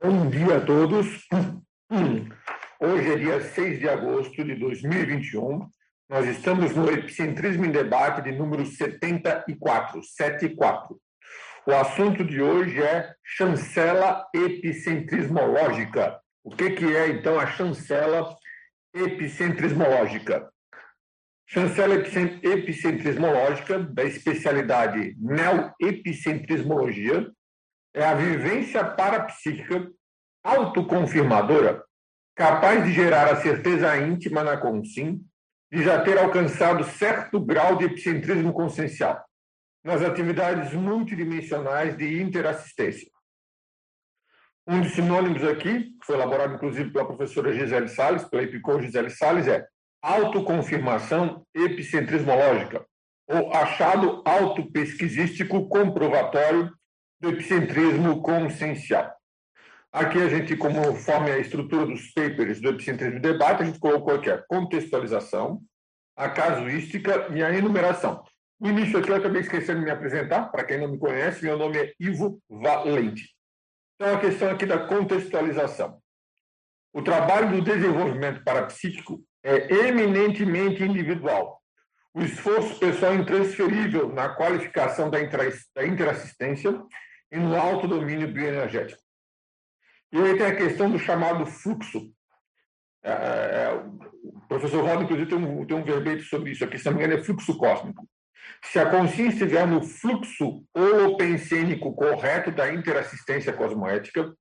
Bom 0.00 0.30
dia 0.30 0.58
a 0.58 0.60
todos. 0.60 1.26
Hoje 2.80 3.12
é 3.12 3.16
dia 3.16 3.40
6 3.40 3.80
de 3.80 3.88
agosto 3.88 4.44
de 4.44 4.54
2021. 4.54 5.68
Nós 6.08 6.24
estamos 6.28 6.72
no 6.72 6.88
Epicentrismo 6.88 7.64
em 7.64 7.72
Debate 7.72 8.22
de 8.22 8.30
número 8.30 8.64
74, 8.64 10.00
74. 10.00 10.96
O 11.66 11.72
assunto 11.72 12.24
de 12.24 12.40
hoje 12.40 12.80
é 12.80 13.12
chancela 13.24 14.24
epicentrismológica. 14.32 16.20
O 16.44 16.54
que, 16.54 16.70
que 16.70 16.96
é, 16.96 17.08
então, 17.08 17.40
a 17.40 17.48
chancela 17.48 18.36
epicentrismológica? 18.94 20.48
Chancela 21.44 21.96
epicentrismológica, 21.96 23.80
da 23.80 24.04
especialidade 24.04 25.16
neoepicentrismologia, 25.18 27.28
é 27.98 28.04
a 28.04 28.14
vivência 28.14 28.84
parapsíquica 28.84 29.90
autoconfirmadora 30.44 31.84
capaz 32.36 32.84
de 32.84 32.92
gerar 32.92 33.28
a 33.28 33.40
certeza 33.40 33.98
íntima 33.98 34.44
na 34.44 34.56
consim 34.56 35.20
de 35.70 35.82
já 35.82 36.00
ter 36.00 36.16
alcançado 36.16 36.84
certo 36.84 37.40
grau 37.40 37.76
de 37.76 37.86
epicentrismo 37.86 38.52
consciencial 38.52 39.20
nas 39.82 40.00
atividades 40.00 40.72
multidimensionais 40.72 41.96
de 41.96 42.22
interassistência. 42.22 43.10
Um 44.64 44.80
dos 44.80 44.92
sinônimos 44.92 45.42
aqui, 45.42 45.90
que 45.98 46.06
foi 46.06 46.14
elaborado 46.14 46.54
inclusive 46.54 46.92
pela 46.92 47.04
professora 47.04 47.52
Gisele 47.52 47.88
Salles, 47.88 48.22
pela 48.24 48.44
Epicor 48.44 48.80
Gisele 48.80 49.10
Salles, 49.10 49.48
é 49.48 49.66
autoconfirmação 50.00 51.44
epicentrismológica, 51.52 52.86
ou 53.26 53.52
achado 53.52 54.22
autopesquisístico 54.24 55.68
comprovatório 55.68 56.77
do 57.20 57.30
epicentrismo 57.30 58.22
consciencial. 58.22 59.12
Aqui 59.92 60.18
a 60.18 60.28
gente, 60.28 60.56
conforme 60.56 61.30
a 61.30 61.38
estrutura 61.38 61.86
dos 61.86 62.12
papers 62.12 62.60
do 62.60 62.68
epicentrismo 62.68 63.20
de 63.20 63.32
debate, 63.32 63.62
a 63.62 63.66
gente 63.66 63.80
colocou 63.80 64.14
aqui 64.14 64.30
a 64.30 64.38
contextualização, 64.38 65.60
a 66.16 66.28
casuística 66.28 67.28
e 67.34 67.42
a 67.42 67.52
enumeração. 67.52 68.22
No 68.60 68.68
início 68.70 68.98
aqui 68.98 69.10
eu 69.10 69.16
acabei 69.16 69.40
esquecendo 69.40 69.80
de 69.80 69.84
me 69.86 69.90
apresentar, 69.90 70.50
para 70.50 70.64
quem 70.64 70.78
não 70.78 70.88
me 70.88 70.98
conhece, 70.98 71.44
meu 71.44 71.56
nome 71.56 71.78
é 71.78 71.92
Ivo 71.98 72.40
Valente. 72.48 73.34
Então, 73.94 74.14
a 74.14 74.20
questão 74.20 74.50
aqui 74.50 74.66
da 74.66 74.86
contextualização. 74.86 76.00
O 76.92 77.02
trabalho 77.02 77.50
do 77.50 77.62
desenvolvimento 77.62 78.44
parapsíquico 78.44 79.22
é 79.42 79.72
eminentemente 79.86 80.82
individual. 80.82 81.60
O 82.14 82.20
esforço 82.20 82.78
pessoal 82.78 83.12
é 83.12 83.16
intransferível 83.16 84.12
na 84.12 84.30
qualificação 84.30 85.08
da 85.08 85.20
interassistência 85.20 86.82
e 87.30 87.36
no 87.38 87.56
alto 87.56 87.86
domínio 87.86 88.32
bioenergético. 88.32 89.02
E 90.12 90.18
aí 90.18 90.36
tem 90.36 90.46
a 90.46 90.56
questão 90.56 90.90
do 90.90 90.98
chamado 90.98 91.44
fluxo. 91.44 92.10
É, 93.02 93.10
é, 93.10 93.82
o 94.24 94.40
professor 94.48 94.82
Roda, 94.82 95.02
inclusive, 95.02 95.28
tem 95.28 95.38
um, 95.38 95.66
tem 95.66 95.76
um 95.76 95.84
verbete 95.84 96.22
sobre 96.24 96.50
isso 96.50 96.64
aqui, 96.64 96.78
se 96.78 96.90
não 96.90 97.00
é 97.00 97.22
fluxo 97.22 97.56
cósmico. 97.56 98.08
Se 98.64 98.78
a 98.78 98.90
consciência 98.90 99.44
estiver 99.44 99.66
no 99.66 99.82
fluxo 99.82 100.64
holopensênico 100.74 101.94
correto 101.94 102.50
da 102.50 102.72
interassistência 102.72 103.52
cosmoética, 103.52 104.34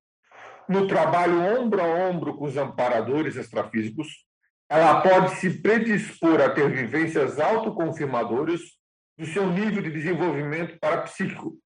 no 0.68 0.88
trabalho 0.88 1.40
ombro 1.40 1.82
a 1.82 1.86
ombro 1.86 2.36
com 2.36 2.46
os 2.46 2.58
amparadores 2.58 3.36
extrafísicos, 3.36 4.08
ela 4.70 5.02
pode 5.02 5.36
se 5.36 5.62
predispor 5.62 6.42
a 6.42 6.50
ter 6.50 6.70
vivências 6.70 7.40
autoconfirmadoras 7.40 8.62
do 9.18 9.26
seu 9.26 9.48
nível 9.50 9.82
de 9.82 9.92
desenvolvimento 9.92 10.78
parapsíquico, 10.80 11.58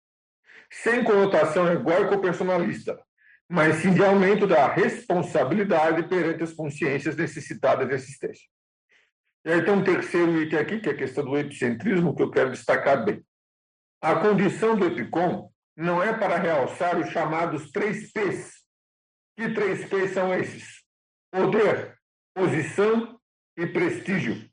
sem 0.71 1.03
conotação 1.03 1.69
egóico-personalista, 1.69 2.97
mas 3.47 3.75
sim 3.77 3.93
de 3.93 4.03
aumento 4.03 4.47
da 4.47 4.73
responsabilidade 4.73 6.07
perante 6.07 6.43
as 6.43 6.53
consciências 6.53 7.17
necessitadas 7.17 7.87
de 7.87 7.93
assistência. 7.93 8.47
E 9.43 9.51
aí 9.51 9.65
tem 9.65 9.73
um 9.73 9.83
terceiro 9.83 10.41
item 10.41 10.57
aqui, 10.57 10.79
que 10.79 10.87
é 10.87 10.93
a 10.93 10.97
questão 10.97 11.25
do 11.25 11.37
epicentrismo, 11.37 12.15
que 12.15 12.23
eu 12.23 12.31
quero 12.31 12.51
destacar 12.51 13.03
bem. 13.03 13.25
A 14.01 14.15
condição 14.15 14.77
do 14.77 14.85
EPICOM 14.85 15.51
não 15.75 16.01
é 16.01 16.13
para 16.13 16.37
realçar 16.37 16.97
os 16.97 17.09
chamados 17.09 17.69
três 17.71 18.11
P's. 18.13 18.61
Que 19.35 19.49
três 19.49 19.85
P's 19.89 20.13
são 20.13 20.33
esses? 20.33 20.81
Poder, 21.31 21.97
posição 22.33 23.19
e 23.57 23.67
prestígio 23.67 24.49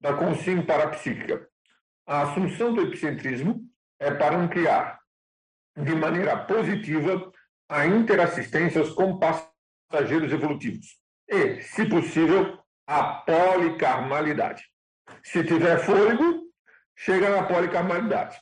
da 0.00 0.14
consciência 0.14 0.64
parapsíquica. 0.64 1.48
A 2.06 2.22
assunção 2.22 2.72
do 2.72 2.82
epicentrismo 2.82 3.64
é 3.98 4.12
para 4.12 4.36
ampliar 4.36 5.00
de 5.76 5.94
maneira 5.94 6.36
positiva 6.36 7.32
a 7.68 7.86
interassistências 7.86 8.90
com 8.90 9.18
passageiros 9.18 10.32
evolutivos 10.32 10.98
e, 11.28 11.60
se 11.62 11.84
possível, 11.86 12.58
a 12.86 13.02
policarmalidade. 13.02 14.64
Se 15.22 15.44
tiver 15.44 15.78
fôlego, 15.78 16.46
chega 16.96 17.28
na 17.30 17.42
policarmalidade. 17.42 18.38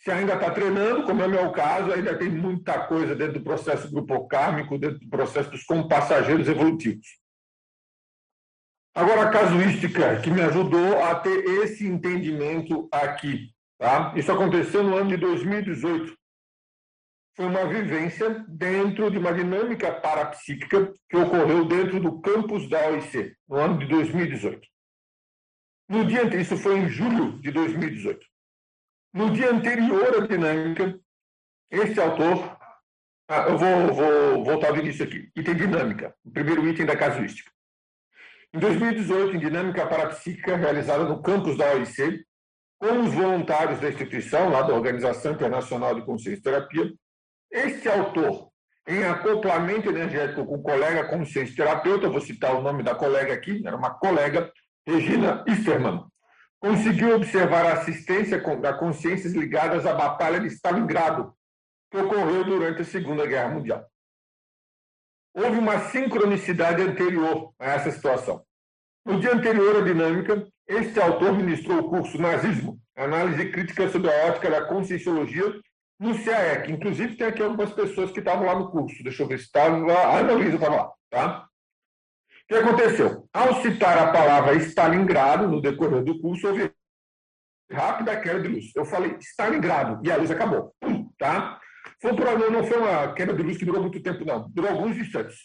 Se 0.00 0.10
ainda 0.10 0.34
está 0.34 0.50
treinando, 0.50 1.04
como 1.04 1.22
é 1.22 1.26
o 1.26 1.30
meu 1.30 1.50
caso, 1.52 1.92
ainda 1.92 2.16
tem 2.16 2.28
muita 2.28 2.86
coisa 2.86 3.14
dentro 3.14 3.34
do 3.34 3.44
processo 3.44 3.90
grupo 3.90 4.28
dentro 4.78 4.98
do 4.98 5.08
processo 5.08 5.50
dos 5.50 5.64
compassageiros 5.64 6.48
evolutivos. 6.48 7.06
Agora, 8.94 9.22
a 9.22 9.30
casuística 9.30 10.20
que 10.20 10.30
me 10.30 10.42
ajudou 10.42 11.02
a 11.02 11.14
ter 11.16 11.44
esse 11.62 11.86
entendimento 11.86 12.88
aqui. 12.90 13.52
Tá? 13.78 14.12
Isso 14.16 14.30
aconteceu 14.32 14.82
no 14.82 14.96
ano 14.96 15.10
de 15.10 15.16
2018 15.16 16.17
foi 16.17 16.17
uma 17.38 17.66
vivência 17.66 18.44
dentro 18.48 19.10
de 19.10 19.18
uma 19.18 19.32
dinâmica 19.32 19.92
parapsíquica 19.92 20.92
que 21.08 21.16
ocorreu 21.16 21.64
dentro 21.64 22.00
do 22.00 22.20
campus 22.20 22.68
da 22.68 22.88
OIC, 22.88 23.36
no 23.48 23.56
ano 23.56 23.78
de 23.78 23.86
2018. 23.86 24.66
No 25.88 26.04
dia 26.04 26.24
isso 26.36 26.56
foi 26.56 26.78
em 26.78 26.88
julho 26.88 27.40
de 27.40 27.50
2018. 27.52 28.26
No 29.14 29.30
dia 29.30 29.50
anterior 29.50 30.22
à 30.22 30.26
dinâmica, 30.26 30.98
esse 31.70 31.98
autor, 32.00 32.58
ah, 33.28 33.46
eu 33.48 33.56
vou, 33.56 33.94
vou 33.94 34.44
voltar 34.44 34.68
ao 34.68 34.76
início 34.76 35.04
aqui, 35.04 35.30
item 35.36 35.54
dinâmica, 35.54 36.14
o 36.24 36.30
primeiro 36.30 36.66
item 36.68 36.84
da 36.84 36.96
casuística. 36.96 37.50
Em 38.52 38.58
2018, 38.58 39.36
em 39.36 39.38
dinâmica 39.38 39.86
parapsíquica 39.86 40.56
realizada 40.56 41.04
no 41.04 41.22
campus 41.22 41.56
da 41.56 41.72
OIC, 41.72 42.24
com 42.78 43.00
os 43.02 43.12
voluntários 43.12 43.80
da 43.80 43.88
instituição, 43.88 44.50
lá 44.50 44.62
da 44.62 44.74
Organização 44.74 45.32
Internacional 45.32 45.94
de 45.94 46.04
Consciência 46.04 46.38
e 46.38 46.42
Terapia, 46.42 46.92
este 47.50 47.88
autor, 47.88 48.48
em 48.86 49.04
acoplamento 49.04 49.90
energético 49.90 50.46
com 50.46 50.62
colega 50.62 51.08
consciência 51.08 51.56
terapeuta, 51.56 52.08
vou 52.08 52.20
citar 52.20 52.54
o 52.54 52.62
nome 52.62 52.82
da 52.82 52.94
colega 52.94 53.34
aqui, 53.34 53.62
era 53.66 53.76
uma 53.76 53.90
colega, 53.90 54.50
Regina 54.86 55.44
Isterman, 55.46 56.04
conseguiu 56.60 57.14
observar 57.14 57.66
a 57.66 57.74
assistência 57.74 58.38
da 58.60 58.72
consciências 58.72 59.34
ligadas 59.34 59.86
à 59.86 59.94
Batalha 59.94 60.40
de 60.40 60.46
Stalingrado, 60.48 61.34
que 61.90 61.98
ocorreu 61.98 62.44
durante 62.44 62.82
a 62.82 62.84
Segunda 62.84 63.26
Guerra 63.26 63.48
Mundial. 63.48 63.86
Houve 65.34 65.58
uma 65.58 65.78
sincronicidade 65.90 66.82
anterior 66.82 67.52
a 67.58 67.72
essa 67.72 67.90
situação. 67.90 68.42
No 69.04 69.20
dia 69.20 69.34
anterior 69.34 69.76
à 69.76 69.84
dinâmica, 69.84 70.46
este 70.66 71.00
autor 71.00 71.32
ministrou 71.32 71.78
o 71.78 71.88
curso 71.88 72.20
Nazismo, 72.20 72.78
Análise 72.96 73.50
Crítica 73.50 73.88
sobre 73.88 74.10
a 74.10 74.26
Ótica 74.26 74.50
da 74.50 74.66
Conscienciologia 74.66 75.60
no 75.98 76.14
CAEC. 76.24 76.70
Inclusive, 76.70 77.16
tem 77.16 77.26
aqui 77.26 77.42
algumas 77.42 77.72
pessoas 77.72 78.10
que 78.10 78.20
estavam 78.20 78.46
lá 78.46 78.54
no 78.54 78.70
curso. 78.70 79.02
Deixa 79.02 79.22
eu 79.22 79.26
ver 79.26 79.38
se 79.38 79.46
estava. 79.46 79.76
A 79.92 80.18
Ana 80.18 80.32
Luísa 80.32 80.56
estava 80.56 80.76
lá. 80.76 80.92
Tá? 81.10 81.48
O 82.44 82.46
que 82.48 82.54
aconteceu? 82.54 83.28
Ao 83.32 83.60
citar 83.62 83.98
a 83.98 84.12
palavra 84.12 84.54
Stalingrado 84.56 85.48
no 85.48 85.60
decorrer 85.60 86.02
do 86.02 86.20
curso, 86.20 86.48
houve 86.48 86.72
rápida 87.70 88.20
queda 88.20 88.40
de 88.40 88.48
luz. 88.48 88.72
Eu 88.74 88.84
falei 88.84 89.16
Stalingrado 89.20 90.00
e 90.04 90.10
a 90.10 90.16
luz 90.16 90.30
acabou. 90.30 90.74
Tá? 91.18 91.60
Foi 92.00 92.12
um 92.12 92.50
não 92.50 92.64
foi 92.64 92.78
uma 92.78 93.12
queda 93.12 93.34
de 93.34 93.42
luz 93.42 93.58
que 93.58 93.64
durou 93.64 93.82
muito 93.82 94.02
tempo, 94.02 94.24
não. 94.24 94.48
Durou 94.50 94.70
alguns 94.70 94.96
instantes. 94.96 95.36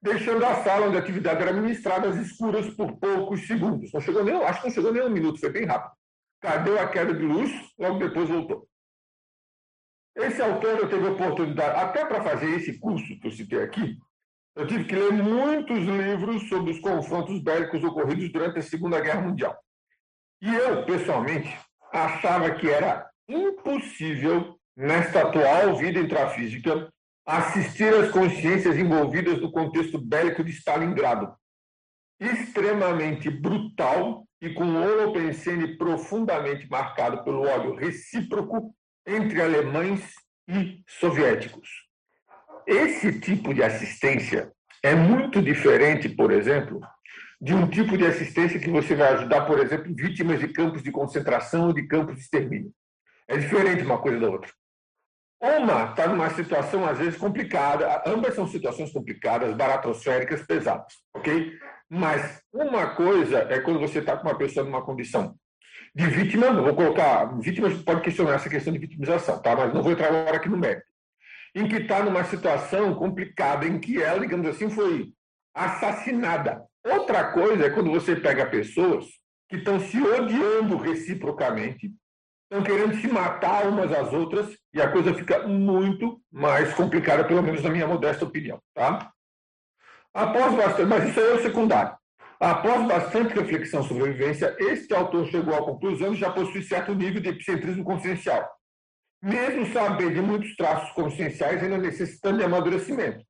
Deixando 0.00 0.44
a 0.44 0.62
sala 0.62 0.86
onde 0.86 0.96
a 0.96 1.00
atividade 1.00 1.42
era 1.42 1.52
ministrada 1.52 2.08
às 2.08 2.16
escuras 2.16 2.68
por 2.74 2.96
poucos 2.98 3.46
segundos. 3.46 3.92
Não 3.92 4.00
chegou 4.00 4.24
nem, 4.24 4.34
acho 4.44 4.60
que 4.60 4.68
não 4.68 4.74
chegou 4.74 4.92
nem 4.92 5.02
um 5.02 5.10
minuto, 5.10 5.40
foi 5.40 5.50
bem 5.50 5.66
rápido. 5.66 5.92
Cadê 6.40 6.78
a 6.78 6.88
queda 6.88 7.12
de 7.12 7.24
luz? 7.24 7.50
Logo 7.78 7.98
depois 7.98 8.28
voltou. 8.28 8.68
Esse 10.18 10.42
autor 10.42 10.80
eu 10.80 10.88
tive 10.88 11.06
oportunidade, 11.06 11.78
até 11.78 12.04
para 12.04 12.20
fazer 12.20 12.50
esse 12.56 12.76
curso 12.80 13.18
que 13.20 13.28
eu 13.28 13.30
citei 13.30 13.62
aqui, 13.62 13.96
eu 14.56 14.66
tive 14.66 14.84
que 14.84 14.96
ler 14.96 15.12
muitos 15.12 15.78
livros 15.78 16.48
sobre 16.48 16.72
os 16.72 16.80
confrontos 16.80 17.40
bélicos 17.40 17.84
ocorridos 17.84 18.28
durante 18.32 18.58
a 18.58 18.62
Segunda 18.62 19.00
Guerra 19.00 19.20
Mundial. 19.20 19.56
E 20.42 20.52
eu, 20.52 20.84
pessoalmente, 20.84 21.56
achava 21.92 22.50
que 22.50 22.68
era 22.68 23.08
impossível, 23.28 24.58
nesta 24.76 25.22
atual 25.22 25.76
vida 25.76 26.00
intrafísica, 26.00 26.92
assistir 27.24 27.94
às 27.94 28.10
consciências 28.10 28.76
envolvidas 28.76 29.40
no 29.40 29.52
contexto 29.52 29.98
bélico 29.98 30.42
de 30.42 30.50
Stalingrado. 30.50 31.32
Extremamente 32.18 33.30
brutal 33.30 34.26
e 34.42 34.52
com 34.52 34.64
o 34.64 34.82
Holopensene 34.82 35.76
profundamente 35.76 36.68
marcado 36.68 37.22
pelo 37.22 37.42
ódio 37.42 37.76
recíproco 37.76 38.74
entre 39.08 39.40
alemães 39.40 40.14
e 40.46 40.82
soviéticos. 40.86 41.68
esse 42.66 43.18
tipo 43.18 43.54
de 43.54 43.62
assistência 43.62 44.52
é 44.82 44.94
muito 44.94 45.40
diferente, 45.40 46.08
por 46.10 46.30
exemplo, 46.30 46.80
de 47.40 47.54
um 47.54 47.66
tipo 47.66 47.96
de 47.96 48.04
assistência 48.04 48.60
que 48.60 48.70
você 48.70 48.94
vai 48.94 49.14
ajudar, 49.14 49.46
por 49.46 49.58
exemplo, 49.58 49.94
vítimas 49.94 50.38
de 50.38 50.48
campos 50.48 50.82
de 50.82 50.92
concentração 50.92 51.68
ou 51.68 51.72
de 51.72 51.86
campos 51.86 52.16
de 52.16 52.20
extermínio. 52.20 52.70
É 53.26 53.38
diferente 53.38 53.82
uma 53.82 53.98
coisa 53.98 54.20
da 54.20 54.28
outra. 54.28 54.52
Uma 55.40 55.90
está 55.90 56.06
numa 56.06 56.28
situação, 56.30 56.84
às 56.84 56.98
vezes, 56.98 57.16
complicada, 57.16 58.02
ambas 58.04 58.34
são 58.34 58.46
situações 58.46 58.92
complicadas, 58.92 59.54
baratosféricas, 59.54 60.44
pesadas, 60.44 60.92
ok? 61.14 61.58
Mas 61.88 62.42
uma 62.52 62.94
coisa 62.94 63.38
é 63.48 63.60
quando 63.60 63.80
você 63.80 64.00
está 64.00 64.16
com 64.16 64.28
uma 64.28 64.36
pessoa 64.36 64.66
numa 64.66 64.84
condição 64.84 65.34
de 65.94 66.06
vítima, 66.06 66.50
não 66.50 66.64
vou 66.64 66.74
colocar, 66.74 67.24
vítima 67.40 67.68
pode 67.84 68.02
questionar 68.02 68.34
essa 68.34 68.48
questão 68.48 68.72
de 68.72 68.78
vitimização, 68.78 69.40
tá? 69.40 69.56
Mas 69.56 69.72
não 69.74 69.82
vou 69.82 69.92
entrar 69.92 70.08
agora 70.08 70.36
aqui 70.36 70.48
no 70.48 70.56
mérito. 70.56 70.86
Em 71.54 71.66
que 71.66 71.76
está 71.76 72.02
numa 72.02 72.24
situação 72.24 72.94
complicada, 72.94 73.66
em 73.66 73.78
que 73.78 74.00
ela, 74.02 74.20
digamos 74.20 74.46
assim, 74.46 74.70
foi 74.70 75.12
assassinada. 75.54 76.62
Outra 76.84 77.32
coisa 77.32 77.66
é 77.66 77.70
quando 77.70 77.90
você 77.90 78.14
pega 78.14 78.46
pessoas 78.46 79.06
que 79.48 79.56
estão 79.56 79.80
se 79.80 80.00
odiando 80.00 80.76
reciprocamente, 80.76 81.90
estão 82.44 82.62
querendo 82.62 82.94
se 83.00 83.08
matar 83.08 83.66
umas 83.66 83.90
às 83.92 84.12
outras, 84.12 84.56
e 84.72 84.80
a 84.80 84.90
coisa 84.90 85.14
fica 85.14 85.46
muito 85.48 86.20
mais 86.30 86.72
complicada, 86.74 87.24
pelo 87.24 87.42
menos 87.42 87.62
na 87.62 87.70
minha 87.70 87.86
modesta 87.86 88.24
opinião. 88.24 88.60
Tá? 88.74 89.10
Após 90.14 90.54
bastante, 90.54 90.88
mas 90.88 91.08
isso 91.08 91.18
aí 91.18 91.26
é 91.26 91.34
o 91.34 91.42
secundário. 91.42 91.96
Após 92.40 92.86
bastante 92.86 93.34
reflexão 93.34 93.82
sobre 93.82 94.04
a 94.04 94.12
vivência, 94.12 94.56
este 94.60 94.94
autor 94.94 95.26
chegou 95.26 95.54
à 95.54 95.64
conclusão 95.64 96.12
que 96.12 96.20
já 96.20 96.30
possui 96.30 96.62
certo 96.62 96.94
nível 96.94 97.20
de 97.20 97.30
epicentrismo 97.30 97.82
consciencial, 97.82 98.48
mesmo 99.20 99.66
sabendo 99.72 100.14
de 100.14 100.20
muitos 100.20 100.54
traços 100.54 100.90
conscienciais 100.92 101.60
ainda 101.62 101.78
necessitando 101.78 102.38
de 102.38 102.44
amadurecimento. 102.44 103.24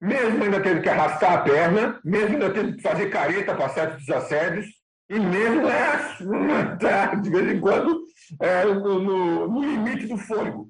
Mesmo 0.00 0.44
ainda 0.44 0.60
tendo 0.60 0.82
que 0.82 0.88
arrastar 0.88 1.32
a 1.32 1.38
perna, 1.42 2.00
mesmo 2.04 2.34
ainda 2.34 2.52
tendo 2.52 2.76
que 2.76 2.82
fazer 2.82 3.08
careta 3.08 3.54
para 3.54 3.68
certos 3.70 4.04
desassédios, 4.04 4.66
e 5.08 5.18
mesmo 5.18 5.68
é, 5.68 7.16
de 7.22 7.30
vez 7.30 7.52
em 7.52 7.60
quando 7.60 8.04
é, 8.40 8.64
no, 8.64 9.00
no, 9.00 9.48
no 9.48 9.60
limite 9.60 10.06
do 10.06 10.18
fôlego. 10.18 10.68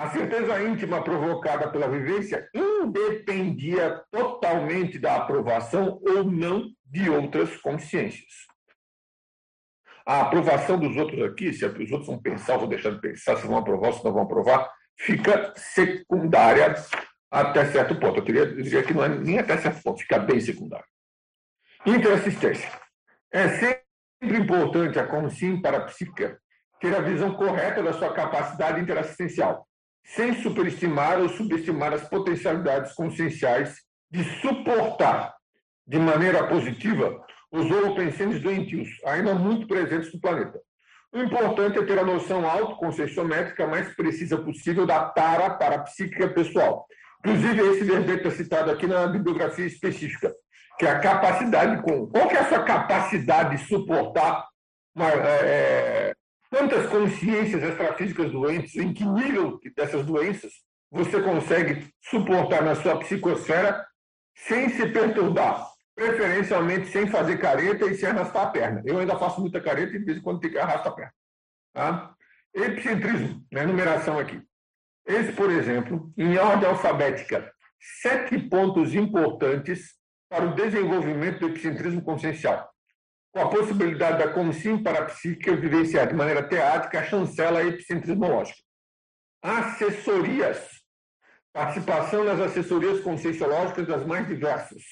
A 0.00 0.08
certeza 0.08 0.62
íntima 0.62 1.04
provocada 1.04 1.70
pela 1.70 1.86
vivência 1.86 2.48
independia 2.54 4.02
totalmente 4.10 4.98
da 4.98 5.16
aprovação 5.16 6.00
ou 6.02 6.24
não 6.24 6.70
de 6.86 7.10
outras 7.10 7.54
consciências. 7.58 8.46
A 10.06 10.22
aprovação 10.22 10.78
dos 10.78 10.96
outros 10.96 11.22
aqui, 11.22 11.52
se 11.52 11.66
os 11.66 11.92
outros 11.92 12.06
vão 12.06 12.18
pensar, 12.18 12.56
vou 12.56 12.66
deixar 12.66 12.92
de 12.92 13.00
pensar 13.02 13.36
se 13.36 13.46
vão 13.46 13.58
aprovar 13.58 13.92
se 13.92 14.02
não 14.02 14.14
vão 14.14 14.22
aprovar, 14.22 14.72
fica 14.98 15.52
secundária 15.54 16.74
até 17.30 17.66
certo 17.66 17.94
ponto. 18.00 18.20
Eu 18.20 18.24
queria 18.24 18.46
dizer 18.46 18.86
que 18.86 18.94
não 18.94 19.04
é 19.04 19.08
nem 19.10 19.38
até 19.38 19.58
certo 19.58 19.82
ponto, 19.82 20.00
fica 20.00 20.18
bem 20.18 20.40
secundária. 20.40 20.86
Interassistência. 21.84 22.70
É 23.30 23.48
sempre 23.50 24.38
importante 24.38 24.98
a 24.98 25.06
consciência 25.06 25.60
parapsíquica 25.60 26.40
ter 26.80 26.96
a 26.96 27.02
visão 27.02 27.34
correta 27.34 27.82
da 27.82 27.92
sua 27.92 28.14
capacidade 28.14 28.80
interassistencial, 28.80 29.68
sem 30.14 30.34
superestimar 30.42 31.20
ou 31.20 31.28
subestimar 31.28 31.92
as 31.92 32.08
potencialidades 32.08 32.92
conscienciais 32.92 33.76
de 34.10 34.24
suportar 34.40 35.34
de 35.86 35.98
maneira 35.98 36.46
positiva 36.46 37.24
os 37.52 37.68
holopensênios 37.70 38.40
doentios, 38.40 38.88
ainda 39.04 39.34
muito 39.34 39.66
presentes 39.66 40.12
no 40.12 40.20
planeta. 40.20 40.60
O 41.12 41.18
importante 41.18 41.78
é 41.78 41.84
ter 41.84 41.98
a 41.98 42.04
noção 42.04 42.48
autoconcessiométrica 42.48 43.66
mais 43.66 43.92
precisa 43.96 44.38
possível 44.38 44.86
da 44.86 45.06
tara 45.06 45.50
parapsíquica 45.50 46.28
pessoal. 46.28 46.86
Inclusive, 47.20 47.60
esse 47.70 47.84
verbete 47.84 48.28
está 48.28 48.30
citado 48.30 48.70
aqui 48.70 48.86
na 48.86 49.08
bibliografia 49.08 49.66
específica 49.66 50.32
que 50.80 50.86
é 50.86 50.90
a 50.92 50.98
capacidade 50.98 51.82
com 51.82 52.06
qual 52.06 52.26
que 52.26 52.34
é 52.34 52.40
a 52.40 52.48
sua 52.48 52.62
capacidade 52.62 53.58
de 53.58 53.68
suportar 53.68 54.46
uma, 54.94 55.10
é, 55.10 55.40
é, 55.44 56.12
quantas 56.50 56.86
consciências 56.88 57.62
extrafísicas 57.62 58.30
doentes, 58.32 58.74
em 58.76 58.92
que 58.92 59.04
nível 59.04 59.58
dessas 59.76 60.04
doenças 60.04 60.52
você 60.90 61.22
consegue 61.22 61.88
suportar 62.02 62.62
na 62.62 62.74
sua 62.74 62.98
psicosfera 62.98 63.86
sem 64.34 64.68
se 64.70 64.88
perturbar, 64.88 65.70
preferencialmente 65.94 66.88
sem 66.88 67.06
fazer 67.06 67.38
careta 67.38 67.86
e 67.86 67.94
sem 67.94 68.08
arrastar 68.08 68.48
a 68.48 68.50
perna. 68.50 68.82
Eu 68.84 68.98
ainda 68.98 69.16
faço 69.16 69.40
muita 69.40 69.60
careta 69.60 69.94
e 69.94 69.98
de 70.00 70.04
vez 70.04 70.18
em 70.18 70.22
quando 70.22 70.40
tem 70.40 70.50
que 70.50 70.58
arrastar 70.58 70.92
a 70.92 70.96
perna. 70.96 71.14
Tá? 71.72 72.14
Epicentrismo, 72.52 73.46
na 73.52 73.62
enumeração 73.62 74.18
aqui. 74.18 74.42
Esse, 75.06 75.32
por 75.32 75.50
exemplo, 75.50 76.12
em 76.16 76.36
ordem 76.36 76.68
alfabética, 76.68 77.52
sete 78.02 78.38
pontos 78.38 78.94
importantes 78.94 79.94
para 80.28 80.46
o 80.46 80.54
desenvolvimento 80.54 81.40
do 81.40 81.48
epicentrismo 81.48 82.02
consciencial, 82.02 82.68
com 83.32 83.40
a 83.40 83.48
possibilidade 83.48 84.18
da 84.18 84.32
consciência 84.32 84.82
parapsíquica 84.82 85.56
vivenciar 85.56 86.08
de 86.08 86.14
maneira 86.14 86.42
teática 86.42 87.00
a 87.00 87.04
chancela 87.04 87.62
epicentrismológica. 87.64 88.58
Assessorias. 89.42 90.80
Participação 91.52 92.24
nas 92.24 92.40
assessorias 92.40 93.00
conscienciológicas 93.00 93.86
das 93.86 94.06
mais 94.06 94.26
diversas, 94.26 94.82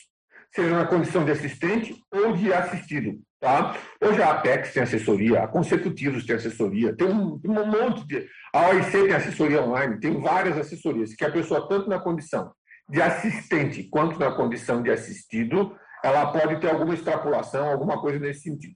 seja 0.53 0.77
na 0.77 0.87
condição 0.87 1.25
de 1.25 1.31
assistente 1.31 1.95
ou 2.11 2.33
de 2.33 2.53
assistido. 2.53 3.21
Tá? 3.41 3.77
Hoje 4.03 4.21
a 4.21 4.33
Apex 4.33 4.73
tem 4.73 4.83
assessoria, 4.83 5.45
a 5.45 5.47
Consecutivos 5.47 6.27
tem 6.27 6.35
assessoria, 6.35 6.97
tem 6.97 7.07
um, 7.07 7.41
um 7.45 7.67
monte 7.67 8.05
de. 8.09 8.29
A 8.53 8.71
OIC 8.71 8.91
tem 8.91 9.13
assessoria 9.13 9.63
online, 9.63 10.01
tem 10.01 10.21
várias 10.21 10.59
assessorias, 10.59 11.15
que 11.15 11.25
a 11.25 11.31
pessoa, 11.31 11.69
tanto 11.69 11.89
na 11.89 12.01
condição 12.01 12.53
de 12.89 13.01
assistente 13.01 13.85
quanto 13.85 14.19
na 14.19 14.33
condição 14.33 14.83
de 14.83 14.91
assistido, 14.91 15.77
ela 16.03 16.33
pode 16.33 16.61
ter 16.61 16.71
alguma 16.71 16.95
extrapolação, 16.95 17.69
alguma 17.69 18.01
coisa 18.01 18.19
nesse 18.19 18.43
sentido. 18.43 18.75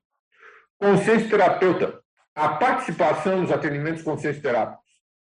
Consciência 0.78 1.28
terapeuta, 1.28 2.00
a 2.34 2.50
participação 2.50 3.42
nos 3.42 3.52
atendimentos 3.52 4.02
consciência 4.02 4.42
terápicos, 4.42 4.82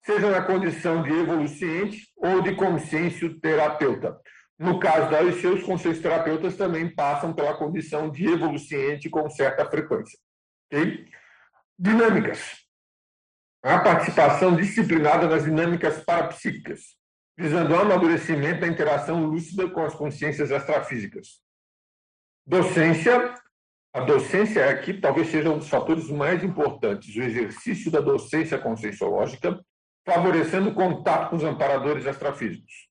seja 0.03 0.29
na 0.29 0.41
condição 0.41 1.03
de 1.03 1.11
evoluciente 1.11 2.07
ou 2.17 2.41
de 2.41 2.55
consciência 2.55 3.29
terapeuta. 3.41 4.19
No 4.57 4.79
caso 4.79 5.11
da 5.11 5.19
OIC, 5.19 5.45
os 5.47 5.63
consciências 5.63 6.01
terapeutas 6.01 6.55
também 6.55 6.87
passam 6.87 7.33
pela 7.33 7.57
condição 7.57 8.09
de 8.09 8.25
evoluciente 8.25 9.09
com 9.09 9.29
certa 9.29 9.65
frequência. 9.65 10.17
Okay? 10.67 11.05
Dinâmicas. 11.77 12.65
A 13.61 13.79
participação 13.79 14.55
disciplinada 14.55 15.27
nas 15.27 15.43
dinâmicas 15.43 16.03
parapsíquicas, 16.03 16.81
visando 17.37 17.73
o 17.73 17.79
amadurecimento 17.79 18.61
da 18.61 18.67
interação 18.67 19.25
lúcida 19.25 19.69
com 19.69 19.83
as 19.83 19.93
consciências 19.93 20.51
extrafísicas. 20.51 21.44
Docência. 22.47 23.33
A 23.93 24.01
docência 24.01 24.69
aqui 24.69 24.93
talvez 24.93 25.29
seja 25.29 25.49
um 25.49 25.57
dos 25.57 25.69
fatores 25.69 26.09
mais 26.09 26.43
importantes, 26.43 27.15
o 27.15 27.21
exercício 27.21 27.89
da 27.89 28.01
docência 28.01 28.59
conscienciológica, 28.59 29.59
favorecendo 30.05 30.69
o 30.69 30.73
contato 30.73 31.29
com 31.29 31.37
os 31.37 31.43
amparadores 31.43 32.05
extrafísicos. 32.05 32.89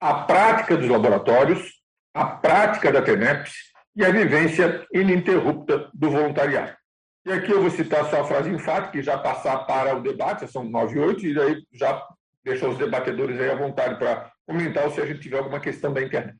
A 0.00 0.24
prática 0.24 0.76
dos 0.76 0.88
laboratórios, 0.88 1.80
a 2.12 2.26
prática 2.26 2.90
da 2.90 3.00
TENEPS 3.00 3.52
e 3.94 4.04
a 4.04 4.10
vivência 4.10 4.84
ininterrupta 4.92 5.88
do 5.94 6.10
voluntariado. 6.10 6.76
E 7.24 7.32
aqui 7.32 7.52
eu 7.52 7.60
vou 7.60 7.70
citar 7.70 8.10
só 8.10 8.22
a 8.22 8.24
frase 8.24 8.50
enfática 8.50 8.98
e 8.98 9.02
já 9.02 9.16
passar 9.16 9.58
para 9.58 9.96
o 9.96 10.02
debate, 10.02 10.50
são 10.50 10.64
nove 10.64 10.96
e 10.96 11.00
oito, 11.00 11.24
e 11.24 11.40
aí 11.40 11.62
já 11.72 12.04
deixar 12.44 12.68
os 12.68 12.76
debatedores 12.76 13.40
aí 13.40 13.48
à 13.48 13.54
vontade 13.54 13.96
para 13.96 14.32
comentar 14.44 14.84
ou 14.84 14.90
se 14.90 15.00
a 15.00 15.06
gente 15.06 15.20
tiver 15.20 15.38
alguma 15.38 15.60
questão 15.60 15.92
da 15.92 16.02
internet. 16.02 16.36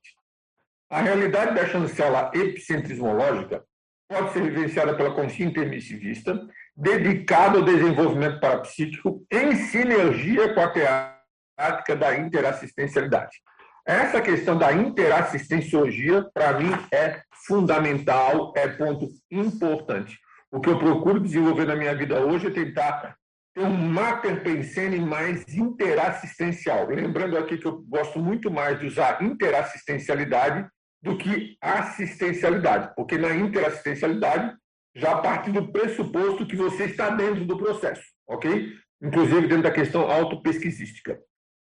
A 0.92 1.00
realidade 1.00 1.54
da 1.54 1.66
chancela 1.66 2.30
epicentrismológica 2.34 3.64
pode 4.06 4.30
ser 4.34 4.42
vivenciada 4.42 4.94
pela 4.94 5.14
consciência 5.14 5.44
intermissivista, 5.44 6.38
dedicada 6.76 7.56
ao 7.56 7.64
desenvolvimento 7.64 8.38
parapsíquico 8.38 9.24
em 9.32 9.56
sinergia 9.56 10.52
com 10.52 10.60
a 10.60 10.68
teática 10.68 11.96
da 11.96 12.14
interassistencialidade. 12.18 13.38
Essa 13.86 14.20
questão 14.20 14.58
da 14.58 14.70
interassistenciologia, 14.70 16.28
para 16.34 16.58
mim, 16.60 16.70
é 16.92 17.22
fundamental, 17.46 18.52
é 18.54 18.68
ponto 18.68 19.08
importante. 19.30 20.18
O 20.50 20.60
que 20.60 20.68
eu 20.68 20.78
procuro 20.78 21.18
desenvolver 21.18 21.64
na 21.64 21.74
minha 21.74 21.94
vida 21.94 22.20
hoje 22.20 22.48
é 22.48 22.50
tentar 22.50 23.16
tem 23.54 23.64
um 23.64 23.76
mater 23.76 24.42
pensene 24.42 24.98
mais 24.98 25.46
interassistencial. 25.54 26.86
Lembrando 26.88 27.36
aqui 27.38 27.56
que 27.56 27.66
eu 27.66 27.82
gosto 27.82 28.18
muito 28.18 28.50
mais 28.50 28.78
de 28.78 28.86
usar 28.86 29.22
interassistencialidade 29.22 30.66
do 31.02 31.18
que 31.18 31.56
assistencialidade, 31.60 32.94
porque 32.94 33.18
na 33.18 33.34
interassistencialidade 33.34 34.56
já 34.94 35.16
parte 35.18 35.50
do 35.50 35.72
pressuposto 35.72 36.46
que 36.46 36.54
você 36.54 36.84
está 36.84 37.10
dentro 37.10 37.44
do 37.44 37.56
processo, 37.56 38.04
ok? 38.28 38.72
Inclusive 39.02 39.48
dentro 39.48 39.64
da 39.64 39.70
questão 39.70 40.02
autopesquisística. 40.10 41.18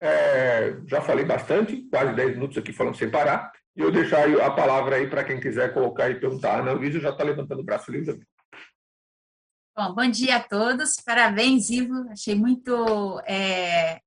É, 0.03 0.77
já 0.89 1.01
falei 1.01 1.25
bastante, 1.25 1.89
quase 1.89 2.15
10 2.15 2.35
minutos 2.35 2.59
aqui 2.59 2.73
falando 2.73 2.97
sem 2.97 3.11
parar, 3.11 3.53
e 3.77 3.81
eu 3.81 3.93
deixar 3.93 4.29
a 4.41 4.51
palavra 4.51 4.97
aí 4.97 5.09
para 5.09 5.25
quem 5.25 5.39
quiser 5.39 5.73
colocar 5.73 6.11
e 6.11 6.19
perguntar. 6.19 6.61
Ana 6.61 6.73
Luísa 6.73 6.99
já 6.99 7.11
está 7.11 7.23
levantando 7.23 7.61
o 7.61 7.65
braço 7.65 7.93
livre. 7.93 8.21
Bom, 9.77 9.95
bom 9.95 10.11
dia 10.11 10.37
a 10.37 10.43
todos. 10.43 10.97
Parabéns, 10.97 11.71
Ivo. 11.71 12.09
Achei 12.11 12.35
muito 12.35 13.21
é, 13.27 14.01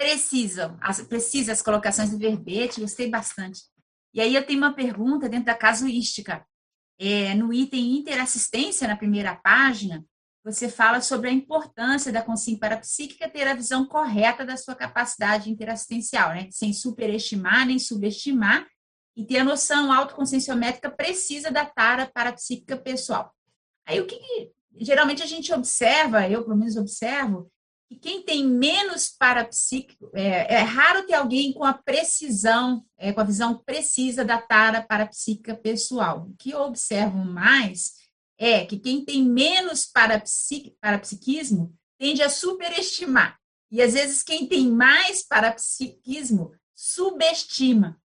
precisam, 0.00 0.78
as, 0.80 1.02
precisa 1.02 1.52
as 1.52 1.60
colocações 1.60 2.10
do 2.10 2.18
verbete, 2.18 2.80
gostei 2.80 3.10
bastante. 3.10 3.60
E 4.12 4.20
aí 4.20 4.34
eu 4.34 4.44
tenho 4.44 4.58
uma 4.58 4.74
pergunta 4.74 5.28
dentro 5.28 5.46
da 5.46 5.54
casuística. 5.54 6.44
É, 6.98 7.34
no 7.34 7.52
item 7.52 7.96
interassistência, 7.96 8.86
na 8.86 8.96
primeira 8.96 9.34
página, 9.36 10.04
você 10.44 10.68
fala 10.68 11.00
sobre 11.00 11.28
a 11.28 11.32
importância 11.32 12.12
da 12.12 12.22
consciência 12.22 12.60
parapsíquica 12.60 13.28
ter 13.28 13.46
a 13.46 13.54
visão 13.54 13.86
correta 13.86 14.44
da 14.44 14.56
sua 14.56 14.74
capacidade 14.74 15.50
interassistencial, 15.50 16.30
né? 16.30 16.48
sem 16.50 16.72
superestimar 16.72 17.66
nem 17.66 17.78
subestimar, 17.78 18.66
e 19.16 19.24
ter 19.24 19.38
a 19.38 19.44
noção 19.44 19.92
autoconscienciométrica 19.92 20.90
precisa 20.90 21.50
da 21.50 21.66
tara 21.66 22.06
parapsíquica 22.06 22.76
pessoal. 22.76 23.34
Aí 23.86 24.00
o 24.00 24.06
que, 24.06 24.16
que 24.16 24.52
geralmente 24.80 25.22
a 25.22 25.26
gente 25.26 25.52
observa, 25.52 26.28
eu 26.28 26.42
pelo 26.42 26.56
menos 26.56 26.76
observo, 26.76 27.50
que 27.90 27.96
quem 27.96 28.22
tem 28.22 28.46
menos 28.46 29.08
parapsíquico, 29.08 30.12
é, 30.14 30.54
é 30.54 30.58
raro 30.60 31.04
ter 31.04 31.14
alguém 31.14 31.52
com 31.52 31.64
a 31.64 31.74
precisão, 31.74 32.84
é, 32.96 33.12
com 33.12 33.20
a 33.20 33.24
visão 33.24 33.58
precisa 33.58 34.24
da 34.24 34.40
tara 34.40 34.80
parapsíquica 34.80 35.56
pessoal. 35.56 36.28
O 36.30 36.36
que 36.36 36.52
eu 36.52 36.60
observo 36.60 37.18
mais 37.18 37.94
é 38.38 38.64
que 38.64 38.78
quem 38.78 39.04
tem 39.04 39.24
menos 39.24 39.86
parapsiqui, 39.86 40.76
parapsiquismo 40.80 41.74
tende 41.98 42.22
a 42.22 42.30
superestimar. 42.30 43.36
E 43.72 43.82
às 43.82 43.94
vezes 43.94 44.22
quem 44.22 44.46
tem 44.46 44.70
mais 44.70 45.26
parapsiquismo 45.26 46.52
subestima. 46.76 48.00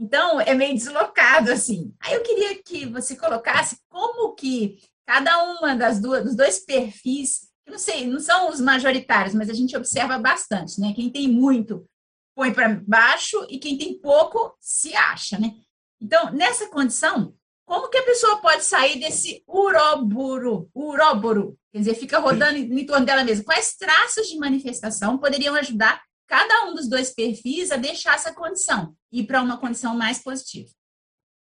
Então, 0.00 0.40
é 0.40 0.54
meio 0.54 0.74
deslocado 0.74 1.52
assim. 1.52 1.94
Aí 2.00 2.14
eu 2.14 2.22
queria 2.22 2.62
que 2.62 2.86
você 2.86 3.14
colocasse 3.14 3.78
como 3.90 4.34
que 4.34 4.78
cada 5.06 5.52
uma 5.52 5.76
das 5.76 6.00
duas, 6.00 6.24
dos 6.24 6.34
dois 6.34 6.60
perfis 6.60 7.47
não 7.68 7.78
sei, 7.78 8.06
não 8.06 8.20
são 8.20 8.50
os 8.50 8.60
majoritários, 8.60 9.34
mas 9.34 9.50
a 9.50 9.54
gente 9.54 9.76
observa 9.76 10.18
bastante, 10.18 10.80
né? 10.80 10.92
Quem 10.94 11.10
tem 11.10 11.28
muito 11.28 11.86
põe 12.34 12.52
para 12.52 12.80
baixo 12.86 13.46
e 13.50 13.58
quem 13.58 13.76
tem 13.76 13.98
pouco 13.98 14.56
se 14.60 14.94
acha, 14.94 15.38
né? 15.38 15.54
Então, 16.00 16.32
nessa 16.32 16.68
condição, 16.68 17.34
como 17.66 17.90
que 17.90 17.98
a 17.98 18.04
pessoa 18.04 18.40
pode 18.40 18.64
sair 18.64 19.00
desse 19.00 19.42
uroburu, 19.46 20.70
uroburu? 20.72 21.58
Quer 21.72 21.78
dizer, 21.80 21.94
fica 21.96 22.18
rodando 22.18 22.56
em 22.56 22.86
torno 22.86 23.04
dela 23.04 23.24
mesma. 23.24 23.44
Quais 23.44 23.76
traços 23.76 24.28
de 24.28 24.38
manifestação 24.38 25.18
poderiam 25.18 25.54
ajudar 25.56 26.00
cada 26.26 26.66
um 26.66 26.74
dos 26.74 26.88
dois 26.88 27.12
perfis 27.12 27.72
a 27.72 27.76
deixar 27.76 28.14
essa 28.14 28.32
condição 28.32 28.94
e 29.12 29.20
ir 29.20 29.26
para 29.26 29.42
uma 29.42 29.58
condição 29.58 29.96
mais 29.96 30.22
positiva? 30.22 30.70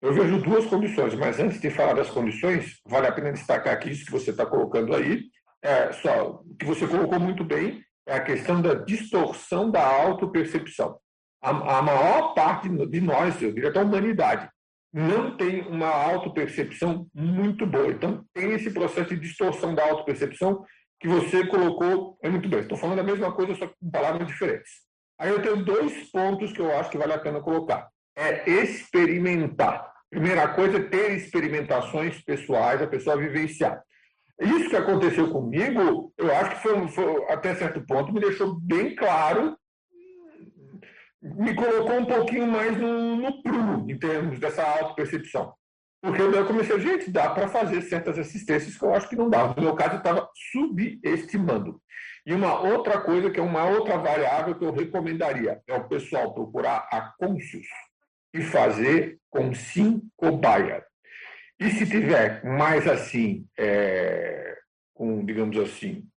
Eu 0.01 0.13
vejo 0.13 0.41
duas 0.41 0.65
condições, 0.65 1.13
mas 1.13 1.39
antes 1.39 1.59
de 1.61 1.69
falar 1.69 1.93
das 1.93 2.09
condições, 2.09 2.79
vale 2.85 3.07
a 3.07 3.11
pena 3.11 3.33
destacar 3.33 3.73
aqui 3.73 3.91
isso 3.91 4.05
que 4.05 4.11
você 4.11 4.31
está 4.31 4.45
colocando 4.45 4.95
aí, 4.95 5.23
é, 5.63 5.91
só, 5.93 6.41
que 6.57 6.65
você 6.65 6.87
colocou 6.87 7.19
muito 7.19 7.43
bem 7.43 7.83
é 8.07 8.15
a 8.15 8.23
questão 8.23 8.61
da 8.61 8.73
distorção 8.73 9.69
da 9.69 9.85
autopercepção. 9.85 10.97
A, 11.41 11.79
a 11.79 11.81
maior 11.81 12.33
parte 12.33 12.69
de 12.69 13.01
nós, 13.01 13.41
eu 13.41 13.53
diria 13.53 13.69
até 13.69 13.79
a 13.79 13.83
humanidade, 13.83 14.49
não 14.91 15.37
tem 15.37 15.61
uma 15.67 15.89
autopercepção 15.89 17.07
muito 17.13 17.65
boa. 17.65 17.87
Então, 17.87 18.25
tem 18.33 18.51
esse 18.51 18.71
processo 18.71 19.09
de 19.09 19.19
distorção 19.19 19.75
da 19.75 19.85
autopercepção 19.85 20.65
que 20.99 21.07
você 21.07 21.45
colocou 21.47 22.17
é 22.21 22.29
muito 22.29 22.49
bem. 22.49 22.59
Estou 22.59 22.77
falando 22.77 22.99
a 22.99 23.03
mesma 23.03 23.31
coisa, 23.31 23.55
só 23.55 23.67
com 23.67 23.91
palavras 23.91 24.27
diferentes. 24.27 24.71
Aí 25.19 25.29
eu 25.29 25.41
tenho 25.41 25.63
dois 25.63 26.09
pontos 26.11 26.51
que 26.51 26.59
eu 26.59 26.75
acho 26.77 26.89
que 26.89 26.97
vale 26.97 27.13
a 27.13 27.19
pena 27.19 27.41
colocar. 27.41 27.87
É 28.17 28.49
experimentar. 28.49 29.93
Primeira 30.09 30.47
coisa 30.49 30.77
é 30.77 30.83
ter 30.83 31.11
experimentações 31.11 32.21
pessoais, 32.23 32.81
a 32.81 32.87
pessoa 32.87 33.15
vivenciar. 33.15 33.81
Isso 34.39 34.69
que 34.69 34.75
aconteceu 34.75 35.29
comigo, 35.29 36.13
eu 36.17 36.34
acho 36.36 36.51
que 36.51 36.62
foi, 36.62 36.88
foi, 36.88 37.25
até 37.31 37.53
certo 37.55 37.81
ponto 37.86 38.13
me 38.13 38.22
deixou 38.22 38.60
bem 38.62 38.96
claro, 38.96 39.58
me 41.22 41.53
colocou 41.53 42.00
um 42.00 42.05
pouquinho 42.05 42.48
mais 42.48 42.77
no, 42.77 43.17
no 43.17 43.89
em 43.89 43.98
termos 43.98 44.39
dessa 44.39 44.63
auto-percepção. 44.63 45.53
Porque 46.01 46.22
eu 46.22 46.46
comecei, 46.46 46.79
gente, 46.79 47.12
dá 47.12 47.29
para 47.29 47.50
fazer 47.50 47.81
certas 47.81 48.17
assistências 48.17 48.77
que 48.77 48.84
eu 48.86 48.93
acho 48.93 49.10
que 49.10 49.17
não 49.17 49.29
dá. 49.29 49.53
No 49.53 49.62
meu 49.62 49.75
caso, 49.75 49.96
eu 49.96 49.98
estava 49.98 50.29
subestimando. 50.51 51.81
E 52.25 52.34
uma 52.34 52.62
outra 52.62 53.01
coisa, 53.01 53.29
que 53.29 53.39
é 53.39 53.43
uma 53.43 53.65
outra 53.65 53.98
variável 53.98 54.55
que 54.55 54.63
eu 54.63 54.72
recomendaria, 54.72 55.62
é 55.67 55.75
o 55.75 55.88
pessoal 55.89 56.34
procurar 56.34 56.88
a 56.91 57.13
Conscius 57.17 57.67
e 58.34 58.41
fazer 58.41 59.19
com 59.29 59.53
sim 59.53 60.01
cobaia. 60.15 60.86
E 61.59 61.69
se 61.71 61.85
tiver 61.85 62.43
mais 62.43 62.87
assim, 62.87 63.45
é, 63.57 64.57
com, 64.93 65.25
digamos 65.25 65.57
assim, 65.57 66.07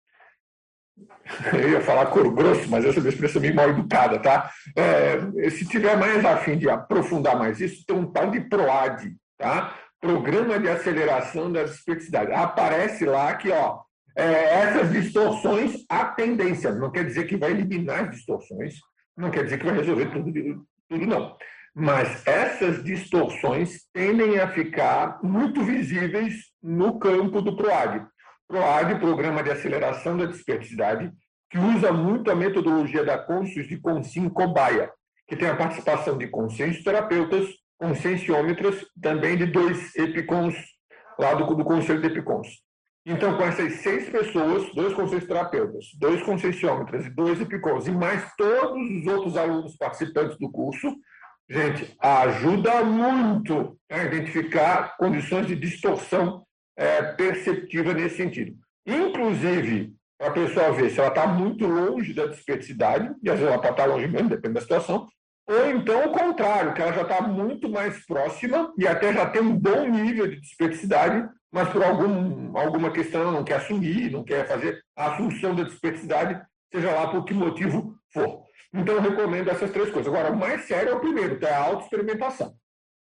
eu 1.53 1.69
ia 1.69 1.81
falar 1.81 2.05
cor 2.07 2.33
grosso, 2.33 2.69
mas 2.69 2.85
essa 2.85 2.99
é 2.99 3.01
uma 3.01 3.09
expressão 3.09 3.41
meio 3.41 3.55
mal 3.55 3.69
educada, 3.69 4.19
tá? 4.19 4.51
É, 4.75 5.49
se 5.49 5.65
tiver 5.67 5.97
mais 5.97 6.23
afim 6.23 6.57
de 6.57 6.69
aprofundar 6.69 7.37
mais 7.37 7.59
isso, 7.59 7.85
tem 7.85 7.95
um 7.95 8.11
tal 8.11 8.29
de 8.29 8.41
PROAD, 8.41 9.15
tá? 9.37 9.77
Programa 9.99 10.59
de 10.59 10.69
Aceleração 10.69 11.51
da 11.51 11.63
Dispersidade. 11.63 12.31
Aparece 12.31 13.05
lá 13.05 13.33
que, 13.35 13.51
ó, 13.51 13.81
é, 14.15 14.23
essas 14.61 14.91
distorções, 14.91 15.83
a 15.89 16.05
tendência, 16.05 16.73
não 16.73 16.91
quer 16.91 17.05
dizer 17.05 17.25
que 17.25 17.37
vai 17.37 17.51
eliminar 17.51 18.03
as 18.03 18.11
distorções, 18.11 18.75
não 19.17 19.31
quer 19.31 19.43
dizer 19.43 19.57
que 19.57 19.65
vai 19.65 19.75
resolver 19.75 20.05
tudo, 20.11 20.31
tudo 20.89 21.07
não. 21.07 21.35
Mas 21.75 22.25
essas 22.27 22.83
distorções 22.83 23.81
tendem 23.91 24.39
a 24.39 24.47
ficar 24.47 25.19
muito 25.23 25.63
visíveis 25.63 26.35
no 26.61 26.99
campo 26.99 27.41
do 27.41 27.55
PROAD. 27.55 28.05
PROAD, 28.47 28.99
Programa 28.99 29.41
de 29.41 29.49
Aceleração 29.49 30.15
da 30.15 30.25
Dispersidade, 30.25 31.11
que 31.49 31.57
usa 31.57 31.91
muito 31.91 32.29
a 32.29 32.35
metodologia 32.35 33.03
da 33.03 33.17
Conscius 33.17 33.67
de 33.67 33.79
Consim 33.79 34.29
Cobaia, 34.29 34.91
que 35.27 35.35
tem 35.35 35.47
a 35.47 35.55
participação 35.55 36.17
de 36.17 36.27
consciencioterapeutas, 36.27 37.47
conscienciômetras, 37.79 38.85
também 39.01 39.35
de 39.35 39.47
dois 39.47 39.95
EPICONs, 39.95 40.55
lá 41.17 41.33
do, 41.33 41.55
do 41.55 41.63
Conselho 41.63 42.01
de 42.01 42.07
EPICONs. 42.07 42.47
Então, 43.05 43.35
com 43.35 43.43
essas 43.43 43.73
seis 43.81 44.09
pessoas, 44.09 44.73
dois 44.73 44.93
consciencioterapeutas, 44.93 45.87
dois 45.99 46.23
conscienciômetras 46.23 47.05
e 47.05 47.09
dois 47.09 47.41
EPICONs, 47.41 47.87
e 47.87 47.91
mais 47.91 48.31
todos 48.37 48.89
os 48.89 49.07
outros 49.07 49.35
alunos 49.35 49.75
participantes 49.75 50.37
do 50.37 50.49
curso, 50.51 50.95
gente, 51.49 51.95
ajuda 51.99 52.83
muito 52.83 53.77
a 53.89 54.03
identificar 54.03 54.97
condições 54.97 55.47
de 55.47 55.55
distorção 55.55 56.43
é, 56.77 57.01
perceptiva 57.13 57.93
nesse 57.93 58.17
sentido. 58.17 58.55
Inclusive, 58.85 59.93
para 60.17 60.27
a 60.27 60.33
pessoa 60.33 60.71
ver 60.71 60.89
se 60.89 60.99
ela 60.99 61.09
está 61.09 61.27
muito 61.27 61.67
longe 61.67 62.13
da 62.13 62.27
dispeticidade, 62.27 63.13
e 63.21 63.29
às 63.29 63.37
vezes 63.37 63.51
ela 63.51 63.61
pode 63.61 63.73
estar 63.73 63.85
longe 63.85 64.07
mesmo, 64.07 64.29
depende 64.29 64.55
da 64.55 64.61
situação, 64.61 65.07
ou 65.47 65.69
então 65.69 66.05
o 66.05 66.11
contrário, 66.11 66.73
que 66.73 66.81
ela 66.81 66.93
já 66.93 67.01
está 67.01 67.21
muito 67.21 67.69
mais 67.69 68.05
próxima 68.05 68.73
e 68.77 68.87
até 68.87 69.13
já 69.13 69.29
tem 69.29 69.41
um 69.41 69.57
bom 69.57 69.85
nível 69.89 70.27
de 70.27 70.39
dispeticidade, 70.39 71.27
mas 71.51 71.69
por 71.69 71.83
algum, 71.83 72.57
alguma 72.57 72.91
questão 72.91 73.31
não 73.31 73.43
quer 73.43 73.55
assumir, 73.55 74.09
não 74.09 74.23
quer 74.23 74.47
fazer 74.47 74.81
a 74.95 75.11
assunção 75.11 75.53
da 75.53 75.63
dispeticidade, 75.63 76.41
seja 76.73 76.91
lá 76.91 77.07
por 77.09 77.25
que 77.25 77.33
motivo 77.33 77.95
for. 78.13 78.43
Então, 78.73 78.95
eu 78.95 79.01
recomendo 79.01 79.49
essas 79.49 79.71
três 79.71 79.91
coisas. 79.91 80.11
Agora, 80.11 80.31
o 80.31 80.37
mais 80.37 80.65
sério 80.65 80.89
é 80.91 80.95
o 80.95 80.99
primeiro, 80.99 81.37
que 81.37 81.45
é 81.45 81.53
a 81.53 81.63
autoexperimentação. 81.63 82.55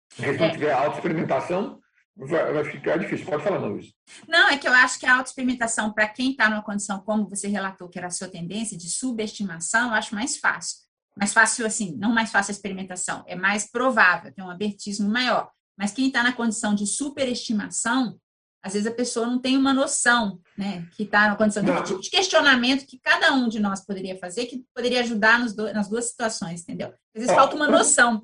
Se 0.09 0.37
não 0.37 0.45
é. 0.45 0.51
tiver 0.51 0.71
autoexperimentação, 0.71 1.79
vai, 2.15 2.53
vai 2.53 2.63
ficar 2.65 2.97
difícil. 2.97 3.25
Pode 3.25 3.43
falar, 3.43 3.57
Luiz. 3.59 3.93
Não, 4.27 4.49
é 4.49 4.57
que 4.57 4.67
eu 4.67 4.73
acho 4.73 4.99
que 4.99 5.05
a 5.05 5.13
autoexperimentação, 5.13 5.93
para 5.93 6.07
quem 6.07 6.31
está 6.31 6.49
numa 6.49 6.61
condição, 6.61 6.99
como 6.99 7.29
você 7.29 7.47
relatou, 7.47 7.89
que 7.89 7.97
era 7.97 8.07
a 8.07 8.11
sua 8.11 8.27
tendência, 8.27 8.77
de 8.77 8.89
subestimação, 8.89 9.89
eu 9.89 9.93
acho 9.93 10.13
mais 10.13 10.37
fácil. 10.37 10.83
Mais 11.17 11.33
fácil, 11.33 11.65
assim, 11.65 11.95
não 11.97 12.11
mais 12.11 12.31
fácil 12.31 12.51
a 12.51 12.55
experimentação, 12.55 13.23
é 13.27 13.35
mais 13.35 13.69
provável, 13.69 14.33
tem 14.33 14.43
um 14.43 14.49
abertismo 14.49 15.07
maior. 15.09 15.49
Mas 15.77 15.91
quem 15.91 16.07
está 16.07 16.23
na 16.23 16.33
condição 16.33 16.73
de 16.73 16.85
superestimação, 16.85 18.19
às 18.63 18.73
vezes 18.73 18.87
a 18.87 18.95
pessoa 18.95 19.27
não 19.27 19.39
tem 19.39 19.57
uma 19.57 19.73
noção, 19.73 20.39
né, 20.57 20.87
que 20.95 21.03
está 21.03 21.27
na 21.27 21.35
condição 21.35 21.61
de, 21.61 21.83
tipo 21.83 21.99
de 21.99 22.09
questionamento 22.09 22.87
que 22.87 22.97
cada 22.97 23.33
um 23.33 23.49
de 23.49 23.59
nós 23.59 23.85
poderia 23.85 24.17
fazer, 24.17 24.45
que 24.45 24.63
poderia 24.73 25.01
ajudar 25.01 25.45
do, 25.47 25.73
nas 25.73 25.89
duas 25.89 26.05
situações, 26.05 26.61
entendeu? 26.61 26.87
Às 27.13 27.21
vezes 27.21 27.35
falta 27.35 27.57
uma 27.57 27.67
noção. 27.67 28.23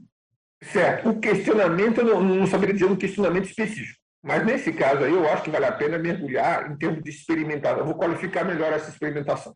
Certo. 0.64 1.10
O 1.10 1.20
questionamento, 1.20 2.00
eu 2.00 2.06
não, 2.06 2.22
não 2.22 2.48
saberia 2.48 2.74
dizer 2.74 2.86
um 2.86 2.96
questionamento 2.96 3.50
específico. 3.50 4.00
Mas 4.24 4.46
nesse 4.46 4.72
caso 4.72 5.04
aí, 5.04 5.12
eu 5.12 5.30
acho 5.30 5.44
que 5.44 5.50
vale 5.50 5.66
a 5.66 5.72
pena 5.74 5.98
mergulhar 5.98 6.72
em 6.72 6.78
termos 6.78 7.04
de 7.04 7.10
experimentação. 7.10 7.80
Eu 7.80 7.86
vou 7.86 7.96
qualificar 7.96 8.46
melhor 8.46 8.72
essa 8.72 8.90
experimentação. 8.90 9.54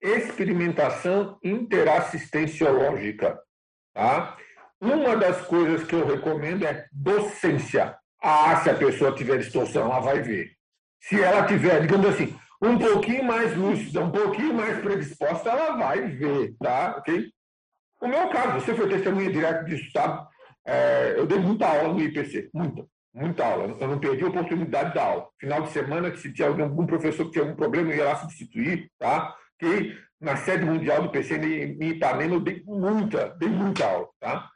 Experimentação 0.00 1.38
interassistenciológica. 1.42 3.40
Tá? 3.94 4.36
Uma 4.80 5.16
das 5.16 5.40
coisas 5.46 5.82
que 5.84 5.94
eu 5.94 6.06
recomendo 6.06 6.64
é 6.64 6.86
docência. 6.92 7.97
Ah, 8.22 8.56
se 8.62 8.70
a 8.70 8.74
pessoa 8.74 9.14
tiver 9.14 9.38
distorção, 9.38 9.84
ela 9.84 10.00
vai 10.00 10.20
ver. 10.20 10.50
Se 11.00 11.20
ela 11.22 11.46
tiver, 11.46 11.80
digamos 11.80 12.06
assim, 12.06 12.34
um 12.60 12.76
pouquinho 12.76 13.24
mais 13.24 13.56
lúcida, 13.56 14.00
um 14.00 14.10
pouquinho 14.10 14.54
mais 14.54 14.80
predisposta, 14.80 15.50
ela 15.50 15.76
vai 15.76 16.02
ver, 16.08 16.54
tá? 16.58 16.96
Ok? 16.98 17.30
O 18.00 18.08
meu 18.08 18.28
caso, 18.28 18.60
você 18.60 18.74
foi 18.74 18.88
testemunha 18.88 19.30
direta 19.30 19.64
disso, 19.64 19.90
sabe? 19.92 20.26
É, 20.66 21.14
eu 21.16 21.26
dei 21.26 21.38
muita 21.38 21.66
aula 21.66 21.94
no 21.94 22.00
IPC, 22.00 22.50
muita, 22.52 22.84
muita 23.14 23.44
aula. 23.46 23.76
Eu 23.80 23.88
não 23.88 23.98
perdi 23.98 24.24
a 24.24 24.28
oportunidade 24.28 24.94
da 24.94 25.02
aula. 25.02 25.28
Final 25.38 25.62
de 25.62 25.70
semana, 25.70 26.16
se 26.16 26.32
tinha 26.32 26.48
algum 26.48 26.86
professor 26.86 27.24
que 27.26 27.32
tinha 27.32 27.44
algum 27.44 27.56
problema, 27.56 27.90
eu 27.90 27.96
ia 27.96 28.04
lá 28.04 28.16
substituir, 28.16 28.90
tá? 28.98 29.34
Que 29.58 29.96
na 30.20 30.36
sede 30.36 30.64
mundial 30.64 31.02
do 31.02 31.10
PC 31.10 31.36
em 31.36 31.90
Ipanema, 31.90 32.34
eu 32.34 32.40
dei 32.40 32.62
muita, 32.66 33.30
dei 33.38 33.48
muita 33.48 33.86
aula, 33.86 34.08
tá? 34.20 34.50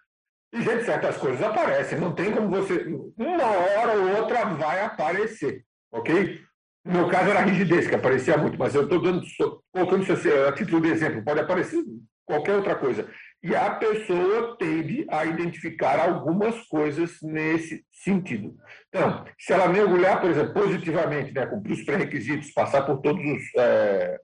E, 0.53 0.61
gente, 0.61 0.85
certas 0.85 1.17
coisas 1.17 1.43
aparecem, 1.43 1.99
não 1.99 2.15
tem 2.15 2.31
como 2.31 2.51
você. 2.51 2.85
Uma 3.17 3.47
hora 3.47 3.93
ou 3.95 4.17
outra 4.21 4.45
vai 4.45 4.85
aparecer, 4.85 5.65
ok? 5.91 6.41
No 6.85 6.93
meu 6.93 7.09
caso 7.09 7.31
era 7.31 7.41
rigidez, 7.41 7.87
que 7.87 7.95
aparecia 7.95 8.37
muito, 8.37 8.59
mas 8.59 8.75
eu 8.75 8.83
estou 8.83 9.01
dando, 9.01 9.25
colocando 9.73 10.03
isso 10.03 10.29
a 10.29 10.53
título 10.53 10.81
de 10.81 10.89
exemplo, 10.89 11.25
pode 11.25 11.41
aparecer 11.41 11.83
qualquer 12.27 12.57
outra 12.57 12.75
coisa. 12.75 13.09
E 13.43 13.55
a 13.55 13.71
pessoa 13.71 14.57
tende 14.59 15.07
a 15.11 15.25
identificar 15.25 15.99
algumas 16.01 16.61
coisas 16.67 17.19
nesse 17.23 17.85
sentido. 17.91 18.57
Então, 18.89 19.25
se 19.39 19.53
ela 19.53 19.69
mergulhar, 19.69 20.21
por 20.21 20.31
exemplo, 20.31 20.55
positivamente, 20.55 21.33
né, 21.33 21.47
cumprir 21.47 21.73
os 21.73 21.83
pré-requisitos, 21.83 22.53
passar 22.53 22.83
por 22.83 23.01
todos 23.01 23.25
os, 23.25 23.43
é, 23.57 24.21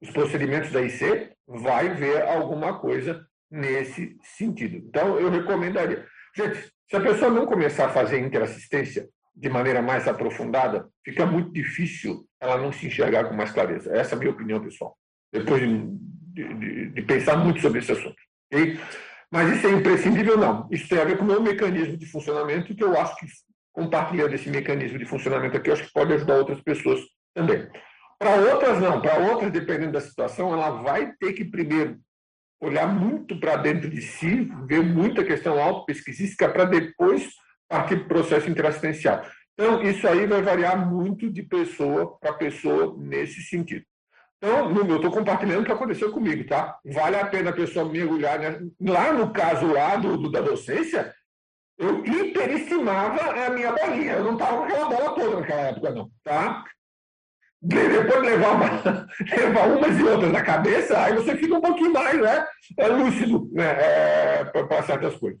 os 0.00 0.10
procedimentos 0.10 0.70
da 0.70 0.82
IC, 0.82 1.30
vai 1.46 1.94
ver 1.94 2.22
alguma 2.22 2.78
coisa 2.78 3.25
nesse 3.50 4.16
sentido. 4.22 4.76
Então, 4.76 5.18
eu 5.18 5.30
recomendaria. 5.30 6.06
Gente, 6.36 6.70
se 6.88 6.96
a 6.96 7.00
pessoa 7.00 7.30
não 7.30 7.46
começar 7.46 7.86
a 7.86 7.90
fazer 7.90 8.18
interassistência 8.18 9.08
de 9.34 9.48
maneira 9.48 9.82
mais 9.82 10.08
aprofundada, 10.08 10.88
fica 11.04 11.26
muito 11.26 11.52
difícil 11.52 12.26
ela 12.40 12.56
não 12.56 12.72
se 12.72 12.86
enxergar 12.86 13.24
com 13.24 13.34
mais 13.34 13.50
clareza. 13.50 13.94
Essa 13.94 14.14
é 14.14 14.16
a 14.16 14.18
minha 14.18 14.30
opinião, 14.30 14.60
pessoal. 14.60 14.96
Depois 15.32 15.60
de, 15.60 16.54
de, 16.54 16.90
de 16.90 17.02
pensar 17.02 17.36
muito 17.36 17.60
sobre 17.60 17.80
esse 17.80 17.92
assunto. 17.92 18.16
Okay? 18.52 18.78
Mas 19.30 19.56
isso 19.56 19.66
é 19.66 19.72
imprescindível, 19.72 20.38
não. 20.38 20.68
Isso 20.70 20.88
tem 20.88 20.98
a 20.98 21.04
ver 21.04 21.18
com 21.18 21.24
o 21.24 21.26
meu 21.26 21.42
mecanismo 21.42 21.96
de 21.96 22.06
funcionamento, 22.06 22.74
que 22.74 22.84
eu 22.84 22.98
acho 22.98 23.16
que, 23.16 23.26
compartilhando 23.72 24.34
esse 24.34 24.48
mecanismo 24.48 24.98
de 24.98 25.04
funcionamento 25.04 25.56
aqui, 25.56 25.68
eu 25.68 25.74
acho 25.74 25.84
que 25.84 25.92
pode 25.92 26.12
ajudar 26.14 26.36
outras 26.36 26.60
pessoas 26.62 27.00
também. 27.34 27.68
Para 28.18 28.36
outras, 28.36 28.80
não. 28.80 29.00
Para 29.00 29.18
outras, 29.18 29.50
dependendo 29.50 29.92
da 29.92 30.00
situação, 30.00 30.52
ela 30.52 30.82
vai 30.82 31.12
ter 31.20 31.32
que 31.32 31.44
primeiro 31.44 31.98
olhar 32.60 32.86
muito 32.86 33.38
para 33.38 33.56
dentro 33.56 33.88
de 33.88 34.00
si, 34.00 34.50
ver 34.66 34.82
muita 34.82 35.24
questão 35.24 35.60
auto-pesquisística 35.60 36.48
para 36.48 36.64
depois 36.64 37.28
partir 37.68 37.96
para 37.96 38.04
o 38.04 38.08
processo 38.08 38.48
interassistencial. 38.48 39.24
Então, 39.54 39.82
isso 39.82 40.06
aí 40.06 40.26
vai 40.26 40.42
variar 40.42 40.90
muito 40.90 41.30
de 41.30 41.42
pessoa 41.42 42.18
para 42.18 42.34
pessoa 42.34 42.94
nesse 42.98 43.42
sentido. 43.42 43.84
Então, 44.36 44.70
eu 44.70 44.96
estou 44.96 45.10
compartilhando 45.10 45.62
o 45.62 45.64
que 45.64 45.72
aconteceu 45.72 46.12
comigo, 46.12 46.46
tá? 46.46 46.78
Vale 46.84 47.16
a 47.16 47.26
pena 47.26 47.50
a 47.50 47.54
pessoa 47.54 47.90
mergulhar. 47.90 48.38
Né? 48.38 48.60
Lá 48.80 49.12
no 49.12 49.32
caso 49.32 49.66
lá 49.66 49.96
do, 49.96 50.18
do, 50.18 50.30
da 50.30 50.42
docência, 50.42 51.14
eu 51.78 52.04
hiperestimava 52.04 53.46
a 53.46 53.50
minha 53.50 53.72
bolinha. 53.72 54.12
Eu 54.12 54.24
não 54.24 54.34
estava 54.34 54.58
com 54.58 54.64
aquela 54.64 54.88
bola 54.88 55.14
toda 55.14 55.40
naquela 55.40 55.60
época, 55.62 55.90
não, 55.90 56.10
tá? 56.22 56.64
Depois 57.66 58.22
de 58.22 58.28
levar, 58.28 58.54
uma, 58.54 59.08
levar 59.36 59.68
umas 59.68 59.98
e 59.98 60.02
outras 60.02 60.32
na 60.32 60.42
cabeça, 60.42 60.98
aí 60.98 61.14
você 61.14 61.36
fica 61.36 61.54
um 61.54 61.60
pouquinho 61.60 61.92
mais 61.92 62.20
né, 62.20 62.46
é 62.78 62.88
lúcido 62.88 63.48
né, 63.52 63.64
é, 63.64 64.44
para 64.44 64.82
certas 64.82 65.16
coisas. 65.16 65.40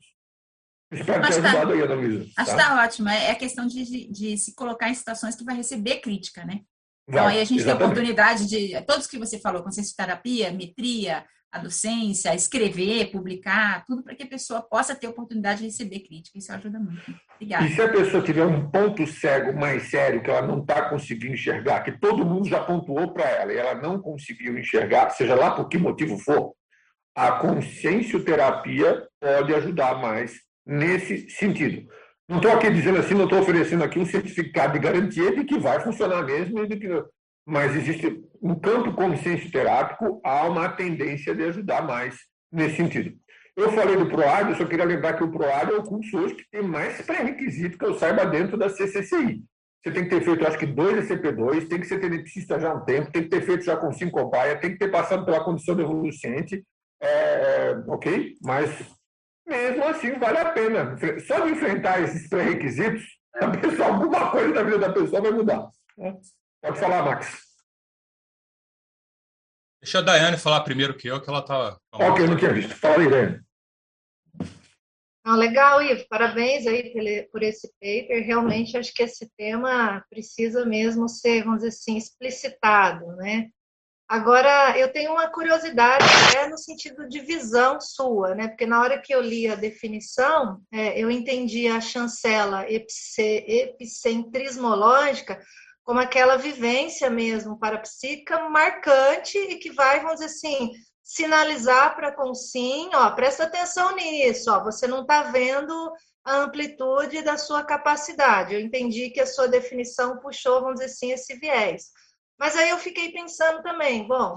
Espero 0.92 1.20
ter 1.22 1.28
tá, 1.28 1.48
ajudado 1.48 1.72
aí, 1.72 1.80
Ana 1.80 1.94
Luísa. 1.94 2.26
Acho 2.36 2.50
que 2.50 2.56
tá? 2.56 2.62
está 2.62 2.84
ótimo. 2.84 3.08
É 3.08 3.30
a 3.30 3.34
questão 3.34 3.66
de, 3.66 3.84
de, 3.84 4.08
de, 4.08 4.38
se 4.38 4.54
colocar 4.54 4.88
em 4.88 4.94
situações 4.94 5.34
que 5.34 5.44
vai 5.44 5.56
receber 5.56 6.00
crítica, 6.00 6.44
né? 6.44 6.60
Então, 7.08 7.24
vai, 7.24 7.36
aí 7.36 7.40
a 7.40 7.44
gente 7.44 7.60
exatamente. 7.60 7.64
tem 7.64 7.72
a 7.72 7.86
oportunidade 7.86 8.48
de. 8.48 8.80
Todos 8.82 9.06
que 9.06 9.18
você 9.18 9.38
falou, 9.38 9.62
consciência 9.62 9.90
de 9.90 9.96
terapia, 9.96 10.52
metria, 10.52 11.24
a 11.56 11.62
docência, 11.62 12.34
escrever, 12.34 13.10
publicar, 13.10 13.84
tudo 13.86 14.02
para 14.02 14.14
que 14.14 14.22
a 14.22 14.28
pessoa 14.28 14.62
possa 14.62 14.94
ter 14.94 15.08
oportunidade 15.08 15.60
de 15.60 15.66
receber 15.66 16.00
crítica. 16.00 16.38
Isso 16.38 16.52
ajuda 16.52 16.78
muito. 16.78 17.14
Obrigada. 17.34 17.66
E 17.66 17.74
se 17.74 17.82
a 17.82 17.88
pessoa 17.88 18.22
tiver 18.22 18.44
um 18.44 18.70
ponto 18.70 19.06
cego 19.06 19.58
mais 19.58 19.84
sério 19.84 20.22
que 20.22 20.30
ela 20.30 20.46
não 20.46 20.60
está 20.60 20.88
conseguindo 20.88 21.34
enxergar, 21.34 21.82
que 21.82 21.92
todo 21.92 22.24
mundo 22.24 22.48
já 22.48 22.62
pontuou 22.62 23.12
para 23.12 23.28
ela 23.28 23.52
e 23.52 23.56
ela 23.56 23.74
não 23.74 24.00
conseguiu 24.00 24.58
enxergar, 24.58 25.10
seja 25.10 25.34
lá 25.34 25.50
por 25.50 25.68
que 25.68 25.78
motivo 25.78 26.18
for, 26.18 26.54
a 27.14 27.32
consciencioterapia 27.32 29.06
pode 29.20 29.54
ajudar 29.54 30.00
mais 30.00 30.34
nesse 30.66 31.30
sentido. 31.30 31.88
Não 32.28 32.38
estou 32.38 32.50
aqui 32.52 32.70
dizendo 32.70 32.98
assim, 32.98 33.14
não 33.14 33.24
estou 33.24 33.40
oferecendo 33.40 33.84
aqui 33.84 33.98
um 33.98 34.04
certificado 34.04 34.72
de 34.72 34.80
garantia 34.80 35.34
de 35.34 35.44
que 35.44 35.58
vai 35.58 35.80
funcionar 35.80 36.24
mesmo 36.24 36.62
e 36.62 36.68
de 36.68 36.76
que 36.76 36.88
mas 37.46 37.76
existe 37.76 38.22
no 38.42 38.58
campo 38.58 38.92
consciência 38.92 39.50
terápico 39.50 40.20
há 40.24 40.48
uma 40.48 40.68
tendência 40.68 41.34
de 41.34 41.44
ajudar 41.44 41.86
mais 41.86 42.16
nesse 42.50 42.76
sentido. 42.76 43.16
Eu 43.56 43.72
falei 43.72 43.96
do 43.96 44.08
PROAD, 44.08 44.50
eu 44.50 44.56
só 44.56 44.66
queria 44.66 44.84
lembrar 44.84 45.14
que 45.14 45.24
o 45.24 45.30
PROAD 45.30 45.72
é 45.72 45.76
o 45.76 45.82
curso 45.82 46.18
hoje 46.18 46.34
que 46.34 46.50
tem 46.50 46.62
mais 46.62 47.00
pré-requisito 47.00 47.78
que 47.78 47.84
eu 47.84 47.98
saiba 47.98 48.26
dentro 48.26 48.58
da 48.58 48.68
CCCI. 48.68 49.42
Você 49.82 49.92
tem 49.92 50.02
que 50.02 50.10
ter 50.10 50.22
feito, 50.22 50.46
acho 50.46 50.58
que, 50.58 50.66
dois 50.66 51.08
ECP2, 51.08 51.68
tem 51.68 51.80
que 51.80 51.86
ser 51.86 52.00
tenetista 52.00 52.58
já 52.58 52.72
há 52.72 52.74
um 52.74 52.84
tempo, 52.84 53.12
tem 53.12 53.22
que 53.22 53.28
ter 53.28 53.40
feito 53.40 53.64
já 53.64 53.76
com 53.76 53.92
cinco 53.92 54.28
baia, 54.28 54.58
tem 54.58 54.72
que 54.72 54.78
ter 54.78 54.90
passado 54.90 55.24
pela 55.24 55.44
condição 55.44 55.76
de 55.76 55.82
evoluciente, 55.82 56.64
é, 57.00 57.08
é, 57.08 57.84
ok? 57.86 58.34
Mas, 58.42 58.70
mesmo 59.46 59.84
assim, 59.84 60.18
vale 60.18 60.38
a 60.38 60.50
pena. 60.50 60.96
Só 61.26 61.38
de 61.40 61.52
enfrentar 61.52 62.02
esses 62.02 62.28
pré-requisitos, 62.28 63.04
a 63.40 63.48
pessoa, 63.48 63.88
alguma 63.88 64.30
coisa 64.30 64.52
da 64.52 64.64
vida 64.64 64.78
da 64.78 64.92
pessoa 64.92 65.22
vai 65.22 65.30
mudar. 65.30 65.68
Né? 65.96 66.16
Pode 66.66 66.80
falar, 66.80 67.04
Max. 67.04 67.46
Deixa 69.80 70.00
a 70.00 70.02
Daiane 70.02 70.36
falar 70.36 70.62
primeiro 70.62 70.96
que 70.96 71.06
eu, 71.06 71.22
que 71.22 71.30
ela 71.30 71.38
estava. 71.38 71.80
Ok, 71.92 72.24
eu 72.24 72.28
não 72.28 72.36
tinha 72.36 72.52
visto. 72.52 72.74
Fala 72.74 73.02
aí, 73.02 73.08
Daiane. 73.08 73.40
Ah, 75.24 75.36
legal, 75.36 75.80
Ivo. 75.80 76.04
Parabéns 76.08 76.66
aí 76.66 76.92
por 77.30 77.44
esse 77.44 77.72
paper. 77.80 78.26
Realmente 78.26 78.76
acho 78.76 78.92
que 78.92 79.04
esse 79.04 79.30
tema 79.36 80.04
precisa 80.10 80.66
mesmo 80.66 81.08
ser, 81.08 81.44
vamos 81.44 81.58
dizer 81.58 81.68
assim, 81.68 81.96
explicitado, 81.96 83.14
né? 83.14 83.48
Agora, 84.08 84.76
eu 84.76 84.92
tenho 84.92 85.12
uma 85.12 85.28
curiosidade 85.28 86.04
é 86.36 86.48
no 86.48 86.58
sentido 86.58 87.08
de 87.08 87.20
visão 87.20 87.80
sua, 87.80 88.34
né? 88.34 88.48
Porque 88.48 88.66
na 88.66 88.80
hora 88.80 89.00
que 89.00 89.14
eu 89.14 89.20
li 89.20 89.48
a 89.48 89.54
definição, 89.54 90.60
é, 90.72 91.00
eu 91.00 91.12
entendi 91.12 91.68
a 91.68 91.80
chancela 91.80 92.66
epicentrismológica 92.68 95.40
como 95.86 96.00
aquela 96.00 96.36
vivência 96.36 97.08
mesmo 97.08 97.60
parapsíquica 97.60 98.48
marcante 98.48 99.38
e 99.38 99.56
que 99.56 99.70
vai, 99.70 100.00
vamos 100.00 100.14
dizer 100.18 100.26
assim, 100.26 100.72
sinalizar 101.00 101.94
para 101.94 102.08
a 102.08 102.12
consim, 102.12 102.90
ó, 102.92 103.08
presta 103.12 103.44
atenção 103.44 103.94
nisso, 103.94 104.50
ó, 104.50 104.64
você 104.64 104.88
não 104.88 105.02
está 105.02 105.22
vendo 105.22 105.92
a 106.24 106.38
amplitude 106.38 107.22
da 107.22 107.38
sua 107.38 107.62
capacidade. 107.62 108.52
Eu 108.52 108.60
entendi 108.60 109.10
que 109.10 109.20
a 109.20 109.26
sua 109.26 109.46
definição 109.46 110.18
puxou, 110.18 110.60
vamos 110.60 110.80
dizer 110.80 110.86
assim, 110.86 111.12
esse 111.12 111.38
viés. 111.38 111.84
Mas 112.36 112.56
aí 112.56 112.68
eu 112.70 112.78
fiquei 112.78 113.12
pensando 113.12 113.62
também, 113.62 114.08
bom, 114.08 114.34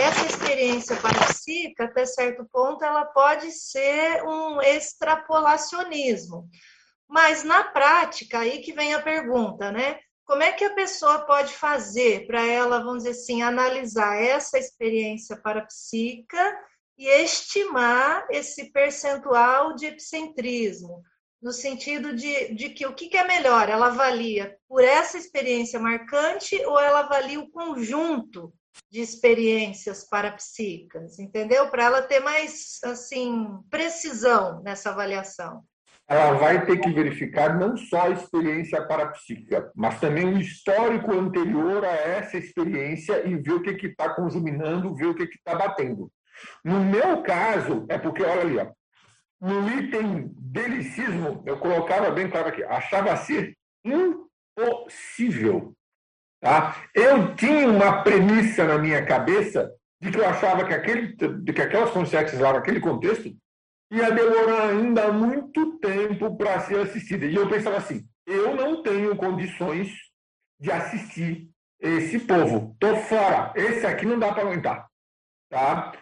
essa 0.00 0.24
experiência 0.24 0.94
parapsíquica, 0.94 1.86
até 1.86 2.06
certo 2.06 2.48
ponto, 2.52 2.84
ela 2.84 3.04
pode 3.06 3.50
ser 3.50 4.22
um 4.22 4.62
extrapolacionismo. 4.62 6.48
Mas 7.08 7.42
na 7.42 7.64
prática, 7.64 8.38
aí 8.38 8.60
que 8.60 8.72
vem 8.72 8.94
a 8.94 9.02
pergunta, 9.02 9.72
né? 9.72 9.98
Como 10.26 10.42
é 10.42 10.52
que 10.52 10.64
a 10.64 10.74
pessoa 10.74 11.20
pode 11.20 11.54
fazer 11.54 12.26
para 12.26 12.44
ela, 12.44 12.80
vamos 12.80 13.04
dizer 13.04 13.10
assim, 13.10 13.42
analisar 13.42 14.20
essa 14.20 14.58
experiência 14.58 15.36
parapsíquica 15.36 16.58
e 16.98 17.06
estimar 17.06 18.26
esse 18.30 18.72
percentual 18.72 19.74
de 19.76 19.86
epicentrismo? 19.86 21.02
No 21.40 21.52
sentido 21.52 22.14
de, 22.16 22.54
de 22.54 22.70
que 22.70 22.84
o 22.86 22.94
que, 22.94 23.16
é 23.16 23.24
melhor? 23.24 23.68
Ela 23.68 23.86
avalia 23.86 24.58
por 24.68 24.82
essa 24.82 25.16
experiência 25.16 25.78
marcante 25.78 26.56
ou 26.66 26.80
ela 26.80 27.00
avalia 27.00 27.38
o 27.38 27.50
conjunto 27.50 28.52
de 28.90 29.00
experiências 29.00 30.04
parapsíquicas, 30.08 31.20
entendeu? 31.20 31.70
Para 31.70 31.84
ela 31.84 32.02
ter 32.02 32.20
mais 32.20 32.80
assim 32.82 33.60
precisão 33.70 34.60
nessa 34.62 34.90
avaliação 34.90 35.64
ela 36.08 36.32
vai 36.38 36.64
ter 36.64 36.78
que 36.78 36.90
verificar 36.90 37.58
não 37.58 37.76
só 37.76 38.02
a 38.02 38.10
experiência 38.10 38.80
parapsíquica, 38.86 39.70
mas 39.74 39.98
também 39.98 40.24
o 40.24 40.38
histórico 40.38 41.12
anterior 41.12 41.84
a 41.84 41.92
essa 41.92 42.36
experiência 42.36 43.26
e 43.26 43.36
ver 43.36 43.54
o 43.54 43.62
que 43.62 43.86
está 43.86 44.14
conjuminando, 44.14 44.94
ver 44.94 45.06
o 45.06 45.14
que 45.14 45.24
está 45.24 45.54
batendo. 45.54 46.10
No 46.64 46.80
meu 46.80 47.22
caso, 47.22 47.86
é 47.88 47.98
porque, 47.98 48.22
olha 48.22 48.40
ali, 48.40 48.58
ó, 48.58 48.68
no 49.40 49.68
item 49.68 50.30
delicismo, 50.38 51.42
eu 51.44 51.58
colocava 51.58 52.10
bem 52.10 52.30
claro 52.30 52.48
aqui, 52.48 52.62
achava 52.64 53.16
ser 53.16 53.56
impossível. 53.84 55.74
Tá? 56.40 56.84
Eu 56.94 57.34
tinha 57.34 57.68
uma 57.68 58.02
premissa 58.02 58.64
na 58.64 58.78
minha 58.78 59.04
cabeça 59.04 59.72
de 60.00 60.10
que 60.10 60.18
eu 60.18 60.26
achava 60.26 60.64
que, 60.64 60.72
aquele, 60.72 61.16
de 61.16 61.52
que 61.52 61.62
aquelas 61.62 61.90
consciências 61.90 62.40
lá 62.40 62.52
naquele 62.52 62.80
contexto 62.80 63.34
ia 63.90 64.10
demorar 64.10 64.70
ainda 64.70 65.12
muito 65.12 65.78
tempo 65.78 66.36
para 66.36 66.60
ser 66.60 66.80
assistida. 66.80 67.26
E 67.26 67.34
eu 67.34 67.48
pensava 67.48 67.76
assim: 67.76 68.06
eu 68.26 68.54
não 68.54 68.82
tenho 68.82 69.16
condições 69.16 69.90
de 70.60 70.70
assistir 70.70 71.48
esse 71.80 72.18
povo. 72.20 72.72
Estou 72.72 72.96
fora. 72.96 73.52
Esse 73.54 73.86
aqui 73.86 74.06
não 74.06 74.18
dá 74.18 74.32
para 74.32 74.42
aguentar. 74.42 74.86
Tá? 75.50 75.92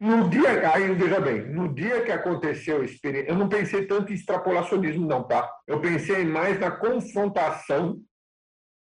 No 0.00 0.28
dia, 0.28 0.68
aí 0.74 0.92
veja 0.94 1.20
bem, 1.20 1.46
no 1.46 1.72
dia 1.72 2.02
que 2.02 2.10
aconteceu 2.10 2.80
a 2.80 2.84
experiência, 2.84 3.30
eu 3.30 3.38
não 3.38 3.48
pensei 3.48 3.86
tanto 3.86 4.10
em 4.10 4.16
extrapolacionismo, 4.16 5.06
não, 5.06 5.22
tá? 5.22 5.48
Eu 5.64 5.80
pensei 5.80 6.24
mais 6.24 6.58
na 6.58 6.72
confrontação 6.72 8.02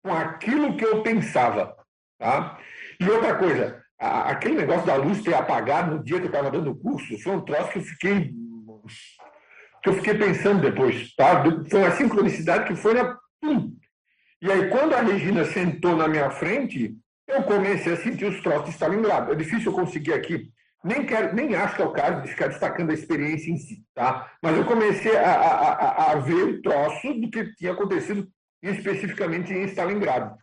com 0.04 0.12
aquilo 0.12 0.76
que 0.76 0.84
eu 0.84 1.04
pensava, 1.04 1.76
tá? 2.20 2.60
E 3.00 3.08
outra 3.08 3.38
coisa, 3.38 3.81
aquele 4.02 4.56
negócio 4.56 4.86
da 4.86 4.96
luz 4.96 5.22
ter 5.22 5.34
apagado 5.36 5.96
no 5.96 6.04
dia 6.04 6.18
que 6.18 6.24
eu 6.24 6.32
estava 6.32 6.50
dando 6.50 6.72
o 6.72 6.76
curso, 6.76 7.20
foi 7.20 7.36
um 7.36 7.42
troço 7.42 7.72
que 7.72 7.78
eu 7.80 7.84
fiquei 7.84 8.34
que 9.84 9.90
eu 9.90 9.94
fiquei 9.94 10.14
pensando 10.14 10.62
depois, 10.62 11.14
tá? 11.16 11.44
Foi 11.70 11.80
uma 11.80 11.92
sincronicidade 11.92 12.66
que 12.66 12.76
foi 12.76 12.94
na. 12.94 13.18
E 14.42 14.52
aí 14.52 14.70
quando 14.70 14.94
a 14.94 15.02
Regina 15.02 15.46
sentou 15.46 15.96
na 15.96 16.08
minha 16.08 16.30
frente, 16.32 16.96
eu 17.28 17.44
comecei 17.44 17.94
a 17.94 17.98
sentir 17.98 18.26
os 18.26 18.42
troços 18.42 18.66
de 18.66 18.72
Stalingrado. 18.72 19.32
É 19.32 19.36
difícil 19.36 19.72
eu 19.72 19.78
conseguir 19.78 20.14
aqui. 20.14 20.50
Nem, 20.84 21.06
quero, 21.06 21.36
nem 21.36 21.56
acho 21.56 21.76
que 21.76 21.82
é 21.82 21.86
o 21.86 21.92
caso 21.92 22.24
de 22.24 22.30
ficar 22.30 22.48
destacando 22.48 22.90
a 22.90 22.94
experiência 22.94 23.52
em 23.52 23.58
si, 23.58 23.84
tá? 23.94 24.32
Mas 24.42 24.58
eu 24.58 24.66
comecei 24.66 25.16
a, 25.16 25.32
a, 25.32 25.74
a, 25.74 26.12
a 26.12 26.16
ver 26.16 26.44
o 26.44 26.62
troço 26.62 27.14
do 27.14 27.30
que 27.30 27.56
tinha 27.56 27.72
acontecido 27.72 28.28
especificamente 28.64 29.54
em 29.54 29.66
Stalingrado. 29.66 30.36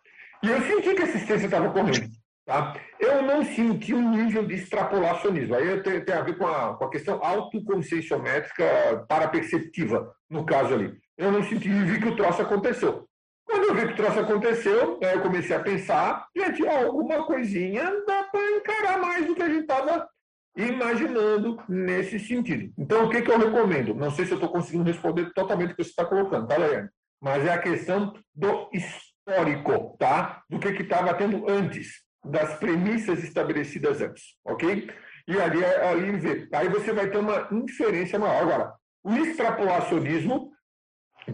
E 0.43 0.49
eu 0.49 0.61
senti 0.63 0.95
que 0.95 1.03
a 1.03 1.05
assistência 1.05 1.47
estava 1.47 1.71
correndo. 1.71 2.18
Tá? 2.49 2.75
Eu 2.99 3.21
não 3.21 3.45
senti 3.45 3.93
um 3.93 4.11
nível 4.11 4.47
de 4.47 4.55
extrapolacionismo. 4.55 5.55
Aí 5.55 5.83
tem, 5.83 6.03
tem 6.03 6.15
a 6.15 6.23
ver 6.23 6.39
com 6.39 6.47
a, 6.47 6.75
com 6.79 6.85
a 6.87 6.91
questão 6.91 7.23
autoconscienciométrica 7.23 9.05
paraperceptiva, 9.07 10.15
no 10.31 10.47
caso 10.47 10.73
ali. 10.73 10.99
Eu 11.19 11.31
não 11.31 11.43
senti 11.43 11.69
e 11.69 11.85
vi 11.85 12.01
que 12.01 12.09
o 12.09 12.17
troço 12.17 12.41
aconteceu. 12.41 13.07
Quando 13.45 13.65
eu 13.65 13.75
vi 13.75 13.89
que 13.89 13.93
o 13.93 13.97
troço 13.97 14.21
aconteceu, 14.21 14.99
eu 14.99 15.21
comecei 15.21 15.55
a 15.55 15.61
pensar, 15.61 16.27
gente, 16.35 16.67
alguma 16.67 17.23
coisinha 17.27 17.85
dá 18.07 18.23
para 18.23 18.51
encarar 18.57 18.99
mais 18.99 19.27
do 19.27 19.35
que 19.35 19.43
a 19.43 19.49
gente 19.49 19.61
estava 19.61 20.09
imaginando 20.57 21.63
nesse 21.69 22.19
sentido. 22.19 22.73
Então, 22.79 23.05
o 23.05 23.11
que, 23.11 23.21
que 23.21 23.31
eu 23.31 23.39
recomendo? 23.39 23.95
Não 23.95 24.11
sei 24.11 24.25
se 24.25 24.33
eu 24.33 24.37
estou 24.37 24.51
conseguindo 24.51 24.85
responder 24.85 25.35
totalmente 25.35 25.73
o 25.73 25.77
que 25.77 25.85
você 25.85 25.91
está 25.91 26.07
colocando, 26.07 26.47
tá, 26.47 26.57
Leandro? 26.57 26.89
Mas 27.21 27.45
é 27.45 27.53
a 27.53 27.59
questão 27.59 28.15
do 28.35 28.71
histórico, 28.73 29.99
tá? 29.99 30.43
Do 30.49 30.59
que 30.59 30.69
estava 30.69 31.13
tendo 31.13 31.47
antes, 31.47 32.08
das 32.25 32.59
premissas 32.59 33.23
estabelecidas 33.23 34.01
antes, 34.01 34.37
ok? 34.45 34.91
E 35.27 35.41
ali, 35.41 35.65
ali 35.65 36.13
vê. 36.13 36.49
Aí 36.53 36.69
você 36.69 36.93
vai 36.93 37.09
ter 37.11 37.19
uma 37.19 37.49
inferência 37.53 38.19
maior. 38.19 38.43
Agora, 38.43 38.75
o 39.05 39.15
extrapolacionismo 39.15 40.51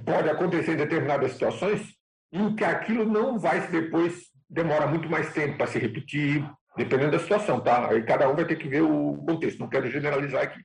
pode 0.04 0.28
acontecer 0.28 0.72
em 0.72 0.76
determinadas 0.76 1.32
situações 1.32 1.94
em 2.32 2.54
que 2.54 2.64
aquilo 2.64 3.04
não 3.04 3.38
vai 3.38 3.66
depois 3.68 4.24
demora 4.50 4.86
muito 4.86 5.08
mais 5.08 5.32
tempo 5.32 5.56
para 5.56 5.68
se 5.68 5.78
repetir, 5.78 6.44
dependendo 6.76 7.12
da 7.12 7.18
situação, 7.18 7.60
tá? 7.60 7.88
Aí 7.90 8.02
cada 8.02 8.28
um 8.28 8.34
vai 8.34 8.44
ter 8.44 8.56
que 8.56 8.68
ver 8.68 8.82
o 8.82 9.16
contexto. 9.26 9.60
Não 9.60 9.68
quero 9.68 9.90
generalizar 9.90 10.42
aqui. 10.42 10.60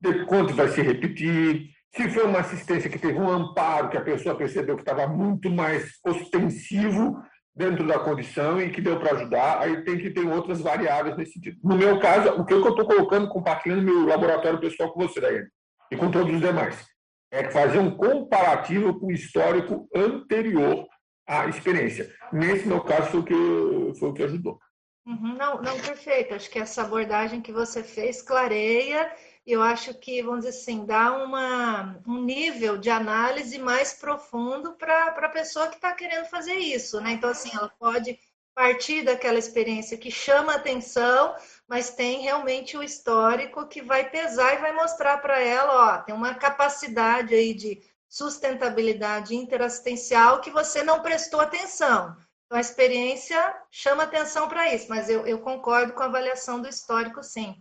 De 0.00 0.24
quanto 0.26 0.54
vai 0.54 0.68
se 0.68 0.82
repetir, 0.82 1.70
se 1.94 2.10
foi 2.10 2.24
uma 2.24 2.40
assistência 2.40 2.90
que 2.90 2.98
teve 2.98 3.18
um 3.18 3.30
amparo, 3.30 3.88
que 3.88 3.96
a 3.96 4.02
pessoa 4.02 4.36
percebeu 4.36 4.76
que 4.76 4.82
estava 4.82 5.06
muito 5.06 5.48
mais 5.48 5.92
ostensivo 6.04 7.16
dentro 7.56 7.86
da 7.86 7.98
condição 7.98 8.60
e 8.60 8.70
que 8.70 8.82
deu 8.82 9.00
para 9.00 9.16
ajudar, 9.16 9.60
aí 9.62 9.82
tem 9.82 9.96
que 9.96 10.10
ter 10.10 10.26
outras 10.26 10.60
variáveis 10.60 11.16
nesse 11.16 11.32
sentido. 11.32 11.58
No 11.64 11.74
meu 11.74 11.98
caso, 11.98 12.28
o 12.38 12.44
que 12.44 12.52
eu 12.52 12.68
estou 12.68 12.84
colocando, 12.84 13.28
compartilhando 13.28 13.82
meu 13.82 14.04
laboratório 14.04 14.60
pessoal 14.60 14.92
com 14.92 15.00
você, 15.00 15.20
Daiane, 15.20 15.48
e 15.90 15.96
com 15.96 16.10
todos 16.10 16.34
os 16.34 16.40
demais, 16.40 16.86
é 17.30 17.50
fazer 17.50 17.78
um 17.78 17.90
comparativo 17.90 19.00
com 19.00 19.06
o 19.06 19.12
histórico 19.12 19.88
anterior 19.94 20.86
à 21.26 21.46
experiência. 21.46 22.12
Nesse 22.30 22.68
meu 22.68 22.82
caso, 22.82 23.10
foi 23.10 23.20
o 23.20 23.24
que, 23.24 23.98
foi 23.98 24.08
o 24.10 24.12
que 24.12 24.22
ajudou. 24.22 24.58
Uhum, 25.06 25.36
não, 25.36 25.62
não, 25.62 25.78
perfeito. 25.78 26.34
Acho 26.34 26.50
que 26.50 26.58
essa 26.58 26.82
abordagem 26.82 27.40
que 27.40 27.52
você 27.52 27.82
fez 27.82 28.20
clareia 28.20 29.10
eu 29.46 29.62
acho 29.62 29.94
que, 29.94 30.20
vamos 30.22 30.44
dizer 30.44 30.58
assim, 30.58 30.84
dá 30.84 31.12
uma, 31.12 32.00
um 32.06 32.20
nível 32.20 32.76
de 32.76 32.90
análise 32.90 33.58
mais 33.58 33.94
profundo 33.94 34.74
para 34.74 35.06
a 35.06 35.28
pessoa 35.28 35.68
que 35.68 35.76
está 35.76 35.92
querendo 35.92 36.26
fazer 36.26 36.54
isso, 36.54 37.00
né? 37.00 37.12
Então, 37.12 37.30
assim, 37.30 37.50
ela 37.54 37.68
pode 37.78 38.18
partir 38.52 39.04
daquela 39.04 39.38
experiência 39.38 39.98
que 39.98 40.10
chama 40.10 40.54
atenção, 40.54 41.36
mas 41.68 41.90
tem 41.90 42.22
realmente 42.22 42.76
o 42.76 42.82
histórico 42.82 43.68
que 43.68 43.82
vai 43.82 44.10
pesar 44.10 44.54
e 44.54 44.58
vai 44.58 44.72
mostrar 44.72 45.18
para 45.18 45.38
ela, 45.38 45.94
ó, 45.94 46.02
tem 46.02 46.14
uma 46.14 46.34
capacidade 46.34 47.34
aí 47.34 47.54
de 47.54 47.82
sustentabilidade 48.08 49.36
interassistencial 49.36 50.40
que 50.40 50.50
você 50.50 50.82
não 50.82 51.02
prestou 51.02 51.40
atenção. 51.40 52.16
Então, 52.46 52.58
a 52.58 52.60
experiência 52.60 53.62
chama 53.70 54.04
atenção 54.04 54.48
para 54.48 54.74
isso, 54.74 54.88
mas 54.88 55.08
eu, 55.08 55.26
eu, 55.26 55.40
concordo 55.40 55.92
com 55.92 56.02
a 56.02 56.06
avaliação 56.06 56.60
do 56.60 56.68
histórico, 56.68 57.22
sim. 57.22 57.60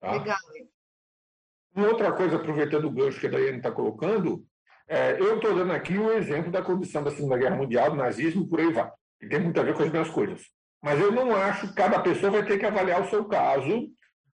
Tá. 0.00 0.12
Legal. 0.12 0.38
Outra 1.74 2.12
coisa, 2.12 2.36
aproveitando 2.36 2.84
o 2.84 2.90
gancho 2.90 3.18
que 3.18 3.26
a 3.26 3.30
Daiane 3.30 3.56
está 3.58 3.70
colocando, 3.70 4.44
é, 4.86 5.18
eu 5.18 5.36
estou 5.36 5.54
dando 5.54 5.72
aqui 5.72 5.96
o 5.96 6.12
exemplo 6.12 6.50
da 6.50 6.60
condição 6.60 7.02
da 7.02 7.10
Segunda 7.10 7.38
Guerra 7.38 7.56
Mundial, 7.56 7.90
do 7.90 7.96
nazismo, 7.96 8.46
por 8.46 8.60
aí 8.60 8.70
vai, 8.72 8.90
que 9.18 9.26
tem 9.26 9.40
muito 9.40 9.58
a 9.58 9.62
ver 9.62 9.74
com 9.74 9.82
as 9.82 9.90
minhas 9.90 10.10
coisas. 10.10 10.42
Mas 10.82 11.00
eu 11.00 11.10
não 11.10 11.34
acho 11.34 11.68
que 11.68 11.74
cada 11.74 12.00
pessoa 12.00 12.32
vai 12.32 12.44
ter 12.44 12.58
que 12.58 12.66
avaliar 12.66 13.00
o 13.00 13.08
seu 13.08 13.24
caso, 13.24 13.88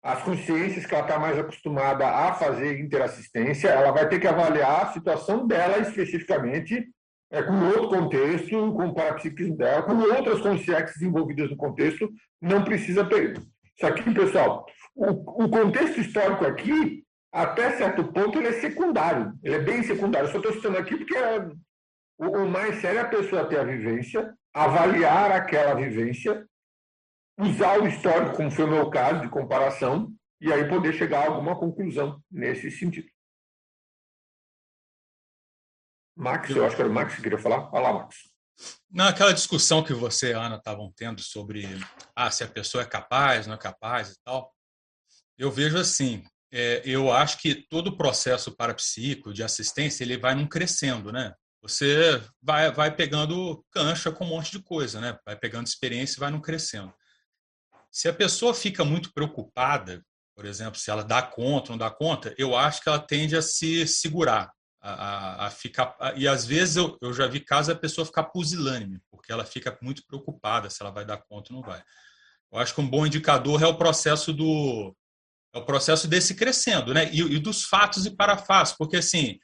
as 0.01 0.21
consciências 0.23 0.85
que 0.85 0.93
ela 0.93 1.03
está 1.03 1.19
mais 1.19 1.37
acostumada 1.37 2.07
a 2.07 2.33
fazer 2.35 2.79
interassistência, 2.79 3.69
ela 3.69 3.91
vai 3.91 4.07
ter 4.07 4.19
que 4.19 4.27
avaliar 4.27 4.83
a 4.83 4.93
situação 4.93 5.45
dela 5.47 5.79
especificamente, 5.79 6.87
é, 7.31 7.41
com 7.41 7.65
outro 7.65 7.89
contexto, 7.89 8.49
com 8.49 8.87
o 8.87 8.93
parapsiquismo 8.93 9.57
dela, 9.57 9.81
com 9.81 9.93
outras 9.93 10.39
consciências 10.41 11.01
envolvidas 11.01 11.49
no 11.49 11.57
contexto, 11.57 12.09
não 12.39 12.63
precisa 12.63 13.03
ter. 13.03 13.33
Isso 13.75 13.85
aqui, 13.85 14.13
pessoal, 14.13 14.65
o, 14.95 15.43
o 15.43 15.49
contexto 15.49 15.99
histórico 15.99 16.45
aqui 16.45 17.04
até 17.35 17.75
certo 17.75 18.01
ponto, 18.13 18.39
ele 18.39 18.47
é 18.47 18.61
secundário. 18.61 19.37
Ele 19.43 19.55
é 19.55 19.59
bem 19.59 19.83
secundário. 19.83 20.31
só 20.31 20.37
estou 20.37 20.53
citando 20.53 20.77
aqui 20.77 20.95
porque 20.95 21.17
é, 21.17 21.39
o, 22.17 22.27
o, 22.27 22.49
mais 22.49 22.79
sério 22.79 22.99
é 22.99 23.01
a 23.01 23.09
pessoa 23.09 23.45
ter 23.45 23.59
a 23.59 23.65
vivência, 23.65 24.33
avaliar 24.53 25.33
aquela 25.33 25.73
vivência, 25.73 26.47
usar 27.37 27.81
o 27.81 27.87
histórico, 27.89 28.37
como 28.37 28.49
foi 28.49 28.63
o 28.63 28.71
meu 28.71 28.89
caso, 28.89 29.19
de 29.19 29.27
comparação, 29.27 30.15
e 30.39 30.51
aí 30.51 30.69
poder 30.69 30.93
chegar 30.93 31.23
a 31.23 31.27
alguma 31.27 31.59
conclusão 31.59 32.23
nesse 32.31 32.71
sentido. 32.71 33.09
Max, 36.17 36.49
eu 36.51 36.65
acho 36.65 36.77
que 36.77 36.81
era 36.81 36.89
o 36.89 36.93
Max 36.93 37.15
que 37.15 37.21
queria 37.21 37.37
falar. 37.37 37.69
Fala, 37.69 37.91
Max. 37.91 38.15
Naquela 38.89 39.33
discussão 39.33 39.83
que 39.83 39.91
você 39.91 40.31
e 40.31 40.33
a 40.33 40.39
Ana 40.39 40.55
estavam 40.55 40.89
tendo 40.95 41.19
sobre 41.19 41.67
ah, 42.15 42.31
se 42.31 42.45
a 42.45 42.47
pessoa 42.47 42.83
é 42.83 42.87
capaz, 42.87 43.45
não 43.45 43.55
é 43.55 43.57
capaz 43.57 44.11
e 44.11 44.23
tal, 44.23 44.55
eu 45.37 45.51
vejo 45.51 45.77
assim, 45.77 46.23
é, 46.57 46.81
eu 46.85 47.11
acho 47.11 47.37
que 47.39 47.53
todo 47.53 47.87
o 47.87 47.97
processo 47.97 48.49
parapsíquico 48.55 49.33
de 49.33 49.43
assistência 49.43 50.05
ele 50.05 50.17
vai 50.17 50.33
num 50.33 50.47
crescendo, 50.47 51.11
né? 51.11 51.33
Você 51.61 52.21
vai, 52.41 52.71
vai 52.71 52.95
pegando 52.95 53.61
cancha 53.71 54.09
com 54.09 54.23
um 54.23 54.29
monte 54.29 54.51
de 54.51 54.63
coisa, 54.63 55.01
né? 55.01 55.19
Vai 55.25 55.35
pegando 55.35 55.67
experiência 55.67 56.15
e 56.15 56.19
vai 56.21 56.31
num 56.31 56.39
crescendo. 56.39 56.93
Se 57.91 58.07
a 58.07 58.13
pessoa 58.13 58.53
fica 58.53 58.85
muito 58.85 59.11
preocupada, 59.13 60.01
por 60.33 60.45
exemplo, 60.45 60.79
se 60.79 60.89
ela 60.89 61.03
dá 61.03 61.21
conta 61.21 61.73
ou 61.73 61.77
não 61.77 61.77
dá 61.77 61.91
conta, 61.91 62.33
eu 62.37 62.55
acho 62.55 62.81
que 62.81 62.87
ela 62.87 62.99
tende 62.99 63.35
a 63.35 63.41
se 63.41 63.85
segurar, 63.85 64.49
a, 64.81 64.93
a, 64.93 65.47
a 65.47 65.49
ficar. 65.51 65.93
A, 65.99 66.13
e 66.13 66.25
às 66.25 66.45
vezes 66.45 66.77
eu, 66.77 66.97
eu 67.01 67.13
já 67.13 67.27
vi 67.27 67.41
casos 67.41 67.73
da 67.73 67.79
pessoa 67.79 68.05
ficar 68.05 68.23
pusilânime, 68.25 69.01
porque 69.11 69.29
ela 69.29 69.43
fica 69.43 69.77
muito 69.81 70.05
preocupada 70.07 70.69
se 70.69 70.81
ela 70.81 70.91
vai 70.91 71.03
dar 71.03 71.21
conta 71.27 71.51
ou 71.51 71.59
não 71.59 71.67
vai. 71.67 71.83
Eu 72.49 72.59
acho 72.59 72.73
que 72.73 72.79
um 72.79 72.89
bom 72.89 73.05
indicador 73.05 73.61
é 73.61 73.67
o 73.67 73.77
processo 73.77 74.31
do, 74.31 74.95
é 75.55 75.57
o 75.57 75.65
processo 75.65 76.07
desse 76.07 76.35
crescendo, 76.35 76.93
né? 76.93 77.09
E, 77.11 77.21
e 77.21 77.39
dos 77.39 77.63
fatos 77.63 78.05
e 78.05 78.13
parafatos, 78.13 78.73
porque 78.73 78.97
assim, 78.97 79.39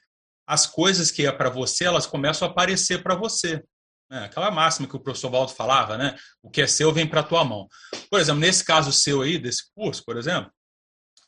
as 0.46 0.66
coisas 0.66 1.10
que 1.10 1.26
é 1.26 1.32
para 1.32 1.48
você, 1.48 1.84
elas 1.84 2.06
começam 2.06 2.46
a 2.46 2.50
aparecer 2.50 3.02
para 3.02 3.14
você. 3.14 3.62
Né? 4.10 4.24
Aquela 4.24 4.50
máxima 4.50 4.86
que 4.86 4.94
o 4.94 5.00
professor 5.00 5.30
Valdo 5.30 5.52
falava, 5.52 5.96
né? 5.96 6.14
O 6.42 6.50
que 6.50 6.60
é 6.60 6.66
seu 6.66 6.92
vem 6.92 7.06
para 7.06 7.20
a 7.20 7.24
tua 7.24 7.42
mão. 7.44 7.66
Por 8.10 8.20
exemplo, 8.20 8.42
nesse 8.42 8.62
caso 8.62 8.92
seu 8.92 9.22
aí, 9.22 9.38
desse 9.38 9.72
curso, 9.74 10.04
por 10.04 10.18
exemplo, 10.18 10.52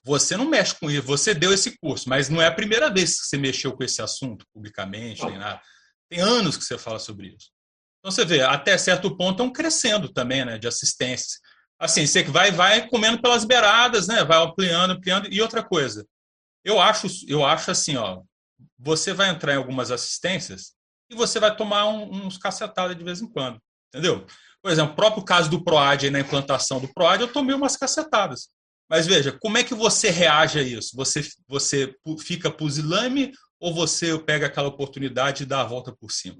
você 0.04 0.36
não 0.36 0.44
mexe 0.44 0.74
com 0.78 0.90
isso, 0.90 1.02
você 1.02 1.32
deu 1.32 1.54
esse 1.54 1.78
curso, 1.78 2.06
mas 2.10 2.28
não 2.28 2.42
é 2.42 2.46
a 2.46 2.54
primeira 2.54 2.92
vez 2.92 3.18
que 3.18 3.26
você 3.26 3.38
mexeu 3.38 3.72
com 3.72 3.82
esse 3.82 4.02
assunto 4.02 4.44
publicamente, 4.52 5.24
nem 5.24 5.38
nada. 5.38 5.62
Tem 6.10 6.20
anos 6.20 6.58
que 6.58 6.64
você 6.64 6.76
fala 6.76 6.98
sobre 6.98 7.28
isso. 7.28 7.50
Então 8.00 8.12
você 8.12 8.22
vê, 8.22 8.42
até 8.42 8.76
certo 8.76 9.16
ponto 9.16 9.42
é 9.42 9.46
um 9.46 9.50
crescendo 9.50 10.12
também, 10.12 10.44
né, 10.44 10.58
de 10.58 10.68
assistência 10.68 11.40
assim, 11.84 12.06
você 12.06 12.22
vai, 12.24 12.50
vai 12.50 12.88
comendo 12.88 13.20
pelas 13.20 13.44
beiradas, 13.44 14.08
né? 14.08 14.24
Vai 14.24 14.42
ampliando, 14.42 14.92
ampliando. 14.92 15.28
E 15.30 15.42
outra 15.42 15.62
coisa, 15.62 16.06
eu 16.64 16.80
acho, 16.80 17.06
eu 17.28 17.44
acho 17.44 17.70
assim, 17.70 17.96
ó, 17.96 18.22
você 18.78 19.12
vai 19.12 19.28
entrar 19.28 19.52
em 19.52 19.58
algumas 19.58 19.90
assistências 19.90 20.72
e 21.10 21.14
você 21.14 21.38
vai 21.38 21.54
tomar 21.54 21.86
um, 21.86 22.26
uns 22.26 22.38
cacetadas 22.38 22.96
de 22.96 23.04
vez 23.04 23.20
em 23.20 23.26
quando, 23.26 23.60
entendeu? 23.88 24.26
Por 24.62 24.70
exemplo, 24.70 24.94
o 24.94 24.96
próprio 24.96 25.22
caso 25.22 25.50
do 25.50 25.62
PROAD, 25.62 26.08
na 26.08 26.20
implantação 26.20 26.80
do 26.80 26.88
PROAD, 26.88 27.20
eu 27.20 27.32
tomei 27.32 27.54
umas 27.54 27.76
cacetadas. 27.76 28.48
Mas 28.88 29.06
veja, 29.06 29.36
como 29.38 29.58
é 29.58 29.64
que 29.64 29.74
você 29.74 30.08
reage 30.08 30.58
a 30.58 30.62
isso? 30.62 30.96
Você, 30.96 31.20
você 31.46 31.94
fica 32.20 32.50
pusilame 32.50 33.32
ou 33.60 33.74
você 33.74 34.18
pega 34.18 34.46
aquela 34.46 34.68
oportunidade 34.68 35.42
e 35.42 35.46
dá 35.46 35.60
a 35.60 35.66
volta 35.66 35.94
por 35.94 36.10
cima? 36.10 36.38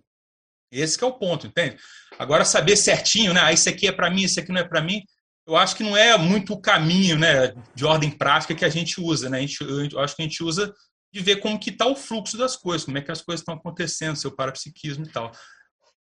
Esse 0.72 1.02
é 1.04 1.06
o 1.06 1.12
ponto, 1.12 1.46
entende? 1.46 1.76
Agora, 2.18 2.46
saber 2.46 2.76
certinho, 2.76 3.34
né? 3.34 3.42
Ah, 3.42 3.52
isso 3.52 3.68
aqui 3.68 3.86
é 3.86 3.92
para 3.92 4.10
mim, 4.10 4.22
isso 4.22 4.40
aqui 4.40 4.50
não 4.50 4.60
é 4.60 4.64
para 4.64 4.80
mim 4.80 5.02
eu 5.46 5.56
acho 5.56 5.76
que 5.76 5.82
não 5.82 5.96
é 5.96 6.16
muito 6.16 6.54
o 6.54 6.60
caminho 6.60 7.18
né, 7.18 7.52
de 7.74 7.84
ordem 7.84 8.10
prática 8.10 8.54
que 8.54 8.64
a 8.64 8.68
gente 8.68 9.00
usa. 9.00 9.28
Né? 9.28 9.38
A 9.38 9.40
gente, 9.40 9.58
eu 9.92 10.00
acho 10.00 10.16
que 10.16 10.22
a 10.22 10.24
gente 10.24 10.42
usa 10.42 10.74
de 11.12 11.20
ver 11.20 11.36
como 11.36 11.58
que 11.58 11.70
está 11.70 11.86
o 11.86 11.94
fluxo 11.94 12.36
das 12.36 12.56
coisas, 12.56 12.84
como 12.84 12.98
é 12.98 13.02
que 13.02 13.12
as 13.12 13.22
coisas 13.22 13.40
estão 13.40 13.54
acontecendo, 13.54 14.16
seu 14.16 14.34
parapsiquismo 14.34 15.04
e 15.04 15.08
tal. 15.08 15.30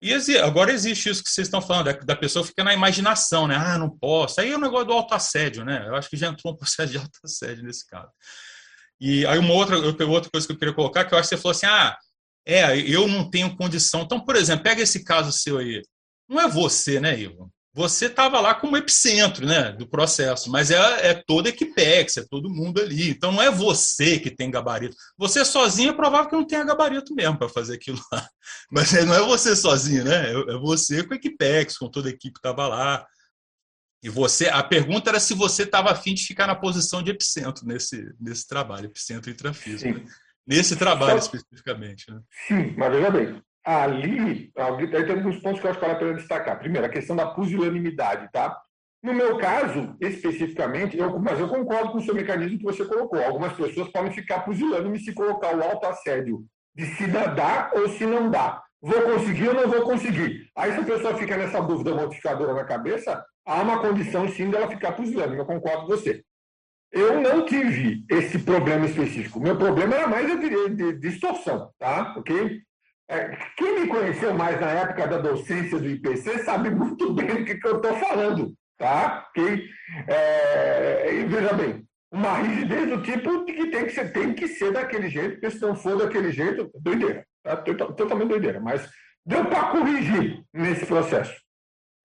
E 0.01 0.13
agora 0.39 0.73
existe 0.73 1.09
isso 1.09 1.23
que 1.23 1.31
vocês 1.31 1.47
estão 1.47 1.63
falando, 1.63 2.05
da 2.05 2.15
pessoa 2.17 2.45
fica 2.45 2.63
na 2.63 2.75
imaginação, 2.75 3.49
né? 3.49 3.57
Ah, 3.57 3.79
não 3.79 3.89
posso. 3.89 4.41
Aí 4.41 4.51
é 4.51 4.57
o 4.57 4.61
negócio 4.61 4.87
do 4.87 4.93
autoassédio, 4.93 5.65
né? 5.65 5.87
Eu 5.87 5.95
acho 5.95 6.11
que 6.11 6.17
já 6.17 6.29
entrou 6.29 6.53
um 6.53 6.57
processo 6.59 6.93
de 6.93 6.99
autoassédio 6.99 7.65
nesse 7.65 7.87
caso. 7.87 8.11
E 9.01 9.27
aí 9.27 9.39
uma 9.39 9.55
outra, 9.55 9.79
outra 9.79 10.31
coisa 10.31 10.47
que 10.47 10.53
eu 10.53 10.59
queria 10.59 10.75
colocar, 10.75 11.05
que 11.05 11.15
eu 11.15 11.19
acho 11.19 11.29
que 11.29 11.37
você 11.37 11.41
falou 11.41 11.53
assim, 11.53 11.67
ah, 11.67 11.97
é, 12.47 12.79
eu 12.79 13.09
não 13.09 13.31
tenho 13.31 13.57
condição. 13.57 14.03
Então, 14.03 14.21
por 14.21 14.37
exemplo, 14.37 14.63
pega 14.63 14.83
esse 14.83 15.03
caso 15.03 15.33
seu 15.33 15.59
aí. 15.59 15.83
Não 16.29 16.41
é 16.41 16.49
você, 16.49 17.01
né, 17.01 17.19
Ivo? 17.19 17.51
Você 17.75 18.07
estava 18.07 18.41
lá 18.41 18.55
como 18.55 18.77
epicentro 18.77 19.45
né, 19.45 19.73
do 19.73 19.85
processo, 19.85 20.49
mas 20.49 20.71
é, 20.71 21.09
é 21.09 21.15
toda 21.15 21.49
a 21.49 21.51
Equipex, 21.51 22.17
é 22.17 22.25
todo 22.31 22.49
mundo 22.49 22.81
ali. 22.81 23.11
Então 23.11 23.33
não 23.33 23.43
é 23.43 23.51
você 23.51 24.21
que 24.21 24.31
tem 24.31 24.49
gabarito. 24.49 24.95
Você 25.19 25.45
sozinho 25.45 25.91
é 25.91 25.93
provável 25.93 26.31
que 26.31 26.37
não 26.37 26.47
tenha 26.47 26.63
gabarito 26.63 27.13
mesmo 27.13 27.37
para 27.37 27.49
fazer 27.49 27.75
aquilo 27.75 28.01
lá. 28.13 28.29
Mas 28.71 28.93
não 28.93 29.15
é 29.15 29.21
você 29.21 29.57
sozinho, 29.57 30.05
né? 30.05 30.33
É, 30.33 30.55
é 30.55 30.59
você 30.59 31.03
com 31.03 31.15
a 31.15 31.17
Equipex, 31.17 31.77
com 31.77 31.91
toda 31.91 32.09
a 32.09 32.13
equipe 32.13 32.35
que 32.35 32.39
estava 32.39 32.69
lá. 32.69 33.05
E 34.01 34.09
você, 34.09 34.49
a 34.49 34.63
pergunta 34.63 35.11
era 35.11 35.19
se 35.19 35.35
você 35.35 35.65
estava 35.65 35.91
afim 35.91 36.15
de 36.15 36.25
ficar 36.25 36.47
na 36.47 36.55
posição 36.55 37.03
de 37.03 37.11
epicentro 37.11 37.67
nesse, 37.67 38.07
nesse 38.21 38.47
trabalho, 38.47 38.87
epicentro 38.87 39.33
intrafísico. 39.33 39.99
Né? 39.99 40.05
Nesse 40.47 40.77
trabalho 40.77 41.21
Só... 41.21 41.27
especificamente. 41.27 42.09
Né? 42.09 42.21
Sim, 42.47 42.75
mas 42.77 42.93
veja 42.93 43.11
bem, 43.11 43.43
ali, 43.65 44.53
aí 44.57 45.07
tem 45.07 45.17
alguns 45.17 45.39
pontos 45.39 45.61
que 45.61 45.67
eu 45.67 45.71
acho 45.71 45.79
que 45.79 45.87
vale 45.87 45.97
a 45.97 45.99
pena 45.99 46.15
destacar. 46.15 46.59
Primeiro, 46.59 46.87
a 46.87 46.91
questão 46.91 47.17
da 47.17 47.27
pusilanimidade, 47.27 48.29
tá? 48.31 48.61
No 49.03 49.13
meu 49.13 49.37
caso, 49.39 49.97
especificamente, 50.01 50.97
eu, 50.97 51.19
mas 51.19 51.39
eu 51.39 51.49
concordo 51.49 51.93
com 51.93 51.99
o 51.99 52.03
seu 52.03 52.15
mecanismo 52.15 52.59
que 52.59 52.65
você 52.65 52.85
colocou. 52.85 53.23
Algumas 53.23 53.53
pessoas 53.53 53.89
podem 53.91 54.13
ficar 54.13 54.41
pusilânime 54.41 54.99
se 54.99 55.13
colocar 55.13 55.55
o 55.55 55.63
autoassédio 55.63 56.45
de 56.75 56.87
se 56.87 57.07
dá 57.07 57.71
ou 57.75 57.89
se 57.91 58.07
não 58.07 58.31
dá. 58.31 58.63
Vou 58.81 59.01
conseguir 59.03 59.49
ou 59.49 59.55
não 59.55 59.69
vou 59.69 59.83
conseguir? 59.83 60.51
Aí, 60.57 60.73
se 60.73 60.81
a 60.81 60.85
pessoa 60.85 61.17
fica 61.17 61.37
nessa 61.37 61.61
dúvida 61.61 61.95
modificadora 61.95 62.55
na 62.55 62.65
cabeça, 62.65 63.25
há 63.47 63.63
uma 63.63 63.79
condição, 63.81 64.29
sim, 64.29 64.51
dela 64.51 64.69
ficar 64.69 64.93
pusilânime. 64.93 65.39
Eu 65.39 65.47
concordo 65.47 65.83
com 65.83 65.89
você. 65.89 66.23
Eu 66.93 67.21
não 67.21 67.45
tive 67.45 68.05
esse 68.11 68.39
problema 68.39 68.87
específico. 68.87 69.41
Meu 69.41 69.57
problema 69.57 69.97
era 69.97 70.07
mais, 70.07 70.29
eu 70.29 70.39
diria, 70.39 70.71
de 70.71 70.93
distorção, 70.99 71.71
tá? 71.79 72.15
Ok? 72.17 72.63
É, 73.09 73.37
quem 73.57 73.81
me 73.81 73.89
conheceu 73.89 74.33
mais 74.33 74.59
na 74.59 74.71
época 74.71 75.07
da 75.07 75.19
docência 75.19 75.79
do 75.79 75.89
IPC 75.89 76.43
sabe 76.45 76.71
muito 76.71 77.13
bem 77.13 77.27
do 77.27 77.45
que, 77.45 77.57
que 77.57 77.67
eu 77.67 77.77
estou 77.77 77.95
falando, 77.97 78.55
tá? 78.79 79.29
Que, 79.35 79.69
é, 80.09 81.25
veja 81.29 81.53
bem, 81.53 81.87
uma 82.11 82.39
rigidez 82.39 82.89
do 82.89 83.03
tipo 83.03 83.45
que 83.45 83.71
tem 83.71 83.85
que 83.87 83.93
ser, 83.93 84.13
tem 84.13 84.35
que 84.35 84.49
ser 84.49 84.73
daquele 84.73 85.11
jeito, 85.11 85.33
porque 85.33 85.51
se 85.51 85.61
não 85.61 85.77
for 85.77 85.99
daquele 85.99 86.33
jeito, 86.33 86.71
doideira, 86.81 87.27
tá? 87.43 87.57
totalmente 87.57 88.29
doideira. 88.29 88.59
Mas 88.59 88.89
deu 89.27 89.45
para 89.45 89.71
corrigir 89.71 90.43
nesse 90.53 90.87
processo. 90.87 91.35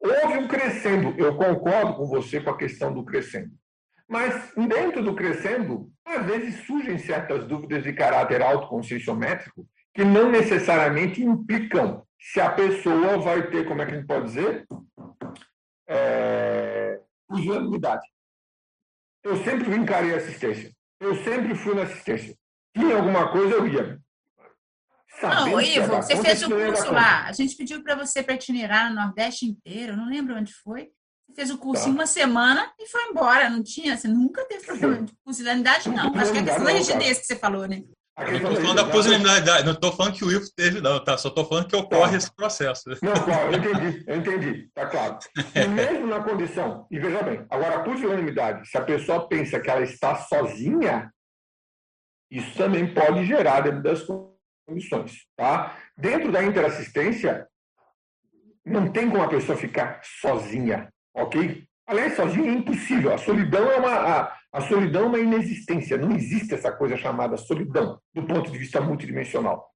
Houve 0.01 0.37
um 0.37 0.47
crescendo, 0.47 1.13
eu 1.17 1.35
concordo 1.35 1.93
com 1.93 2.05
você 2.05 2.41
com 2.41 2.49
a 2.49 2.57
questão 2.57 2.93
do 2.93 3.05
crescendo. 3.05 3.51
Mas 4.07 4.51
dentro 4.55 5.03
do 5.03 5.15
crescendo, 5.15 5.91
às 6.03 6.25
vezes 6.25 6.65
surgem 6.65 6.97
certas 6.97 7.45
dúvidas 7.45 7.83
de 7.83 7.93
caráter 7.93 8.41
autoconscienciométrico 8.41 9.67
que 9.93 10.03
não 10.03 10.29
necessariamente 10.29 11.23
implicam 11.23 12.05
se 12.19 12.39
a 12.39 12.51
pessoa 12.51 13.17
vai 13.17 13.49
ter, 13.49 13.65
como 13.67 13.81
é 13.81 13.85
que 13.85 13.93
a 13.93 13.95
gente 13.95 14.07
pode 14.07 14.25
dizer? 14.25 14.67
É. 15.87 16.99
Eu 19.23 19.43
sempre 19.43 19.75
encarei 19.75 20.13
assistência. 20.15 20.71
Eu 20.99 21.15
sempre 21.23 21.55
fui 21.55 21.75
na 21.75 21.83
assistência. 21.83 22.35
Tinha 22.75 22.97
alguma 22.97 23.31
coisa, 23.31 23.55
eu 23.55 23.67
ia. 23.67 23.99
não, 25.21 25.61
Ivo, 25.61 25.95
você 25.95 26.15
fez 26.17 26.43
o 26.43 26.49
curso 26.49 26.91
lá. 26.91 27.25
A 27.25 27.31
gente 27.31 27.55
pediu 27.55 27.83
para 27.83 27.95
você 27.95 28.21
para 28.23 28.35
itinerar 28.35 28.89
no 28.89 28.95
Nordeste 28.95 29.45
inteiro, 29.45 29.95
não 29.95 30.09
lembro 30.09 30.35
onde 30.35 30.53
foi. 30.53 30.91
Você 31.27 31.35
fez 31.35 31.51
o 31.51 31.57
curso 31.57 31.83
tá. 31.83 31.89
em 31.89 31.93
uma 31.93 32.07
semana 32.07 32.71
e 32.79 32.87
foi 32.87 33.03
embora. 33.05 33.49
Não 33.49 33.63
tinha, 33.63 33.97
você 33.97 34.07
nunca 34.07 34.45
teve 34.45 34.65
problema 34.65 35.03
de 35.03 35.13
pusilanidade, 35.23 35.89
não. 35.89 36.13
Acho 36.15 36.31
que 36.31 36.37
é 36.37 36.41
a 36.41 36.45
questão 36.45 36.63
da 36.63 36.71
rigidez 36.71 37.19
que 37.19 37.25
você 37.25 37.35
falou, 37.35 37.67
né? 37.67 37.83
Eu 38.19 38.31
não 38.31 38.51
estou 38.51 38.55
falando 38.55 38.75
da 38.75 38.85
pusilanimidade, 38.85 39.65
não 39.65 39.73
estou 39.73 39.91
falando 39.91 40.13
que 40.13 40.25
o 40.25 40.31
Ivo 40.31 40.45
teve, 40.55 40.81
não, 40.81 41.03
tá? 41.03 41.17
Só 41.17 41.29
estou 41.29 41.45
falando 41.45 41.67
que 41.67 41.75
ocorre 41.75 42.11
tá. 42.11 42.17
esse 42.17 42.35
processo. 42.35 42.83
Não, 43.01 43.13
claro, 43.13 43.51
eu 43.51 43.59
entendi, 43.59 44.03
eu 44.05 44.15
entendi, 44.15 44.69
tá 44.73 44.85
claro. 44.87 45.19
E 45.55 45.67
mesmo 45.67 46.07
na 46.07 46.21
condição, 46.21 46.85
e 46.91 46.99
veja 46.99 47.23
bem, 47.23 47.45
agora 47.49 47.77
a 47.77 47.83
pusilanimidade, 47.83 48.67
se 48.67 48.77
a 48.77 48.81
pessoa 48.81 49.27
pensa 49.27 49.59
que 49.59 49.69
ela 49.69 49.81
está 49.81 50.15
sozinha, 50.15 51.11
isso 52.29 52.57
também 52.57 52.93
pode 52.93 53.25
gerar 53.25 53.61
dentro 53.61 53.81
das 53.81 54.05
condições, 54.67 55.25
tá? 55.35 55.77
Dentro 55.97 56.31
da 56.31 56.43
interassistência, 56.43 57.47
não 58.65 58.91
tem 58.91 59.09
como 59.09 59.23
a 59.23 59.29
pessoa 59.29 59.57
ficar 59.57 60.01
sozinha, 60.03 60.89
ok? 61.15 61.63
Aliás, 61.87 62.15
sozinha 62.15 62.51
é 62.51 62.53
impossível. 62.53 63.13
A 63.13 63.17
solidão 63.17 63.71
é 63.71 63.77
uma, 63.77 63.93
a, 63.93 64.38
a 64.51 64.61
solidão 64.61 65.03
é 65.03 65.07
uma 65.07 65.19
inexistência. 65.19 65.97
Não 65.97 66.15
existe 66.15 66.53
essa 66.53 66.71
coisa 66.71 66.97
chamada 66.97 67.37
solidão, 67.37 67.99
do 68.13 68.23
ponto 68.23 68.51
de 68.51 68.57
vista 68.57 68.81
multidimensional. 68.81 69.69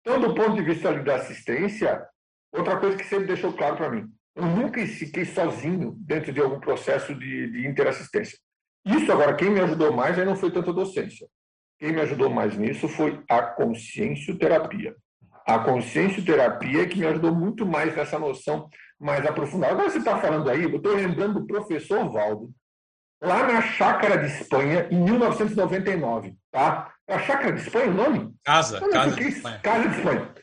Então, 0.00 0.20
do 0.20 0.34
ponto 0.34 0.54
de 0.54 0.62
vista 0.62 0.92
da 1.02 1.16
assistência, 1.16 2.06
outra 2.52 2.78
coisa 2.78 2.96
que 2.96 3.04
sempre 3.04 3.26
deixou 3.26 3.52
claro 3.52 3.76
para 3.76 3.90
mim, 3.90 4.08
eu 4.36 4.46
nunca 4.46 4.84
fiquei 4.86 5.24
sozinho 5.24 5.94
dentro 5.98 6.32
de 6.32 6.40
algum 6.40 6.60
processo 6.60 7.14
de, 7.14 7.50
de 7.50 7.66
interassistência. 7.66 8.38
Isso, 8.86 9.10
agora, 9.12 9.34
quem 9.34 9.50
me 9.50 9.60
ajudou 9.60 9.92
mais 9.92 10.18
aí 10.18 10.24
não 10.24 10.36
foi 10.36 10.50
tanto 10.50 10.70
a 10.70 10.74
docência. 10.74 11.26
Quem 11.78 11.92
me 11.92 12.00
ajudou 12.00 12.30
mais 12.30 12.56
nisso 12.56 12.88
foi 12.88 13.22
a 13.28 13.42
consciencioterapia. 13.42 14.94
A 15.46 15.58
consciencioterapia 15.58 16.82
é 16.82 16.86
que 16.86 16.98
me 16.98 17.06
ajudou 17.06 17.34
muito 17.34 17.66
mais 17.66 17.94
nessa 17.96 18.18
noção 18.18 18.68
mais 18.98 19.24
aprofundada. 19.26 19.72
Agora 19.72 19.90
você 19.90 19.98
está 19.98 20.18
falando 20.18 20.48
aí, 20.48 20.62
eu 20.62 20.76
estou 20.76 20.94
lembrando 20.94 21.40
do 21.40 21.46
professor 21.46 22.08
Valdo, 22.10 22.50
lá 23.22 23.46
na 23.46 23.62
Chácara 23.62 24.18
de 24.18 24.26
Espanha, 24.26 24.88
em 24.90 25.02
1999. 25.02 26.34
Tá? 26.50 26.92
A 27.08 27.18
Chácara 27.18 27.52
de 27.52 27.60
Espanha, 27.60 27.90
o 27.90 27.94
nome? 27.94 28.34
Casa, 28.44 28.80
casa 28.80 29.16
de 29.16 29.28
Espanha. 29.28 29.60
Casa 29.62 29.88
de 29.88 29.96
Espanha. 29.96 30.34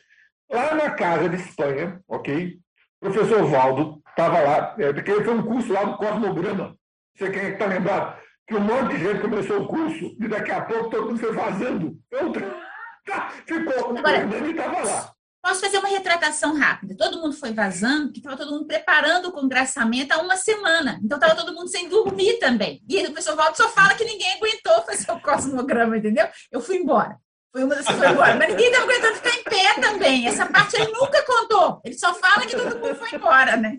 Lá 0.50 0.74
na 0.74 0.90
Casa 0.90 1.28
de 1.28 1.36
Espanha, 1.36 2.00
ok? 2.08 2.58
O 3.00 3.10
professor 3.10 3.44
Valdo 3.46 4.00
estava 4.08 4.40
lá, 4.40 4.74
é, 4.78 4.92
porque 4.92 5.10
ele 5.10 5.24
foi 5.24 5.34
um 5.34 5.42
curso 5.42 5.72
lá 5.72 5.84
do 5.84 5.96
Cosmograma. 5.96 6.76
Você 7.16 7.30
quem 7.30 7.42
é 7.42 7.48
está 7.50 7.66
lembrado? 7.66 8.18
Que 8.46 8.54
um 8.54 8.60
monte 8.60 8.96
de 8.96 9.04
gente 9.04 9.20
começou 9.20 9.62
o 9.62 9.68
curso 9.68 10.16
e 10.18 10.28
daqui 10.28 10.50
a 10.50 10.62
pouco 10.62 10.90
todo 10.90 11.06
mundo 11.06 11.18
foi 11.18 11.32
vazando. 11.32 11.96
Outra... 12.12 12.68
Ficou, 13.46 13.96
Agora, 13.96 14.26
o 14.26 14.46
estava 14.46 14.84
lá. 14.84 15.12
Posso 15.48 15.62
fazer 15.62 15.78
uma 15.78 15.88
retratação 15.88 16.54
rápida. 16.54 16.94
Todo 16.94 17.22
mundo 17.22 17.32
foi 17.32 17.54
vazando, 17.54 18.12
que 18.12 18.18
estava 18.18 18.36
todo 18.36 18.52
mundo 18.52 18.66
preparando 18.66 19.28
o 19.28 19.32
congressamento 19.32 20.12
há 20.12 20.18
uma 20.18 20.36
semana. 20.36 21.00
Então 21.02 21.16
estava 21.16 21.34
todo 21.34 21.54
mundo 21.54 21.68
sem 21.68 21.88
dormir 21.88 22.34
também. 22.38 22.82
E 22.86 22.98
o 22.98 23.12
professor 23.12 23.34
Walter 23.34 23.56
só 23.56 23.70
fala 23.70 23.94
que 23.94 24.04
ninguém 24.04 24.34
aguentou 24.34 24.82
fazer 24.84 25.10
o 25.10 25.18
cosmograma, 25.18 25.96
entendeu? 25.96 26.26
Eu 26.52 26.60
fui 26.60 26.76
embora. 26.76 27.16
Foi 27.50 27.64
uma 27.64 27.74
das 27.74 27.86
que 27.86 27.94
foi 27.94 28.10
embora. 28.10 28.36
Mas 28.36 28.48
ninguém 28.50 28.66
estava 28.66 28.84
aguentando 28.84 29.14
ficar 29.14 29.36
em 29.38 29.44
pé 29.44 29.80
também. 29.80 30.26
Essa 30.26 30.44
parte 30.44 30.76
ele 30.76 30.92
nunca 30.92 31.24
contou. 31.24 31.80
Ele 31.82 31.98
só 31.98 32.12
fala 32.12 32.44
que 32.44 32.54
todo 32.54 32.78
mundo 32.78 32.94
foi 32.96 33.18
embora, 33.18 33.56
né? 33.56 33.78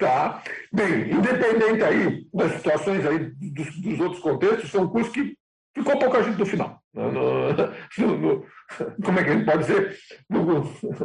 Tá. 0.00 0.42
Bem, 0.72 1.12
independente 1.12 1.84
aí 1.84 2.26
das 2.32 2.52
situações 2.52 3.04
aí 3.04 3.30
dos, 3.34 3.82
dos 3.82 4.00
outros 4.00 4.22
contextos, 4.22 4.70
são 4.70 4.88
cursos 4.88 5.12
que 5.12 5.36
ficou 5.78 5.98
pouca 5.98 6.22
gente 6.22 6.38
no 6.38 6.46
final. 6.46 6.82
No, 6.94 7.52
no, 7.98 8.18
no, 8.18 8.46
como 9.04 9.18
é 9.18 9.24
que 9.24 9.30
a 9.30 9.32
gente 9.34 9.44
pode 9.44 9.58
dizer? 9.58 9.98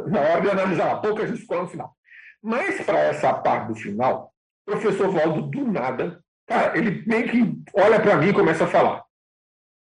na 0.06 0.20
hora 0.20 0.40
de 0.40 0.50
analisar, 0.50 1.00
pouca 1.00 1.26
gente 1.26 1.40
ficou 1.40 1.62
no 1.62 1.68
final. 1.68 1.94
Mas 2.42 2.80
para 2.84 2.98
essa 2.98 3.32
parte 3.32 3.68
do 3.68 3.74
final, 3.74 4.32
o 4.66 4.72
professor 4.72 5.10
Valdo, 5.10 5.42
do 5.42 5.64
nada, 5.64 6.20
cara, 6.46 6.76
ele 6.76 7.02
meio 7.06 7.28
que 7.28 7.62
olha 7.74 8.00
para 8.00 8.16
mim 8.16 8.28
e 8.28 8.34
começa 8.34 8.64
a 8.64 8.68
falar. 8.68 9.02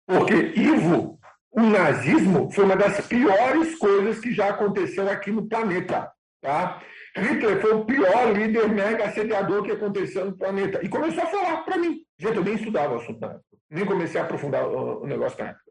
Porque 0.07 0.33
Ivo, 0.55 1.19
o 1.51 1.61
nazismo 1.61 2.51
foi 2.51 2.65
uma 2.65 2.75
das 2.75 3.05
piores 3.07 3.77
coisas 3.77 4.19
que 4.19 4.33
já 4.33 4.49
aconteceu 4.49 5.09
aqui 5.09 5.31
no 5.31 5.47
planeta. 5.47 6.11
Tá? 6.41 6.81
Hitler 7.15 7.59
foi 7.59 7.73
o 7.73 7.85
pior 7.85 8.31
líder 8.31 8.69
mega 8.69 9.05
assediador 9.05 9.63
que 9.63 9.71
aconteceu 9.71 10.25
no 10.25 10.37
planeta. 10.37 10.79
E 10.83 10.89
começou 10.89 11.23
a 11.23 11.27
falar 11.27 11.57
para 11.63 11.77
mim. 11.77 11.99
Gente, 12.19 12.37
eu 12.37 12.43
nem 12.43 12.55
estudava 12.55 12.93
o 12.93 12.97
assunto 12.97 13.25
época. 13.25 13.46
Nem 13.69 13.85
comecei 13.85 14.19
a 14.19 14.23
aprofundar 14.23 14.67
o 14.67 15.05
negócio 15.05 15.37
na 15.43 15.51
época. 15.51 15.67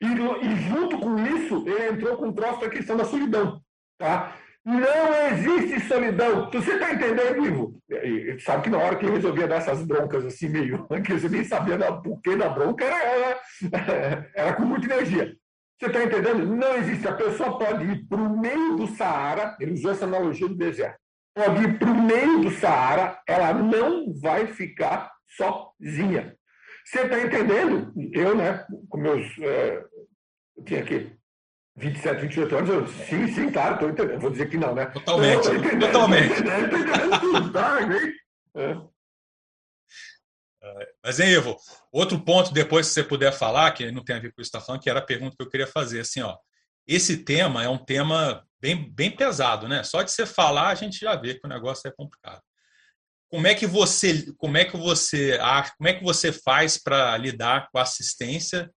E, 0.00 0.06
e, 0.06 0.56
junto 0.68 0.98
com 0.98 1.16
isso, 1.24 1.64
ele 1.66 1.88
entrou 1.90 2.16
com 2.16 2.28
o 2.28 2.32
troço 2.32 2.60
da 2.60 2.68
questão 2.68 2.96
da 2.96 3.04
solidão. 3.04 3.60
Tá? 3.98 4.36
Não 4.64 5.14
existe 5.30 5.86
solidão. 5.86 6.50
Você 6.50 6.72
está 6.72 6.92
entendendo, 6.92 7.46
Ivo? 7.46 7.80
E, 7.88 8.36
sabe 8.40 8.64
que 8.64 8.70
na 8.70 8.78
hora 8.78 8.96
que 8.96 9.06
eu 9.06 9.12
resolvia 9.12 9.46
dar 9.46 9.56
essas 9.56 9.82
broncas 9.82 10.26
assim, 10.26 10.48
meio, 10.48 10.86
que 11.04 11.12
você 11.12 11.28
nem 11.28 11.44
sabia 11.44 11.76
o 11.90 12.02
porquê 12.02 12.36
da 12.36 12.48
bronca, 12.48 12.84
era, 12.84 12.96
era, 12.96 14.30
era 14.34 14.52
com 14.54 14.64
muita 14.64 14.86
energia. 14.86 15.34
Você 15.78 15.86
está 15.86 16.02
entendendo? 16.02 16.46
Não 16.46 16.76
existe. 16.78 17.06
A 17.06 17.14
pessoa 17.14 17.58
pode 17.58 17.84
ir 17.84 18.06
para 18.08 18.20
o 18.20 18.38
meio 18.38 18.76
do 18.76 18.86
Saara, 18.88 19.56
ele 19.60 19.72
usou 19.72 19.92
essa 19.92 20.04
analogia 20.04 20.48
do 20.48 20.56
deserto. 20.56 20.98
Pode 21.34 21.62
ir 21.62 21.78
para 21.78 21.90
o 21.90 22.02
meio 22.02 22.40
do 22.40 22.50
Saara, 22.50 23.20
ela 23.28 23.52
não 23.52 24.12
vai 24.20 24.46
ficar 24.46 25.12
sozinha. 25.36 26.34
Você 26.86 27.00
está 27.00 27.20
entendendo? 27.20 27.92
Eu, 28.12 28.36
né, 28.36 28.64
com 28.88 28.98
meus. 28.98 29.36
É, 29.40 29.84
eu 30.56 30.64
tinha 30.64 30.80
aqui 30.80 31.12
27, 31.76 32.20
28 32.22 32.56
anos, 32.56 32.70
eu, 32.70 32.86
sim, 32.86 33.26
sim, 33.34 33.50
claro, 33.50 33.74
estou 33.74 33.90
entendendo. 33.90 34.20
Vou 34.20 34.30
dizer 34.30 34.48
que 34.48 34.56
não, 34.56 34.72
né? 34.72 34.86
Totalmente, 34.86 35.48
totalmente. 35.80 36.32
É. 38.56 38.80
Mas, 41.04 41.20
hein, 41.20 41.30
Ivo, 41.30 41.56
outro 41.92 42.18
ponto, 42.20 42.52
depois, 42.52 42.86
se 42.86 42.94
você 42.94 43.04
puder 43.04 43.32
falar, 43.32 43.72
que 43.72 43.90
não 43.90 44.04
tem 44.04 44.16
a 44.16 44.20
ver 44.20 44.32
com 44.32 44.40
isso 44.40 44.50
que 44.50 44.56
está 44.56 44.60
falando, 44.60 44.80
que 44.80 44.90
era 44.90 45.00
a 45.00 45.04
pergunta 45.04 45.36
que 45.36 45.44
eu 45.44 45.50
queria 45.50 45.66
fazer. 45.66 46.00
Assim, 46.00 46.22
ó, 46.22 46.36
esse 46.86 47.18
tema 47.18 47.62
é 47.62 47.68
um 47.68 47.78
tema 47.78 48.46
bem, 48.60 48.90
bem 48.92 49.10
pesado, 49.10 49.68
né? 49.68 49.82
Só 49.82 50.02
de 50.02 50.10
você 50.10 50.24
falar, 50.24 50.68
a 50.68 50.74
gente 50.74 51.00
já 51.00 51.14
vê 51.16 51.34
que 51.34 51.44
o 51.44 51.48
negócio 51.48 51.88
é 51.88 51.92
complicado. 51.92 52.40
Como 53.36 53.46
é 53.46 53.54
que 53.54 53.66
você, 53.66 54.32
como 54.38 54.56
é 54.56 54.64
que 54.64 54.78
você 54.78 55.38
acha, 55.40 55.72
como 55.76 55.88
é 55.88 55.92
que 55.92 56.02
você 56.02 56.32
faz 56.32 56.78
para 56.82 57.14
lidar 57.18 57.68
com 57.70 57.78
a 57.78 57.82
assistência 57.82 58.70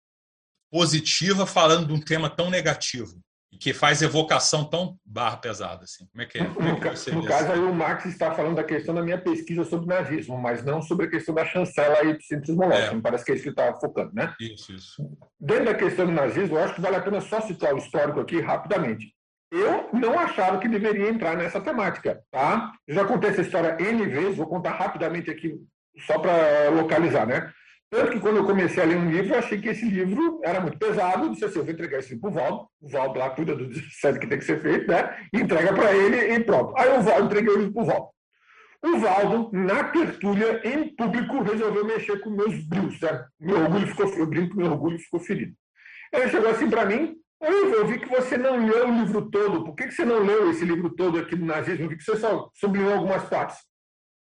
positiva 0.72 1.46
falando 1.46 1.86
de 1.86 1.93
um 1.93 2.02
tema 2.02 2.28
tão 2.28 2.50
negativo? 2.50 3.22
e 3.52 3.58
que 3.58 3.74
faz 3.74 4.02
evocação 4.02 4.65
tão 4.65 4.98
barra 5.06 5.38
pesada 5.38 5.84
assim. 5.84 6.06
Como 6.08 6.22
é 6.22 6.26
que 6.26 6.38
é? 6.38 6.46
Como 6.46 6.67
é 6.67 6.76
que 6.76 7.12
no, 7.12 7.22
no 7.22 7.28
caso 7.28 7.52
aí 7.52 7.60
o 7.60 7.74
Marx 7.74 8.06
está 8.06 8.34
falando 8.34 8.56
da 8.56 8.63
questão 8.63 8.93
da 8.93 9.02
minha 9.02 9.17
pesquisa 9.17 9.63
sobre 9.63 9.88
nazismo, 9.88 10.38
mas 10.38 10.65
não 10.65 10.82
sobre 10.82 11.06
a 11.06 11.10
questão 11.10 11.34
da 11.34 11.46
chancela 11.46 12.04
epicentrismológica. 12.06 12.91
É. 12.91 12.93
Me 12.93 13.02
parece 13.02 13.24
que 13.24 13.32
é 13.32 13.36
isso 13.36 13.43
que 13.43 13.50
está 13.52 13.74
focando, 13.76 14.13
né? 14.13 14.34
Isso, 14.39 14.74
isso. 14.74 15.17
Dentro 15.39 15.65
da 15.65 15.76
questão 15.76 16.06
do 16.06 16.12
nazismo, 16.12 16.58
eu 16.58 16.63
acho 16.63 16.76
que 16.76 16.82
vale 16.82 16.98
a 16.98 17.02
pena 17.02 17.22
só 17.22 17.39
citar 17.39 17.74
o 17.74 17.78
histórico 17.78 18.20
aqui 18.20 18.41
rapidamente. 18.41 19.15
Eu 19.52 19.90
não 19.94 20.20
achava 20.20 20.60
que 20.60 20.68
deveria 20.68 21.10
entrar 21.10 21.36
nessa 21.38 21.62
temática, 21.62 22.22
tá? 22.32 22.72
Eu 22.86 22.96
já 22.96 23.06
contei 23.06 23.30
essa 23.30 23.42
história 23.42 23.78
N 23.80 24.06
vezes, 24.06 24.36
vou 24.36 24.48
contar 24.48 24.72
rapidamente 24.72 25.32
aqui 25.32 25.56
só 26.06 26.20
para 26.20 26.70
localizar, 26.70 27.26
né? 27.26 27.52
Tanto 27.90 28.12
que 28.12 28.20
quando 28.20 28.38
eu 28.38 28.46
comecei 28.46 28.84
a 28.84 28.86
ler 28.86 28.98
um 28.98 29.10
livro, 29.10 29.34
eu 29.34 29.40
achei 29.40 29.62
que 29.62 29.70
esse 29.70 29.86
livro 29.90 30.42
era 30.44 30.60
muito 30.60 30.78
pesado. 30.78 31.26
Eu 31.26 31.30
disse 31.30 31.46
assim: 31.46 31.60
eu 31.60 31.64
vou 31.64 31.74
entregar 31.74 32.00
esse 32.00 32.14
livro 32.14 32.30
para 32.30 32.30
o 32.30 32.34
Valdo. 32.34 32.68
O 32.82 32.90
Valdo 32.90 33.20
lá 33.20 33.30
cuida 33.30 33.56
do 33.56 33.74
certo 33.92 34.20
que 34.20 34.28
tem 34.28 34.38
que 34.38 34.44
ser 34.46 34.62
feito, 34.62 34.92
né? 34.92 35.16
Entrega 35.34 35.74
para 35.74 35.96
ele 35.96 36.34
e 36.34 36.44
pronto. 36.44 36.74
Aí 36.78 36.90
o 36.98 37.02
Valdo 37.02 37.26
entreguei 37.28 37.54
o 37.54 37.58
livro 37.58 37.74
para 37.74 37.84
o 37.84 37.86
Valdo. 37.86 38.08
O 38.84 39.00
Valdo, 39.00 39.52
na 39.54 39.86
tertúlia, 39.86 40.62
em 40.68 40.96
público, 40.96 41.42
resolveu 41.42 41.86
mexer 41.86 42.20
com 42.20 42.30
meus 42.30 42.62
brilhos, 42.68 43.00
certo? 43.00 43.26
Meu 43.40 43.58
orgulho 43.58 43.88
ficou, 43.88 44.06
eu 44.14 44.28
brinco 44.28 44.58
meu 44.58 44.72
orgulho 44.72 45.00
ficou 45.00 45.20
ferido. 45.22 45.54
Ele 46.14 46.30
chegou 46.30 46.50
assim 46.50 46.70
para 46.70 46.86
mim: 46.86 47.16
eu 47.41 47.88
vi 47.88 48.00
que 48.00 48.10
você 48.10 48.38
não 48.38 48.65
leu 48.65 48.88
o 48.88 49.00
livro 49.00 49.30
todo. 49.30 49.63
Por 49.63 49.76
que 49.76 49.91
você 49.91 50.04
não 50.04 50.19
leu 50.19 50.50
esse 50.50 50.65
livro 50.65 50.89
todo 50.89 51.19
aqui 51.19 51.36
do 51.36 51.45
nazismo? 51.45 51.86
Eu 51.86 51.89
vi 51.89 51.97
que 51.97 52.04
você 52.04 52.17
só 52.17 52.50
sublinhou 52.54 52.93
algumas 52.93 53.23
partes. 53.26 53.58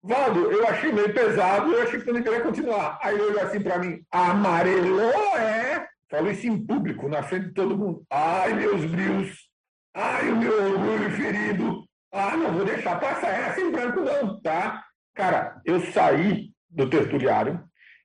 Valdo, 0.01 0.51
eu 0.51 0.67
achei 0.67 0.91
meio 0.91 1.13
pesado, 1.13 1.71
eu 1.71 1.83
achei 1.83 1.99
que 1.99 2.05
tu 2.05 2.13
não 2.13 2.21
queria 2.21 2.41
continuar. 2.41 2.99
Aí 3.01 3.15
ele 3.15 3.23
olhou 3.23 3.41
assim 3.41 3.61
para 3.61 3.79
mim, 3.79 4.05
amarelou, 4.11 5.37
é? 5.37 5.87
Falou 6.09 6.31
isso 6.31 6.45
em 6.45 6.65
público, 6.65 7.07
na 7.07 7.23
frente 7.23 7.47
de 7.47 7.53
todo 7.53 7.77
mundo. 7.77 8.05
Ai, 8.09 8.53
meus 8.53 8.83
brios. 8.85 9.49
Ai, 9.95 10.29
o 10.29 10.35
meu 10.35 10.71
orgulho 10.71 11.09
ferido. 11.11 11.83
Ah, 12.11 12.35
não 12.35 12.53
vou 12.53 12.65
deixar 12.65 12.99
passar 12.99 13.29
essa 13.29 13.61
em 13.61 13.71
branco 13.71 14.01
não, 14.01 14.39
tá? 14.41 14.83
Cara, 15.15 15.61
eu 15.65 15.79
saí 15.91 16.51
do 16.69 16.89
tertuliário, 16.89 17.63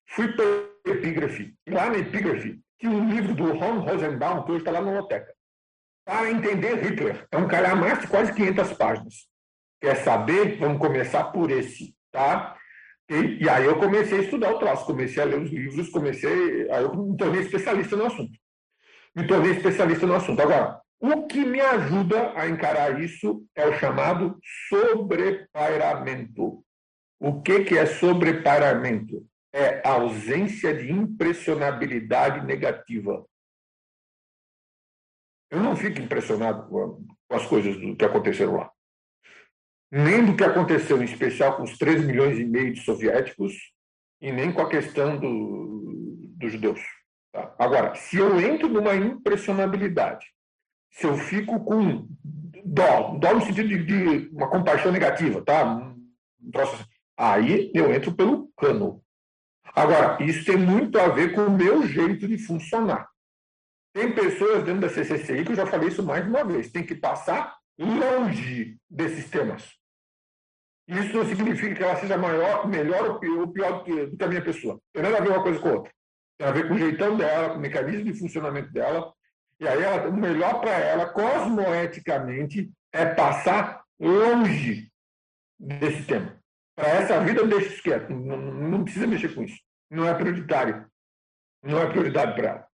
fui 0.08 0.28
para 0.32 0.92
epígrafe. 0.92 1.54
Lá 1.68 1.90
na 1.90 1.98
epígrafe 1.98 2.60
tinha 2.78 2.92
um 2.92 3.10
livro 3.10 3.34
do 3.34 3.52
Ron 3.52 3.80
Rosenbaum, 3.80 4.42
que 4.44 4.52
hoje 4.52 4.60
está 4.60 4.70
lá 4.70 4.80
na 4.80 4.86
biblioteca. 4.86 5.34
Para 6.04 6.30
entender 6.30 6.82
Hitler. 6.82 7.26
É 7.30 7.36
um 7.36 7.48
calhamaço 7.48 8.02
de 8.02 8.06
quase 8.06 8.32
500 8.32 8.72
páginas. 8.74 9.14
Quer 9.80 9.96
saber? 9.96 10.58
Vamos 10.58 10.78
começar 10.78 11.24
por 11.24 11.50
esse, 11.50 11.94
tá? 12.10 12.56
E, 13.10 13.44
e, 13.44 13.48
aí 13.48 13.64
eu 13.64 13.78
comecei 13.78 14.18
a 14.18 14.22
estudar 14.22 14.52
o 14.52 14.58
troço, 14.58 14.84
comecei 14.84 15.22
a 15.22 15.26
ler 15.26 15.40
os 15.40 15.50
livros, 15.50 15.88
comecei, 15.88 16.70
aí 16.70 16.82
eu 16.82 16.94
me 16.94 17.16
tornei 17.16 17.40
especialista 17.40 17.96
no 17.96 18.06
assunto. 18.06 18.38
Me 19.14 19.26
tornei 19.26 19.52
especialista 19.52 20.06
no 20.06 20.14
assunto. 20.14 20.40
Agora, 20.40 20.80
o 21.00 21.26
que 21.26 21.44
me 21.44 21.60
ajuda 21.60 22.32
a 22.34 22.48
encarar 22.48 23.00
isso 23.00 23.44
é 23.54 23.66
o 23.66 23.78
chamado 23.78 24.38
sobrepairamento. 24.68 26.64
O 27.20 27.42
que, 27.42 27.64
que 27.64 27.76
é 27.76 27.86
sobrepairamento? 27.86 29.27
É 29.52 29.86
ausência 29.86 30.74
de 30.74 30.92
impressionabilidade 30.92 32.44
negativa. 32.44 33.26
Eu 35.50 35.60
não 35.60 35.74
fico 35.74 36.00
impressionado 36.00 36.68
com 36.68 37.06
as 37.30 37.46
coisas 37.46 37.76
que 37.96 38.04
aconteceram 38.04 38.56
lá 38.56 38.70
nem 39.90 40.24
do 40.24 40.36
que 40.36 40.44
aconteceu, 40.44 41.00
em 41.00 41.04
especial 41.04 41.56
com 41.56 41.62
os 41.62 41.76
3 41.78 42.04
milhões 42.04 42.38
e 42.38 42.44
meio 42.44 42.72
de 42.72 42.80
soviéticos, 42.80 43.54
e 44.20 44.30
nem 44.30 44.52
com 44.52 44.60
a 44.60 44.68
questão 44.68 45.18
do, 45.18 46.32
dos 46.36 46.52
judeus. 46.52 46.80
Tá? 47.32 47.54
Agora, 47.58 47.94
se 47.94 48.18
eu 48.18 48.38
entro 48.40 48.68
numa 48.68 48.94
impressionabilidade, 48.94 50.26
se 50.90 51.06
eu 51.06 51.16
fico 51.16 51.60
com 51.64 52.06
dó, 52.64 53.16
dó 53.18 53.34
no 53.34 53.40
sentido 53.40 53.68
de, 53.68 53.84
de 53.84 54.28
uma 54.34 54.48
compaixão 54.48 54.92
negativa, 54.92 55.42
tá? 55.42 55.64
Um 56.42 56.50
troço 56.50 56.74
assim, 56.74 56.84
aí 57.16 57.70
eu 57.74 57.92
entro 57.92 58.12
pelo 58.12 58.50
cano. 58.56 59.02
Agora, 59.74 60.22
isso 60.22 60.44
tem 60.44 60.56
muito 60.56 60.98
a 60.98 61.08
ver 61.08 61.34
com 61.34 61.42
o 61.42 61.56
meu 61.56 61.86
jeito 61.86 62.26
de 62.26 62.38
funcionar. 62.38 63.08
Tem 63.92 64.12
pessoas 64.12 64.64
dentro 64.64 64.80
da 64.80 64.88
CCCI 64.88 65.44
que 65.44 65.52
eu 65.52 65.56
já 65.56 65.66
falei 65.66 65.88
isso 65.88 66.02
mais 66.02 66.24
de 66.24 66.30
uma 66.30 66.44
vez, 66.44 66.70
tem 66.70 66.84
que 66.84 66.94
passar 66.94 67.56
longe 67.78 68.76
desses 68.88 69.28
temas. 69.30 69.78
Isso 70.86 71.16
não 71.16 71.26
significa 71.26 71.74
que 71.74 71.82
ela 71.82 71.96
seja 71.96 72.16
maior, 72.16 72.66
melhor 72.66 73.10
ou 73.10 73.18
pior, 73.48 73.78
do, 73.78 73.84
que, 73.84 74.06
do 74.06 74.16
que 74.16 74.24
a 74.24 74.28
minha 74.28 74.42
pessoa. 74.42 74.80
Tem 74.92 75.02
nada 75.02 75.18
a 75.18 75.20
ver 75.20 75.30
uma 75.30 75.42
coisa 75.42 75.60
com 75.60 75.68
a 75.68 75.72
outra. 75.72 75.92
Tem 76.38 76.48
a 76.48 76.52
ver 76.52 76.66
com 76.66 76.74
o 76.74 76.78
jeitão 76.78 77.16
dela, 77.16 77.50
com 77.50 77.56
o 77.56 77.60
mecanismo 77.60 78.04
de 78.04 78.18
funcionamento 78.18 78.72
dela. 78.72 79.12
E 79.60 79.68
aí, 79.68 79.82
ela, 79.82 80.08
o 80.08 80.16
melhor 80.16 80.60
para 80.60 80.70
ela, 80.70 81.06
cosmoeticamente, 81.06 82.70
é 82.92 83.04
passar 83.04 83.84
longe 84.00 84.90
desse 85.58 86.04
tema. 86.04 86.37
Para 86.78 86.90
essa 86.90 87.18
vida, 87.24 87.44
deixa 87.44 87.72
isso 87.72 87.82
quieto. 87.82 88.08
Não, 88.08 88.36
não 88.36 88.84
precisa 88.84 89.04
mexer 89.04 89.34
com 89.34 89.42
isso. 89.42 89.58
Não 89.90 90.06
é 90.06 90.14
prioritário. 90.14 90.86
Não 91.60 91.80
é 91.80 91.86
prioridade 91.88 92.36
para 92.36 92.48
ela. 92.48 92.68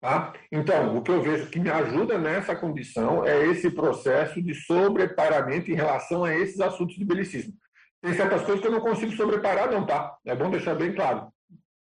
Tá? 0.00 0.32
Então, 0.50 0.96
o 0.96 1.02
que 1.02 1.10
eu 1.12 1.22
vejo 1.22 1.48
que 1.48 1.60
me 1.60 1.70
ajuda 1.70 2.18
nessa 2.18 2.56
condição 2.56 3.24
é 3.24 3.46
esse 3.46 3.70
processo 3.70 4.42
de 4.42 4.52
sobreparamento 4.54 5.70
em 5.70 5.74
relação 5.74 6.24
a 6.24 6.34
esses 6.34 6.60
assuntos 6.60 6.96
de 6.96 7.04
belicismo. 7.04 7.52
Tem 8.02 8.12
certas 8.12 8.42
coisas 8.42 8.60
que 8.60 8.66
eu 8.66 8.72
não 8.72 8.80
consigo 8.80 9.12
sobreparar, 9.12 9.70
não, 9.70 9.86
tá? 9.86 10.16
É 10.26 10.34
bom 10.34 10.50
deixar 10.50 10.74
bem 10.74 10.92
claro. 10.92 11.32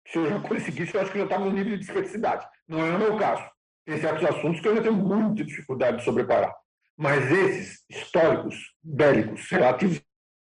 Se 0.06 0.18
eu 0.18 0.30
já 0.30 0.38
conseguisse, 0.38 0.94
eu 0.94 1.00
acho 1.00 1.10
que 1.10 1.18
já 1.18 1.24
estava 1.24 1.44
no 1.44 1.50
nível 1.50 1.72
de 1.72 1.78
dispersidade. 1.78 2.46
Não 2.68 2.86
é 2.86 2.94
o 2.94 2.98
meu 3.00 3.16
caso. 3.16 3.42
Tem 3.84 4.00
certos 4.00 4.24
assuntos 4.24 4.60
que 4.60 4.68
eu 4.68 4.72
ainda 4.72 4.84
tenho 4.84 4.94
muita 4.94 5.42
dificuldade 5.42 5.96
de 5.96 6.04
sobreparar. 6.04 6.54
Mas 6.96 7.28
esses 7.32 7.84
históricos, 7.90 8.76
bélicos, 8.80 9.50
relativos 9.50 10.00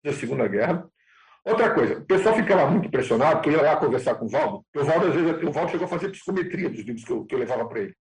à 0.08 0.12
Segunda 0.12 0.46
Guerra, 0.46 0.88
Outra 1.44 1.74
coisa, 1.74 1.98
o 1.98 2.04
pessoal 2.06 2.34
ficava 2.34 2.70
muito 2.70 2.86
impressionado, 2.86 3.46
eu 3.46 3.52
ia 3.52 3.62
lá 3.62 3.76
conversar 3.76 4.14
com 4.14 4.24
o 4.24 4.28
Valdo, 4.28 4.64
o 4.74 4.82
Valdo, 4.82 5.08
às 5.08 5.14
vezes, 5.14 5.42
o 5.42 5.52
Valdo 5.52 5.70
chegou 5.70 5.84
a 5.84 5.90
fazer 5.90 6.08
psicometria 6.08 6.70
dos 6.70 6.80
livros 6.80 7.04
que 7.04 7.12
eu, 7.12 7.24
que 7.26 7.34
eu 7.34 7.38
levava 7.38 7.66
para 7.68 7.80
ele. 7.80 7.94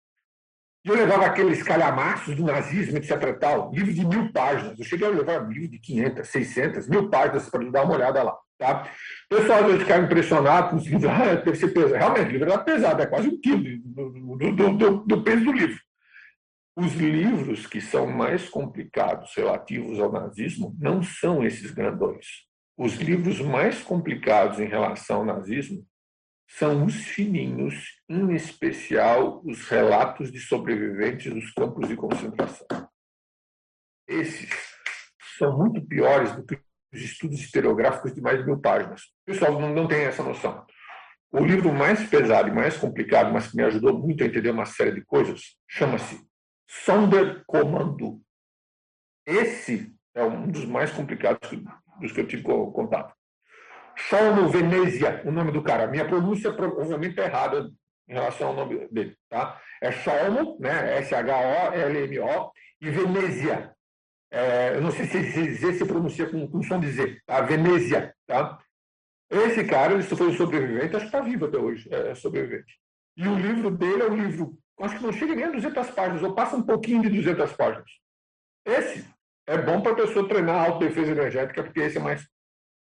E 0.86 0.90
eu 0.90 0.96
levava 0.96 1.26
aqueles 1.26 1.62
calhamaços 1.62 2.36
do 2.36 2.44
nazismo, 2.44 2.98
etc. 2.98 3.38
Tal, 3.40 3.72
livro 3.74 3.94
de 3.94 4.06
mil 4.06 4.32
páginas. 4.32 4.80
Eu 4.80 4.86
cheguei 4.86 5.08
a 5.08 5.12
levar 5.12 5.48
livro 5.48 5.70
de 5.70 5.80
500, 5.80 6.28
600, 6.28 6.90
mil 6.90 7.10
páginas 7.10 7.50
para 7.50 7.70
dar 7.70 7.84
uma 7.84 7.96
olhada 7.96 8.24
lá. 8.24 8.38
Tá? 8.58 8.90
O 9.32 9.36
pessoal 9.36 9.60
às 9.60 9.66
vezes 9.66 9.82
ficava 9.82 10.04
impressionado 10.04 10.70
com 10.70 10.76
os 10.78 10.86
livros. 10.86 11.06
Ah, 11.06 11.36
deve 11.36 11.56
ser 11.56 11.70
pesado. 11.70 11.96
Realmente, 11.96 12.28
o 12.28 12.32
livro 12.32 12.52
era 12.52 12.60
pesado, 12.60 13.02
é 13.02 13.06
quase 13.06 13.28
um 13.30 13.40
quilo 13.40 13.64
do, 13.86 14.52
do, 14.52 14.78
do, 14.78 14.98
do 15.06 15.24
peso 15.24 15.44
do 15.44 15.52
livro. 15.52 15.80
Os 16.76 16.94
livros 16.94 17.68
que 17.68 17.80
são 17.80 18.08
mais 18.08 18.50
complicados 18.50 19.36
relativos 19.36 20.00
ao 20.00 20.12
nazismo 20.12 20.76
não 20.80 21.04
são 21.04 21.46
esses 21.46 21.70
grandões. 21.70 22.48
Os 22.76 22.96
livros 22.96 23.40
mais 23.40 23.84
complicados 23.84 24.60
em 24.60 24.66
relação 24.66 25.18
ao 25.18 25.26
nazismo 25.26 25.86
são 26.50 26.84
os 26.84 26.96
fininhos, 26.96 28.02
em 28.10 28.34
especial 28.34 29.42
os 29.46 29.68
relatos 29.68 30.32
de 30.32 30.40
sobreviventes 30.40 31.32
dos 31.32 31.52
campos 31.52 31.88
de 31.88 31.96
concentração. 31.96 32.68
Esses 34.08 34.50
são 35.38 35.56
muito 35.56 35.80
piores 35.86 36.36
do 36.36 36.44
que 36.44 36.60
os 36.92 37.02
estudos 37.02 37.40
historiográficos 37.40 38.16
de 38.16 38.22
mais 38.22 38.40
de 38.40 38.46
mil 38.46 38.60
páginas. 38.60 39.02
O 39.02 39.26
pessoal 39.26 39.60
não, 39.60 39.74
não 39.74 39.88
tem 39.88 40.06
essa 40.06 40.24
noção. 40.24 40.66
O 41.32 41.46
livro 41.46 41.72
mais 41.72 42.08
pesado 42.08 42.50
e 42.50 42.52
mais 42.52 42.78
complicado, 42.78 43.32
mas 43.32 43.50
que 43.50 43.58
me 43.58 43.64
ajudou 43.64 43.98
muito 43.98 44.24
a 44.24 44.28
entender 44.28 44.52
uma 44.52 44.66
série 44.66 44.92
de 44.92 45.04
coisas, 45.04 45.56
chama-se 45.68 46.20
Sonderkommando. 46.82 48.20
Esse 49.26 49.96
é 50.16 50.24
um 50.24 50.48
dos 50.48 50.66
mais 50.66 50.92
complicados 50.92 51.50
dos 52.00 52.12
que 52.12 52.20
eu 52.20 52.28
tive 52.28 52.44
contato. 52.44 53.14
Solmo 54.10 54.50
Venezia, 54.50 55.22
o 55.24 55.32
nome 55.32 55.52
do 55.52 55.62
cara. 55.62 55.88
Minha 55.88 56.06
pronúncia 56.06 56.52
provavelmente 56.52 57.20
é 57.20 57.26
errada 57.26 57.72
em 58.10 58.14
relação 58.14 58.50
ao 58.50 58.56
nome 58.56 58.88
dele. 58.90 59.16
Tá? 59.30 59.62
É 59.82 59.92
Solmo, 59.92 60.58
né? 60.60 60.98
S-H-O-L-M-O, 60.98 62.52
e 62.82 62.90
Venezia. 62.90 63.74
É, 64.32 64.76
eu 64.76 64.82
não 64.82 64.92
sei 64.92 65.06
se 65.06 65.54
Z 65.54 65.74
se 65.74 65.86
pronuncia 65.86 66.28
com, 66.30 66.48
com 66.50 66.64
som 66.64 66.80
de 66.80 66.92
Z. 66.92 67.22
Tá? 67.26 67.42
Venezia. 67.42 68.14
Tá? 68.26 68.60
Esse 69.30 69.64
cara, 69.64 69.94
ele 69.94 70.04
foi 70.04 70.28
um 70.28 70.34
sobrevivente, 70.34 70.96
acho 70.96 71.10
que 71.10 71.16
está 71.16 71.22
vivo 71.22 71.46
até 71.46 71.58
hoje, 71.58 71.88
é 71.94 72.14
sobrevivente. 72.16 72.80
E 73.16 73.28
o 73.28 73.36
livro 73.38 73.70
dele 73.72 74.02
é 74.02 74.10
um 74.10 74.18
livro 74.18 74.58
acho 74.82 74.98
que 74.98 75.04
não 75.04 75.14
chega 75.14 75.36
nem 75.36 75.46
a 75.46 75.52
200 75.52 75.92
páginas, 75.92 76.24
ou 76.24 76.34
passa 76.34 76.56
um 76.56 76.64
pouquinho 76.64 77.02
de 77.02 77.10
200 77.10 77.54
páginas. 77.54 77.90
Esse 78.66 79.06
é 79.48 79.58
bom 79.58 79.82
para 79.82 79.92
a 79.92 79.96
pessoa 79.96 80.28
treinar 80.28 80.56
a 80.56 80.66
autodefesa 80.68 81.12
energética, 81.12 81.64
porque 81.64 81.82
esse 81.82 81.98
é 81.98 82.02
mais, 82.02 82.28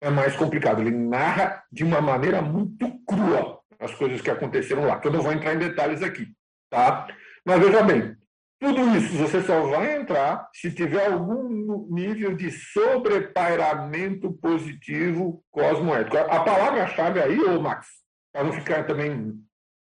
é 0.01 0.09
mais 0.09 0.35
complicado. 0.35 0.81
Ele 0.81 0.91
narra 0.91 1.63
de 1.71 1.83
uma 1.83 2.01
maneira 2.01 2.41
muito 2.41 2.87
crua 3.05 3.59
as 3.79 3.95
coisas 3.95 4.21
que 4.21 4.29
aconteceram 4.29 4.85
lá, 4.85 4.99
que 4.99 5.07
eu 5.07 5.13
não 5.13 5.21
vou 5.21 5.31
entrar 5.31 5.53
em 5.53 5.59
detalhes 5.59 6.03
aqui. 6.03 6.27
Tá? 6.69 7.07
Mas 7.45 7.59
veja 7.59 7.81
bem, 7.81 8.15
tudo 8.59 8.95
isso 8.97 9.17
você 9.17 9.41
só 9.41 9.61
vai 9.67 9.95
entrar 9.95 10.49
se 10.53 10.69
tiver 10.71 11.07
algum 11.07 11.87
nível 11.89 12.35
de 12.35 12.51
sobrepairamento 12.51 14.33
positivo 14.33 15.41
cosmoético. 15.49 16.17
A 16.17 16.43
palavra-chave 16.43 17.21
aí, 17.21 17.39
ô 17.39 17.61
Max, 17.61 17.87
para 18.33 18.43
não 18.43 18.51
ficar 18.51 18.85
também 18.85 19.41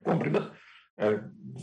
comprida, 0.04 0.52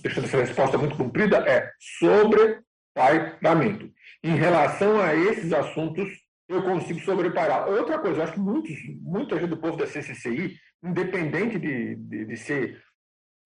deixando 0.03 0.25
essa 0.25 0.39
resposta 0.39 0.77
muito 0.79 0.97
comprida, 0.97 1.39
é 1.39 1.71
sobrepairamento. 1.99 3.91
Em 4.23 4.35
relação 4.37 5.01
a 5.01 5.15
esses 5.15 5.53
assuntos, 5.53 6.09
eu 6.49 6.63
consigo 6.63 7.01
sobrepairar. 7.01 7.69
Outra 7.69 7.99
coisa, 7.99 8.19
eu 8.19 8.25
acho 8.25 8.33
que 8.33 8.41
muitos, 8.41 8.77
muita 9.01 9.39
gente 9.39 9.51
do 9.51 9.57
povo 9.59 9.77
da 9.77 9.87
CCCI, 9.87 10.57
independente 10.83 11.59
de, 11.59 11.95
de, 11.97 12.25
de 12.25 12.37
ser 12.37 12.83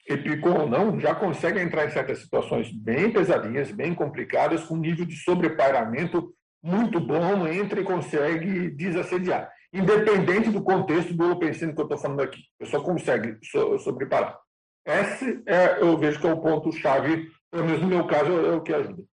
replicou 0.08 0.62
ou 0.62 0.68
não, 0.68 0.98
já 0.98 1.14
consegue 1.14 1.60
entrar 1.60 1.86
em 1.86 1.90
certas 1.90 2.18
situações 2.20 2.72
bem 2.72 3.12
pesadinhas, 3.12 3.70
bem 3.70 3.94
complicadas, 3.94 4.64
com 4.64 4.76
nível 4.76 5.06
de 5.06 5.16
sobrepairamento 5.16 6.34
muito 6.62 7.00
bom, 7.00 7.46
entra 7.48 7.80
e 7.80 7.84
consegue 7.84 8.70
desassediar. 8.70 9.50
Independente 9.72 10.50
do 10.50 10.62
contexto 10.62 11.12
do 11.14 11.24
holopensino 11.24 11.74
que 11.74 11.80
eu 11.80 11.84
estou 11.84 11.98
falando 11.98 12.20
aqui. 12.20 12.40
Eu 12.60 12.66
só 12.66 12.80
consegue 12.80 13.38
so 13.42 13.78
sobreparar. 13.78 14.38
Esse 14.84 15.42
é, 15.46 15.80
eu 15.80 15.96
vejo 15.96 16.20
que 16.20 16.26
é 16.26 16.32
o 16.32 16.40
ponto-chave, 16.40 17.30
pelo 17.50 17.64
menos 17.64 17.82
no 17.82 17.88
meu 17.88 18.06
caso, 18.06 18.32
é 18.32 18.56
o 18.56 18.62
que 18.62 18.72
ajuda. 18.72 19.04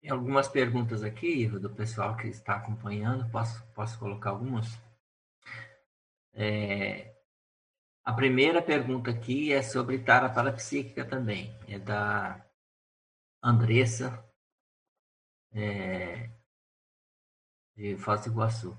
Tem 0.00 0.10
algumas 0.10 0.48
perguntas 0.48 1.02
aqui, 1.02 1.48
do 1.48 1.74
pessoal 1.74 2.16
que 2.16 2.28
está 2.28 2.56
acompanhando. 2.56 3.28
Posso, 3.30 3.66
posso 3.72 3.98
colocar 3.98 4.30
algumas? 4.30 4.78
É, 6.32 7.14
a 8.04 8.12
primeira 8.12 8.62
pergunta 8.62 9.10
aqui 9.10 9.52
é 9.52 9.60
sobre 9.60 9.98
tara 9.98 10.30
parapsíquica 10.30 11.04
também. 11.04 11.52
É 11.68 11.78
da 11.78 12.42
Andressa, 13.42 14.24
é, 15.52 16.30
de 17.76 17.96
Foz 17.98 18.24
do 18.24 18.30
Iguaçu. 18.30 18.78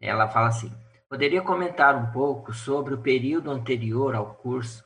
Ela 0.00 0.28
fala 0.28 0.48
assim: 0.48 0.70
poderia 1.08 1.42
comentar 1.42 1.94
um 1.96 2.10
pouco 2.10 2.52
sobre 2.52 2.94
o 2.94 3.02
período 3.02 3.50
anterior 3.50 4.14
ao 4.14 4.34
curso, 4.34 4.84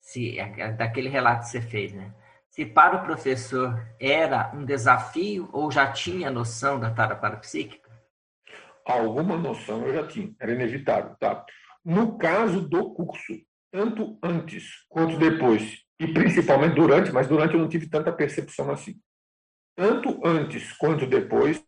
se 0.00 0.36
daquele 0.76 1.08
relato 1.08 1.44
que 1.44 1.50
você 1.50 1.60
fez, 1.60 1.92
né? 1.92 2.14
Se 2.48 2.66
para 2.66 2.96
o 2.96 3.04
professor 3.04 3.80
era 3.98 4.50
um 4.54 4.64
desafio 4.64 5.48
ou 5.52 5.70
já 5.70 5.92
tinha 5.92 6.30
noção 6.30 6.80
da 6.80 6.90
tara 6.90 7.14
parapsíquica? 7.14 7.90
alguma 8.84 9.36
noção 9.36 9.86
eu 9.86 9.94
já 9.94 10.06
tinha, 10.06 10.34
era 10.40 10.52
inevitável. 10.52 11.14
Tá? 11.18 11.44
No 11.84 12.18
caso 12.18 12.60
do 12.60 12.92
curso, 12.92 13.34
tanto 13.70 14.18
antes 14.22 14.84
quanto 14.88 15.18
depois, 15.18 15.82
e 15.98 16.12
principalmente 16.12 16.74
durante, 16.74 17.12
mas 17.12 17.28
durante 17.28 17.54
eu 17.54 17.60
não 17.60 17.68
tive 17.68 17.88
tanta 17.88 18.12
percepção 18.12 18.70
assim. 18.70 18.98
Tanto 19.76 20.20
antes 20.26 20.72
quanto 20.72 21.06
depois, 21.06 21.64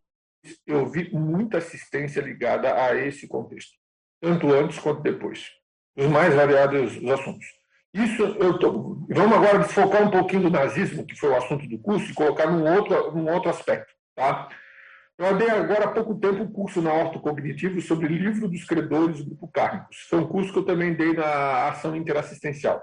eu 0.67 0.87
vi 0.87 1.13
muita 1.13 1.59
assistência 1.59 2.21
ligada 2.21 2.75
a 2.75 2.95
esse 2.97 3.29
contexto. 3.29 3.82
Tanto 4.23 4.53
antes 4.55 4.79
quanto 4.79 5.03
depois. 5.03 5.51
Os 5.97 6.07
mais 6.07 6.33
variados 6.33 6.97
os 6.97 7.11
assuntos. 7.11 7.45
Isso 7.93 8.23
eu 8.23 8.59
tô, 8.59 9.05
vamos 9.11 9.37
agora 9.37 9.59
desfocar 9.59 10.03
um 10.03 10.11
pouquinho 10.11 10.45
do 10.45 10.51
nazismo, 10.51 11.05
que 11.05 11.17
foi 11.17 11.29
o 11.29 11.37
assunto 11.37 11.69
do 11.69 11.79
curso, 11.79 12.11
e 12.11 12.15
colocar 12.15 12.47
num 12.47 12.65
outro, 12.73 13.13
num 13.13 13.31
outro 13.31 13.51
aspecto. 13.51 13.93
Tá? 14.15 14.49
Eu 15.19 15.37
dei 15.37 15.51
agora 15.51 15.85
há 15.85 15.93
pouco 15.93 16.15
tempo 16.15 16.43
um 16.43 16.53
curso 16.53 16.81
na 16.81 16.93
Ortocognitivo 16.93 17.81
sobre 17.83 18.09
livro 18.09 18.49
dos 18.49 18.65
credores 18.65 19.19
do 19.19 19.27
grupo 19.27 19.49
Cárnicos. 19.49 19.99
Foi 20.09 20.21
um 20.21 20.27
curso 20.27 20.53
que 20.53 20.59
eu 20.61 20.65
também 20.65 20.95
dei 20.95 21.13
na 21.13 21.69
ação 21.69 21.95
interassistencial. 21.95 22.83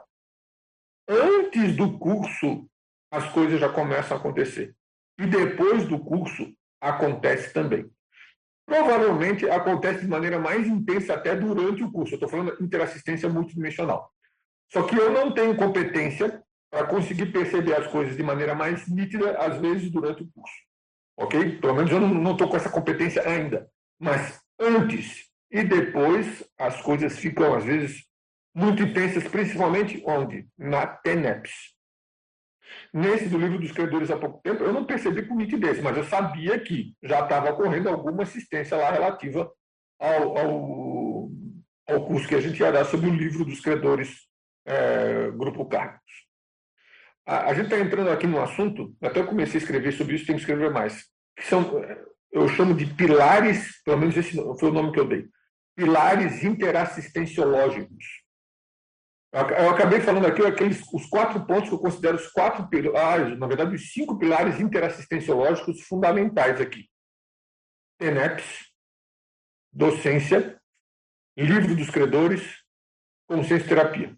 Antes 1.10 1.76
do 1.76 1.98
curso, 1.98 2.70
as 3.12 3.28
coisas 3.32 3.60
já 3.60 3.70
começam 3.70 4.16
a 4.16 4.20
acontecer. 4.20 4.76
E 5.20 5.26
depois 5.26 5.88
do 5.88 6.00
curso, 6.00 6.54
acontece 6.80 7.52
também. 7.52 7.90
Provavelmente 8.70 9.50
acontece 9.50 10.02
de 10.02 10.08
maneira 10.08 10.40
mais 10.40 10.66
intensa 10.66 11.16
até 11.16 11.36
durante 11.36 11.84
o 11.84 11.92
curso. 11.92 12.14
Eu 12.14 12.18
estou 12.18 12.30
falando 12.30 12.56
interassistência 12.62 13.28
multidimensional. 13.28 14.10
Só 14.72 14.84
que 14.84 14.96
eu 14.96 15.12
não 15.12 15.34
tenho 15.34 15.58
competência 15.58 16.42
para 16.72 16.86
conseguir 16.86 17.26
perceber 17.34 17.74
as 17.74 17.88
coisas 17.88 18.16
de 18.16 18.24
maneira 18.24 18.56
mais 18.56 18.88
nítida, 18.88 19.32
às 19.38 19.58
vezes, 19.58 19.90
durante 19.92 20.24
o 20.24 20.30
curso 20.34 20.70
ok? 21.20 21.60
Pelo 21.60 21.76
menos 21.76 21.92
eu 21.92 22.00
não 22.00 22.32
estou 22.32 22.48
com 22.48 22.56
essa 22.56 22.70
competência 22.70 23.22
ainda. 23.28 23.70
Mas 24.00 24.40
antes 24.60 25.26
e 25.52 25.64
depois 25.64 26.44
as 26.58 26.82
coisas 26.82 27.18
ficam, 27.18 27.54
às 27.54 27.66
vezes, 27.66 28.06
muito 28.56 28.82
intensas, 28.82 29.28
principalmente 29.28 30.02
onde? 30.06 30.48
Na 30.58 30.88
TENEPS. 30.88 31.78
Nesse 32.94 33.28
do 33.28 33.38
livro 33.38 33.60
dos 33.60 33.72
credores 33.72 34.10
há 34.10 34.18
pouco 34.18 34.42
tempo, 34.42 34.64
eu 34.64 34.74
não 34.74 34.86
percebi 34.86 35.24
com 35.24 35.36
nitidez, 35.36 35.82
mas 35.82 35.98
eu 35.98 36.04
sabia 36.04 36.60
que 36.60 36.96
já 37.04 37.22
estava 37.22 37.52
ocorrendo 37.52 37.90
alguma 37.90 38.24
assistência 38.24 38.78
lá 38.78 38.92
relativa 38.92 39.52
ao, 40.00 40.38
ao, 40.38 41.30
ao 41.88 42.06
curso 42.06 42.28
que 42.28 42.36
a 42.36 42.42
gente 42.42 42.60
ia 42.60 42.72
dar 42.72 42.86
sobre 42.86 43.10
o 43.10 43.14
livro 43.14 43.46
dos 43.46 43.60
credores 43.60 44.28
é, 44.66 45.32
Grupo 45.32 45.66
Cargos. 45.66 46.00
A, 47.26 47.50
a 47.50 47.54
gente 47.54 47.66
está 47.66 47.80
entrando 47.80 48.10
aqui 48.10 48.26
no 48.26 48.42
assunto, 48.42 48.96
até 49.02 49.20
eu 49.20 49.28
comecei 49.28 49.60
a 49.60 49.64
escrever 49.64 49.92
sobre 49.92 50.16
isso, 50.16 50.26
tenho 50.26 50.38
que 50.38 50.44
escrever 50.44 50.72
mais, 50.72 51.06
que 51.36 51.46
são, 51.46 51.84
eu 52.32 52.48
chamo 52.50 52.74
de 52.74 52.86
pilares, 52.86 53.82
pelo 53.84 53.98
menos 53.98 54.18
esse 54.18 54.36
foi 54.60 54.70
o 54.70 54.74
nome 54.74 54.92
que 54.92 55.00
eu 55.00 55.08
dei, 55.08 55.28
pilares 55.76 56.44
interassistenciológicos. 56.44 58.06
Eu 59.32 59.70
acabei 59.70 60.02
falando 60.02 60.26
aqui 60.26 60.42
aqueles, 60.44 60.82
os 60.92 61.06
quatro 61.06 61.46
pontos 61.46 61.70
que 61.70 61.76
eu 61.76 61.80
considero 61.80 62.18
os 62.18 62.28
quatro 62.28 62.68
pilares, 62.68 63.38
na 63.38 63.46
verdade, 63.46 63.76
os 63.76 63.92
cinco 63.92 64.18
pilares 64.18 64.60
interassistenciológicos 64.60 65.82
fundamentais 65.84 66.60
aqui. 66.60 66.90
TENEPS, 68.00 68.72
docência, 69.72 70.60
livro 71.38 71.76
dos 71.76 71.92
credores, 71.92 72.64
consciência 73.28 73.68
terapia. 73.68 74.18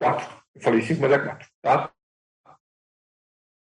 Quatro. 0.00 0.42
Eu 0.54 0.62
falei 0.62 0.80
cinco, 0.80 1.02
mas 1.02 1.12
é 1.12 1.18
quatro. 1.18 1.48
Tá? 1.60 1.92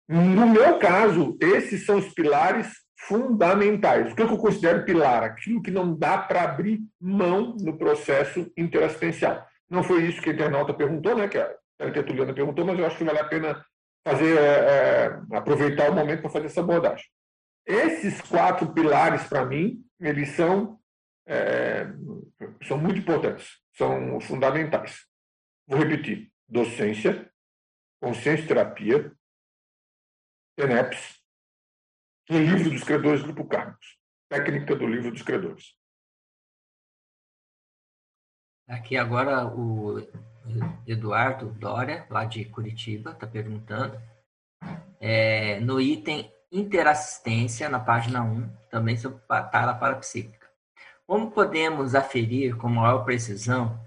No 0.08 0.48
meu 0.48 0.80
caso, 0.80 1.38
esses 1.42 1.86
são 1.86 1.98
os 1.98 2.14
pilares 2.14 2.72
fundamentais. 2.98 4.14
O 4.14 4.16
que 4.16 4.22
eu 4.22 4.38
considero 4.38 4.86
pilar? 4.86 5.24
Aquilo 5.24 5.62
que 5.62 5.70
não 5.70 5.94
dá 5.94 6.18
para 6.18 6.44
abrir 6.44 6.80
mão 7.00 7.58
no 7.60 7.78
processo 7.78 8.50
interassistencial. 8.56 9.46
Não 9.70 9.84
foi 9.84 10.05
isso 10.05 10.22
que 10.22 10.30
a 10.30 10.34
internauta 10.34 10.74
perguntou, 10.74 11.15
né? 11.15 11.28
Que 11.28 11.38
a 11.38 11.91
Tertuliana 11.91 12.34
perguntou, 12.34 12.65
mas 12.65 12.80
eu 12.80 12.86
acho 12.86 12.97
que 12.97 13.03
vale 13.03 13.20
a 13.20 13.28
pena 13.28 13.65
fazer, 14.05 14.38
é, 14.38 15.26
é 15.32 15.38
aproveitar 15.38 15.89
o 15.89 15.95
momento 15.95 16.22
para 16.22 16.30
fazer 16.30 16.45
essa 16.47 16.61
abordagem. 16.61 17.05
Esses 17.65 18.22
quatro 18.22 18.74
pilares, 18.74 19.28
para 19.28 19.45
mim, 19.45 19.84
eles 19.99 20.30
são, 20.30 20.80
é, 21.28 21.86
são 22.65 22.78
muito 22.78 22.99
importantes, 22.99 23.57
são 23.76 24.20
fundamentais. 24.22 25.05
Vou 25.68 25.80
repetir: 25.80 26.32
docência, 26.47 27.30
consciência 28.01 28.47
terapia, 28.47 29.11
TENEPS, 30.55 31.18
e 32.30 32.38
Livro 32.38 32.70
dos 32.70 32.84
Credores, 32.84 33.24
Grupo 33.24 33.45
Carlos. 33.45 33.97
Técnica 34.30 34.76
do 34.76 34.86
Livro 34.86 35.11
dos 35.11 35.22
Credores. 35.22 35.76
Aqui 38.68 38.97
agora 38.97 39.47
o 39.47 40.05
Eduardo 40.86 41.45
Dória, 41.51 42.05
lá 42.09 42.26
de 42.26 42.43
Curitiba, 42.43 43.11
está 43.11 43.26
perguntando. 43.26 43.97
É, 44.99 45.59
no 45.61 45.80
item 45.80 46.30
Interassistência, 46.51 47.70
na 47.70 47.80
página 47.80 48.24
1, 48.24 48.49
também 48.70 48.97
sobre 48.97 49.20
tara 49.28 49.74
parapsíquica. 49.74 50.47
Como 51.05 51.32
podemos 51.32 51.95
aferir 51.95 52.57
com 52.57 52.68
maior 52.68 53.05
precisão 53.05 53.80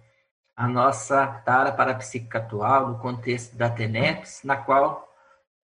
a 0.56 0.66
nossa 0.66 1.26
tara 1.26 1.72
parapsíquica 1.72 2.38
atual 2.38 2.88
no 2.88 2.98
contexto 2.98 3.56
da 3.56 3.68
TENEPS, 3.68 4.42
na 4.44 4.56
qual 4.56 5.10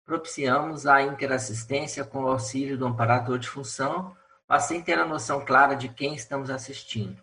propiciamos 0.05 0.87
a 0.87 1.03
interassistência 1.03 2.05
com 2.05 2.25
o 2.25 2.29
auxílio 2.29 2.77
do 2.77 2.87
amparador 2.87 3.39
de 3.39 3.49
função, 3.49 4.15
mas 4.47 4.65
sem 4.65 4.83
ter 4.83 4.99
a 4.99 5.07
noção 5.07 5.45
clara 5.45 5.75
de 5.75 5.89
quem 5.89 6.15
estamos 6.15 6.51
assistindo, 6.51 7.23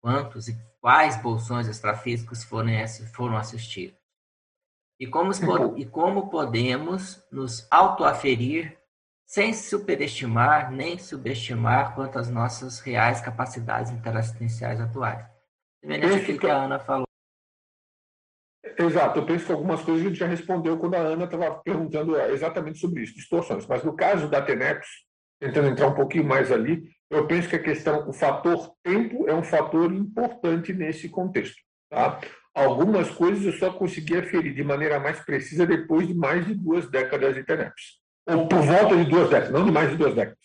quantos 0.00 0.48
e 0.48 0.71
quais 0.82 1.16
bolsões 1.22 1.68
extrafísicos 1.68 2.42
foram, 2.42 2.72
foram 3.14 3.36
assistidos. 3.36 3.96
E 5.00 5.06
como, 5.06 5.30
e 5.78 5.86
como 5.86 6.28
podemos 6.28 7.24
nos 7.30 7.66
autoaferir 7.70 8.76
sem 9.24 9.54
superestimar 9.54 10.70
nem 10.70 10.98
subestimar 10.98 11.94
quanto 11.94 12.18
às 12.18 12.28
nossas 12.28 12.80
reais 12.80 13.20
capacidades 13.20 13.90
interassistenciais 13.90 14.78
atuais. 14.80 15.24
Semelhante 15.80 16.16
aquilo 16.16 16.38
que 16.38 16.46
a 16.46 16.64
Ana 16.64 16.78
falou. 16.78 17.06
Exato, 18.78 19.18
eu 19.18 19.26
penso 19.26 19.46
que 19.46 19.52
algumas 19.52 19.82
coisas 19.82 20.04
a 20.04 20.08
gente 20.08 20.18
já 20.18 20.26
respondeu 20.26 20.78
quando 20.78 20.94
a 20.94 20.98
Ana 20.98 21.24
estava 21.24 21.54
perguntando 21.62 22.16
exatamente 22.16 22.78
sobre 22.78 23.02
isso, 23.02 23.14
distorções. 23.14 23.66
Mas 23.66 23.82
no 23.82 23.94
caso 23.96 24.28
da 24.28 24.42
TENEPS, 24.42 24.88
tentando 25.40 25.68
entrar 25.68 25.88
um 25.88 25.94
pouquinho 25.94 26.24
mais 26.24 26.52
ali, 26.52 26.82
eu 27.12 27.26
penso 27.26 27.48
que 27.48 27.56
a 27.56 27.62
questão, 27.62 28.08
o 28.08 28.12
fator 28.12 28.72
tempo 28.82 29.28
é 29.28 29.34
um 29.34 29.42
fator 29.42 29.92
importante 29.92 30.72
nesse 30.72 31.08
contexto. 31.10 31.60
Tá? 31.90 32.18
Algumas 32.54 33.10
coisas 33.10 33.44
eu 33.44 33.52
só 33.52 33.70
consegui 33.70 34.16
aferir 34.16 34.54
de 34.54 34.64
maneira 34.64 34.98
mais 34.98 35.20
precisa 35.20 35.66
depois 35.66 36.08
de 36.08 36.14
mais 36.14 36.46
de 36.46 36.54
duas 36.54 36.88
décadas 36.88 37.34
de 37.34 37.44
TENEPS. 37.44 38.00
Ou 38.26 38.48
por 38.48 38.62
volta 38.62 38.96
de 38.96 39.04
duas 39.04 39.28
décadas, 39.28 39.52
não 39.52 39.64
de 39.64 39.70
mais 39.70 39.90
de 39.90 39.96
duas 39.96 40.14
décadas. 40.14 40.38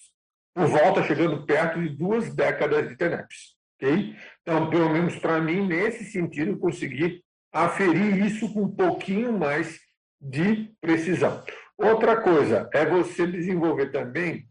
Por 0.53 0.68
volta, 0.68 1.03
chegando 1.03 1.45
perto 1.45 1.82
de 1.82 1.89
duas 1.89 2.36
décadas 2.36 2.89
de 2.89 2.97
TENEPS. 2.97 3.55
Okay? 3.76 4.15
Então, 4.41 4.70
pelo 4.70 4.89
menos 4.89 5.15
para 5.18 5.39
mim, 5.39 5.65
nesse 5.65 6.03
sentido, 6.05 6.51
eu 6.51 6.57
consegui 6.57 7.24
aferir 7.53 8.26
isso 8.26 8.53
com 8.53 8.63
um 8.63 8.76
pouquinho 8.76 9.38
mais 9.38 9.80
de 10.20 10.74
precisão. 10.82 11.43
Outra 11.78 12.18
coisa 12.18 12.70
é 12.74 12.86
você 12.86 13.26
desenvolver 13.26 13.91
também. 13.91 14.47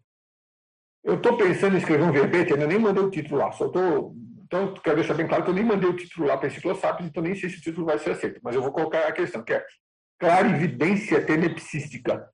Eu 1.07 1.15
estou 1.15 1.37
pensando 1.37 1.77
em 1.77 1.79
escrever 1.79 2.03
um 2.03 2.11
verbete, 2.11 2.53
ainda 2.53 2.67
nem 2.67 2.81
mandei 2.81 3.05
o 3.05 3.11
título 3.11 3.39
lá, 3.39 3.53
só. 3.53 3.67
Então, 4.45 4.75
quero 4.75 4.97
deixar 4.97 5.15
bem 5.15 5.29
claro 5.29 5.45
que 5.45 5.51
eu 5.51 5.55
nem 5.55 5.65
mandei 5.65 5.89
o 5.89 5.95
título 5.95 6.27
lá 6.27 6.37
para 6.37 6.49
enciclossápios, 6.49 7.09
então 7.09 7.23
nem 7.23 7.33
sei 7.37 7.49
se 7.49 7.59
o 7.59 7.61
título 7.61 7.87
vai 7.87 7.97
ser 7.97 8.11
aceito, 8.11 8.41
mas 8.43 8.57
eu 8.57 8.61
vou 8.61 8.73
colocar 8.73 9.07
a 9.07 9.13
questão, 9.13 9.45
que 9.45 9.53
é 9.53 9.65
clarividência 10.19 11.25
tenepsística. 11.25 12.29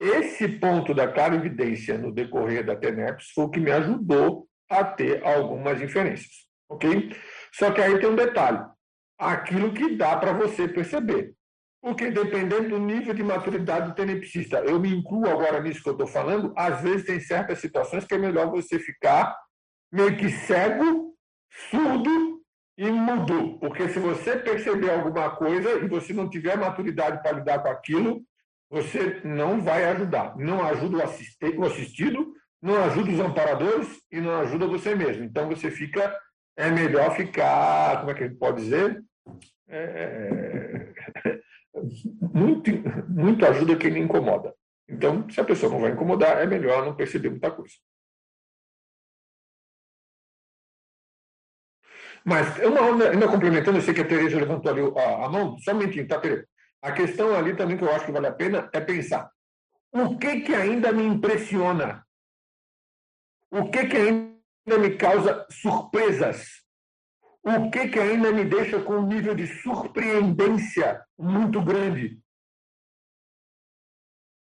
Esse 0.00 0.48
ponto 0.48 0.94
da 0.94 1.10
clarividência 1.10 1.98
no 1.98 2.12
decorrer 2.12 2.64
da 2.64 2.76
TENEPS 2.76 3.30
foi 3.34 3.44
o 3.46 3.50
que 3.50 3.58
me 3.58 3.72
ajudou 3.72 4.46
a 4.70 4.84
ter 4.84 5.24
algumas 5.26 5.82
inferências, 5.82 6.46
ok? 6.68 7.16
Só 7.52 7.72
que 7.72 7.80
aí 7.80 7.98
tem 7.98 8.08
um 8.08 8.16
detalhe 8.16 8.64
aquilo 9.18 9.72
que 9.72 9.96
dá 9.96 10.16
para 10.16 10.32
você 10.32 10.68
perceber. 10.68 11.34
Porque 11.82 12.12
dependendo 12.12 12.68
do 12.68 12.78
nível 12.78 13.12
de 13.12 13.24
maturidade 13.24 13.88
do 13.88 13.94
tenepsista, 13.96 14.58
eu 14.58 14.78
me 14.78 14.88
incluo 14.94 15.28
agora 15.28 15.60
nisso 15.60 15.82
que 15.82 15.88
eu 15.88 15.94
estou 15.94 16.06
falando, 16.06 16.52
às 16.56 16.80
vezes 16.80 17.04
tem 17.04 17.18
certas 17.18 17.58
situações 17.58 18.04
que 18.04 18.14
é 18.14 18.18
melhor 18.18 18.48
você 18.48 18.78
ficar 18.78 19.36
meio 19.90 20.16
que 20.16 20.30
cego, 20.30 21.12
surdo 21.70 22.40
e 22.78 22.88
mudo. 22.88 23.58
Porque 23.58 23.88
se 23.88 23.98
você 23.98 24.36
perceber 24.36 24.90
alguma 24.90 25.34
coisa 25.34 25.72
e 25.72 25.88
você 25.88 26.12
não 26.12 26.30
tiver 26.30 26.56
maturidade 26.56 27.20
para 27.20 27.32
lidar 27.32 27.58
com 27.58 27.68
aquilo, 27.68 28.22
você 28.70 29.20
não 29.24 29.60
vai 29.60 29.84
ajudar. 29.86 30.36
Não 30.38 30.64
ajuda 30.64 30.98
o 30.98 31.64
assistido, 31.66 32.32
não 32.62 32.76
ajuda 32.84 33.10
os 33.10 33.18
amparadores 33.18 33.88
e 34.10 34.20
não 34.20 34.36
ajuda 34.36 34.68
você 34.68 34.94
mesmo. 34.94 35.24
Então 35.24 35.48
você 35.48 35.68
fica, 35.68 36.16
é 36.56 36.70
melhor 36.70 37.16
ficar, 37.16 37.98
como 37.98 38.12
é 38.12 38.14
que 38.14 38.22
a 38.22 38.28
gente 38.28 38.38
pode 38.38 38.62
dizer? 38.62 39.02
é, 39.68 40.81
muito, 42.34 42.70
muito 43.08 43.46
ajuda 43.46 43.76
quem 43.76 43.90
me 43.90 44.00
incomoda. 44.00 44.54
Então, 44.88 45.28
se 45.30 45.40
a 45.40 45.44
pessoa 45.44 45.72
não 45.72 45.80
vai 45.80 45.92
incomodar, 45.92 46.38
é 46.38 46.46
melhor 46.46 46.84
não 46.84 46.94
perceber 46.94 47.30
muita 47.30 47.50
coisa. 47.50 47.74
Mas, 52.24 52.58
uma, 52.58 53.08
ainda 53.08 53.28
complementando, 53.28 53.78
eu 53.78 53.82
sei 53.82 53.94
que 53.94 54.00
a 54.00 54.06
Tereza 54.06 54.38
levantou 54.38 54.70
ali 54.70 54.80
a, 54.96 55.26
a 55.26 55.28
mão, 55.28 55.58
só 55.58 55.72
um 55.72 55.78
minutinho, 55.78 56.06
tá, 56.06 56.20
Tereza? 56.20 56.46
A 56.80 56.92
questão 56.92 57.34
ali 57.34 57.56
também 57.56 57.76
que 57.76 57.84
eu 57.84 57.92
acho 57.92 58.04
que 58.04 58.12
vale 58.12 58.26
a 58.26 58.32
pena 58.32 58.68
é 58.72 58.80
pensar. 58.80 59.30
O 59.92 60.18
que 60.18 60.40
que 60.40 60.54
ainda 60.54 60.92
me 60.92 61.04
impressiona? 61.04 62.04
O 63.50 63.70
que 63.70 63.86
que 63.86 63.96
ainda 63.96 64.78
me 64.78 64.96
causa 64.96 65.46
surpresas? 65.50 66.61
O 67.44 67.70
que, 67.70 67.88
que 67.88 67.98
ainda 67.98 68.30
me 68.32 68.44
deixa 68.44 68.80
com 68.80 68.98
um 68.98 69.06
nível 69.06 69.34
de 69.34 69.46
surpreendência 69.46 71.04
muito 71.18 71.60
grande. 71.60 72.20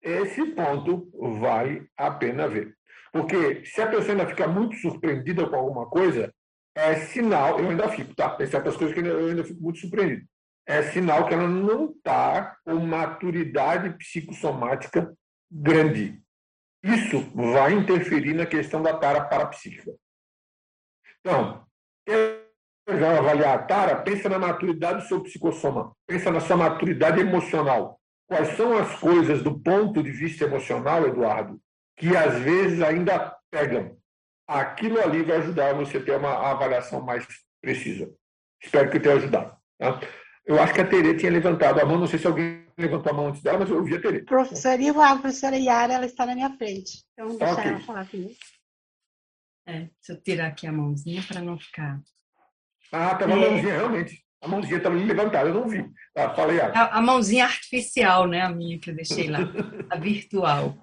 Esse 0.02 0.44
ponto 0.52 1.10
vale 1.38 1.88
a 1.96 2.10
pena 2.10 2.48
ver. 2.48 2.76
Porque 3.12 3.64
se 3.66 3.80
a 3.82 3.88
pessoa 3.88 4.12
ainda 4.12 4.26
fica 4.26 4.46
muito 4.46 4.76
surpreendida 4.76 5.48
com 5.48 5.56
alguma 5.56 5.86
coisa, 5.86 6.32
é 6.74 6.94
sinal, 7.06 7.58
eu 7.58 7.70
ainda 7.70 7.88
fico, 7.88 8.14
tá? 8.14 8.30
Tem 8.36 8.46
certas 8.46 8.76
coisas 8.76 8.94
que 8.94 9.06
eu 9.06 9.28
ainda 9.28 9.44
fico 9.44 9.60
muito 9.60 9.80
surpreendido. 9.80 10.26
É 10.66 10.82
sinal 10.82 11.26
que 11.26 11.34
ela 11.34 11.48
não 11.48 11.90
está 11.90 12.56
com 12.64 12.74
maturidade 12.74 13.96
psicossomática 13.98 15.12
grande. 15.50 16.22
Isso 16.82 17.20
vai 17.34 17.72
interferir 17.72 18.34
na 18.34 18.46
questão 18.46 18.82
da 18.82 18.96
tara 18.96 19.24
parapsíquica. 19.24 19.92
Então, 21.20 21.66
vai 22.96 23.18
avaliar 23.18 23.54
a 23.54 23.62
tara, 23.62 23.96
pensa 23.96 24.28
na 24.28 24.38
maturidade 24.38 25.02
do 25.02 25.08
seu 25.08 25.20
psicossoma, 25.20 25.92
pensa 26.06 26.30
na 26.30 26.40
sua 26.40 26.56
maturidade 26.56 27.20
emocional. 27.20 28.00
Quais 28.26 28.56
são 28.56 28.76
as 28.76 28.98
coisas 28.98 29.42
do 29.42 29.58
ponto 29.58 30.02
de 30.02 30.10
vista 30.10 30.44
emocional, 30.44 31.06
Eduardo, 31.06 31.60
que 31.96 32.16
às 32.16 32.38
vezes 32.38 32.80
ainda 32.82 33.36
pegam? 33.50 33.96
Aquilo 34.46 35.00
ali 35.00 35.22
vai 35.22 35.38
ajudar 35.38 35.74
você 35.74 35.98
a 35.98 36.04
ter 36.04 36.16
uma 36.16 36.50
avaliação 36.50 37.02
mais 37.02 37.26
precisa. 37.60 38.10
Espero 38.62 38.90
que 38.90 39.00
tenha 39.00 39.16
ajudado. 39.16 39.56
Tá? 39.78 40.00
Eu 40.46 40.60
acho 40.60 40.72
que 40.72 40.80
a 40.80 40.86
Tere 40.86 41.16
tinha 41.16 41.30
levantado 41.30 41.80
a 41.80 41.84
mão, 41.84 41.98
não 41.98 42.06
sei 42.06 42.18
se 42.18 42.26
alguém 42.26 42.66
levantou 42.78 43.12
a 43.12 43.14
mão 43.14 43.28
antes 43.28 43.42
dela, 43.42 43.58
mas 43.58 43.70
eu 43.70 43.76
ouvi 43.76 43.96
a 43.96 44.00
Tere. 44.00 44.24
Professora 44.24 44.80
Ivan, 44.80 45.04
a 45.04 45.18
professora 45.18 45.56
Yara, 45.56 45.92
ela 45.92 46.06
está 46.06 46.24
na 46.24 46.34
minha 46.34 46.56
frente. 46.56 47.04
Então, 47.12 47.36
deixa 47.36 47.52
okay. 47.52 47.70
ela 47.70 47.80
falar 47.80 48.08
comigo. 48.08 48.34
É, 49.66 49.72
deixa 49.80 50.12
eu 50.12 50.16
tirar 50.22 50.46
aqui 50.46 50.66
a 50.66 50.72
mãozinha 50.72 51.22
para 51.28 51.42
não 51.42 51.58
ficar 51.58 52.00
ah, 52.92 53.12
estava 53.12 53.18
tá 53.18 53.24
a 53.24 53.36
mãozinha, 53.36 53.72
realmente. 53.74 54.24
A 54.40 54.48
mãozinha 54.48 54.76
estava 54.76 54.94
levantada, 54.94 55.48
eu 55.48 55.54
não 55.54 55.68
vi. 55.68 55.84
Ah, 56.16 56.30
falei, 56.34 56.60
ah. 56.60 56.72
a, 56.74 56.98
a 56.98 57.02
mãozinha 57.02 57.44
artificial, 57.44 58.26
né? 58.26 58.42
A 58.42 58.50
minha 58.50 58.78
que 58.78 58.90
eu 58.90 58.94
deixei 58.94 59.28
lá, 59.28 59.40
a 59.90 59.96
virtual. 59.96 60.76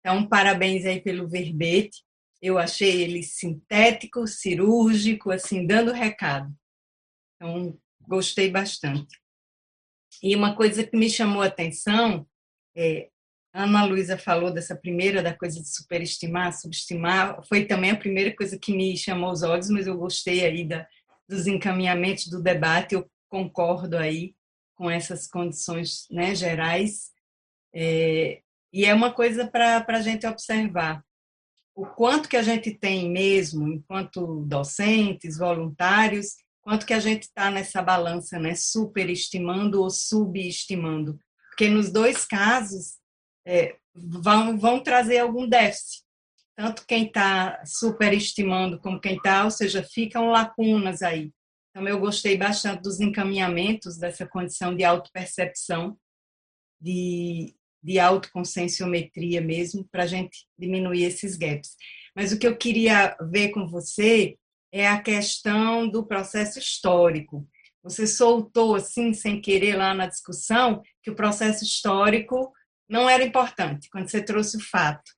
Então, 0.00 0.26
parabéns 0.26 0.84
aí 0.84 1.00
pelo 1.00 1.28
verbete. 1.28 2.04
Eu 2.40 2.58
achei 2.58 3.02
ele 3.02 3.22
sintético, 3.22 4.26
cirúrgico, 4.26 5.30
assim, 5.30 5.66
dando 5.66 5.92
recado. 5.92 6.52
Então, 7.34 7.78
gostei 8.06 8.50
bastante. 8.50 9.18
E 10.22 10.34
uma 10.34 10.54
coisa 10.54 10.84
que 10.84 10.96
me 10.96 11.10
chamou 11.10 11.42
a 11.42 11.46
atenção, 11.46 12.26
é, 12.76 13.08
a 13.52 13.64
Ana 13.64 13.84
Luísa 13.84 14.18
falou 14.18 14.52
dessa 14.52 14.76
primeira, 14.76 15.22
da 15.22 15.34
coisa 15.34 15.60
de 15.60 15.68
superestimar, 15.68 16.52
subestimar, 16.52 17.42
foi 17.48 17.64
também 17.64 17.90
a 17.90 17.96
primeira 17.96 18.34
coisa 18.34 18.58
que 18.58 18.74
me 18.74 18.96
chamou 18.96 19.30
os 19.32 19.42
olhos, 19.42 19.70
mas 19.70 19.86
eu 19.86 19.96
gostei 19.96 20.44
aí 20.44 20.62
da, 20.62 20.86
dos 21.28 21.46
encaminhamentos 21.46 22.28
do 22.28 22.42
debate, 22.42 22.94
eu 22.94 23.10
concordo 23.28 23.96
aí 23.96 24.34
com 24.74 24.90
essas 24.90 25.26
condições 25.26 26.06
né, 26.10 26.34
gerais. 26.34 27.10
É, 27.74 28.42
e 28.72 28.84
é 28.84 28.94
uma 28.94 29.12
coisa 29.12 29.46
para 29.46 29.84
a 29.86 30.00
gente 30.02 30.26
observar. 30.26 31.04
O 31.74 31.86
quanto 31.86 32.28
que 32.28 32.36
a 32.36 32.42
gente 32.42 32.70
tem 32.72 33.10
mesmo, 33.10 33.68
enquanto 33.68 34.44
docentes, 34.46 35.38
voluntários, 35.38 36.36
quanto 36.62 36.86
que 36.86 36.94
a 36.94 37.00
gente 37.00 37.24
está 37.24 37.50
nessa 37.50 37.82
balança, 37.82 38.38
né, 38.38 38.54
superestimando 38.54 39.82
ou 39.82 39.90
subestimando. 39.90 41.18
Porque 41.48 41.68
nos 41.68 41.90
dois 41.90 42.24
casos 42.24 42.96
é, 43.46 43.76
vão, 43.94 44.58
vão 44.58 44.82
trazer 44.82 45.18
algum 45.18 45.48
déficit 45.48 46.05
tanto 46.56 46.86
quem 46.86 47.06
está 47.06 47.62
superestimando 47.66 48.80
como 48.80 49.00
quem 49.00 49.16
está, 49.16 49.44
ou 49.44 49.50
seja, 49.50 49.82
ficam 49.82 50.30
lacunas 50.30 51.02
aí. 51.02 51.30
Então, 51.70 51.86
eu 51.86 52.00
gostei 52.00 52.38
bastante 52.38 52.82
dos 52.82 52.98
encaminhamentos 53.00 53.98
dessa 53.98 54.26
condição 54.26 54.74
de 54.74 54.82
autopercepção, 54.82 55.98
de, 56.80 57.54
de 57.82 57.98
autoconscienciometria 57.98 59.42
mesmo, 59.42 59.86
para 59.92 60.04
a 60.04 60.06
gente 60.06 60.46
diminuir 60.58 61.04
esses 61.04 61.36
gaps. 61.36 61.76
Mas 62.14 62.32
o 62.32 62.38
que 62.38 62.46
eu 62.46 62.56
queria 62.56 63.14
ver 63.30 63.50
com 63.50 63.66
você 63.66 64.38
é 64.72 64.88
a 64.88 65.00
questão 65.00 65.86
do 65.86 66.06
processo 66.06 66.58
histórico. 66.58 67.46
Você 67.82 68.06
soltou, 68.06 68.74
assim, 68.74 69.12
sem 69.12 69.40
querer, 69.40 69.76
lá 69.76 69.94
na 69.94 70.06
discussão, 70.06 70.82
que 71.02 71.10
o 71.10 71.14
processo 71.14 71.62
histórico 71.62 72.50
não 72.88 73.08
era 73.08 73.22
importante, 73.22 73.90
quando 73.90 74.08
você 74.08 74.22
trouxe 74.22 74.56
o 74.56 74.60
fato. 74.60 75.15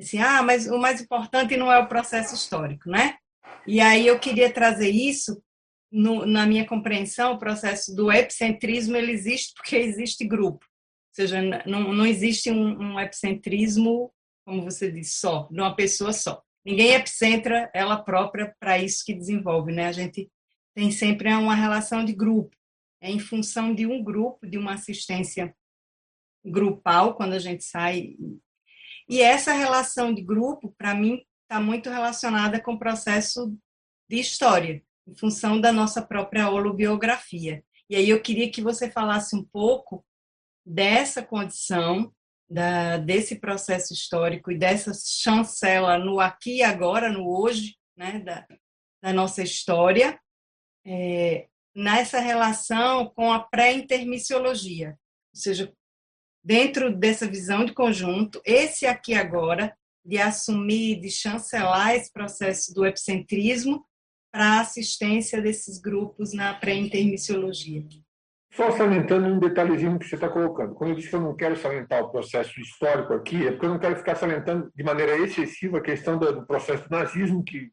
Assim, 0.00 0.18
ah, 0.18 0.42
mas 0.42 0.66
o 0.66 0.78
mais 0.78 1.00
importante 1.00 1.56
não 1.56 1.70
é 1.70 1.78
o 1.78 1.88
processo 1.88 2.34
histórico, 2.34 2.88
né? 2.88 3.18
E 3.66 3.80
aí 3.80 4.06
eu 4.06 4.18
queria 4.18 4.50
trazer 4.50 4.88
isso 4.88 5.42
no, 5.92 6.24
na 6.24 6.46
minha 6.46 6.66
compreensão, 6.66 7.32
o 7.32 7.38
processo 7.38 7.94
do 7.94 8.10
epicentrismo 8.10 8.96
ele 8.96 9.12
existe 9.12 9.52
porque 9.54 9.76
existe 9.76 10.24
grupo, 10.24 10.64
ou 10.64 11.14
seja, 11.14 11.42
não, 11.66 11.92
não 11.92 12.06
existe 12.06 12.50
um, 12.50 12.78
um 12.78 13.00
epicentrismo, 13.00 14.12
como 14.46 14.62
você 14.62 14.90
disse, 14.90 15.18
só, 15.18 15.48
de 15.50 15.60
uma 15.60 15.74
pessoa 15.74 16.12
só. 16.12 16.42
Ninguém 16.64 16.94
epicentra 16.94 17.70
ela 17.74 17.96
própria 18.02 18.54
para 18.58 18.78
isso 18.78 19.04
que 19.04 19.14
desenvolve, 19.14 19.72
né? 19.72 19.86
A 19.86 19.92
gente 19.92 20.30
tem 20.74 20.90
sempre 20.90 21.32
uma 21.32 21.54
relação 21.54 22.04
de 22.04 22.12
grupo, 22.12 22.56
é 23.02 23.10
em 23.10 23.18
função 23.18 23.74
de 23.74 23.86
um 23.86 24.02
grupo, 24.02 24.46
de 24.46 24.56
uma 24.56 24.74
assistência 24.74 25.54
grupal, 26.44 27.14
quando 27.14 27.32
a 27.32 27.38
gente 27.38 27.64
sai 27.64 28.14
e 29.10 29.20
essa 29.20 29.52
relação 29.52 30.14
de 30.14 30.22
grupo, 30.22 30.72
para 30.78 30.94
mim, 30.94 31.20
está 31.42 31.60
muito 31.60 31.90
relacionada 31.90 32.62
com 32.62 32.74
o 32.74 32.78
processo 32.78 33.52
de 34.08 34.20
história, 34.20 34.80
em 35.04 35.16
função 35.16 35.60
da 35.60 35.72
nossa 35.72 36.00
própria 36.00 36.48
holobiografia. 36.48 37.64
E 37.88 37.96
aí 37.96 38.08
eu 38.08 38.22
queria 38.22 38.48
que 38.52 38.62
você 38.62 38.88
falasse 38.88 39.34
um 39.34 39.42
pouco 39.42 40.06
dessa 40.64 41.24
condição, 41.24 42.14
da, 42.48 42.98
desse 42.98 43.40
processo 43.40 43.92
histórico 43.92 44.52
e 44.52 44.56
dessa 44.56 44.92
chancela 44.94 45.98
no 45.98 46.20
aqui 46.20 46.58
e 46.58 46.62
agora, 46.62 47.10
no 47.10 47.28
hoje, 47.28 47.74
né, 47.96 48.20
da, 48.20 48.46
da 49.02 49.12
nossa 49.12 49.42
história, 49.42 50.20
é, 50.86 51.48
nessa 51.74 52.20
relação 52.20 53.08
com 53.08 53.32
a 53.32 53.40
pré-intermissiologia, 53.40 54.90
ou 55.34 55.40
seja, 55.40 55.74
dentro 56.50 56.92
dessa 56.92 57.28
visão 57.28 57.64
de 57.64 57.72
conjunto, 57.72 58.42
esse 58.44 58.84
aqui 58.84 59.14
agora, 59.14 59.72
de 60.04 60.18
assumir, 60.18 61.00
de 61.00 61.08
chancelar 61.08 61.94
esse 61.94 62.12
processo 62.12 62.74
do 62.74 62.84
epicentrismo 62.84 63.84
para 64.32 64.44
a 64.44 64.60
assistência 64.62 65.40
desses 65.40 65.80
grupos 65.80 66.34
na 66.34 66.52
pré-intermissiologia. 66.52 67.84
Só 68.52 68.72
salientando 68.72 69.28
um 69.28 69.38
detalhezinho 69.38 69.96
que 69.96 70.08
você 70.08 70.16
está 70.16 70.28
colocando. 70.28 70.74
Quando 70.74 70.90
eu 70.90 70.96
disse 70.96 71.08
que 71.08 71.14
eu 71.14 71.20
não 71.20 71.36
quero 71.36 71.56
salientar 71.56 72.02
o 72.02 72.10
processo 72.10 72.60
histórico 72.60 73.12
aqui, 73.12 73.46
é 73.46 73.52
porque 73.52 73.66
eu 73.66 73.70
não 73.70 73.78
quero 73.78 73.94
ficar 73.94 74.16
salientando 74.16 74.72
de 74.74 74.82
maneira 74.82 75.16
excessiva 75.18 75.78
a 75.78 75.82
questão 75.82 76.18
do 76.18 76.44
processo 76.46 76.82
do 76.88 76.90
nazismo, 76.90 77.44
que 77.44 77.70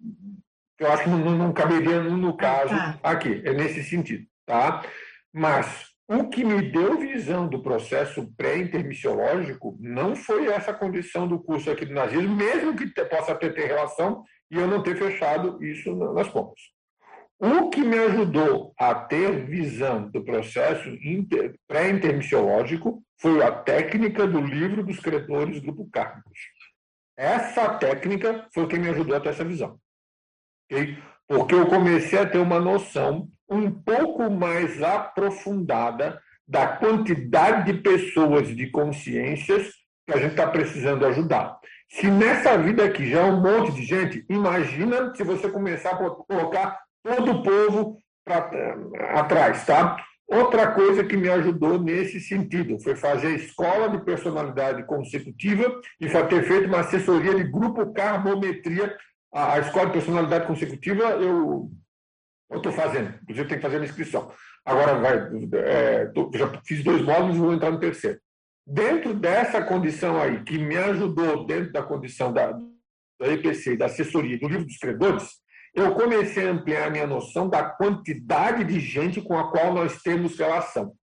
eu 0.80 0.91
acho 0.91 1.03
que 1.03 1.09
não, 1.09 1.17
não 1.36 1.51
caberia 1.51 2.03
no 2.03 2.38
caso 2.38 2.75
ah, 2.75 2.93
tá. 3.01 3.09
aqui, 3.09 3.41
é 3.43 3.53
nesse 3.53 3.84
sentido. 3.84 4.23
Tá? 4.45 4.86
Mas 5.34 5.87
o 6.08 6.30
que 6.30 6.43
me 6.43 6.62
deu 6.72 6.97
visão 6.97 7.47
do 7.47 7.62
processo 7.62 8.32
pré-intermissiológico 8.38 9.78
não 9.80 10.16
foi 10.16 10.47
essa 10.47 10.74
condição 10.74 11.28
do 11.28 11.38
curso 11.38 11.70
aqui 11.70 11.86
do 11.86 11.93
nazismo, 11.93 12.34
mesmo 12.34 12.76
que 12.76 12.88
possa 13.05 13.36
ter, 13.36 13.53
ter 13.53 13.68
relação 13.68 14.24
e 14.49 14.55
eu 14.55 14.68
não 14.68 14.82
ter 14.82 14.95
fechado 14.95 15.62
isso 15.62 15.93
nas 16.14 16.30
contas. 16.30 16.62
O 17.39 17.70
que 17.70 17.82
me 17.82 17.99
ajudou 17.99 18.74
a 18.80 18.95
ter 18.95 19.45
visão 19.45 20.10
do 20.10 20.24
processo 20.24 20.89
pré-intermissiológico 21.68 23.03
foi 23.20 23.43
a 23.43 23.51
técnica 23.51 24.26
do 24.26 24.39
livro 24.39 24.84
dos 24.84 24.99
credores 24.99 25.60
grupo 25.60 25.89
Cárnicos. 25.91 26.39
Essa 27.18 27.78
técnica 27.78 28.47
foi 28.53 28.64
o 28.64 28.68
que 28.68 28.80
me 28.80 28.89
ajudou 28.89 29.16
a 29.16 29.20
ter 29.20 29.30
essa 29.30 29.43
visão. 29.43 29.78
Okay? 30.66 30.97
Porque 31.28 31.53
eu 31.53 31.68
comecei 31.68 32.18
a 32.18 32.30
ter 32.30 32.38
uma 32.38 32.60
noção 32.60 33.30
um 33.50 33.72
pouco 33.72 34.30
mais 34.30 34.82
aprofundada 34.82 36.22
da 36.48 36.68
quantidade 36.68 37.72
de 37.72 37.82
pessoas 37.82 38.48
de 38.48 38.68
consciências 38.70 39.72
que 40.06 40.14
a 40.14 40.18
gente 40.18 40.32
está 40.32 40.48
precisando 40.48 41.06
ajudar. 41.06 41.58
Se 41.89 42.10
nessa 42.10 42.58
vida 42.58 42.84
aqui 42.84 43.10
já 43.10 43.22
é 43.22 43.26
um 43.26 43.41
monte 43.41 43.74
de 43.74 43.84
gente, 43.84 44.26
imagina 44.30 45.14
se 45.16 45.24
você 45.24 45.50
começar 45.50 45.91
a 45.91 45.98
colocar 45.98 46.80
todo 47.04 47.32
o 47.32 47.43
povo 47.43 47.98
pra, 48.26 48.50
atrás, 49.20 49.66
tá? 49.66 49.98
Outra 50.28 50.72
coisa 50.74 51.06
que 51.06 51.16
me 51.16 51.30
ajudou 51.30 51.80
nesse 51.80 52.20
sentido 52.20 52.78
foi 52.82 52.98
fazer 52.98 53.34
escola 53.36 53.89
de 53.89 54.04
personalidade 54.04 54.84
consecutiva 54.84 55.80
e 56.02 56.10
ter 56.10 56.43
feito 56.43 56.68
uma 56.68 56.82
assessoria 56.82 57.34
de 57.34 57.45
grupo 57.45 57.93
carbometria. 57.93 58.95
A, 59.34 59.60
escola 59.60 59.86
de 59.88 59.93
personalidade 59.93 60.45
consecutiva 60.45 61.04
eu 61.04 61.70
estou 62.56 62.72
fazendo, 62.72 63.14
inclusive 63.24 63.50
tem 63.50 63.58
que 63.58 63.64
fazer 63.64 63.82
a 63.82 63.84
inscrição. 63.84 64.32
Agora 64.66 64.95
vai, 64.95 65.30
é, 65.66 66.06
tô, 66.08 66.32
já 66.34 66.48
fiz 66.66 66.84
dois 66.84 67.02
módulos 67.02 67.36
e 67.36 67.39
vou 67.39 67.54
entrar 67.54 67.72
no 67.72 67.80
terceiro. 67.80 68.20
Dentro 68.66 69.14
dessa 69.14 69.62
condição 69.62 70.22
aí, 70.22 70.43
que 70.43 70.58
me 70.58 70.78
ajudou 70.78 71.45
dentro 71.45 71.72
da 71.72 71.84
condição 71.84 72.34
da, 72.34 72.52
da 73.20 73.28
EPC, 73.28 73.78
da 73.78 73.86
assessoria 73.86 74.38
do 74.38 74.48
livro 74.48 74.66
dos 74.66 74.78
credores, 74.78 75.30
eu 75.74 75.93
comecei 75.93 76.48
a 76.48 76.52
ampliar 76.52 76.88
a 76.88 76.89
minha 76.89 77.08
noção 77.08 77.48
da 77.48 77.64
quantidade 77.64 78.64
de 78.64 78.80
gente 78.80 79.22
com 79.22 79.38
a 79.38 79.52
qual 79.52 79.74
nós 79.74 80.02
temos 80.02 80.38
relação. 80.38 80.93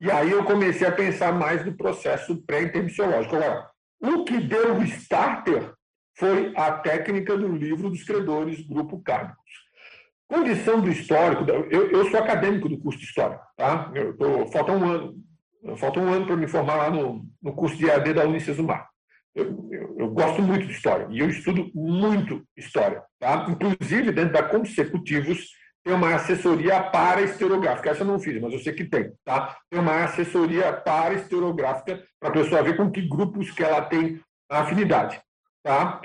E 0.00 0.10
aí 0.10 0.30
eu 0.30 0.44
comecei 0.44 0.86
a 0.86 0.92
pensar 0.92 1.32
mais 1.32 1.64
no 1.64 1.76
processo 1.76 2.40
pré-intermissiológico. 2.42 3.36
Agora, 3.36 3.70
o 4.00 4.24
que 4.24 4.38
deu 4.38 4.76
o 4.76 4.84
starter 4.84 5.72
foi 6.16 6.52
a 6.56 6.72
técnica 6.72 7.36
do 7.36 7.48
livro 7.48 7.90
dos 7.90 8.04
credores, 8.04 8.66
Grupo 8.66 9.02
Cárnicos. 9.02 9.63
Condição 10.28 10.80
do 10.80 10.90
histórico, 10.90 11.44
eu, 11.50 11.90
eu 11.90 12.10
sou 12.10 12.18
acadêmico 12.18 12.68
do 12.68 12.78
curso 12.78 12.98
de 12.98 13.04
História, 13.04 13.38
tá? 13.56 13.90
Eu 13.94 14.16
tô, 14.16 14.46
falta 14.46 14.72
um 14.72 14.84
ano, 14.84 15.14
falta 15.76 16.00
um 16.00 16.12
ano 16.12 16.26
para 16.26 16.36
me 16.36 16.48
formar 16.48 16.76
lá 16.76 16.90
no, 16.90 17.24
no 17.42 17.52
curso 17.54 17.76
de 17.76 17.90
AD 17.90 18.14
da 18.14 18.24
Unicesumar. 18.24 18.88
Eu, 19.34 19.68
eu, 19.70 19.96
eu, 19.98 20.10
gosto 20.10 20.40
muito 20.40 20.66
de 20.66 20.72
história 20.72 21.08
e 21.10 21.18
eu 21.18 21.28
estudo 21.28 21.70
muito 21.74 22.42
história. 22.56 23.02
Tá? 23.18 23.46
Inclusive, 23.48 24.12
dentro 24.12 24.32
da 24.32 24.44
Consecutivos, 24.44 25.48
tem 25.84 25.92
uma 25.92 26.14
assessoria 26.14 26.82
para 26.82 27.20
historiográfica. 27.22 27.90
Essa 27.90 28.02
eu 28.02 28.06
não 28.06 28.18
fiz, 28.18 28.40
mas 28.40 28.52
eu 28.52 28.60
sei 28.60 28.72
que 28.72 28.84
tem. 28.84 29.12
Tá? 29.24 29.56
Tem 29.68 29.80
uma 29.80 30.04
assessoria 30.04 30.72
para 30.72 31.14
historiográfica 31.14 32.02
para 32.18 32.30
a 32.30 32.32
pessoa 32.32 32.62
ver 32.62 32.76
com 32.76 32.90
que 32.90 33.02
grupos 33.02 33.50
que 33.50 33.62
ela 33.62 33.82
tem 33.82 34.20
afinidade. 34.48 35.20
Tá? 35.62 36.00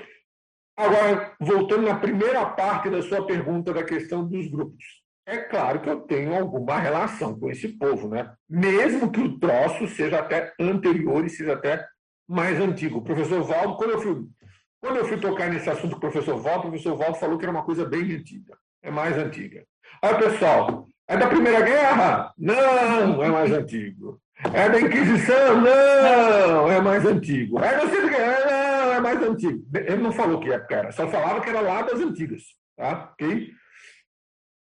Agora, 0.80 1.32
voltando 1.38 1.82
na 1.82 1.96
primeira 1.96 2.46
parte 2.46 2.88
da 2.88 3.02
sua 3.02 3.26
pergunta 3.26 3.72
da 3.72 3.84
questão 3.84 4.26
dos 4.26 4.50
grupos. 4.50 4.82
É 5.26 5.36
claro 5.36 5.80
que 5.80 5.90
eu 5.90 6.00
tenho 6.00 6.34
alguma 6.34 6.78
relação 6.78 7.38
com 7.38 7.50
esse 7.50 7.68
povo, 7.68 8.08
né? 8.08 8.32
mesmo 8.48 9.12
que 9.12 9.20
o 9.20 9.38
troço 9.38 9.86
seja 9.88 10.18
até 10.18 10.52
anterior 10.58 11.24
e 11.24 11.28
seja 11.28 11.52
até 11.52 11.86
mais 12.26 12.58
antigo. 12.58 12.98
O 12.98 13.02
professor 13.02 13.42
Valdo, 13.42 13.76
quando 13.76 13.90
eu 13.90 14.00
fui, 14.00 14.26
quando 14.80 14.96
eu 14.96 15.04
fui 15.04 15.18
tocar 15.18 15.50
nesse 15.50 15.68
assunto 15.68 15.92
com 15.92 15.98
o 15.98 16.00
professor 16.00 16.38
Valdo, 16.38 16.68
o 16.68 16.70
professor 16.70 16.96
Valdo 16.96 17.18
falou 17.18 17.36
que 17.36 17.44
era 17.44 17.52
uma 17.52 17.62
coisa 17.62 17.84
bem 17.84 18.12
antiga, 18.12 18.56
é 18.82 18.90
mais 18.90 19.16
antiga. 19.18 19.64
Aí, 20.02 20.14
pessoal, 20.14 20.86
é 21.06 21.16
da 21.16 21.26
Primeira 21.26 21.60
Guerra? 21.60 22.32
Não, 22.38 23.22
é 23.22 23.28
mais 23.28 23.52
antigo. 23.52 24.18
É 24.54 24.68
da 24.70 24.80
Inquisição? 24.80 25.60
Não, 25.60 26.72
é 26.72 26.80
mais 26.80 27.04
antigo. 27.04 27.58
É 27.58 27.76
da 27.76 27.88
Segunda 27.88 28.08
Guerra? 28.08 28.50
Não, 28.50 28.69
é 29.00 29.02
mais 29.02 29.22
antigo. 29.22 29.66
Ele 29.74 30.02
não 30.02 30.12
falou 30.12 30.40
que 30.40 30.50
era, 30.50 30.92
só 30.92 31.08
falava 31.08 31.40
que 31.40 31.50
era 31.50 31.60
lá 31.60 31.82
das 31.82 32.00
antigas. 32.00 32.42
Tá? 32.76 33.10
Ok? 33.12 33.52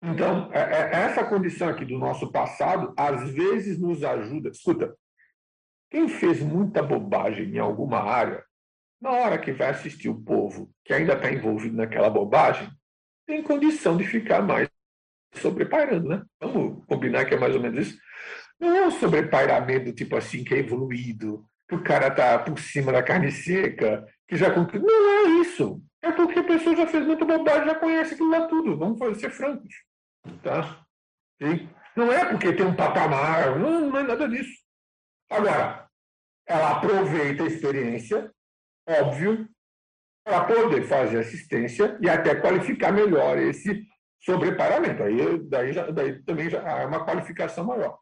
Então, 0.03 0.49
é, 0.51 0.59
é, 0.59 0.89
essa 1.03 1.23
condição 1.23 1.69
aqui 1.69 1.85
do 1.85 1.99
nosso 1.99 2.31
passado, 2.31 2.93
às 2.97 3.29
vezes 3.29 3.79
nos 3.79 4.03
ajuda. 4.03 4.49
Escuta, 4.49 4.95
quem 5.91 6.07
fez 6.09 6.41
muita 6.41 6.81
bobagem 6.81 7.49
em 7.49 7.59
alguma 7.59 7.99
área, 7.99 8.43
na 8.99 9.11
hora 9.11 9.37
que 9.37 9.51
vai 9.51 9.69
assistir 9.69 10.09
o 10.09 10.19
povo 10.19 10.71
que 10.83 10.93
ainda 10.93 11.13
está 11.13 11.31
envolvido 11.31 11.75
naquela 11.75 12.09
bobagem, 12.09 12.69
tem 13.27 13.43
condição 13.43 13.95
de 13.95 14.03
ficar 14.03 14.41
mais 14.41 14.67
sobrepairando, 15.35 16.09
né? 16.09 16.23
Vamos 16.39 16.83
combinar 16.85 17.25
que 17.25 17.35
é 17.35 17.39
mais 17.39 17.55
ou 17.55 17.61
menos 17.61 17.87
isso. 17.87 17.99
Não 18.59 18.75
é 18.75 18.87
um 18.87 18.91
sobrepairamento 18.91 19.93
tipo 19.93 20.15
assim 20.15 20.43
que 20.43 20.53
é 20.53 20.59
evoluído, 20.59 21.45
que 21.67 21.75
o 21.75 21.83
cara 21.83 22.07
está 22.07 22.37
por 22.39 22.59
cima 22.59 22.91
da 22.91 23.01
carne 23.01 23.31
seca, 23.31 24.05
que 24.31 24.37
já 24.37 24.47
Não 24.55 25.09
é 25.09 25.41
isso. 25.41 25.83
É 26.01 26.09
porque 26.09 26.39
a 26.39 26.43
pessoa 26.43 26.73
já 26.73 26.87
fez 26.87 27.05
muita 27.05 27.25
bobagem, 27.25 27.67
já 27.67 27.75
conhece 27.75 28.13
aquilo 28.13 28.29
lá 28.29 28.47
tudo. 28.47 28.77
Vamos 28.77 29.19
ser 29.19 29.29
francos. 29.29 29.73
Tá? 30.41 30.85
Sim? 31.41 31.69
Não 31.97 32.09
é 32.09 32.23
porque 32.23 32.53
tem 32.53 32.65
um 32.65 32.73
patamar, 32.73 33.59
não, 33.59 33.89
não 33.89 33.99
é 33.99 34.03
nada 34.03 34.29
disso. 34.29 34.53
Agora, 35.29 35.85
ela 36.47 36.77
aproveita 36.77 37.43
a 37.43 37.47
experiência, 37.47 38.31
óbvio, 38.87 39.49
para 40.23 40.45
poder 40.45 40.83
fazer 40.83 41.19
assistência 41.19 41.97
e 42.01 42.09
até 42.09 42.35
qualificar 42.35 42.93
melhor 42.93 43.37
esse 43.37 43.85
sobreparamento. 44.21 45.03
Aí 45.03 45.39
daí, 45.49 45.73
já, 45.73 45.91
daí 45.91 46.23
também 46.23 46.49
já 46.49 46.61
é 46.61 46.85
uma 46.85 47.03
qualificação 47.03 47.65
maior. 47.65 47.99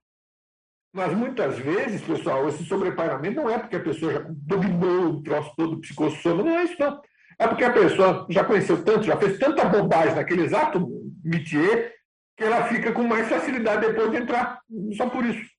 Mas 0.92 1.14
muitas 1.16 1.58
vezes, 1.60 2.02
pessoal, 2.02 2.48
esse 2.50 2.66
sobreparamento 2.66 3.42
não 3.42 3.50
é 3.50 3.60
porque 3.60 3.76
a 3.76 3.84
pessoa 3.84 4.14
já 4.14 4.26
dominou 4.28 5.12
o 5.12 5.24
troço 5.24 5.54
todo 5.56 5.80
psicossoma, 5.80 6.44
não 6.44 6.58
é 6.58 6.64
isso 6.64 6.76
não. 6.80 7.00
É 7.38 7.48
porque 7.48 7.64
a 7.64 7.72
pessoa 7.72 8.28
já 8.30 8.44
conheceu 8.44 8.84
tanto, 8.84 9.04
já 9.04 9.16
fez 9.16 9.38
tanta 9.38 9.64
bobagem 9.66 10.16
naquele 10.16 10.44
exato 10.44 10.86
métier, 11.24 11.96
que 12.36 12.44
ela 12.44 12.68
fica 12.68 12.92
com 12.92 13.04
mais 13.04 13.30
facilidade 13.30 13.86
depois 13.86 14.12
de 14.12 14.18
entrar. 14.18 14.62
Só 14.98 15.10
por 15.10 15.24
isso. 15.26 15.50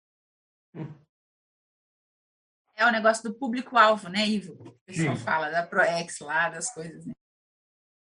É 2.75 2.87
o 2.87 2.91
negócio 2.91 3.23
do 3.23 3.35
público-alvo, 3.35 4.09
né, 4.09 4.27
Ivo? 4.27 4.55
O 4.55 4.79
pessoal 4.87 5.15
Sim. 5.15 5.23
fala 5.23 5.51
da 5.51 5.67
ProEx 5.67 6.19
lá, 6.21 6.49
das 6.49 6.73
coisas, 6.73 7.05
né? 7.07 7.13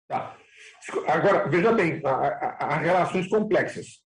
Tá. 0.07 0.37
Agora, 1.09 1.49
veja 1.49 1.73
bem, 1.73 2.03
as 2.05 2.81
relações 2.81 3.29
complexas. 3.29 4.03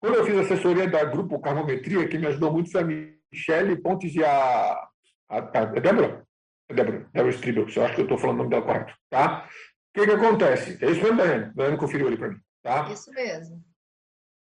Quando 0.00 0.14
eu 0.14 0.24
fiz 0.24 0.38
assessoria 0.38 0.88
da 0.88 1.04
Grupo 1.04 1.38
Carbometria, 1.38 2.08
que 2.08 2.18
me 2.18 2.26
ajudou 2.26 2.52
muito 2.52 2.72
foi 2.72 2.80
a 2.80 2.84
Michele 2.84 3.76
Pontes 3.76 4.14
e 4.14 4.24
a, 4.24 4.88
a, 5.28 5.38
a 5.38 5.64
Débora. 5.66 6.26
A 6.70 6.74
Débora, 6.74 7.08
Débora 7.12 7.34
Stribel, 7.34 7.66
eu 7.68 7.84
acho 7.84 7.94
que 7.94 8.00
eu 8.00 8.04
estou 8.04 8.16
falando 8.16 8.36
o 8.36 8.38
nome 8.38 8.50
dela 8.50 8.62
correto. 8.62 8.94
Tá? 9.10 9.46
O 9.46 10.00
que, 10.00 10.06
que 10.06 10.12
acontece? 10.12 10.82
É 10.82 10.90
isso 10.90 11.02
mesmo, 11.02 11.18
Daiane. 11.18 11.52
Daiane 11.54 11.76
conferiu 11.76 12.06
ali 12.06 12.16
para 12.16 12.28
mim. 12.30 12.40
Tá? 12.62 12.90
Isso 12.90 13.12
mesmo. 13.12 13.62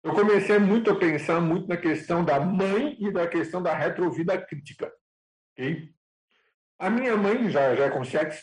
Eu 0.04 0.12
comecei 0.12 0.58
muito 0.58 0.90
a 0.90 0.96
pensar 0.96 1.40
muito 1.40 1.66
na 1.66 1.76
questão 1.76 2.24
da 2.24 2.38
mãe 2.38 2.96
e 3.00 3.10
da 3.10 3.26
questão 3.26 3.60
da 3.60 3.74
retrovida 3.74 4.40
crítica. 4.40 4.92
A 6.78 6.88
minha 6.88 7.16
mãe, 7.16 7.50
já, 7.50 7.74
já 7.74 7.86
é 7.86 7.90
consciente, 7.90 8.40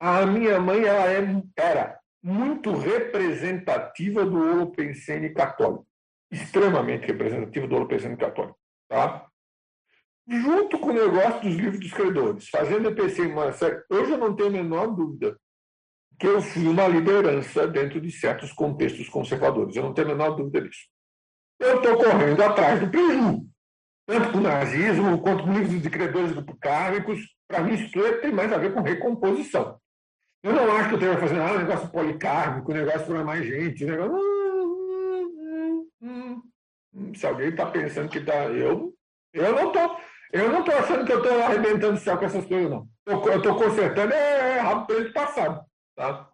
a 0.00 0.26
minha 0.26 0.58
mãe 0.58 0.84
ela 0.84 1.12
é, 1.12 1.22
era 1.56 2.00
muito 2.20 2.72
representativa 2.76 4.24
do 4.26 4.36
Holopensene 4.36 5.30
católico. 5.30 5.86
Extremamente 6.36 7.06
representativo 7.06 7.66
do 7.66 7.86
pensamento 7.86 8.20
católico. 8.20 8.58
Tá? 8.88 9.26
Junto 10.28 10.78
com 10.78 10.90
o 10.90 10.92
negócio 10.92 11.42
dos 11.42 11.54
livros 11.54 11.80
dos 11.80 11.92
credores, 11.92 12.48
fazendo 12.48 12.88
EPC 12.88 13.26
em 13.26 13.52
série, 13.52 13.82
hoje 13.90 14.12
eu 14.12 14.18
não 14.18 14.34
tenho 14.34 14.48
a 14.48 14.52
menor 14.52 14.88
dúvida 14.88 15.38
que 16.18 16.26
eu 16.26 16.40
fui 16.40 16.66
uma 16.66 16.88
liderança 16.88 17.66
dentro 17.66 18.00
de 18.00 18.10
certos 18.10 18.52
contextos 18.52 19.08
conservadores. 19.08 19.76
Eu 19.76 19.82
não 19.82 19.94
tenho 19.94 20.08
a 20.08 20.10
menor 20.12 20.30
dúvida 20.30 20.62
disso. 20.62 20.86
Eu 21.60 21.76
estou 21.76 21.96
correndo 21.96 22.42
atrás 22.42 22.80
do 22.80 22.88
prejuízo, 22.90 23.46
tanto 24.06 24.32
com 24.32 24.38
o 24.38 24.42
nazismo 24.42 25.20
quanto 25.22 25.44
com 25.44 25.52
livros 25.52 25.80
de 25.80 25.90
credores 25.90 26.32
kármicos. 26.60 27.20
Para 27.46 27.62
mim, 27.62 27.74
isso 27.74 27.90
tem 28.20 28.32
mais 28.32 28.52
a 28.52 28.58
ver 28.58 28.74
com 28.74 28.80
recomposição. 28.80 29.78
Eu 30.42 30.52
não 30.52 30.76
acho 30.76 30.88
que 30.88 30.94
eu 30.94 30.98
esteja 30.98 31.18
fazendo 31.18 31.42
ah, 31.42 31.52
um 31.52 31.58
negócio 31.58 31.88
policármico, 31.88 32.72
negócio 32.72 33.06
para 33.06 33.24
mais 33.24 33.46
gente. 33.46 33.84
Negócio... 33.84 34.35
Se 37.14 37.26
alguém 37.26 37.48
está 37.48 37.66
pensando 37.66 38.08
que 38.08 38.18
está. 38.18 38.44
Eu, 38.46 38.94
eu 39.32 39.52
não 39.54 39.68
estou. 39.68 40.00
Eu 40.32 40.50
não 40.50 40.60
estou 40.60 40.74
achando 40.76 41.04
que 41.04 41.12
eu 41.12 41.22
estou 41.22 41.42
arrebentando 41.42 41.94
o 41.94 42.00
céu 42.00 42.18
com 42.18 42.24
essas 42.24 42.44
coisas, 42.44 42.70
não. 42.70 42.88
Eu 43.06 43.36
estou 43.36 43.56
consertando 43.56 44.12
é, 44.12 44.58
é 44.58 45.12
passado. 45.12 45.64
Tá? 45.94 46.28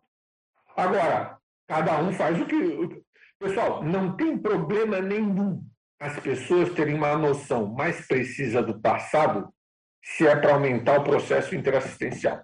Agora, 0.76 1.38
cada 1.68 2.00
um 2.00 2.12
faz 2.12 2.40
o 2.40 2.46
que. 2.46 3.02
Pessoal, 3.38 3.82
não 3.82 4.16
tem 4.16 4.38
problema 4.38 5.00
nenhum 5.00 5.62
as 6.02 6.18
pessoas 6.18 6.72
terem 6.74 6.94
uma 6.94 7.16
noção 7.16 7.66
mais 7.66 8.08
precisa 8.08 8.60
do 8.60 8.80
passado 8.80 9.54
se 10.02 10.26
é 10.26 10.34
para 10.34 10.54
aumentar 10.54 10.98
o 10.98 11.04
processo 11.04 11.54
interassistencial. 11.54 12.42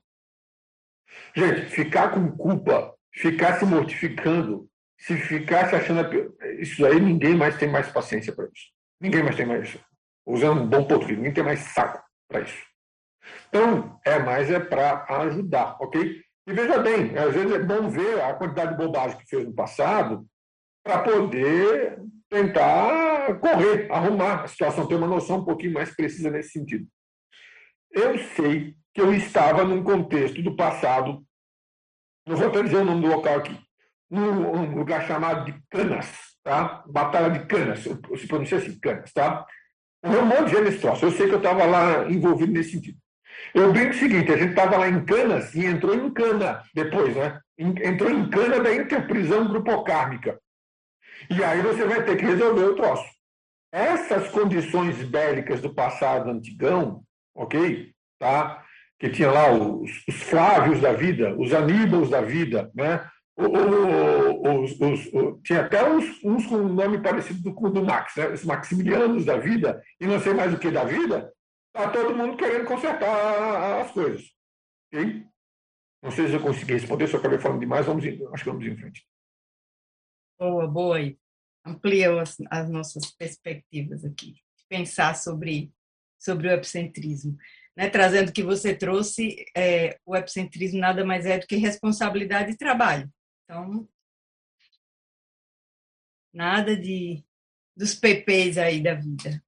Gente, 1.34 1.66
ficar 1.66 2.12
com 2.12 2.30
culpa, 2.36 2.94
ficar 3.12 3.58
se 3.58 3.64
mortificando, 3.64 4.70
se 4.98 5.16
ficar 5.16 5.68
se 5.68 5.76
achando. 5.76 6.36
Isso 6.58 6.84
aí 6.84 7.00
ninguém 7.00 7.36
mais 7.36 7.56
tem 7.56 7.70
mais 7.70 7.88
paciência 7.90 8.34
para 8.34 8.46
isso. 8.46 8.66
Ninguém 9.00 9.22
mais 9.22 9.36
tem 9.36 9.46
mais. 9.46 9.78
Usando 10.26 10.62
um 10.62 10.66
bom 10.66 10.84
português, 10.84 11.16
ninguém 11.16 11.32
tem 11.32 11.44
mais 11.44 11.60
saco 11.60 12.02
para 12.28 12.40
isso. 12.40 12.66
Então, 13.48 13.98
é 14.04 14.18
mais 14.18 14.50
é 14.50 14.58
para 14.58 15.04
ajudar, 15.22 15.76
ok? 15.80 16.22
E 16.46 16.52
veja 16.52 16.78
bem, 16.78 17.16
às 17.16 17.34
vezes 17.34 17.52
é 17.52 17.58
bom 17.58 17.88
ver 17.88 18.22
a 18.22 18.34
quantidade 18.34 18.72
de 18.72 18.78
bobagem 18.78 19.18
que 19.18 19.28
fez 19.28 19.44
no 19.44 19.54
passado 19.54 20.26
para 20.82 21.02
poder 21.02 22.02
tentar 22.28 23.38
correr, 23.38 23.90
arrumar 23.90 24.44
a 24.44 24.48
situação, 24.48 24.86
ter 24.86 24.94
uma 24.94 25.06
noção 25.06 25.38
um 25.38 25.44
pouquinho 25.44 25.74
mais 25.74 25.94
precisa 25.94 26.30
nesse 26.30 26.50
sentido. 26.50 26.86
Eu 27.90 28.18
sei 28.18 28.74
que 28.94 29.00
eu 29.00 29.12
estava 29.14 29.64
num 29.64 29.82
contexto 29.82 30.42
do 30.42 30.56
passado, 30.56 31.22
não 32.26 32.36
vou 32.36 32.48
até 32.48 32.62
dizer 32.62 32.76
o 32.78 32.84
nome 32.84 33.02
do 33.02 33.08
local 33.08 33.36
aqui, 33.36 33.58
num 34.10 34.74
lugar 34.74 35.06
chamado 35.06 35.44
de 35.44 35.60
Canas, 35.70 36.10
tá? 36.42 36.82
Batalha 36.86 37.30
de 37.30 37.46
Canas, 37.46 37.80
se 37.80 38.26
pronuncia 38.26 38.58
assim, 38.58 38.78
Canas, 38.80 39.12
tá? 39.12 39.46
Um 40.02 40.24
monte 40.24 40.50
de 40.50 40.56
gente 40.56 40.80
troço. 40.80 41.04
Eu 41.04 41.12
sei 41.12 41.26
que 41.26 41.34
eu 41.34 41.38
estava 41.38 41.64
lá 41.64 42.08
envolvido 42.08 42.52
nesse 42.52 42.72
sentido. 42.72 42.98
Eu 43.54 43.72
brinco 43.72 43.90
o 43.90 43.98
seguinte, 43.98 44.32
a 44.32 44.36
gente 44.36 44.50
estava 44.50 44.76
lá 44.76 44.88
em 44.88 45.04
Canas 45.04 45.54
e 45.54 45.64
entrou 45.64 45.94
em 45.94 46.10
Cana 46.12 46.62
depois, 46.74 47.14
né? 47.16 47.40
Entrou 47.58 48.10
em 48.10 48.28
Cana 48.28 48.60
da 48.60 48.74
interprisão 48.74 49.48
grupocármica. 49.48 50.38
E 51.30 51.42
aí 51.42 51.60
você 51.60 51.84
vai 51.84 52.04
ter 52.04 52.16
que 52.16 52.24
resolver 52.24 52.64
o 52.64 52.76
troço. 52.76 53.08
Essas 53.72 54.28
condições 54.30 55.02
bélicas 55.02 55.60
do 55.60 55.74
passado 55.74 56.30
antigão, 56.30 57.02
ok? 57.34 57.92
Tá? 58.18 58.64
Que 58.98 59.10
tinha 59.10 59.30
lá 59.30 59.50
os, 59.52 59.90
os 60.08 60.22
Flávios 60.22 60.80
da 60.80 60.92
vida, 60.92 61.34
os 61.36 61.52
Aníbals 61.52 62.10
da 62.10 62.20
vida, 62.20 62.70
né? 62.74 63.06
Os, 63.40 64.80
os, 64.80 65.40
tinha 65.44 65.60
até 65.60 65.88
uns, 65.88 66.24
uns, 66.24 66.46
com 66.46 66.56
um 66.56 66.72
nome 66.72 67.00
parecido 67.00 67.54
com 67.54 67.66
o 67.66 67.70
do 67.70 67.84
Max, 67.84 68.16
né? 68.16 68.28
os 68.30 68.44
Maximilianos 68.44 69.24
da 69.24 69.36
vida, 69.36 69.80
e 70.00 70.06
não 70.06 70.18
sei 70.20 70.34
mais 70.34 70.52
o 70.52 70.58
que 70.58 70.70
da 70.70 70.84
vida, 70.84 71.32
Está 71.78 71.92
todo 71.92 72.16
mundo 72.16 72.36
querendo 72.36 72.66
consertar 72.66 73.82
as 73.82 73.92
coisas. 73.92 74.34
Okay? 74.88 75.24
Não 76.02 76.10
sei 76.10 76.26
se 76.26 76.34
eu 76.34 76.42
consegui 76.42 76.72
responder, 76.72 77.06
se 77.06 77.14
eu 77.14 77.20
acabei 77.20 77.38
falando 77.38 77.60
demais, 77.60 77.86
vamos 77.86 78.04
acho 78.04 78.44
que 78.44 78.50
vamos 78.50 78.66
em 78.66 78.76
frente. 78.76 79.06
Boa, 80.38 80.66
boa 80.66 80.96
aí. 80.96 81.16
Amplia 81.64 82.20
as, 82.20 82.36
as 82.50 82.68
nossas 82.68 83.12
perspectivas 83.12 84.04
aqui. 84.04 84.36
Pensar 84.68 85.14
sobre, 85.14 85.72
sobre 86.18 86.48
o 86.48 86.50
epicentrismo. 86.50 87.36
Né? 87.76 87.88
Trazendo 87.88 88.32
que 88.32 88.42
você 88.42 88.74
trouxe, 88.74 89.44
é, 89.56 89.98
o 90.04 90.16
epicentrismo 90.16 90.80
nada 90.80 91.04
mais 91.04 91.26
é 91.26 91.38
do 91.38 91.46
que 91.46 91.56
responsabilidade 91.56 92.52
e 92.52 92.56
trabalho. 92.56 93.08
Então, 93.50 93.88
nada 96.34 96.76
de 96.76 97.24
dos 97.74 97.94
PPs 97.94 98.58
aí 98.58 98.82
da 98.82 98.92
vida. 98.92 99.42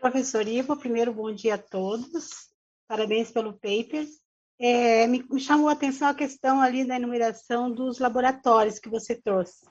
Professor 0.00 0.48
Ivo, 0.48 0.74
primeiro 0.74 1.12
bom 1.12 1.34
dia 1.34 1.56
a 1.56 1.58
todos. 1.58 2.48
Parabéns 2.88 3.30
pelo 3.30 3.52
paper. 3.52 4.06
É, 4.58 5.06
me, 5.06 5.22
me, 5.28 5.38
chamou 5.38 5.68
a 5.68 5.72
atenção 5.72 6.08
a 6.08 6.14
questão 6.14 6.62
ali 6.62 6.86
da 6.86 6.96
enumeração 6.96 7.70
dos 7.70 7.98
laboratórios 7.98 8.78
que 8.78 8.88
você 8.88 9.14
trouxe. 9.20 9.66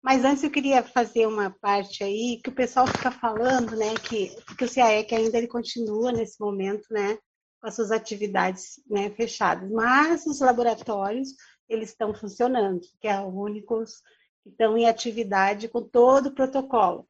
Mas 0.00 0.24
antes 0.24 0.44
eu 0.44 0.52
queria 0.52 0.84
fazer 0.84 1.26
uma 1.26 1.50
parte 1.50 2.04
aí 2.04 2.40
que 2.44 2.50
o 2.50 2.54
pessoal 2.54 2.86
fica 2.86 3.10
falando, 3.10 3.74
né, 3.74 3.92
que, 3.96 4.28
que 4.56 4.64
o 4.64 4.72
CAEC 4.72 5.12
ainda 5.16 5.36
ele 5.36 5.48
continua 5.48 6.12
nesse 6.12 6.38
momento, 6.38 6.86
né, 6.92 7.18
com 7.60 7.68
as 7.68 7.74
suas 7.74 7.90
atividades 7.90 8.80
né, 8.88 9.10
fechadas. 9.10 9.70
Mas 9.70 10.26
os 10.26 10.40
laboratórios, 10.40 11.34
eles 11.68 11.90
estão 11.90 12.14
funcionando, 12.14 12.80
que 13.00 13.08
é 13.08 13.20
os 13.20 13.34
únicos 13.34 14.02
que 14.42 14.50
estão 14.50 14.76
em 14.76 14.88
atividade 14.88 15.68
com 15.68 15.82
todo 15.82 16.28
o 16.28 16.34
protocolo. 16.34 17.06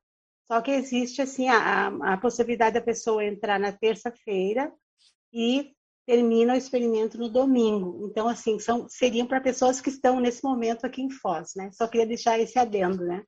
Só 0.47 0.61
que 0.61 0.73
existe 0.73 1.23
assim 1.23 1.49
a, 1.49 1.87
a 1.87 2.17
possibilidade 2.17 2.75
da 2.75 2.81
pessoa 2.81 3.25
entrar 3.25 3.59
na 3.59 3.71
terça-feira 3.71 4.73
e 5.33 5.73
termina 6.05 6.55
o 6.55 6.57
experimento 6.57 7.17
no 7.17 7.29
domingo. 7.29 8.05
Então, 8.11 8.27
assim, 8.27 8.59
são, 8.59 8.89
seriam 8.89 9.29
para 9.29 9.41
pessoas 9.41 9.81
que 9.81 9.91
estão 9.91 10.19
nesse 10.19 10.43
momento 10.43 10.85
aqui 10.85 11.03
em 11.03 11.11
Foz, 11.11 11.53
né? 11.55 11.71
Só 11.73 11.87
queria 11.87 12.07
deixar 12.07 12.37
esse 12.41 12.59
adendo, 12.59 13.05
né? 13.05 13.23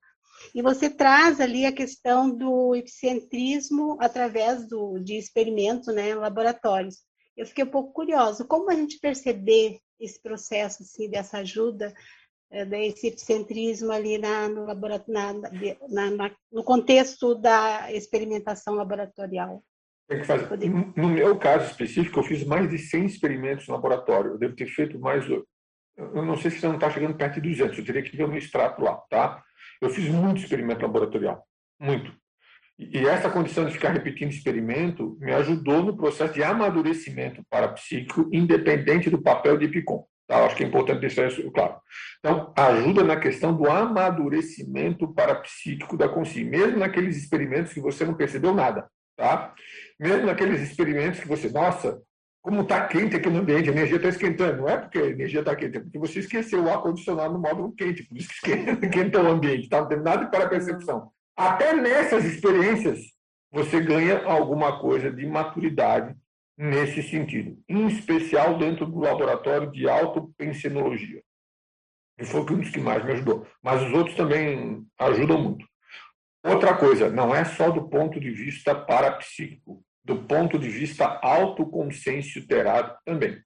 E 0.52 0.60
você 0.60 0.90
traz 0.90 1.40
ali 1.40 1.64
a 1.64 1.72
questão 1.72 2.28
do 2.28 2.74
epicentrismo 2.74 3.96
através 4.00 4.66
do, 4.66 4.98
de 4.98 5.16
experimento, 5.16 5.92
né, 5.92 6.14
laboratórios. 6.14 6.96
Eu 7.36 7.46
fiquei 7.46 7.64
um 7.64 7.70
pouco 7.70 7.92
curiosa, 7.92 8.44
como 8.44 8.70
a 8.70 8.74
gente 8.74 8.98
perceber 8.98 9.78
esse 9.98 10.20
processo, 10.20 10.82
assim, 10.82 11.08
dessa 11.08 11.38
ajuda 11.38 11.94
é, 12.52 12.66
desse 12.66 13.06
epicentrismo 13.06 13.90
ali 13.90 14.18
na, 14.18 14.48
no, 14.48 14.66
na, 14.66 16.10
na, 16.10 16.30
no 16.52 16.62
contexto 16.62 17.34
da 17.34 17.90
experimentação 17.90 18.74
laboratorial. 18.74 19.62
Fazer. 20.26 20.68
No 20.68 21.08
meu 21.08 21.38
caso 21.38 21.70
específico, 21.70 22.20
eu 22.20 22.24
fiz 22.24 22.44
mais 22.44 22.68
de 22.68 22.76
100 22.76 23.06
experimentos 23.06 23.66
no 23.66 23.74
laboratório. 23.74 24.32
Eu 24.32 24.38
devo 24.38 24.54
ter 24.54 24.66
feito 24.66 24.98
mais. 24.98 25.26
Eu 25.26 25.46
não 25.96 26.36
sei 26.36 26.50
se 26.50 26.60
você 26.60 26.68
não 26.68 26.74
está 26.74 26.90
chegando 26.90 27.16
perto 27.16 27.40
de 27.40 27.48
200, 27.48 27.78
eu 27.78 27.84
teria 27.84 28.02
que 28.02 28.14
ver 28.14 28.24
o 28.24 28.28
meu 28.28 28.36
extrato 28.36 28.82
lá, 28.82 28.96
tá? 29.08 29.42
Eu 29.80 29.88
fiz 29.88 30.06
muito 30.08 30.42
experimento 30.42 30.82
laboratorial, 30.82 31.46
muito. 31.80 32.14
E 32.78 33.06
essa 33.06 33.30
condição 33.30 33.64
de 33.64 33.72
ficar 33.72 33.90
repetindo 33.90 34.30
experimento 34.30 35.16
me 35.20 35.32
ajudou 35.32 35.82
no 35.82 35.96
processo 35.96 36.34
de 36.34 36.42
amadurecimento 36.42 37.42
parapsíquico, 37.48 38.28
independente 38.32 39.10
do 39.10 39.20
papel 39.20 39.56
de 39.56 39.66
EPICOM. 39.66 40.04
Tá? 40.26 40.46
Acho 40.46 40.56
que 40.56 40.64
é 40.64 40.66
importante 40.66 41.00
deixar 41.00 41.28
isso 41.28 41.50
claro. 41.50 41.76
Então, 42.18 42.52
ajuda 42.56 43.04
na 43.04 43.16
questão 43.16 43.54
do 43.54 43.70
amadurecimento 43.70 45.12
parapsíquico 45.12 45.96
da 45.96 46.08
consciência, 46.08 46.50
mesmo 46.50 46.78
naqueles 46.78 47.16
experimentos 47.16 47.72
que 47.72 47.80
você 47.80 48.04
não 48.04 48.14
percebeu 48.14 48.54
nada. 48.54 48.88
Tá? 49.16 49.54
Mesmo 50.00 50.26
naqueles 50.26 50.60
experimentos 50.62 51.20
que 51.20 51.28
você, 51.28 51.50
nossa, 51.50 52.00
como 52.40 52.62
está 52.62 52.88
quente 52.88 53.14
aqui 53.14 53.28
no 53.28 53.38
ambiente, 53.40 53.68
a 53.68 53.72
energia 53.72 53.96
está 53.96 54.08
esquentando. 54.08 54.62
Não 54.62 54.68
é 54.68 54.76
porque 54.76 54.98
a 54.98 55.06
energia 55.06 55.40
está 55.40 55.54
quente, 55.54 55.76
é 55.76 55.80
porque 55.80 55.98
você 55.98 56.18
esqueceu 56.18 56.64
o 56.64 56.68
ar-condicionado 56.68 57.34
no 57.34 57.38
módulo 57.38 57.72
quente, 57.72 58.02
por 58.02 58.16
isso 58.16 58.30
que 58.42 58.50
esquenta 58.82 59.22
o 59.22 59.28
ambiente, 59.28 59.68
tá? 59.68 59.80
não 59.80 59.88
tem 59.88 60.00
nada 60.00 60.26
para 60.26 60.48
percepção. 60.48 61.11
Até 61.36 61.74
nessas 61.74 62.24
experiências, 62.24 63.00
você 63.50 63.80
ganha 63.80 64.24
alguma 64.24 64.78
coisa 64.80 65.10
de 65.10 65.26
maturidade 65.26 66.14
nesse 66.56 67.02
sentido, 67.02 67.58
em 67.68 67.86
especial 67.86 68.58
dentro 68.58 68.86
do 68.86 69.00
laboratório 69.00 69.70
de 69.70 69.88
autopensenologia, 69.88 71.22
que 72.18 72.24
foi 72.24 72.40
um 72.40 72.60
dos 72.60 72.70
que 72.70 72.80
mais 72.80 73.04
me 73.04 73.12
ajudou. 73.12 73.46
Mas 73.62 73.82
os 73.82 73.92
outros 73.92 74.16
também 74.16 74.86
ajudam 74.98 75.42
muito. 75.42 75.66
Outra 76.44 76.76
coisa, 76.76 77.08
não 77.08 77.34
é 77.34 77.44
só 77.44 77.70
do 77.70 77.88
ponto 77.88 78.18
de 78.18 78.30
vista 78.30 78.74
parapsíquico, 78.74 79.82
do 80.04 80.24
ponto 80.24 80.58
de 80.58 80.68
vista 80.68 81.06
autoconsciência 81.22 82.44
terápico 82.46 83.00
também. 83.04 83.40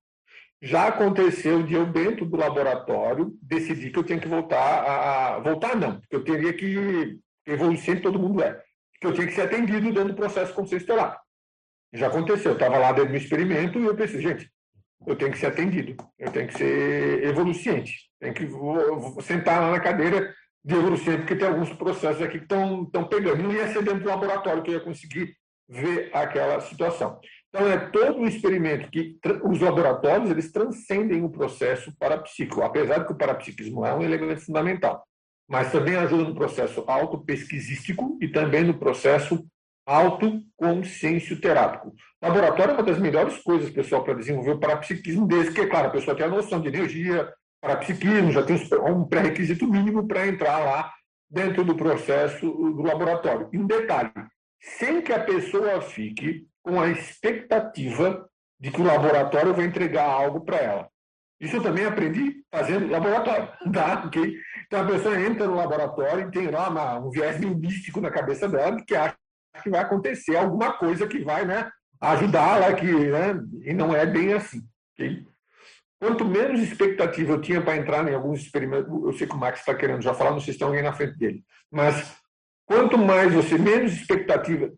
Já 0.63 0.89
aconteceu 0.89 1.63
de 1.63 1.75
eu, 1.75 1.85
dentro 1.85 2.25
do 2.25 2.37
laboratório, 2.37 3.37
decidir 3.43 3.91
que 3.91 3.99
eu 3.99 4.05
tinha 4.05 4.19
que 4.19 4.27
voltar 4.27 4.57
a. 4.59 5.39
Voltar, 5.41 5.77
não, 5.77 6.01
porque 6.01 6.17
eu 6.17 6.25
teria 6.25 6.53
que 6.55 7.19
evoluir 7.47 7.79
sempre, 7.79 8.03
todo 8.03 8.19
mundo 8.19 8.43
é. 8.43 8.61
Que 9.01 9.07
eu 9.07 9.13
tinha 9.13 9.27
que 9.27 9.35
ser 9.35 9.43
atendido 9.43 9.93
dentro 9.93 10.09
do 10.09 10.15
processo 10.15 10.55
consciência 10.55 10.87
terápico. 10.87 11.23
Já 11.93 12.09
aconteceu, 12.09 12.53
eu 12.53 12.57
estava 12.57 12.79
lá 12.79 12.93
dentro 12.93 13.11
do 13.11 13.17
experimento 13.17 13.79
e 13.79 13.85
eu 13.85 13.95
pensei, 13.95 14.21
gente, 14.21 14.51
eu 15.07 15.17
tenho 15.17 15.31
que 15.31 15.39
ser 15.39 15.47
atendido, 15.47 15.97
eu 16.19 16.31
tenho 16.33 16.49
que 16.49 16.59
ser 16.59 17.25
evoluciente, 17.25 17.95
tenho 18.19 18.35
que 18.35 18.47
vou, 18.47 18.99
vou 18.99 19.23
sentar 19.23 19.61
lá 19.61 19.71
na 19.71 19.81
cadeira 19.81 20.35
de 20.65 20.75
neurociência, 20.75 21.19
porque 21.19 21.37
tem 21.37 21.47
alguns 21.47 21.73
processos 21.75 22.21
aqui 22.21 22.39
que 22.39 22.45
estão 22.45 23.09
pegando. 23.09 23.43
Não 23.43 23.53
ia 23.53 23.69
ser 23.69 23.83
dentro 23.85 24.01
do 24.01 24.09
laboratório 24.09 24.63
que 24.63 24.71
eu 24.71 24.75
ia 24.75 24.81
conseguir 24.81 25.37
ver 25.69 26.11
aquela 26.13 26.61
situação. 26.61 27.21
Então, 27.49 27.71
é 27.71 27.79
todo 27.91 28.19
um 28.19 28.27
experimento 28.27 28.91
que 28.91 29.19
os 29.45 29.61
laboratórios 29.61 30.31
eles 30.31 30.51
transcendem 30.51 31.25
o 31.25 31.31
processo 31.31 31.93
parapsíquico, 31.99 32.63
apesar 32.63 32.99
de 32.99 33.07
que 33.07 33.13
o 33.13 33.17
parapsiquismo 33.17 33.85
é 33.87 33.95
um 33.95 34.03
elemento 34.03 34.45
fundamental, 34.45 35.07
mas 35.49 35.71
também 35.71 35.97
ajuda 35.97 36.25
no 36.25 36.35
processo 36.35 36.85
autopesquisístico 36.87 38.19
e 38.21 38.29
também 38.29 38.65
no 38.65 38.75
processo 38.75 39.47
autoconsciência 39.87 41.41
terápico. 41.41 41.95
Laboratório 42.21 42.73
é 42.73 42.75
uma 42.75 42.83
das 42.83 42.99
melhores 42.99 43.39
coisas, 43.39 43.71
pessoal, 43.71 44.03
para 44.03 44.15
desenvolver 44.15 44.53
o 44.53 44.59
parapsiquismo, 44.59 45.27
desde 45.27 45.53
que, 45.53 45.67
claro, 45.67 45.89
a 45.89 45.93
pessoa 45.93 46.17
tem 46.17 46.27
a 46.27 46.29
noção 46.31 46.61
de 46.61 46.69
energia, 46.69 47.33
parapsiquismo, 47.61 48.33
já 48.33 48.43
tem 48.43 48.57
um 48.89 49.05
pré-requisito 49.05 49.67
mínimo 49.67 50.07
para 50.07 50.27
entrar 50.27 50.59
lá 50.59 50.93
dentro 51.31 51.65
do 51.65 51.77
processo 51.77 52.47
do 52.51 52.83
laboratório. 52.83 53.49
E 53.53 53.59
um 53.59 53.67
detalhe, 53.67 54.11
sem 54.61 55.01
que 55.01 55.13
a 55.13 55.23
pessoa 55.23 55.81
fique 55.81 56.47
com 56.63 56.81
a 56.81 56.89
expectativa 56.89 58.29
de 58.59 58.71
que 58.71 58.81
o 58.81 58.85
laboratório 58.85 59.55
vai 59.55 59.67
entregar 59.67 60.05
algo 60.05 60.41
para 60.41 60.57
ela. 60.57 60.89
Isso 61.41 61.57
eu 61.57 61.63
também 61.63 61.85
aprendi 61.85 62.43
fazendo 62.51 62.91
laboratório, 62.91 63.49
tá? 63.73 64.05
Okay? 64.07 64.37
Então 64.67 64.83
a 64.83 64.87
pessoa 64.87 65.21
entra 65.21 65.47
no 65.47 65.55
laboratório 65.55 66.29
e 66.29 66.31
tem 66.31 66.51
lá 66.51 66.69
uma, 66.69 66.99
um 66.99 67.11
viés 67.11 67.39
místico 67.39 68.01
na 68.01 68.11
cabeça 68.11 68.49
dela 68.49 68.83
que 68.85 68.95
acha 68.95 69.17
que 69.63 69.71
vai 69.71 69.81
acontecer 69.81 70.37
alguma 70.37 70.73
coisa 70.73 71.07
que 71.07 71.21
vai 71.21 71.45
né, 71.45 71.71
ajudá-la, 72.01 72.75
que, 72.75 72.93
né, 72.93 73.41
e 73.63 73.73
não 73.73 73.95
é 73.95 74.05
bem 74.05 74.33
assim. 74.33 74.61
Okay? 74.95 75.25
Quanto 75.99 76.25
menos 76.25 76.61
expectativa 76.61 77.33
eu 77.33 77.41
tinha 77.41 77.63
para 77.63 77.77
entrar 77.77 78.07
em 78.07 78.15
alguns 78.15 78.41
experimentos, 78.41 78.89
eu 78.89 79.13
sei 79.15 79.27
que 79.27 79.35
o 79.35 79.39
Max 79.39 79.61
está 79.61 79.75
querendo 79.75 80.03
já 80.03 80.13
falar, 80.13 80.33
não 80.33 80.41
sei 80.41 80.53
se 80.53 80.59
tem 80.59 80.67
alguém 80.67 80.83
na 80.83 80.93
frente 80.93 81.17
dele, 81.17 81.43
mas 81.71 82.15
quanto 82.67 82.99
mais 82.99 83.33
você, 83.33 83.57
menos 83.57 83.93
expectativa 83.93 84.71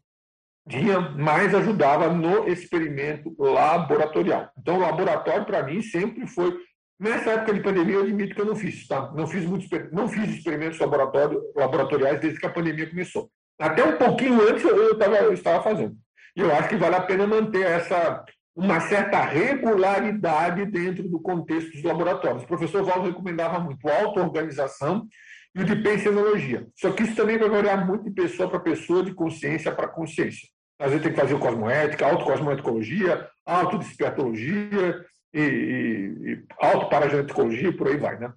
tinha, 0.68 1.00
mais 1.00 1.54
ajudava 1.54 2.08
no 2.12 2.46
experimento 2.46 3.34
laboratorial. 3.38 4.50
Então, 4.58 4.76
o 4.76 4.80
laboratório, 4.80 5.46
para 5.46 5.62
mim, 5.62 5.80
sempre 5.80 6.26
foi. 6.26 6.54
Nessa 7.00 7.30
época 7.30 7.54
de 7.54 7.60
pandemia, 7.60 7.94
eu 7.94 8.02
admito 8.02 8.34
que 8.34 8.40
eu 8.40 8.46
não 8.46 8.56
fiz, 8.56 8.86
tá? 8.88 9.12
Não 9.14 9.26
fiz, 9.26 9.44
muitos, 9.44 9.68
não 9.92 10.08
fiz 10.08 10.28
experimentos 10.30 10.78
laboratoriais 10.78 12.20
desde 12.20 12.40
que 12.40 12.46
a 12.46 12.50
pandemia 12.50 12.90
começou. 12.90 13.30
Até 13.58 13.84
um 13.84 13.96
pouquinho 13.96 14.40
antes 14.48 14.64
eu, 14.64 14.98
tava, 14.98 15.16
eu 15.16 15.32
estava 15.32 15.62
fazendo. 15.62 15.96
E 16.36 16.40
eu 16.40 16.52
acho 16.54 16.68
que 16.68 16.76
vale 16.76 16.96
a 16.96 17.00
pena 17.00 17.26
manter 17.26 17.62
essa 17.62 18.24
uma 18.58 18.80
certa 18.80 19.20
regularidade 19.20 20.66
dentro 20.66 21.08
do 21.08 21.20
contexto 21.20 21.70
dos 21.70 21.82
laboratórios. 21.84 22.42
O 22.42 22.46
professor 22.48 22.82
Val 22.82 23.04
recomendava 23.04 23.60
muito 23.60 23.88
a 23.88 24.00
auto-organização 24.00 25.06
e 25.54 25.62
o 25.62 25.64
de 25.64 25.76
pensionologia. 25.76 26.66
Só 26.74 26.90
que 26.90 27.04
isso 27.04 27.14
também 27.14 27.38
vai 27.38 27.48
variar 27.48 27.86
muito 27.86 28.04
de 28.04 28.10
pessoa 28.10 28.50
para 28.50 28.58
pessoa, 28.58 29.04
de 29.04 29.14
consciência 29.14 29.70
para 29.70 29.86
consciência. 29.86 30.48
Às 30.76 30.90
vezes 30.90 31.04
tem 31.04 31.12
que 31.12 31.20
fazer 31.20 31.38
cosmoética, 31.38 32.04
autocosmoeticologia, 32.04 33.28
autodespertologia 33.46 35.04
e, 35.38 35.42
e, 35.42 36.32
e 36.32 36.46
autoparageneticologia, 36.58 37.76
por 37.76 37.88
aí 37.88 37.96
vai, 37.96 38.18
né? 38.18 38.32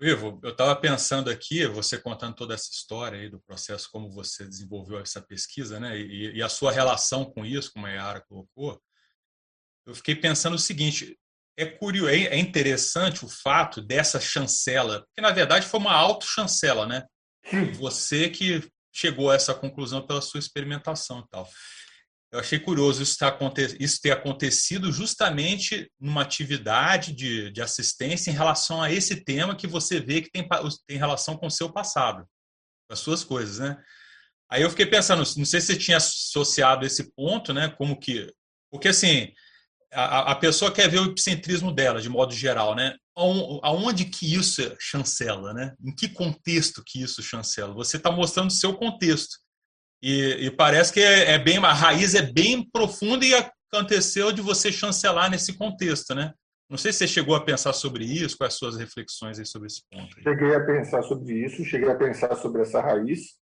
Ivo, 0.00 0.38
eu 0.44 0.50
estava 0.50 0.76
pensando 0.76 1.28
aqui, 1.28 1.66
você 1.66 1.98
contando 1.98 2.36
toda 2.36 2.54
essa 2.54 2.70
história 2.70 3.18
aí 3.18 3.28
do 3.28 3.40
processo, 3.40 3.88
como 3.90 4.08
você 4.08 4.46
desenvolveu 4.46 5.00
essa 5.00 5.20
pesquisa, 5.20 5.80
né, 5.80 5.98
e, 5.98 6.36
e 6.36 6.42
a 6.42 6.48
sua 6.48 6.70
relação 6.70 7.24
com 7.24 7.44
isso, 7.44 7.72
como 7.72 7.86
a 7.86 7.90
Yara 7.90 8.24
colocou, 8.28 8.80
eu 9.84 9.94
fiquei 9.96 10.14
pensando 10.14 10.54
o 10.54 10.58
seguinte: 10.58 11.18
é 11.56 11.66
curioso, 11.66 12.10
é, 12.10 12.26
é 12.26 12.38
interessante 12.38 13.24
o 13.24 13.28
fato 13.28 13.80
dessa 13.82 14.20
chancela, 14.20 15.04
que 15.14 15.20
na 15.20 15.32
verdade 15.32 15.66
foi 15.66 15.80
uma 15.80 15.94
auto-chancela, 15.94 16.86
né? 16.86 17.04
Você 17.74 18.28
que 18.30 18.70
chegou 18.92 19.30
a 19.30 19.34
essa 19.34 19.54
conclusão 19.54 20.06
pela 20.06 20.20
sua 20.20 20.38
experimentação 20.38 21.20
e 21.20 21.28
tal. 21.28 21.48
Eu 22.30 22.40
achei 22.40 22.58
curioso 22.58 23.02
isso, 23.02 23.16
tá, 23.16 23.36
isso 23.80 24.00
ter 24.02 24.10
acontecido 24.10 24.92
justamente 24.92 25.90
numa 25.98 26.22
atividade 26.22 27.12
de, 27.12 27.50
de 27.50 27.62
assistência 27.62 28.30
em 28.30 28.34
relação 28.34 28.82
a 28.82 28.92
esse 28.92 29.24
tema 29.24 29.56
que 29.56 29.66
você 29.66 29.98
vê 29.98 30.20
que 30.20 30.30
tem, 30.30 30.46
tem 30.86 30.98
relação 30.98 31.36
com 31.36 31.46
o 31.46 31.50
seu 31.50 31.72
passado, 31.72 32.26
com 32.86 32.92
as 32.92 32.98
suas 32.98 33.24
coisas, 33.24 33.58
né? 33.58 33.82
Aí 34.50 34.62
eu 34.62 34.70
fiquei 34.70 34.86
pensando, 34.86 35.22
não 35.36 35.44
sei 35.44 35.60
se 35.60 35.68
você 35.68 35.76
tinha 35.76 35.96
associado 35.96 36.84
esse 36.84 37.12
ponto, 37.14 37.52
né? 37.52 37.68
Como 37.70 37.98
que. 37.98 38.32
Porque 38.70 38.88
assim, 38.88 39.32
a, 39.92 40.32
a 40.32 40.34
pessoa 40.34 40.72
quer 40.72 40.88
ver 40.88 41.00
o 41.00 41.06
epicentrismo 41.06 41.72
dela, 41.72 42.00
de 42.00 42.08
modo 42.08 42.34
geral, 42.34 42.74
né? 42.74 42.94
Aonde 43.16 44.04
que 44.04 44.34
isso 44.34 44.62
chancela, 44.78 45.52
né? 45.52 45.74
Em 45.82 45.94
que 45.94 46.08
contexto 46.08 46.82
que 46.84 47.02
isso 47.02 47.22
chancela? 47.22 47.74
Você 47.74 47.96
está 47.96 48.10
mostrando 48.10 48.48
o 48.48 48.54
seu 48.54 48.74
contexto. 48.74 49.38
E, 50.02 50.46
e 50.46 50.50
parece 50.50 50.92
que 50.92 51.00
é, 51.00 51.32
é, 51.32 51.38
bem, 51.38 51.58
a 51.58 51.72
raiz 51.72 52.14
é 52.14 52.22
bem 52.22 52.68
profunda 52.70 53.24
e 53.24 53.34
aconteceu 53.34 54.32
de 54.32 54.40
você 54.40 54.70
chancelar 54.70 55.30
nesse 55.30 55.56
contexto, 55.56 56.14
né? 56.14 56.32
Não 56.70 56.76
sei 56.76 56.92
se 56.92 56.98
você 56.98 57.08
chegou 57.08 57.34
a 57.34 57.44
pensar 57.44 57.72
sobre 57.72 58.04
isso, 58.04 58.36
quais 58.36 58.52
as 58.52 58.58
suas 58.58 58.76
reflexões 58.76 59.38
aí 59.38 59.46
sobre 59.46 59.68
esse 59.68 59.82
ponto. 59.90 60.14
Aí. 60.16 60.22
Cheguei 60.22 60.54
a 60.54 60.64
pensar 60.64 61.02
sobre 61.02 61.34
isso, 61.34 61.64
cheguei 61.64 61.90
a 61.90 61.96
pensar 61.96 62.36
sobre 62.36 62.62
essa 62.62 62.80
raiz. 62.80 63.36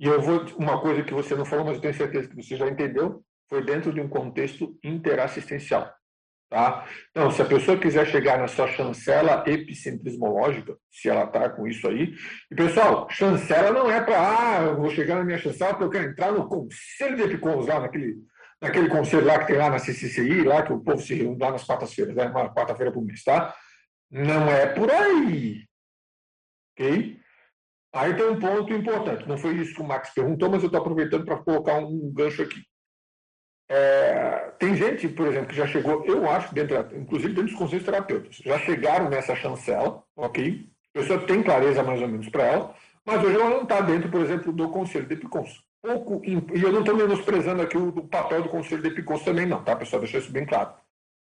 E 0.00 0.06
eu 0.06 0.20
vou 0.20 0.44
uma 0.56 0.80
coisa 0.80 1.04
que 1.04 1.14
você 1.14 1.36
não 1.36 1.44
falou, 1.44 1.64
mas 1.64 1.76
eu 1.76 1.80
tenho 1.80 1.94
certeza 1.94 2.28
que 2.28 2.34
você 2.34 2.56
já 2.56 2.68
entendeu, 2.68 3.24
foi 3.48 3.64
dentro 3.64 3.92
de 3.92 4.00
um 4.00 4.08
contexto 4.08 4.76
interassistencial. 4.82 5.88
Tá? 6.54 6.86
Então, 7.10 7.32
se 7.32 7.42
a 7.42 7.44
pessoa 7.44 7.76
quiser 7.76 8.06
chegar 8.06 8.38
na 8.38 8.46
sua 8.46 8.68
chancela 8.68 9.42
epicentrismológica, 9.44 10.78
se 10.88 11.08
ela 11.08 11.24
está 11.24 11.50
com 11.50 11.66
isso 11.66 11.88
aí, 11.88 12.14
e 12.48 12.54
pessoal, 12.54 13.10
chancela 13.10 13.72
não 13.72 13.90
é 13.90 14.00
para, 14.00 14.20
ah, 14.20 14.62
eu 14.62 14.76
vou 14.76 14.88
chegar 14.88 15.16
na 15.16 15.24
minha 15.24 15.36
chancela 15.36 15.72
porque 15.72 15.84
eu 15.84 15.90
quero 15.90 16.12
entrar 16.12 16.30
no 16.30 16.48
conselho 16.48 17.16
de 17.16 17.22
epicons 17.24 17.66
lá, 17.66 17.80
naquele, 17.80 18.14
naquele 18.62 18.88
conselho 18.88 19.26
lá 19.26 19.40
que 19.40 19.48
tem 19.48 19.56
lá 19.56 19.68
na 19.68 19.80
CCCI, 19.80 20.44
lá 20.44 20.62
que 20.62 20.72
o 20.72 20.78
povo 20.78 21.02
se 21.02 21.12
reúne 21.12 21.40
lá 21.40 21.50
nas 21.50 21.64
quartas-feiras, 21.64 22.14
né? 22.14 22.26
uma 22.26 22.54
quarta-feira 22.54 22.92
por 22.92 23.04
mês, 23.04 23.24
tá? 23.24 23.52
Não 24.08 24.48
é 24.48 24.66
por 24.66 24.92
aí. 24.92 25.64
Ok? 26.78 27.18
Aí 27.92 28.14
tem 28.14 28.26
um 28.28 28.38
ponto 28.38 28.72
importante. 28.72 29.28
Não 29.28 29.36
foi 29.36 29.54
isso 29.56 29.74
que 29.74 29.82
o 29.82 29.84
Max 29.84 30.10
perguntou, 30.14 30.48
mas 30.48 30.62
eu 30.62 30.68
estou 30.68 30.80
aproveitando 30.80 31.24
para 31.24 31.38
colocar 31.38 31.78
um 31.78 32.12
gancho 32.14 32.42
aqui. 32.42 32.62
É, 33.68 34.52
tem 34.58 34.76
gente, 34.76 35.08
por 35.08 35.26
exemplo, 35.26 35.48
que 35.48 35.56
já 35.56 35.66
chegou, 35.66 36.04
eu 36.04 36.28
acho, 36.30 36.54
dentro, 36.54 36.76
inclusive 36.96 37.32
dentro 37.32 37.50
dos 37.50 37.58
conselhos 37.58 37.84
terapêuticos, 37.84 38.36
já 38.44 38.58
chegaram 38.58 39.08
nessa 39.08 39.34
chancela, 39.34 40.02
ok? 40.16 40.68
A 40.94 40.98
pessoa 41.00 41.18
tem 41.20 41.42
clareza 41.42 41.82
mais 41.82 42.00
ou 42.00 42.08
menos 42.08 42.28
para 42.28 42.44
ela, 42.44 42.74
mas 43.04 43.22
hoje 43.22 43.34
ela 43.36 43.50
não 43.50 43.62
está 43.62 43.80
dentro, 43.80 44.10
por 44.10 44.20
exemplo, 44.20 44.52
do 44.52 44.68
conselho 44.68 45.06
de 45.06 45.14
Epicons. 45.14 45.62
Pouco, 45.82 46.22
e 46.24 46.62
eu 46.62 46.72
não 46.72 46.80
estou 46.80 46.96
menosprezando 46.96 47.60
aqui 47.60 47.76
o, 47.76 47.88
o, 47.88 48.08
papel 48.08 48.42
do 48.42 48.48
conselho 48.48 48.80
de 48.80 48.88
Epicons 48.88 49.22
também, 49.22 49.44
não, 49.44 49.62
tá, 49.62 49.76
pessoal? 49.76 50.00
Deixa 50.00 50.18
isso 50.18 50.32
bem 50.32 50.46
claro. 50.46 50.72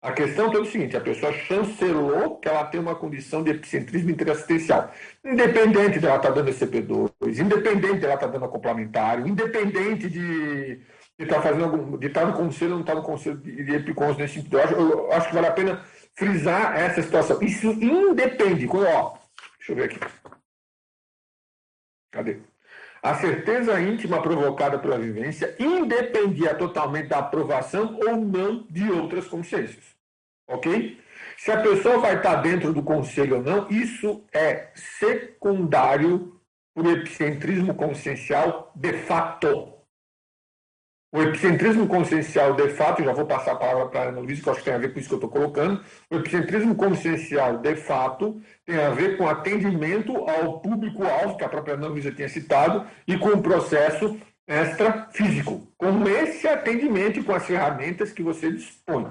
A 0.06 0.12
questão 0.12 0.54
é 0.54 0.60
o 0.60 0.66
seguinte: 0.66 0.96
a 0.96 1.02
pessoa 1.02 1.34
chancelou 1.34 2.38
que 2.38 2.48
ela 2.48 2.64
tem 2.66 2.80
uma 2.80 2.94
condição 2.94 3.42
de 3.42 3.50
epicentrismo 3.50 4.12
interassistencial. 4.12 4.92
Independente 5.24 5.98
de 6.00 6.06
ela 6.06 6.18
estar 6.18 6.30
tá 6.30 6.36
dando 6.36 6.52
CP2, 6.52 7.40
independente 7.40 7.98
de 7.98 8.06
ela 8.06 8.14
estar 8.14 8.28
dando 8.28 8.48
complementário, 8.48 9.28
independente 9.28 10.08
de 10.08 10.80
de 11.18 11.24
estar 11.24 11.38
tá 11.38 11.42
fazendo 11.42 11.64
algum, 11.66 11.98
de 11.98 12.08
estar 12.08 12.22
tá 12.22 12.28
no 12.28 12.34
conselho 12.34 12.72
ou 12.72 12.78
não 12.78 12.82
estar 12.82 12.94
tá 12.94 13.00
no 13.00 13.06
conselho 13.06 13.38
de, 13.38 13.64
de 13.64 13.76
Epicons 13.76 14.18
nesse 14.18 14.36
sentido. 14.36 14.58
Eu 14.58 14.64
acho, 14.64 14.74
eu 14.74 15.12
acho 15.14 15.28
que 15.30 15.36
vale 15.36 15.48
a 15.48 15.52
pena 15.52 15.84
frisar 16.14 16.78
essa 16.78 17.02
situação. 17.02 17.42
Isso 17.42 17.68
independe. 17.68 18.68
Quando, 18.68 18.88
ó, 18.88 19.18
deixa 19.58 19.72
eu 19.72 19.76
ver 19.76 19.84
aqui. 19.86 20.00
Cadê? 22.12 22.40
A 23.02 23.14
certeza 23.14 23.80
íntima 23.80 24.22
provocada 24.22 24.80
pela 24.80 24.98
vivência 24.98 25.56
independia 25.60 26.56
totalmente 26.56 27.10
da 27.10 27.20
aprovação 27.20 28.00
ou 28.00 28.18
não 28.18 28.66
de 28.70 28.90
outras 28.90 29.28
consciências. 29.28 29.96
Ok? 30.48 31.00
Se 31.38 31.52
a 31.52 31.62
pessoa 31.62 32.00
vai 32.00 32.16
estar 32.16 32.38
dentro 32.38 32.74
do 32.74 32.82
conselho 32.82 33.38
ou 33.38 33.44
não, 33.44 33.70
isso 33.70 34.24
é 34.34 34.72
secundário 34.74 36.42
para 36.74 36.84
o 36.84 36.92
epicentrismo 36.92 37.76
consciencial 37.76 38.72
de 38.76 38.94
fato. 38.94 39.75
O 41.16 41.22
epicentrismo 41.22 41.88
consciencial, 41.88 42.54
de 42.56 42.68
fato, 42.72 43.02
já 43.02 43.14
vou 43.14 43.26
passar 43.26 43.54
a 43.54 43.56
palavra 43.56 43.86
para 43.86 44.02
a 44.02 44.04
Ana 44.10 44.20
Luísa, 44.20 44.44
que 44.44 44.50
eu 44.50 44.52
acho 44.52 44.60
que 44.62 44.66
tem 44.66 44.74
a 44.74 44.78
ver 44.78 44.92
com 44.92 45.00
isso 45.00 45.08
que 45.08 45.14
eu 45.14 45.18
estou 45.18 45.30
colocando. 45.30 45.82
O 46.12 46.18
epicentrismo 46.18 46.76
consciencial, 46.76 47.58
de 47.58 47.74
fato, 47.78 48.42
tem 48.66 48.78
a 48.84 48.90
ver 48.90 49.16
com 49.18 49.26
atendimento 49.26 50.14
ao 50.30 50.60
público-alvo, 50.60 51.38
que 51.38 51.46
a 51.46 51.48
própria 51.48 51.76
Ana 51.76 51.88
Luísa 51.88 52.12
tinha 52.12 52.28
citado, 52.28 52.86
e 53.08 53.18
com 53.18 53.30
o 53.30 53.42
processo 53.42 54.20
extrafísico, 54.46 55.72
com 55.78 56.06
esse 56.06 56.50
atendimento 56.50 57.18
e 57.18 57.24
com 57.24 57.34
as 57.34 57.46
ferramentas 57.46 58.12
que 58.12 58.22
você 58.22 58.52
dispõe. 58.52 59.08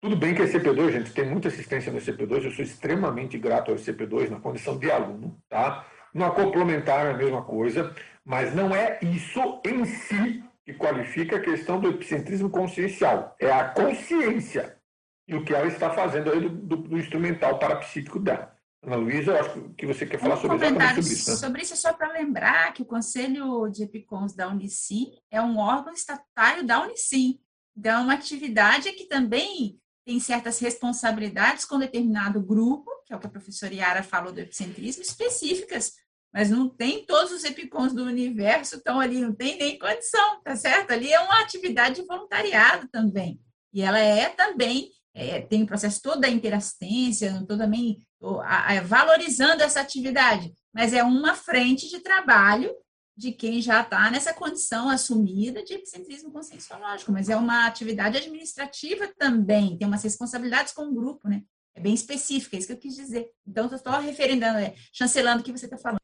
Tudo 0.00 0.16
bem 0.16 0.34
que 0.34 0.42
é 0.42 0.46
CP2, 0.46 0.90
gente, 0.90 1.12
tem 1.12 1.26
muita 1.26 1.46
assistência 1.46 1.92
no 1.92 2.00
CP2, 2.00 2.46
eu 2.46 2.50
sou 2.50 2.64
extremamente 2.64 3.38
grato 3.38 3.70
ao 3.70 3.76
CP2 3.76 4.30
na 4.30 4.40
condição 4.40 4.76
de 4.76 4.90
aluno, 4.90 5.38
tá? 5.48 5.86
No 6.12 6.28
complementar 6.32 7.06
é 7.06 7.10
a 7.10 7.16
mesma 7.16 7.42
coisa, 7.42 7.94
mas 8.24 8.52
não 8.52 8.74
é 8.74 8.98
isso 9.00 9.60
em 9.64 9.84
si 9.84 10.42
que 10.64 10.74
qualifica 10.74 11.36
a 11.36 11.40
questão 11.40 11.80
do 11.80 11.88
epicentrismo 11.88 12.50
consciencial. 12.50 13.36
É 13.40 13.50
a 13.50 13.68
consciência. 13.68 14.78
e 15.26 15.34
o 15.34 15.44
que 15.44 15.54
ela 15.54 15.66
está 15.66 15.90
fazendo 15.90 16.30
aí 16.30 16.40
do, 16.40 16.48
do, 16.48 16.76
do 16.76 16.98
instrumental 16.98 17.58
parapsíquico 17.58 18.18
dela. 18.18 18.52
Ana 18.84 18.96
Luísa, 18.96 19.30
eu 19.30 19.38
acho 19.38 19.74
que 19.78 19.86
você 19.86 20.04
quer 20.04 20.18
falar 20.18 20.34
um 20.34 20.40
sobre, 20.40 20.58
comentário 20.58 21.02
sobre 21.02 21.14
isso. 21.14 21.30
Né? 21.30 21.36
Sobre 21.36 21.62
isso, 21.62 21.74
é 21.74 21.76
só 21.76 21.92
para 21.92 22.12
lembrar 22.12 22.72
que 22.72 22.82
o 22.82 22.86
Conselho 22.86 23.68
de 23.68 23.84
Epicons 23.84 24.34
da 24.34 24.48
Unicim 24.48 25.12
é 25.30 25.40
um 25.40 25.58
órgão 25.58 25.92
estatutário 25.92 26.64
da 26.64 26.82
Unicim. 26.82 27.38
Então, 27.76 28.00
é 28.00 28.02
uma 28.02 28.14
atividade 28.14 28.90
que 28.92 29.04
também 29.04 29.80
tem 30.04 30.18
certas 30.18 30.58
responsabilidades 30.58 31.64
com 31.64 31.78
determinado 31.78 32.42
grupo, 32.42 32.90
que 33.06 33.12
é 33.12 33.16
o 33.16 33.20
que 33.20 33.26
a 33.26 33.30
professora 33.30 33.72
Yara 33.72 34.02
falou 34.02 34.32
do 34.32 34.40
epicentrismo, 34.40 35.02
específicas, 35.02 35.94
mas 36.32 36.50
não 36.50 36.68
tem 36.68 37.04
todos 37.04 37.30
os 37.32 37.44
epicons 37.44 37.92
do 37.92 38.04
universo 38.04 38.76
estão 38.76 38.98
ali, 38.98 39.20
não 39.20 39.34
tem 39.34 39.58
nem 39.58 39.78
condição, 39.78 40.40
tá 40.42 40.56
certo? 40.56 40.92
Ali 40.92 41.12
é 41.12 41.20
uma 41.20 41.40
atividade 41.40 42.00
de 42.00 42.06
voluntariado 42.06 42.88
também. 42.88 43.38
E 43.72 43.82
ela 43.82 43.98
é 43.98 44.28
também, 44.30 44.90
é, 45.14 45.40
tem 45.40 45.62
o 45.62 45.66
processo 45.66 46.00
todo 46.00 46.20
da 46.20 46.28
interassistência, 46.28 47.44
todo 47.46 47.58
também 47.58 47.98
a, 48.44 48.72
a, 48.72 48.80
valorizando 48.80 49.62
essa 49.62 49.80
atividade, 49.80 50.52
mas 50.72 50.92
é 50.94 51.02
uma 51.02 51.34
frente 51.34 51.88
de 51.88 52.00
trabalho 52.00 52.74
de 53.14 53.30
quem 53.32 53.60
já 53.60 53.82
está 53.82 54.10
nessa 54.10 54.32
condição 54.32 54.88
assumida 54.88 55.62
de 55.62 55.74
epicentrismo 55.74 56.32
conscienciológico, 56.32 57.12
mas 57.12 57.28
é 57.28 57.36
uma 57.36 57.66
atividade 57.66 58.16
administrativa 58.16 59.06
também, 59.18 59.76
tem 59.76 59.86
umas 59.86 60.02
responsabilidades 60.02 60.72
com 60.72 60.86
o 60.86 60.94
grupo, 60.94 61.28
né? 61.28 61.42
É 61.74 61.80
bem 61.80 61.94
específica, 61.94 62.56
é 62.56 62.58
isso 62.58 62.66
que 62.68 62.72
eu 62.74 62.78
quis 62.78 62.94
dizer. 62.94 63.30
Então, 63.46 63.66
estou 63.66 63.98
referendando, 63.98 64.58
é, 64.58 64.74
chancelando 64.92 65.40
o 65.40 65.44
que 65.44 65.52
você 65.52 65.64
está 65.66 65.78
falando. 65.78 66.01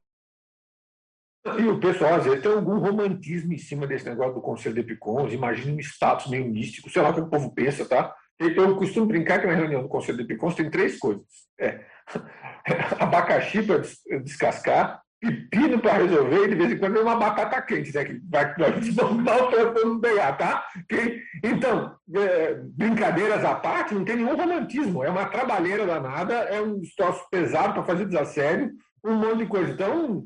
E 1.59 1.68
o 1.68 1.80
pessoal, 1.80 2.14
às 2.14 2.24
vezes, 2.24 2.42
tem 2.42 2.53
algum 2.53 2.78
romantismo 2.78 3.53
em 3.53 3.59
cima 3.59 3.86
desse 3.86 4.09
negócio 4.09 4.34
do 4.34 4.40
Conselho 4.40 4.74
de 4.74 4.80
Epicons, 4.80 5.32
imagina 5.32 5.74
um 5.74 5.80
status 5.80 6.28
meio 6.28 6.46
místico, 6.46 6.90
sei 6.90 7.03
lá 7.03 7.11
o 7.11 7.14
que 7.14 7.20
o 7.20 7.28
povo 7.28 7.55
pensa, 7.55 7.84
tá? 7.84 8.14
Eu 8.38 8.76
costumo 8.76 9.07
brincar 9.07 9.40
que 9.40 9.46
na 9.46 9.55
reunião 9.55 9.82
do 9.82 9.88
Conselho 9.88 10.18
de 10.18 10.24
Epicons 10.24 10.55
tem 10.55 10.70
três 10.70 10.99
coisas. 10.99 11.24
É, 11.61 11.80
abacaxi 13.01 13.62
para 13.62 13.82
descascar, 14.20 15.03
pepino 15.20 15.80
para 15.80 15.94
resolver 15.94 16.44
e 16.44 16.49
de 16.49 16.55
vez 16.55 16.72
em 16.72 16.78
quando 16.78 16.99
é 16.99 17.03
uma 17.03 17.16
batata 17.16 17.61
quente, 17.62 17.92
né? 17.92 18.05
Que 18.05 18.20
vai 18.30 18.55
normal 18.94 19.51
para 19.51 19.84
não 19.84 20.01
pegar, 20.01 20.32
tá? 20.34 20.64
Okay? 20.84 21.20
Então, 21.42 21.96
é, 22.14 22.55
brincadeiras 22.55 23.44
à 23.44 23.55
parte, 23.55 23.94
não 23.94 24.05
tem 24.05 24.16
nenhum 24.16 24.36
romantismo. 24.36 25.03
É 25.03 25.11
uma 25.11 25.26
trabalheira 25.26 25.84
danada, 25.84 26.34
é 26.34 26.61
um 26.61 26.80
troço 26.96 27.28
pesado 27.30 27.74
para 27.74 27.84
fazer 27.84 28.07
desassédio, 28.07 28.70
um 29.05 29.14
monte 29.14 29.38
de 29.38 29.46
coisa. 29.46 29.72
Então, 29.72 30.24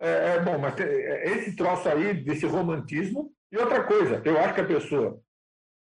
é, 0.00 0.36
é 0.36 0.40
bom, 0.40 0.58
mas 0.58 0.78
é, 0.78 1.36
esse 1.36 1.56
troço 1.56 1.88
aí, 1.88 2.14
desse 2.14 2.46
romantismo. 2.46 3.32
E 3.50 3.56
outra 3.56 3.84
coisa, 3.84 4.20
eu 4.24 4.38
acho 4.38 4.54
que 4.54 4.60
a 4.60 4.66
pessoa 4.66 5.20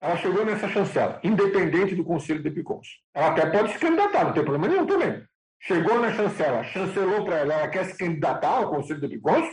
ela 0.01 0.17
chegou 0.17 0.45
nessa 0.45 0.69
chancela, 0.69 1.21
independente 1.25 1.95
do 1.95 2.05
Conselho 2.05 2.43
de 2.43 2.49
Epicons. 2.49 2.87
Ela 3.13 3.29
até 3.29 3.47
pode 3.51 3.73
se 3.73 3.79
candidatar, 3.79 4.25
não 4.25 4.33
tem 4.33 4.45
problema 4.45 4.69
nenhum 4.69 4.87
também. 4.87 5.25
Chegou 5.61 5.99
na 5.99 6.13
chancela, 6.13 6.63
chancelou 6.63 7.25
para 7.25 7.39
ela, 7.39 7.55
ela 7.55 7.69
quer 7.69 7.85
se 7.85 7.99
candidatar 7.99 8.59
ao 8.59 8.71
Conselho 8.71 9.01
de 9.01 9.07
Epicons, 9.07 9.49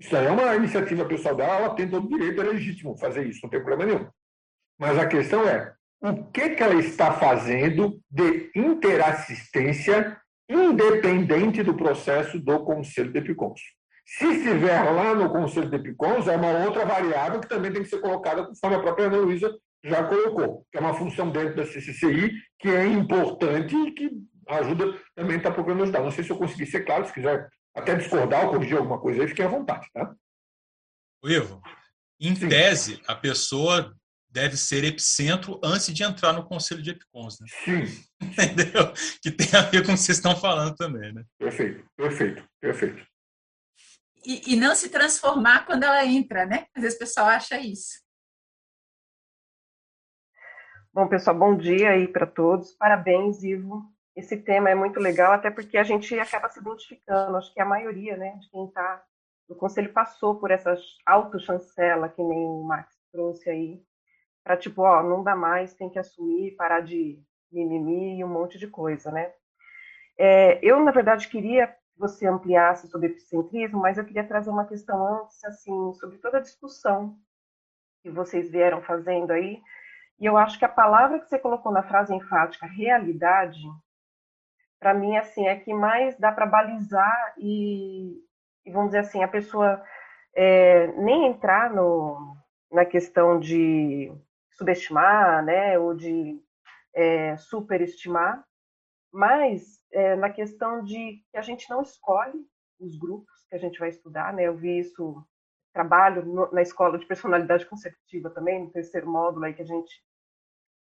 isso 0.00 0.16
aí 0.16 0.26
é 0.26 0.30
uma 0.30 0.56
iniciativa 0.56 1.04
pessoal 1.04 1.34
dela, 1.34 1.56
ela 1.56 1.74
tem 1.74 1.88
todo 1.88 2.06
o 2.06 2.08
direito, 2.08 2.40
é 2.40 2.44
legítimo 2.44 2.96
fazer 2.96 3.26
isso, 3.26 3.40
não 3.42 3.50
tem 3.50 3.62
problema 3.62 3.92
nenhum. 3.92 4.08
Mas 4.78 4.98
a 4.98 5.06
questão 5.06 5.46
é, 5.46 5.72
o 6.02 6.24
que, 6.30 6.50
que 6.50 6.62
ela 6.62 6.74
está 6.74 7.12
fazendo 7.12 8.00
de 8.10 8.50
interassistência 8.54 10.18
independente 10.48 11.62
do 11.62 11.74
processo 11.74 12.38
do 12.38 12.60
Conselho 12.64 13.12
de 13.12 13.18
Epicons? 13.18 13.60
Se 14.06 14.26
estiver 14.26 14.82
lá 14.90 15.14
no 15.14 15.30
Conselho 15.30 15.70
de 15.70 15.76
Epicons, 15.76 16.28
é 16.28 16.36
uma 16.36 16.64
outra 16.64 16.84
variável 16.84 17.40
que 17.40 17.48
também 17.48 17.72
tem 17.72 17.82
que 17.82 17.88
ser 17.88 18.00
colocada, 18.00 18.46
conforme 18.46 18.76
a 18.76 18.80
própria 18.80 19.06
Ana 19.06 19.16
Luísa 19.16 19.56
já 19.82 20.04
colocou, 20.04 20.66
que 20.70 20.78
é 20.78 20.80
uma 20.80 20.94
função 20.94 21.30
dentro 21.30 21.56
da 21.56 21.66
CCCI 21.66 22.32
que 22.58 22.68
é 22.68 22.86
importante 22.86 23.74
e 23.76 23.92
que 23.92 24.10
ajuda 24.48 24.98
também 25.14 25.36
está 25.36 25.50
procurando 25.50 25.82
ajudar. 25.82 26.00
Não 26.00 26.10
sei 26.10 26.24
se 26.24 26.30
eu 26.30 26.38
consegui 26.38 26.66
ser 26.66 26.84
claro, 26.84 27.06
se 27.06 27.12
quiser 27.12 27.48
até 27.74 27.94
discordar 27.94 28.44
ou 28.44 28.52
corrigir 28.52 28.76
alguma 28.76 28.98
coisa 28.98 29.22
aí, 29.22 29.28
fique 29.28 29.42
à 29.42 29.48
vontade, 29.48 29.88
tá? 29.92 30.14
Ivo, 31.24 31.62
em 32.20 32.34
Sim. 32.34 32.48
tese, 32.48 33.00
a 33.06 33.14
pessoa 33.14 33.94
deve 34.34 34.56
ser 34.56 34.82
epicentro 34.82 35.60
antes 35.62 35.94
de 35.94 36.02
entrar 36.02 36.32
no 36.32 36.44
Conselho 36.44 36.82
de 36.82 36.90
Epicons, 36.90 37.38
né? 37.40 37.46
Sim. 37.64 37.84
Entendeu? 38.20 38.92
Que 39.22 39.30
tem 39.30 39.48
a 39.56 39.62
ver 39.62 39.86
com 39.86 39.92
o 39.92 39.94
que 39.94 40.00
vocês 40.00 40.18
estão 40.18 40.34
falando 40.34 40.74
também, 40.74 41.14
né? 41.14 41.24
Perfeito, 41.38 41.88
perfeito, 41.96 42.48
perfeito. 42.60 43.06
E, 44.26 44.54
e 44.54 44.56
não 44.56 44.74
se 44.74 44.88
transformar 44.88 45.64
quando 45.64 45.84
ela 45.84 46.04
entra, 46.04 46.44
né? 46.44 46.66
Às 46.74 46.82
vezes 46.82 46.96
o 46.96 46.98
pessoal 46.98 47.26
acha 47.28 47.60
isso. 47.60 48.02
Bom, 50.92 51.08
pessoal, 51.08 51.38
bom 51.38 51.56
dia 51.56 51.90
aí 51.90 52.08
para 52.08 52.26
todos. 52.26 52.72
Parabéns, 52.72 53.44
Ivo. 53.44 53.84
Esse 54.16 54.36
tema 54.36 54.68
é 54.68 54.74
muito 54.74 54.98
legal, 54.98 55.32
até 55.32 55.48
porque 55.48 55.78
a 55.78 55.84
gente 55.84 56.18
acaba 56.18 56.50
se 56.50 56.58
identificando. 56.58 57.36
Acho 57.36 57.54
que 57.54 57.60
a 57.60 57.64
maioria, 57.64 58.16
né, 58.16 58.36
de 58.40 58.50
quem 58.50 58.66
está 58.66 59.04
no 59.48 59.54
conselho 59.54 59.92
passou 59.92 60.40
por 60.40 60.50
essa 60.50 60.76
autochancela, 61.06 62.08
que 62.08 62.22
nem 62.22 62.38
o 62.38 62.64
Max 62.64 62.96
trouxe 63.12 63.48
aí, 63.48 63.84
para 64.44 64.56
tipo, 64.56 64.82
ó, 64.82 65.02
não 65.02 65.24
dá 65.24 65.34
mais, 65.34 65.74
tem 65.74 65.88
que 65.88 65.98
assumir, 65.98 66.54
parar 66.54 66.80
de 66.80 67.18
mimimi 67.50 68.18
e 68.18 68.24
um 68.24 68.28
monte 68.28 68.58
de 68.58 68.68
coisa, 68.68 69.10
né? 69.10 69.32
É, 70.18 70.60
eu, 70.62 70.78
na 70.84 70.92
verdade, 70.92 71.28
queria 71.28 71.66
que 71.66 71.74
você 71.96 72.26
ampliasse 72.26 72.86
sobre 72.88 73.08
epicentrismo, 73.08 73.80
mas 73.80 73.98
eu 73.98 74.04
queria 74.04 74.26
trazer 74.26 74.50
uma 74.50 74.66
questão 74.66 75.22
antes, 75.22 75.42
assim, 75.44 75.92
sobre 75.94 76.18
toda 76.18 76.38
a 76.38 76.42
discussão 76.42 77.16
que 78.02 78.10
vocês 78.10 78.50
vieram 78.50 78.82
fazendo 78.82 79.32
aí, 79.32 79.62
e 80.20 80.26
eu 80.26 80.36
acho 80.36 80.58
que 80.58 80.64
a 80.64 80.68
palavra 80.68 81.18
que 81.18 81.28
você 81.28 81.38
colocou 81.38 81.72
na 81.72 81.82
frase 81.82 82.14
enfática, 82.14 82.66
realidade, 82.66 83.62
para 84.78 84.94
mim 84.94 85.16
assim 85.16 85.46
é 85.46 85.56
que 85.56 85.72
mais 85.72 86.16
dá 86.18 86.30
para 86.30 86.46
balizar 86.46 87.34
e, 87.38 88.22
e, 88.64 88.70
vamos 88.70 88.88
dizer 88.88 88.98
assim 88.98 89.22
a 89.22 89.28
pessoa 89.28 89.82
é, 90.34 90.88
nem 90.98 91.26
entrar 91.26 91.70
no, 91.70 92.36
na 92.70 92.84
questão 92.84 93.40
de 93.40 94.12
subestimar, 94.56 95.44
né, 95.44 95.78
ou 95.78 95.94
de 95.94 96.40
é, 96.94 97.36
superestimar, 97.36 98.44
mas 99.12 99.80
é, 99.92 100.16
na 100.16 100.30
questão 100.30 100.82
de 100.82 101.22
que 101.30 101.36
a 101.36 101.42
gente 101.42 101.68
não 101.70 101.82
escolhe 101.82 102.46
os 102.80 102.96
grupos 102.98 103.44
que 103.48 103.54
a 103.54 103.58
gente 103.58 103.78
vai 103.78 103.88
estudar, 103.88 104.32
né? 104.32 104.44
Eu 104.44 104.56
vi 104.56 104.78
isso 104.78 105.24
trabalho 105.72 106.24
no, 106.24 106.50
na 106.52 106.62
escola 106.62 106.98
de 106.98 107.06
personalidade 107.06 107.66
consecutiva 107.66 108.30
também, 108.30 108.64
no 108.64 108.70
terceiro 108.70 109.08
módulo 109.08 109.44
aí 109.44 109.54
que 109.54 109.62
a 109.62 109.66
gente 109.66 110.02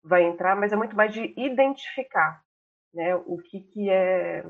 vai 0.03 0.23
entrar, 0.23 0.55
mas 0.55 0.73
é 0.73 0.75
muito 0.75 0.95
mais 0.95 1.13
de 1.13 1.33
identificar 1.37 2.43
né, 2.93 3.15
o 3.15 3.37
que, 3.37 3.61
que 3.61 3.89
é 3.89 4.45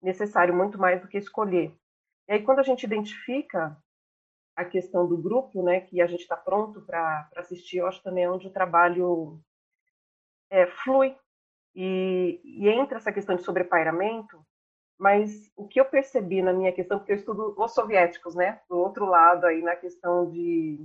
necessário, 0.00 0.54
muito 0.54 0.78
mais 0.78 1.00
do 1.00 1.08
que 1.08 1.18
escolher. 1.18 1.76
E 2.28 2.32
aí, 2.32 2.42
quando 2.42 2.60
a 2.60 2.62
gente 2.62 2.84
identifica 2.84 3.76
a 4.56 4.64
questão 4.64 5.06
do 5.06 5.18
grupo, 5.18 5.62
né, 5.62 5.80
que 5.80 6.00
a 6.00 6.06
gente 6.06 6.22
está 6.22 6.36
pronto 6.36 6.80
para 6.80 7.28
assistir, 7.36 7.76
eu 7.76 7.86
acho 7.86 8.02
também 8.02 8.24
é 8.24 8.30
onde 8.30 8.46
o 8.46 8.52
trabalho 8.52 9.38
é, 10.50 10.66
flui. 10.66 11.14
E, 11.74 12.40
e 12.42 12.68
entra 12.70 12.96
essa 12.96 13.12
questão 13.12 13.36
de 13.36 13.42
sobrepairamento, 13.42 14.42
mas 14.98 15.52
o 15.54 15.68
que 15.68 15.78
eu 15.78 15.84
percebi 15.84 16.40
na 16.40 16.54
minha 16.54 16.72
questão, 16.72 16.98
porque 16.98 17.12
eu 17.12 17.16
estudo 17.16 17.54
os 17.54 17.74
soviéticos, 17.74 18.34
né, 18.34 18.60
do 18.66 18.78
outro 18.78 19.04
lado 19.04 19.44
aí 19.44 19.60
na 19.60 19.76
questão 19.76 20.30
de 20.30 20.78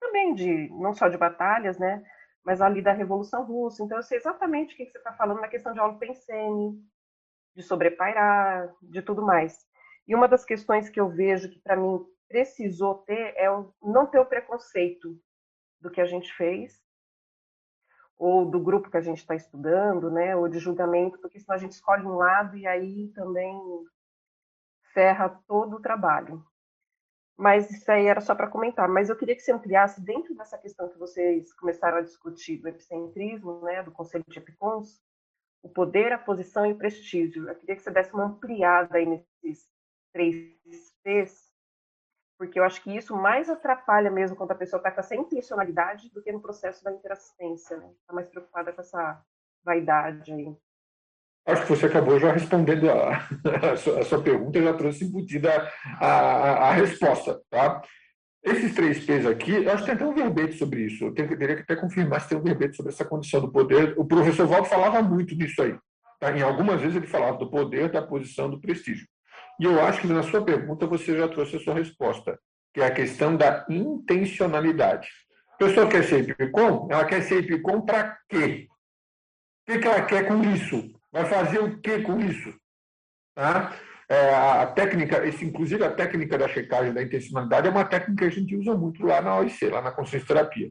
também 0.00 0.32
de 0.34 0.68
não 0.70 0.94
só 0.94 1.08
de 1.08 1.16
batalhas, 1.16 1.76
né, 1.76 2.04
mas 2.44 2.60
ali 2.60 2.80
da 2.80 2.92
Revolução 2.92 3.44
Russa. 3.44 3.82
Então 3.82 3.98
eu 3.98 4.02
sei 4.04 4.18
exatamente 4.18 4.74
o 4.74 4.76
que 4.76 4.86
você 4.86 4.98
está 4.98 5.12
falando 5.12 5.40
na 5.40 5.48
questão 5.48 5.72
de 5.72 5.98
Pensene, 5.98 6.80
de 7.56 7.62
sobrepairar, 7.62 8.72
de 8.80 9.02
tudo 9.02 9.22
mais. 9.22 9.66
E 10.06 10.14
uma 10.14 10.28
das 10.28 10.44
questões 10.44 10.88
que 10.88 11.00
eu 11.00 11.08
vejo 11.08 11.50
que 11.50 11.60
para 11.60 11.76
mim 11.76 12.04
precisou 12.32 12.94
ter 12.94 13.34
é 13.36 13.46
não 13.82 14.06
ter 14.06 14.18
o 14.18 14.24
preconceito 14.24 15.20
do 15.78 15.90
que 15.90 16.00
a 16.00 16.06
gente 16.06 16.32
fez 16.32 16.82
ou 18.16 18.50
do 18.50 18.58
grupo 18.58 18.90
que 18.90 18.96
a 18.96 19.02
gente 19.02 19.18
está 19.18 19.34
estudando, 19.34 20.10
né, 20.10 20.34
ou 20.34 20.48
de 20.48 20.58
julgamento, 20.58 21.18
porque 21.18 21.38
senão 21.38 21.56
a 21.56 21.58
gente 21.58 21.72
escolhe 21.72 22.06
um 22.06 22.14
lado 22.14 22.56
e 22.56 22.66
aí 22.66 23.08
também 23.08 23.60
ferra 24.94 25.28
todo 25.46 25.76
o 25.76 25.80
trabalho. 25.80 26.42
Mas 27.36 27.70
isso 27.70 27.90
aí 27.90 28.06
era 28.06 28.20
só 28.20 28.34
para 28.34 28.48
comentar. 28.48 28.88
Mas 28.88 29.10
eu 29.10 29.16
queria 29.16 29.34
que 29.34 29.42
você 29.42 29.52
ampliasse 29.52 30.00
dentro 30.00 30.34
dessa 30.34 30.56
questão 30.56 30.88
que 30.88 30.98
vocês 30.98 31.52
começaram 31.54 31.98
a 31.98 32.02
discutir 32.02 32.58
do 32.58 32.68
epicentrismo, 32.68 33.60
né, 33.62 33.82
do 33.82 33.90
Conselho 33.90 34.24
de 34.26 34.38
Epicons, 34.38 35.02
o 35.62 35.68
poder, 35.68 36.12
a 36.12 36.18
posição 36.18 36.64
e 36.64 36.72
o 36.72 36.78
prestígio. 36.78 37.48
Eu 37.48 37.56
queria 37.56 37.76
que 37.76 37.82
você 37.82 37.90
desse 37.90 38.14
uma 38.14 38.26
ampliada 38.26 38.96
aí 38.96 39.04
nesses 39.06 39.68
três 40.12 40.54
P's, 41.02 41.41
porque 42.42 42.58
eu 42.58 42.64
acho 42.64 42.82
que 42.82 42.96
isso 42.96 43.14
mais 43.14 43.48
atrapalha 43.48 44.10
mesmo 44.10 44.36
quando 44.36 44.50
a 44.50 44.56
pessoa 44.56 44.78
está 44.78 44.90
com 44.90 44.98
essa 44.98 45.14
intencionalidade 45.14 46.10
do 46.10 46.20
que 46.20 46.32
no 46.32 46.42
processo 46.42 46.82
da 46.82 46.90
interassistência, 46.90 47.76
né? 47.76 47.88
Está 48.00 48.12
mais 48.12 48.28
preocupada 48.28 48.72
com 48.72 48.80
essa 48.80 49.22
vaidade 49.64 50.32
aí. 50.32 50.52
Acho 51.46 51.62
que 51.62 51.68
você 51.68 51.86
acabou 51.86 52.18
já 52.18 52.32
respondendo 52.32 52.90
a, 52.90 53.18
a, 53.72 53.76
sua, 53.76 54.00
a 54.00 54.04
sua, 54.04 54.20
pergunta, 54.20 54.60
já 54.60 54.74
trouxe 54.74 55.04
embutida 55.04 55.70
a, 56.00 56.06
a, 56.06 56.68
a, 56.70 56.72
resposta. 56.72 57.40
Tá? 57.48 57.80
esses 58.42 58.74
três 58.74 59.06
P's 59.06 59.24
aqui, 59.24 59.68
acho 59.68 59.84
que 59.84 59.86
tem 59.86 59.94
até 59.94 60.04
um 60.04 60.12
verbete 60.12 60.58
sobre 60.58 60.86
isso. 60.86 61.04
Eu 61.04 61.14
teria 61.14 61.54
que 61.54 61.62
até 61.62 61.76
confirmar 61.76 62.22
se 62.22 62.30
tem 62.30 62.38
um 62.38 62.42
verbete 62.42 62.76
sobre 62.76 62.90
essa 62.90 63.04
condição 63.04 63.40
do 63.40 63.52
poder. 63.52 63.94
O 63.96 64.04
professor 64.04 64.48
Waldo 64.48 64.66
falava 64.66 65.00
muito 65.00 65.32
disso 65.36 65.62
aí. 65.62 65.78
Tá? 66.18 66.36
Em 66.36 66.42
algumas 66.42 66.80
vezes 66.80 66.96
ele 66.96 67.06
falava 67.06 67.38
do 67.38 67.48
poder, 67.48 67.88
da 67.88 68.02
posição, 68.02 68.50
do 68.50 68.60
prestígio. 68.60 69.06
E 69.60 69.64
eu 69.64 69.80
acho 69.80 70.00
que 70.00 70.06
na 70.06 70.22
sua 70.22 70.44
pergunta 70.44 70.86
você 70.86 71.16
já 71.16 71.28
trouxe 71.28 71.56
a 71.56 71.60
sua 71.60 71.74
resposta, 71.74 72.38
que 72.72 72.80
é 72.80 72.86
a 72.86 72.94
questão 72.94 73.36
da 73.36 73.64
intencionalidade. 73.68 75.08
A 75.54 75.56
pessoa 75.56 75.88
quer 75.88 76.04
ser 76.04 76.28
IPCOM, 76.28 76.88
ela 76.90 77.04
quer 77.04 77.22
ser 77.22 77.44
IPCOM 77.44 77.82
para 77.82 78.18
quê? 78.28 78.66
O 79.68 79.78
que 79.78 79.86
ela 79.86 80.02
quer 80.02 80.26
com 80.26 80.42
isso? 80.42 80.90
Vai 81.12 81.24
fazer 81.26 81.60
o 81.60 81.80
que 81.80 82.00
com 82.00 82.18
isso? 82.18 82.52
Tá? 83.34 83.72
É, 84.08 84.34
a 84.34 84.66
técnica, 84.66 85.26
esse, 85.26 85.44
inclusive 85.44 85.84
a 85.84 85.90
técnica 85.90 86.36
da 86.36 86.48
checagem 86.48 86.92
da 86.92 87.02
intencionalidade 87.02 87.68
é 87.68 87.70
uma 87.70 87.84
técnica 87.84 88.18
que 88.18 88.24
a 88.24 88.40
gente 88.40 88.56
usa 88.56 88.74
muito 88.74 89.04
lá 89.06 89.22
na 89.22 89.36
OIC, 89.36 89.68
lá 89.68 89.80
na 89.80 89.92
consciência 89.92 90.26
terapia. 90.26 90.70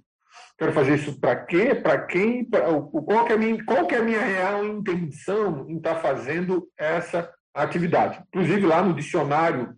Quero 0.58 0.74
fazer 0.74 0.96
isso 0.96 1.20
para 1.20 1.36
quê? 1.36 1.74
Para 1.74 2.06
quem? 2.06 2.46
Pra, 2.46 2.62
qual, 2.62 3.26
que 3.26 3.32
é 3.32 3.36
a 3.36 3.40
minha, 3.40 3.66
qual 3.66 3.88
que 3.88 3.96
é 3.96 3.98
a 3.98 4.04
minha 4.04 4.22
real 4.22 4.66
intenção 4.66 5.68
em 5.68 5.78
estar 5.78 5.96
tá 5.96 6.02
fazendo 6.02 6.70
essa 6.78 7.34
atividade? 7.54 8.22
Inclusive, 8.28 8.66
lá 8.66 8.82
no 8.82 8.94
dicionário, 8.94 9.76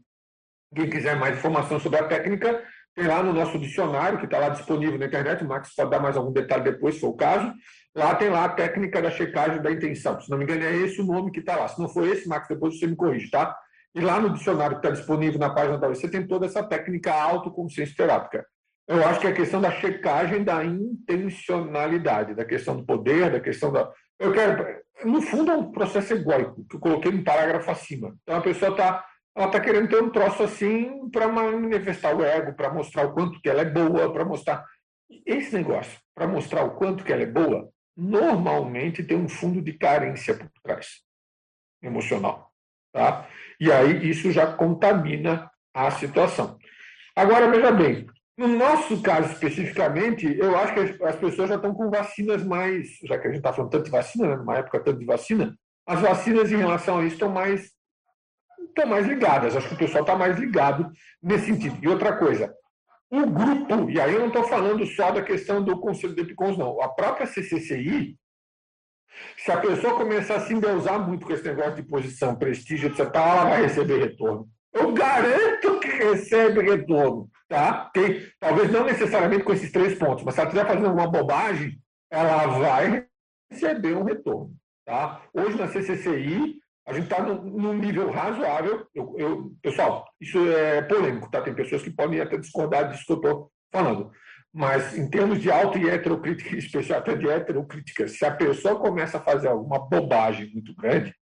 quem 0.76 0.90
quiser 0.90 1.16
mais 1.18 1.38
informação 1.38 1.80
sobre 1.80 2.00
a 2.00 2.08
técnica, 2.08 2.64
tem 2.96 3.08
lá 3.08 3.24
no 3.24 3.34
nosso 3.34 3.58
dicionário, 3.58 4.20
que 4.20 4.26
está 4.26 4.38
lá 4.38 4.50
disponível 4.50 5.00
na 5.00 5.06
internet, 5.06 5.44
o 5.44 5.48
Max 5.48 5.74
pode 5.76 5.90
dar 5.90 6.00
mais 6.00 6.16
algum 6.16 6.32
detalhe 6.32 6.64
depois, 6.64 6.96
se 6.96 7.02
for 7.02 7.10
o 7.10 7.18
caso. 7.18 7.52
Lá 7.96 8.16
tem 8.16 8.30
lá 8.30 8.46
a 8.46 8.50
técnica 8.50 9.02
da 9.02 9.12
checagem 9.12 9.62
da 9.62 9.72
intenção. 9.72 10.20
Se 10.20 10.30
não 10.30 10.38
me 10.38 10.44
engano, 10.44 10.64
é 10.64 10.76
esse 10.76 11.02
o 11.02 11.06
nome 11.06 11.32
que 11.32 11.40
está 11.40 11.56
lá. 11.56 11.68
Se 11.68 11.80
não 11.80 11.90
for 11.90 12.08
esse, 12.08 12.28
Max, 12.28 12.48
depois 12.48 12.78
você 12.78 12.88
me 12.88 12.96
corrige, 12.96 13.30
tá? 13.30 13.56
E 13.96 14.02
lá 14.02 14.20
no 14.20 14.32
dicionário 14.32 14.80
que 14.80 14.86
está 14.86 14.96
disponível 14.96 15.40
na 15.40 15.52
página 15.52 15.78
da 15.78 15.88
você 15.88 16.08
tem 16.08 16.26
toda 16.26 16.48
essa 16.48 16.64
técnica 16.64 17.14
autoconsciência 17.14 17.96
terápica. 17.96 18.46
Eu 18.88 19.06
acho 19.08 19.20
que 19.20 19.28
é 19.28 19.30
a 19.30 19.36
questão 19.36 19.62
da 19.62 19.72
checagem 19.72 20.44
da 20.44 20.64
intencionalidade, 20.64 22.36
da 22.36 22.44
questão 22.44 22.76
do 22.76 22.86
poder, 22.86 23.32
da 23.32 23.40
questão 23.40 23.72
da. 23.72 23.90
Eu 24.20 24.34
quero. 24.34 24.82
No 25.04 25.22
fundo, 25.22 25.52
é 25.52 25.56
um 25.56 25.72
processo 25.72 26.14
egóico, 26.14 26.66
que 26.70 26.76
eu 26.76 26.80
coloquei 26.80 27.12
um 27.12 27.24
parágrafo 27.24 27.70
acima. 27.72 28.16
Então, 28.24 28.38
a 28.38 28.42
pessoa 28.42 28.72
está 28.72 29.06
ela 29.36 29.48
está 29.48 29.60
querendo 29.60 29.90
ter 29.90 30.02
um 30.02 30.12
troço 30.12 30.44
assim 30.44 31.10
para 31.10 31.28
manifestar 31.28 32.16
o 32.16 32.24
ego, 32.24 32.54
para 32.54 32.72
mostrar 32.72 33.08
o 33.08 33.14
quanto 33.14 33.42
que 33.42 33.50
ela 33.50 33.62
é 33.62 33.66
boa, 33.66 34.14
para 34.14 34.24
mostrar. 34.24 34.64
Esse 35.26 35.56
negócio, 35.56 36.00
para 36.14 36.28
mostrar 36.28 36.64
o 36.64 36.76
quanto 36.76 37.04
que 37.04 37.12
ela 37.12 37.24
é 37.24 37.28
boa, 37.28 37.70
normalmente 37.98 39.04
tem 39.04 39.18
um 39.18 39.28
fundo 39.28 39.62
de 39.62 39.74
carência 39.74 40.36
por 40.36 40.50
trás, 40.62 41.02
emocional. 41.82 42.52
Tá? 42.92 43.28
E 43.60 43.72
aí 43.72 44.08
isso 44.08 44.32
já 44.32 44.46
contamina 44.56 45.52
a 45.74 45.90
situação. 45.90 46.58
Agora, 47.16 47.50
veja 47.50 47.72
bem, 47.72 48.06
no 48.38 48.48
nosso 48.48 49.02
caso 49.02 49.32
especificamente, 49.32 50.26
eu 50.38 50.58
acho 50.58 50.74
que 50.74 51.04
as 51.04 51.16
pessoas 51.16 51.50
já 51.50 51.56
estão 51.56 51.74
com 51.74 51.90
vacinas 51.90 52.44
mais, 52.44 52.98
já 53.04 53.18
que 53.18 53.28
a 53.28 53.30
gente 53.30 53.40
está 53.40 53.54
falando 53.54 53.72
tanto 53.72 53.86
de 53.86 53.92
vacina, 53.92 54.28
né, 54.28 54.36
numa 54.36 54.58
época 54.58 54.84
tanto 54.84 55.00
de 55.00 55.06
vacina, 55.06 55.56
as 55.86 56.00
vacinas 56.02 56.52
em 56.52 56.58
relação 56.58 56.98
a 56.98 57.06
isso 57.06 57.16
estão 57.16 57.30
mais, 57.30 57.72
estão 58.68 58.88
mais 58.88 59.06
ligadas. 59.06 59.56
Acho 59.56 59.68
que 59.68 59.76
o 59.76 59.78
pessoal 59.78 60.04
está 60.04 60.16
mais 60.16 60.38
ligado 60.38 60.90
nesse 61.22 61.46
sentido. 61.46 61.78
E 61.82 61.88
outra 61.88 62.18
coisa, 62.18 62.54
o 63.12 63.28
grupo, 63.28 63.92
e 63.92 64.02
aí 64.02 64.14
eu 64.14 64.22
não 64.22 64.28
estou 64.28 64.44
falando 64.46 64.84
só 64.88 65.12
da 65.12 65.22
questão 65.22 65.64
do 65.64 65.80
Conselho 65.80 66.16
de 66.16 66.22
Epicons, 66.22 66.58
não. 66.58 66.82
A 66.82 66.90
própria 66.90 67.28
CCCI, 67.28 68.18
se 69.38 69.52
a 69.52 69.58
pessoa 69.58 69.96
começar 69.96 70.38
a 70.38 70.40
se 70.40 70.54
endeusar 70.54 71.08
muito 71.08 71.26
com 71.26 71.34
esse 71.34 71.44
negócio 71.44 71.76
de 71.76 71.84
posição, 71.84 72.36
prestígio, 72.36 72.90
etc., 72.90 73.02
ela 73.14 73.44
vai 73.44 73.62
receber 73.62 74.00
retorno. 74.00 74.48
Eu 74.74 74.92
garanto 74.92 75.80
que 75.80 75.88
recebe 75.88 76.64
retorno. 76.64 77.30
Tá? 77.54 77.88
Tem, 77.94 78.20
talvez 78.40 78.72
não 78.72 78.84
necessariamente 78.84 79.44
com 79.44 79.54
esses 79.54 79.72
três 79.72 79.96
pontos, 80.00 80.24
mas 80.24 80.34
se 80.34 80.42
ela 80.42 80.50
estiver 80.50 80.68
fazendo 80.68 80.88
alguma 80.88 81.06
bobagem, 81.06 81.80
ela 82.12 82.48
vai 82.48 83.06
receber 83.52 83.96
um 83.96 84.04
retorno. 84.04 84.56
Tá? 84.84 85.22
Hoje 85.32 85.56
na 85.56 85.68
CCCI, 85.68 86.60
a 86.88 86.94
gente 86.94 87.04
está 87.04 87.22
num, 87.22 87.74
nível 87.76 88.10
razoável. 88.10 88.88
Eu, 88.96 89.16
eu, 89.20 89.56
pessoal, 89.62 90.04
isso 90.20 90.40
é 90.50 90.82
polêmico, 90.82 91.30
tá? 91.30 91.44
Tem 91.44 91.54
pessoas 91.54 91.84
que 91.84 91.92
podem 91.92 92.20
até 92.20 92.38
discordar 92.38 92.90
disso 92.90 93.06
que 93.06 93.12
eu 93.12 93.18
estou 93.18 93.52
falando. 93.72 94.12
Mas 94.52 94.98
em 94.98 95.08
termos 95.08 95.40
de 95.40 95.52
auto 95.52 95.78
e 95.78 95.88
heterocrítica, 95.88 96.56
especial 96.58 97.02
até 97.02 97.16
de 97.16 97.30
heterocrítica, 97.30 98.08
se 98.08 98.26
a 98.26 98.32
pessoa 98.32 98.80
começa 98.80 99.20
a 99.20 99.22
fazer 99.22 99.50
alguma 99.50 99.78
bobagem 99.78 100.52
muito 100.52 100.74
grande, 100.76 101.14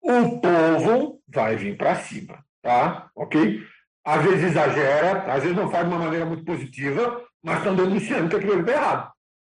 o 0.00 0.40
povo 0.40 1.20
vai 1.26 1.56
vir 1.56 1.76
para 1.76 1.96
cima, 1.96 2.44
tá? 2.62 3.10
Ok? 3.16 3.73
Às 4.04 4.22
vezes 4.22 4.50
exagera, 4.50 5.32
às 5.32 5.42
vezes 5.42 5.56
não 5.56 5.70
faz 5.70 5.88
de 5.88 5.94
uma 5.94 6.04
maneira 6.04 6.26
muito 6.26 6.44
positiva, 6.44 7.24
mas 7.42 7.58
estão 7.58 7.74
denunciando 7.74 8.28
que 8.28 8.36
aquilo 8.36 8.52
ali 8.52 8.60
está 8.60 8.72
errado. 8.72 9.12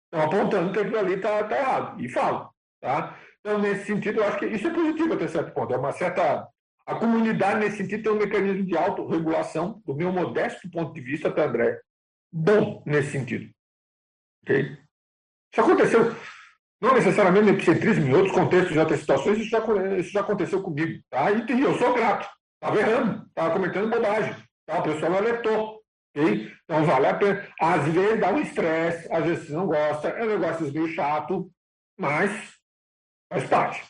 Estão 0.05 0.25
apontando 0.25 0.71
que 0.71 0.79
aquilo 0.79 0.99
ali 0.99 1.13
está 1.15 1.43
tá 1.43 1.57
errado. 1.57 2.01
E 2.01 2.07
falam, 2.07 2.49
tá? 2.81 3.17
Então, 3.39 3.59
nesse 3.59 3.85
sentido, 3.85 4.19
eu 4.19 4.27
acho 4.27 4.39
que 4.39 4.45
isso 4.45 4.67
é 4.67 4.73
positivo 4.73 5.13
até 5.13 5.27
certo 5.27 5.53
ponto. 5.53 5.73
É 5.73 5.77
uma 5.77 5.91
certa. 5.91 6.47
A 6.85 6.95
comunidade, 6.95 7.59
nesse 7.59 7.77
sentido, 7.77 8.03
tem 8.03 8.11
um 8.13 8.17
mecanismo 8.17 8.65
de 8.65 8.77
autorregulação, 8.77 9.81
do 9.85 9.93
meu 9.93 10.11
modesto 10.11 10.69
ponto 10.71 10.93
de 10.93 11.01
vista, 11.01 11.29
tá, 11.29 11.43
André? 11.43 11.81
Bom 12.31 12.81
nesse 12.85 13.11
sentido. 13.11 13.49
Ok? 14.43 14.77
Isso 15.51 15.61
aconteceu, 15.61 16.15
não 16.81 16.93
necessariamente 16.93 17.45
no 17.45 17.51
epicentrismo, 17.51 18.07
em 18.07 18.13
outros 18.13 18.33
contextos, 18.33 18.75
em 18.75 18.79
outras 18.79 18.99
situações, 19.01 19.39
isso 19.39 19.49
já, 19.49 19.59
isso 19.97 20.11
já 20.11 20.21
aconteceu 20.21 20.61
comigo. 20.61 21.03
Tá? 21.09 21.31
E 21.31 21.61
eu 21.61 21.77
sou 21.77 21.93
grato. 21.93 22.29
Estava 22.61 22.79
errando, 22.79 23.25
estava 23.27 23.53
cometendo 23.53 23.89
bobagem. 23.89 24.35
Tá? 24.65 24.79
O 24.79 24.83
pessoal 24.83 25.11
me 25.11 25.17
alertou. 25.17 25.81
Okay? 26.15 26.51
Então, 26.63 26.85
vale 26.85 27.07
a 27.07 27.13
pena. 27.13 27.47
Às 27.59 27.87
vezes 27.87 28.19
dá 28.19 28.31
um 28.31 28.41
estresse, 28.41 29.11
às 29.11 29.23
vezes 29.23 29.47
você 29.47 29.53
não 29.53 29.67
gosta, 29.67 30.09
é 30.09 30.23
um 30.23 30.27
negócio 30.27 30.73
meio 30.73 30.87
chato, 30.89 31.51
mas 31.99 32.57
Faz 33.29 33.49
parte. 33.49 33.83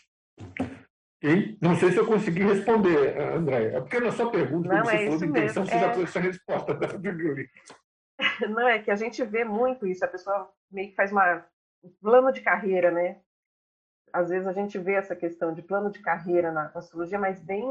Okay? 1.18 1.58
Não 1.62 1.76
sei 1.76 1.92
se 1.92 1.98
eu 1.98 2.06
consegui 2.06 2.44
responder, 2.44 3.20
André. 3.20 3.76
É 3.76 3.80
porque 3.80 4.00
na 4.00 4.12
sua 4.12 4.32
pergunta, 4.32 4.70
não, 4.70 4.84
você 4.84 4.96
é 4.96 5.04
falou 5.06 5.20
de 5.20 5.26
intenção, 5.26 5.64
mesmo. 5.64 5.66
você 5.66 5.76
é... 5.76 5.80
já 5.80 5.92
trouxe 5.92 6.18
a 6.18 6.22
resposta 6.22 6.74
da 6.74 6.88
Bíblia. 6.98 7.48
Não, 8.50 8.68
é 8.68 8.80
que 8.80 8.90
a 8.90 8.96
gente 8.96 9.24
vê 9.24 9.44
muito 9.44 9.86
isso. 9.86 10.04
A 10.04 10.08
pessoa 10.08 10.52
meio 10.72 10.90
que 10.90 10.96
faz 10.96 11.12
uma, 11.12 11.46
um 11.84 11.90
plano 12.02 12.32
de 12.32 12.42
carreira, 12.42 12.92
né? 12.92 13.20
Às 14.12 14.30
vezes 14.30 14.48
a 14.48 14.54
gente 14.54 14.78
vê 14.80 14.94
essa 14.94 15.16
questão 15.16 15.54
de 15.54 15.62
plano 15.62 15.92
de 15.92 16.00
carreira 16.00 16.52
na 16.52 16.72
astrologia, 16.74 17.20
mas 17.20 17.40
bem, 17.40 17.64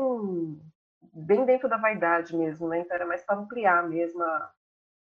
bem 1.13 1.45
dentro 1.45 1.69
da 1.69 1.77
vaidade 1.77 2.37
mesmo, 2.37 2.69
né? 2.69 2.81
Então 2.81 2.95
era 2.95 3.07
mais 3.07 3.25
para 3.25 3.37
ampliar 3.37 3.89
mesmo 3.89 4.23
a, 4.23 4.51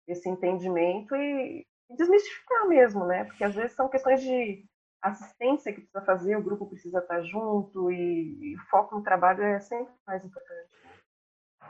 esse 0.07 0.29
entendimento 0.29 1.15
e 1.15 1.67
desmistificar 1.91 2.69
mesmo, 2.69 3.07
né? 3.07 3.25
Porque 3.25 3.45
às 3.45 3.55
vezes 3.55 3.73
são 3.73 3.89
questões 3.89 4.23
de 4.23 4.65
assistência 5.03 5.73
que 5.73 5.81
precisa 5.81 6.05
fazer, 6.05 6.37
o 6.37 6.43
grupo 6.43 6.67
precisa 6.67 7.01
estar 7.01 7.23
junto 7.23 7.91
e, 7.91 8.53
e 8.53 8.57
o 8.57 8.61
foco 8.71 8.97
no 8.97 9.03
trabalho 9.03 9.43
é 9.43 9.59
sempre 9.61 9.93
mais 10.07 10.25
importante. 10.25 10.71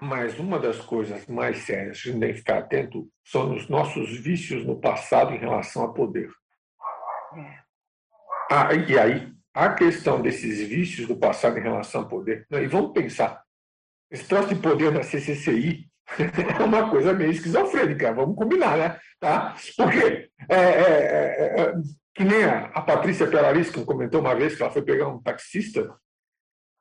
Mas 0.01 0.39
uma 0.39 0.59
das 0.59 0.81
coisas 0.81 1.27
mais 1.27 1.59
sérias 1.59 2.03
que 2.03 2.09
a 2.09 2.13
gente 2.13 2.21
tem 2.21 2.33
que 2.33 2.39
ficar 2.39 2.59
atento 2.59 3.09
são 3.25 3.55
os 3.55 3.69
nossos 3.69 4.19
vícios 4.19 4.65
no 4.67 4.81
passado 4.81 5.33
em 5.33 5.39
relação 5.39 5.85
a 5.85 5.93
poder. 5.93 6.31
É. 7.37 7.63
Ah, 8.51 8.75
e 8.75 8.99
aí, 8.99 9.33
a 9.55 9.73
questão 9.75 10.21
desses 10.21 10.67
vícios 10.67 11.07
do 11.07 11.17
passado 11.17 11.59
em 11.59 11.63
relação 11.63 12.03
a 12.03 12.09
poder. 12.09 12.47
E 12.51 12.67
vamos 12.67 12.93
pensar: 12.93 13.43
esse 14.13 14.25
troço 14.25 14.49
de 14.49 14.57
poder 14.57 14.93
da 14.93 15.03
CCCI 15.03 15.89
é 16.61 16.63
uma 16.63 16.91
coisa 16.91 17.15
meio 17.15 17.31
esquizofrênica, 17.31 18.13
vamos 18.13 18.37
combinar, 18.37 18.77
né? 18.77 18.99
Tá? 19.19 19.57
Porque 19.77 20.29
é, 20.49 20.57
é, 20.57 20.61
é, 20.61 21.61
é 21.61 21.75
que 22.15 22.25
nem 22.25 22.45
a, 22.45 22.67
a 22.67 22.83
Patrícia 22.83 23.27
Pelarisco 23.27 23.85
comentou 23.87 24.21
uma 24.21 24.35
vez 24.35 24.55
que 24.55 24.63
ela 24.63 24.71
foi 24.71 24.83
pegar 24.83 25.09
um 25.09 25.23
taxista 25.23 25.89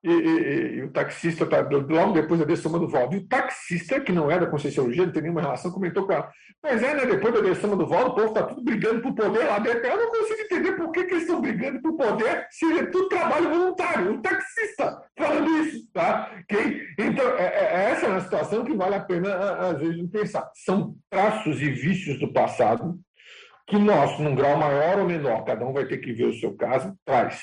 e, 0.03 0.09
e, 0.09 0.75
e, 0.77 0.83
o 0.83 0.91
taxista, 0.91 1.45
tá, 1.45 1.61
logo 1.61 2.13
depois 2.13 2.39
da 2.39 2.45
decisão 2.45 2.79
do 2.79 2.87
Valdo, 2.87 3.15
e 3.15 3.19
o 3.19 3.27
taxista, 3.27 3.99
que 3.99 4.11
não 4.11 4.31
é 4.31 4.39
da 4.39 4.47
Conscienciologia, 4.47 5.05
não 5.05 5.13
tem 5.13 5.21
nenhuma 5.21 5.41
relação, 5.41 5.71
comentou 5.71 6.07
com 6.07 6.13
ela. 6.13 6.31
Mas 6.63 6.81
é, 6.81 6.95
né, 6.95 7.05
depois 7.05 7.33
da 7.33 7.41
decisão 7.41 7.77
do 7.77 7.85
Valdo, 7.85 8.11
o 8.11 8.15
povo 8.15 8.27
está 8.27 8.43
tudo 8.43 8.63
brigando 8.63 9.01
por 9.01 9.13
poder 9.13 9.45
lá 9.45 9.59
dentro. 9.59 9.85
Eu 9.85 9.97
não 9.97 10.09
consigo 10.09 10.41
entender 10.41 10.71
por 10.73 10.91
que, 10.91 11.03
que 11.03 11.13
eles 11.13 11.23
estão 11.23 11.39
brigando 11.39 11.81
por 11.81 11.95
poder 11.95 12.47
se 12.49 12.65
é 12.79 12.85
tudo 12.87 13.09
trabalho 13.09 13.49
voluntário. 13.49 14.13
O 14.13 14.21
taxista 14.21 15.03
falando 15.17 15.49
isso, 15.57 15.87
tá? 15.93 16.31
Okay? 16.43 16.81
Então, 16.97 17.25
é, 17.37 17.43
é, 17.43 17.63
é 17.63 17.91
essa 17.91 18.07
é 18.07 18.09
uma 18.09 18.21
situação 18.21 18.63
que 18.63 18.75
vale 18.75 18.95
a 18.95 19.01
pena, 19.01 19.35
às 19.69 19.79
vezes, 19.79 20.09
pensar. 20.09 20.49
São 20.55 20.95
traços 21.09 21.61
e 21.61 21.69
vícios 21.69 22.19
do 22.19 22.33
passado 22.33 22.99
que 23.67 23.77
nós, 23.77 24.19
num 24.19 24.35
grau 24.35 24.57
maior 24.57 24.99
ou 24.99 25.05
menor, 25.05 25.45
cada 25.45 25.65
um 25.65 25.73
vai 25.73 25.85
ter 25.85 25.99
que 25.99 26.11
ver 26.11 26.25
o 26.25 26.33
seu 26.33 26.55
caso, 26.55 26.93
traz. 27.05 27.41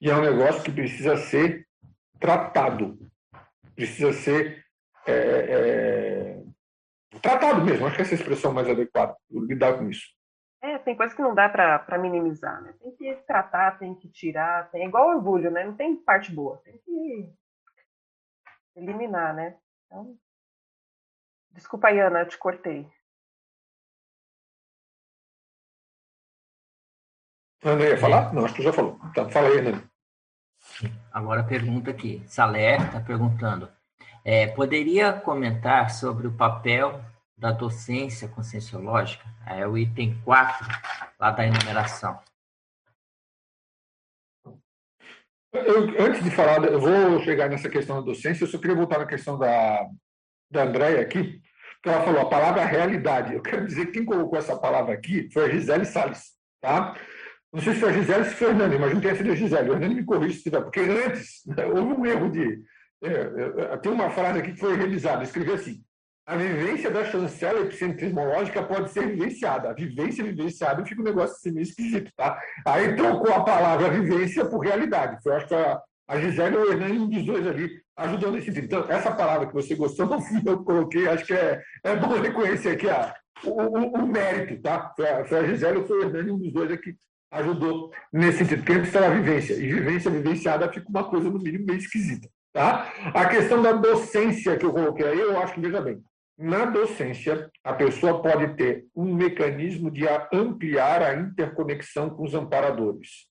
E 0.00 0.10
é 0.10 0.14
um 0.14 0.20
negócio 0.20 0.62
que 0.62 0.70
precisa 0.70 1.16
ser 1.16 1.66
tratado. 2.24 2.98
Precisa 3.76 4.10
ser 4.14 4.64
é, 5.06 5.12
é, 5.12 6.42
tratado 7.20 7.62
mesmo, 7.62 7.86
acho 7.86 7.96
que 7.96 8.02
essa 8.02 8.14
é 8.14 8.16
a 8.16 8.20
expressão 8.20 8.50
mais 8.50 8.66
adequada, 8.66 9.14
lidar 9.30 9.76
com 9.76 9.90
isso. 9.90 10.06
É, 10.62 10.78
tem 10.78 10.96
coisas 10.96 11.14
que 11.14 11.20
não 11.20 11.34
dá 11.34 11.50
para 11.50 11.98
minimizar, 11.98 12.62
né? 12.62 12.74
Tem 12.80 12.96
que 12.96 13.14
tratar, 13.26 13.78
tem 13.78 13.94
que 13.94 14.08
tirar, 14.08 14.70
tem 14.70 14.84
é 14.84 14.86
igual 14.86 15.10
orgulho, 15.10 15.50
né? 15.50 15.64
Não 15.64 15.76
tem 15.76 15.94
parte 15.94 16.32
boa, 16.32 16.56
tem 16.64 16.78
que 16.78 17.30
eliminar, 18.74 19.34
né? 19.34 19.58
Então... 19.84 20.16
Desculpa, 21.50 21.90
Ana, 21.90 22.20
eu 22.20 22.28
te 22.28 22.38
cortei. 22.38 22.90
Ana 27.62 27.84
ia 27.84 27.98
falar? 27.98 28.32
Não, 28.32 28.46
acho 28.46 28.54
que 28.54 28.62
já 28.62 28.72
falou. 28.72 28.98
Então, 29.10 29.28
fala 29.28 29.48
aí, 29.48 29.58
Ana. 29.58 29.93
Agora 31.12 31.42
pergunta 31.44 31.90
aqui. 31.90 32.22
Saler 32.26 32.80
está 32.80 33.00
perguntando. 33.00 33.68
É, 34.24 34.46
poderia 34.46 35.12
comentar 35.12 35.90
sobre 35.90 36.26
o 36.26 36.32
papel 36.32 37.00
da 37.36 37.52
docência 37.52 38.28
conscienciológica? 38.28 39.24
É 39.46 39.66
o 39.66 39.76
item 39.76 40.18
4 40.24 40.66
lá 41.18 41.30
da 41.30 41.46
enumeração. 41.46 42.18
Eu, 45.52 46.04
antes 46.04 46.24
de 46.24 46.30
falar, 46.30 46.64
eu 46.64 46.80
vou 46.80 47.20
chegar 47.22 47.48
nessa 47.48 47.68
questão 47.68 47.96
da 47.96 48.02
docência, 48.02 48.42
eu 48.42 48.48
só 48.48 48.58
queria 48.58 48.74
voltar 48.74 48.98
na 48.98 49.06
questão 49.06 49.38
da, 49.38 49.86
da 50.50 50.64
Andréia 50.64 51.00
aqui, 51.00 51.40
que 51.80 51.88
ela 51.88 52.02
falou 52.02 52.22
a 52.22 52.28
palavra 52.28 52.64
realidade. 52.64 53.34
Eu 53.34 53.42
quero 53.42 53.64
dizer 53.64 53.86
que 53.86 53.92
quem 53.92 54.04
colocou 54.04 54.36
essa 54.36 54.56
palavra 54.56 54.94
aqui 54.94 55.30
foi 55.32 55.44
a 55.44 55.48
Gisele 55.50 55.84
Salles, 55.84 56.32
tá? 56.60 56.96
Não 57.54 57.62
sei 57.62 57.72
se 57.72 57.80
foi 57.80 57.90
a 57.90 57.92
Gisele 57.92 58.24
se 58.24 58.34
foi 58.34 58.48
a 58.48 58.50
Hernani, 58.50 58.78
mas 58.80 58.92
não 58.92 59.00
tenha 59.00 59.14
sido 59.14 59.30
a 59.30 59.34
Gisele. 59.36 59.70
O 59.70 59.74
Hernani 59.74 59.94
me 59.94 60.04
corrige 60.04 60.38
se 60.38 60.42
tiver, 60.42 60.60
porque 60.60 60.80
antes 60.80 61.46
né, 61.46 61.64
houve 61.66 62.00
um 62.00 62.04
erro 62.04 62.28
de. 62.28 62.60
É, 63.00 63.72
é, 63.72 63.76
tem 63.76 63.92
uma 63.92 64.10
frase 64.10 64.40
aqui 64.40 64.52
que 64.52 64.58
foi 64.58 64.76
revisada, 64.76 65.22
escrevi 65.22 65.52
assim: 65.52 65.84
a 66.26 66.34
vivência 66.34 66.90
da 66.90 67.04
chancela 67.04 67.60
epicentrismológica 67.60 68.60
pode 68.60 68.90
ser 68.90 69.06
vivenciada. 69.06 69.70
A 69.70 69.72
vivência 69.72 70.24
vivenciada 70.24 70.84
fica 70.84 71.00
um 71.00 71.04
negócio 71.04 71.36
assim 71.36 71.52
meio 71.52 71.62
esquisito, 71.62 72.10
tá? 72.16 72.36
Aí 72.66 72.96
trocou 72.96 73.32
a 73.32 73.44
palavra 73.44 73.88
vivência 73.88 74.44
por 74.44 74.58
realidade. 74.58 75.22
Foi, 75.22 75.36
acho 75.36 75.46
que 75.46 75.54
a, 75.54 75.80
a 76.08 76.20
Gisele 76.20 76.56
ou 76.56 76.64
o 76.64 76.72
Hernani, 76.72 76.98
um 76.98 77.08
dos 77.08 77.24
dois 77.24 77.46
ali, 77.46 77.70
ajudando 77.96 78.32
nesse 78.32 78.46
sentido. 78.46 78.64
Então, 78.64 78.84
essa 78.90 79.12
palavra 79.12 79.46
que 79.46 79.54
você 79.54 79.76
gostou, 79.76 80.06
não 80.10 80.20
fui 80.20 80.42
eu 80.44 80.58
que 80.58 80.64
coloquei, 80.64 81.08
acho 81.08 81.24
que 81.24 81.34
é, 81.34 81.62
é 81.84 81.94
bom 81.94 82.20
reconhecer 82.20 82.70
aqui 82.70 82.90
a, 82.90 83.14
o, 83.44 83.50
o, 83.50 83.88
o 84.02 84.06
mérito, 84.08 84.60
tá? 84.60 84.92
Foi 84.96 85.08
a, 85.08 85.24
foi 85.24 85.38
a 85.38 85.44
Gisele 85.44 85.78
ou 85.78 85.86
foi 85.86 85.98
o 85.98 86.02
Hernani, 86.02 86.32
um 86.32 86.38
dos 86.38 86.52
dois 86.52 86.72
aqui 86.72 86.96
ajudou 87.34 87.92
nesse 88.12 88.38
sentido, 88.38 88.58
porque 88.58 88.72
antes 88.72 88.94
era 88.94 89.10
vivência, 89.10 89.54
e 89.54 89.72
vivência 89.72 90.10
vivenciada 90.10 90.72
fica 90.72 90.88
uma 90.88 91.04
coisa, 91.04 91.28
no 91.28 91.38
mínimo, 91.38 91.66
meio 91.66 91.78
esquisita. 91.78 92.28
Tá? 92.52 92.92
A 93.12 93.26
questão 93.26 93.60
da 93.60 93.72
docência 93.72 94.56
que 94.56 94.64
eu 94.64 94.72
coloquei 94.72 95.06
aí, 95.06 95.20
eu 95.20 95.38
acho 95.38 95.54
que, 95.54 95.60
veja 95.60 95.80
bem, 95.80 96.02
na 96.38 96.64
docência, 96.64 97.50
a 97.62 97.72
pessoa 97.72 98.20
pode 98.20 98.56
ter 98.56 98.86
um 98.94 99.14
mecanismo 99.14 99.90
de 99.90 100.04
ampliar 100.32 101.02
a 101.02 101.14
interconexão 101.14 102.10
com 102.10 102.24
os 102.24 102.34
amparadores, 102.34 103.26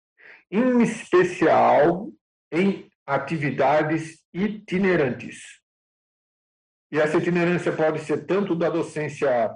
em 0.49 0.81
especial 0.81 2.09
em 2.51 2.89
atividades 3.05 4.23
itinerantes. 4.33 5.61
E 6.91 6.99
essa 6.99 7.17
itinerância 7.17 7.71
pode 7.71 7.99
ser 7.99 8.25
tanto 8.25 8.55
da 8.55 8.69
docência, 8.69 9.49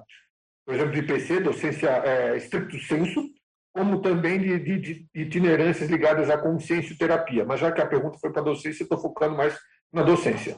por 0.66 0.74
exemplo, 0.74 0.92
de 0.94 1.00
IPC, 1.00 1.40
docência 1.40 1.90
é, 1.90 2.40
senso, 2.40 3.30
como 3.78 4.02
também 4.02 4.40
de, 4.40 4.60
de, 4.60 4.80
de 4.80 5.08
itinerâncias 5.14 5.88
ligadas 5.88 6.32
à 6.32 6.38
consciencioterapia. 6.38 7.46
Mas 7.46 7.60
já 7.60 7.72
que 7.72 7.80
a 7.80 7.86
pergunta 7.86 8.18
foi 8.18 8.32
para 8.32 8.42
a 8.42 8.46
docência, 8.46 8.82
estou 8.82 8.98
focando 8.98 9.38
mais 9.38 9.56
na 9.94 10.02
docência. 10.02 10.58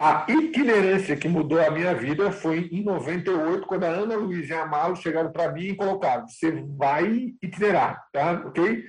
A 0.00 0.24
itinerância 0.28 1.16
que 1.16 1.26
mudou 1.26 1.60
a 1.60 1.72
minha 1.72 1.92
vida 1.92 2.30
foi 2.30 2.68
em 2.70 2.84
98, 2.84 3.66
quando 3.66 3.82
a 3.82 3.88
Ana 3.88 4.14
Luísa 4.14 4.54
e 4.54 4.56
a 4.56 4.62
Amalo 4.62 4.94
chegaram 4.94 5.32
para 5.32 5.50
mim 5.50 5.64
e 5.64 5.74
colocaram: 5.74 6.28
você 6.28 6.52
vai 6.76 7.34
itinerar, 7.42 8.06
tá? 8.12 8.44
Ok? 8.46 8.84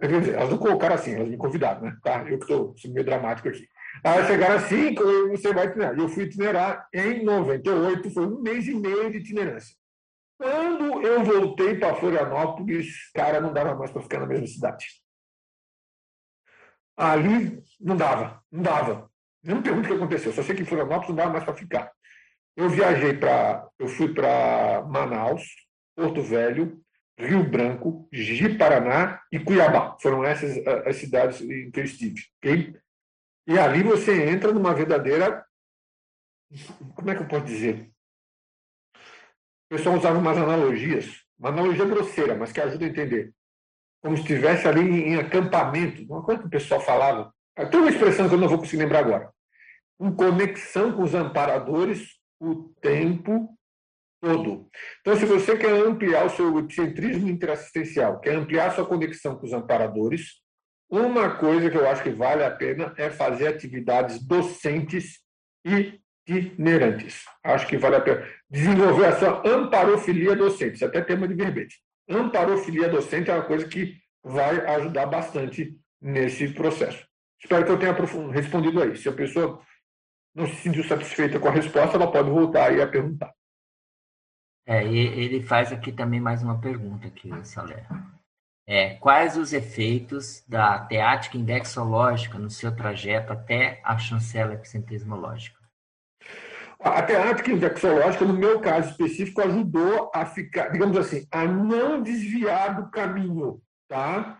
Elas 0.00 0.50
não 0.50 0.56
colocaram 0.56 0.94
assim, 0.94 1.14
elas 1.14 1.28
me 1.28 1.36
convidaram, 1.36 1.82
né? 1.82 1.94
Tá? 2.02 2.24
Eu 2.26 2.38
que 2.38 2.44
estou 2.44 2.74
meio 2.86 3.04
dramático 3.04 3.48
aqui. 3.48 3.68
Aí 4.02 4.26
chegaram 4.26 4.56
assim, 4.56 4.94
você 5.28 5.52
vai 5.52 5.66
itinerar. 5.66 5.98
Eu 5.98 6.08
fui 6.08 6.24
itinerar 6.24 6.88
em 6.94 7.22
98, 7.22 8.10
foi 8.10 8.26
um 8.26 8.40
mês 8.40 8.66
e 8.66 8.74
meio 8.74 9.10
de 9.10 9.18
itinerância. 9.18 9.76
Quando 10.44 11.00
eu 11.00 11.24
voltei 11.24 11.74
para 11.78 11.94
Florianópolis, 11.94 13.10
cara, 13.14 13.40
não 13.40 13.50
dava 13.50 13.74
mais 13.74 13.90
para 13.90 14.02
ficar 14.02 14.20
na 14.20 14.26
mesma 14.26 14.46
cidade. 14.46 14.84
Ali 16.94 17.64
não 17.80 17.96
dava, 17.96 18.44
não 18.52 18.62
dava. 18.62 19.10
Não 19.42 19.56
me 19.56 19.62
pergunto 19.62 19.86
o 19.86 19.88
que 19.88 19.96
aconteceu, 19.96 20.34
só 20.34 20.42
sei 20.42 20.54
que 20.54 20.60
em 20.60 20.66
Florianópolis 20.66 21.08
não 21.08 21.16
dava 21.16 21.32
mais 21.32 21.44
para 21.44 21.54
ficar. 21.54 21.90
Eu 22.54 22.68
viajei 22.68 23.14
para. 23.14 23.66
Eu 23.78 23.88
fui 23.88 24.12
para 24.12 24.82
Manaus, 24.86 25.42
Porto 25.96 26.20
Velho, 26.20 26.78
Rio 27.18 27.42
Branco, 27.48 28.06
Ji-Paraná 28.12 29.22
e 29.32 29.40
Cuiabá. 29.40 29.96
Foram 29.98 30.22
essas 30.26 30.58
as 30.86 30.96
cidades 30.96 31.40
em 31.40 31.70
que 31.70 31.80
eu 31.80 31.84
estive. 31.84 32.20
Okay? 32.36 32.76
E 33.46 33.58
ali 33.58 33.82
você 33.82 34.28
entra 34.28 34.52
numa 34.52 34.74
verdadeira. 34.74 35.42
Como 36.94 37.10
é 37.10 37.14
que 37.14 37.22
eu 37.22 37.28
posso 37.28 37.46
dizer? 37.46 37.93
Pessoal 39.76 39.96
usava 39.96 40.16
umas 40.16 40.38
analogias, 40.38 41.24
uma 41.36 41.48
analogia 41.48 41.84
grosseira, 41.84 42.36
mas 42.36 42.52
que 42.52 42.60
ajuda 42.60 42.84
a 42.84 42.88
entender. 42.88 43.32
Como 44.00 44.16
se 44.16 44.22
estivesse 44.22 44.68
ali 44.68 44.80
em 44.80 45.16
acampamento. 45.16 46.04
Uma 46.04 46.22
coisa 46.22 46.42
que 46.42 46.46
o 46.46 46.50
pessoal 46.50 46.80
falava. 46.80 47.34
Tem 47.72 47.80
uma 47.80 47.90
expressão 47.90 48.28
que 48.28 48.34
eu 48.36 48.38
não 48.38 48.48
vou 48.48 48.58
conseguir 48.58 48.84
lembrar 48.84 49.00
agora. 49.00 49.32
Em 50.00 50.14
conexão 50.14 50.92
com 50.92 51.02
os 51.02 51.12
amparadores 51.12 52.08
o 52.40 52.72
tempo 52.80 53.48
todo. 54.22 54.70
Então, 55.00 55.16
se 55.16 55.26
você 55.26 55.56
quer 55.56 55.72
ampliar 55.72 56.24
o 56.24 56.30
seu 56.30 56.56
epicentrismo 56.56 57.28
interassistencial, 57.28 58.20
quer 58.20 58.36
ampliar 58.36 58.70
sua 58.76 58.86
conexão 58.86 59.36
com 59.36 59.44
os 59.44 59.52
amparadores, 59.52 60.40
uma 60.88 61.34
coisa 61.34 61.68
que 61.68 61.76
eu 61.76 61.88
acho 61.88 62.02
que 62.04 62.10
vale 62.10 62.44
a 62.44 62.50
pena 62.52 62.94
é 62.96 63.10
fazer 63.10 63.48
atividades 63.48 64.24
docentes 64.24 65.18
e 65.66 66.00
itinerantes. 66.28 67.24
Acho 67.42 67.66
que 67.66 67.76
vale 67.76 67.96
a 67.96 68.00
pena 68.00 68.24
desenvolver 68.54 69.06
a 69.06 69.18
sua 69.18 69.42
amparofilia 69.44 70.36
docente. 70.36 70.76
Isso 70.76 70.84
é 70.84 70.86
até 70.86 71.02
tema 71.02 71.26
de 71.26 71.34
verbete. 71.34 71.76
Amparofilia 72.08 72.88
docente 72.88 73.28
é 73.28 73.34
uma 73.34 73.44
coisa 73.44 73.66
que 73.66 73.98
vai 74.22 74.64
ajudar 74.76 75.06
bastante 75.06 75.76
nesse 76.00 76.48
processo. 76.48 77.04
Espero 77.42 77.64
que 77.64 77.72
eu 77.72 77.78
tenha 77.78 77.92
respondido 78.30 78.80
aí. 78.80 78.96
Se 78.96 79.08
a 79.08 79.12
pessoa 79.12 79.60
não 80.32 80.46
se 80.46 80.54
sentiu 80.56 80.84
satisfeita 80.84 81.40
com 81.40 81.48
a 81.48 81.50
resposta, 81.50 81.96
ela 81.96 82.10
pode 82.10 82.30
voltar 82.30 82.70
aí 82.70 82.80
a 82.80 82.86
perguntar. 82.86 83.32
É, 84.66 84.84
ele 84.84 85.42
faz 85.42 85.72
aqui 85.72 85.92
também 85.92 86.20
mais 86.20 86.42
uma 86.42 86.58
pergunta 86.58 87.08
aqui, 87.08 87.30
Salé. 87.44 87.86
É, 88.66 88.94
quais 88.94 89.36
os 89.36 89.52
efeitos 89.52 90.42
da 90.48 90.78
teática 90.78 91.36
indexológica 91.36 92.38
no 92.38 92.48
seu 92.48 92.74
trajeto 92.74 93.32
até 93.32 93.80
a 93.84 93.98
chancela 93.98 94.54
epicentrismológica? 94.54 95.63
A 96.80 97.02
teática 97.02 97.50
indexológica, 97.50 98.24
no 98.24 98.34
meu 98.34 98.60
caso 98.60 98.90
específico, 98.90 99.40
ajudou 99.40 100.10
a 100.14 100.26
ficar, 100.26 100.68
digamos 100.68 100.96
assim, 100.96 101.26
a 101.30 101.44
não 101.46 102.02
desviar 102.02 102.76
do 102.76 102.90
caminho, 102.90 103.60
tá? 103.88 104.38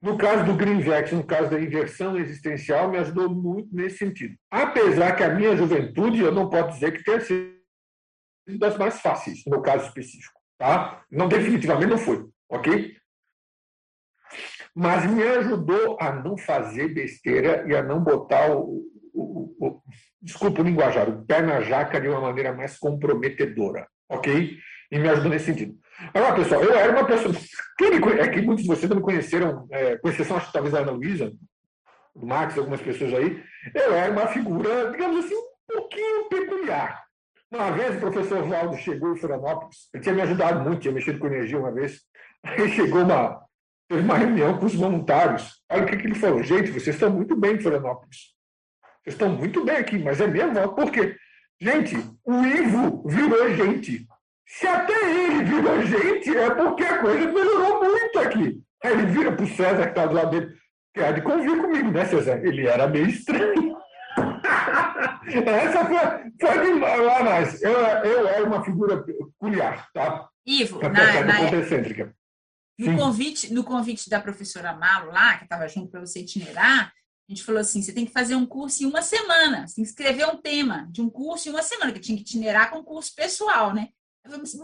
No 0.00 0.16
caso 0.16 0.44
do 0.44 0.54
Greenvex, 0.54 1.12
no 1.12 1.24
caso 1.24 1.50
da 1.50 1.60
inversão 1.60 2.16
existencial, 2.16 2.88
me 2.90 2.98
ajudou 2.98 3.28
muito 3.28 3.74
nesse 3.74 3.98
sentido. 3.98 4.36
Apesar 4.50 5.16
que 5.16 5.24
a 5.24 5.34
minha 5.34 5.56
juventude, 5.56 6.20
eu 6.20 6.32
não 6.32 6.48
posso 6.48 6.74
dizer 6.74 6.92
que 6.92 7.02
tenha 7.02 7.20
sido 7.20 7.58
das 8.58 8.78
mais 8.78 9.00
fáceis, 9.00 9.42
no 9.44 9.50
meu 9.50 9.60
caso 9.60 9.86
específico, 9.88 10.40
tá? 10.56 11.04
Não, 11.10 11.28
definitivamente 11.28 11.90
não 11.90 11.98
foi, 11.98 12.26
ok? 12.48 12.96
Mas 14.74 15.10
me 15.10 15.22
ajudou 15.22 15.98
a 16.00 16.12
não 16.12 16.36
fazer 16.36 16.94
besteira 16.94 17.66
e 17.68 17.74
a 17.74 17.82
não 17.82 18.02
botar 18.02 18.54
o, 18.54 18.84
o, 19.12 19.54
o, 19.58 19.82
desculpa 20.20 20.60
o 20.60 20.64
linguajar, 20.64 21.08
o 21.08 21.24
pé 21.24 21.40
na 21.42 21.60
jaca 21.60 22.00
de 22.00 22.08
uma 22.08 22.20
maneira 22.20 22.52
mais 22.52 22.78
comprometedora, 22.78 23.86
ok? 24.08 24.58
E 24.90 24.98
me 24.98 25.08
ajudou 25.08 25.30
nesse 25.30 25.46
sentido. 25.46 25.74
Agora, 26.14 26.36
pessoal, 26.36 26.62
eu 26.62 26.74
era 26.74 26.92
uma 26.92 27.06
pessoa. 27.06 27.34
Quem 27.78 27.90
me 27.90 28.12
é 28.20 28.28
que 28.28 28.40
muitos 28.40 28.64
de 28.64 28.68
vocês 28.68 28.88
não 28.88 28.96
me 28.96 29.02
conheceram, 29.02 29.66
é, 29.70 29.96
com 29.96 30.08
exceção, 30.08 30.36
acho 30.36 30.46
que 30.46 30.52
talvez 30.52 30.72
da 30.72 30.80
Ana 30.80 30.92
Luísa, 30.92 31.32
do 32.14 32.26
Max, 32.26 32.56
algumas 32.56 32.80
pessoas 32.80 33.14
aí, 33.14 33.42
eu 33.74 33.94
era 33.94 34.10
uma 34.12 34.26
figura, 34.26 34.90
digamos 34.90 35.24
assim, 35.24 35.34
um 35.34 35.74
pouquinho 35.74 36.28
peculiar. 36.28 37.04
Uma 37.50 37.70
vez 37.70 37.96
o 37.96 38.00
professor 38.00 38.42
Valdo 38.42 38.76
chegou 38.76 39.12
em 39.12 39.16
Florianópolis, 39.16 39.88
ele 39.94 40.02
tinha 40.02 40.14
me 40.14 40.22
ajudado 40.22 40.60
muito, 40.60 40.80
tinha 40.80 40.92
mexido 40.92 41.18
com 41.18 41.26
energia 41.28 41.58
uma 41.58 41.72
vez. 41.72 42.00
Aí 42.44 42.70
chegou 42.70 43.02
uma, 43.02 43.40
teve 43.88 44.02
uma 44.02 44.18
reunião 44.18 44.58
com 44.58 44.66
os 44.66 44.74
voluntários. 44.74 45.62
Olha 45.70 45.84
o 45.84 45.86
que, 45.86 45.96
que 45.96 46.06
ele 46.06 46.14
falou: 46.14 46.42
gente, 46.42 46.70
vocês 46.70 46.94
estão 46.94 47.10
muito 47.10 47.34
bem 47.36 47.54
em 47.54 47.60
Florianópolis. 47.60 48.37
Estão 49.08 49.28
muito 49.30 49.64
bem 49.64 49.76
aqui, 49.76 49.98
mas 49.98 50.20
é 50.20 50.26
mesmo? 50.26 50.74
Por 50.74 50.90
quê? 50.90 51.16
Gente, 51.60 51.96
o 52.24 52.44
Ivo 52.44 53.02
virou 53.08 53.54
gente. 53.56 54.06
Se 54.46 54.66
até 54.66 54.94
ele 55.10 55.44
virou 55.44 55.82
gente, 55.82 56.36
é 56.36 56.50
porque 56.50 56.84
a 56.84 56.98
coisa 56.98 57.26
melhorou 57.26 57.84
muito 57.84 58.18
aqui. 58.20 58.62
Aí 58.84 58.92
ele 58.92 59.06
vira 59.06 59.32
para 59.32 59.44
o 59.44 59.48
César, 59.48 59.82
que 59.82 59.88
está 59.88 60.06
do 60.06 60.14
lado 60.14 60.30
dele, 60.30 60.54
que 60.94 61.00
é 61.00 61.12
de 61.12 61.20
convir 61.20 61.60
comigo, 61.60 61.90
né, 61.90 62.04
César? 62.04 62.40
Ele 62.44 62.66
era 62.66 62.86
meio 62.86 63.08
estranho. 63.08 63.76
Essa 65.28 65.84
foi, 65.84 66.30
foi 66.40 66.64
de 66.64 66.78
lá, 66.78 67.22
mas 67.22 67.62
eu, 67.62 67.72
eu 67.72 68.28
era 68.28 68.44
uma 68.44 68.64
figura 68.64 69.02
peculiar, 69.02 69.88
tá? 69.92 70.28
Ivo, 70.46 70.80
na, 70.80 70.90
na, 71.24 71.50
no 72.78 72.96
convite, 72.96 73.52
no 73.52 73.64
convite 73.64 74.08
da 74.08 74.20
professora 74.20 74.72
Malo 74.72 75.10
lá, 75.10 75.36
que 75.36 75.44
estava 75.44 75.68
junto 75.68 75.90
para 75.90 76.00
você 76.00 76.20
itinerar, 76.20 76.92
a 77.28 77.32
gente 77.34 77.44
falou 77.44 77.60
assim: 77.60 77.82
você 77.82 77.92
tem 77.92 78.06
que 78.06 78.12
fazer 78.12 78.34
um 78.34 78.46
curso 78.46 78.82
em 78.82 78.86
uma 78.86 79.02
semana, 79.02 79.66
você 79.66 79.76
tem 79.76 79.84
que 79.84 79.90
escrever 79.90 80.26
um 80.26 80.36
tema 80.36 80.88
de 80.90 81.02
um 81.02 81.10
curso 81.10 81.48
em 81.48 81.52
uma 81.52 81.62
semana, 81.62 81.92
que 81.92 82.00
tinha 82.00 82.16
que 82.16 82.22
itinerar 82.22 82.70
com 82.70 82.82
curso 82.82 83.14
pessoal, 83.14 83.74
né? 83.74 83.88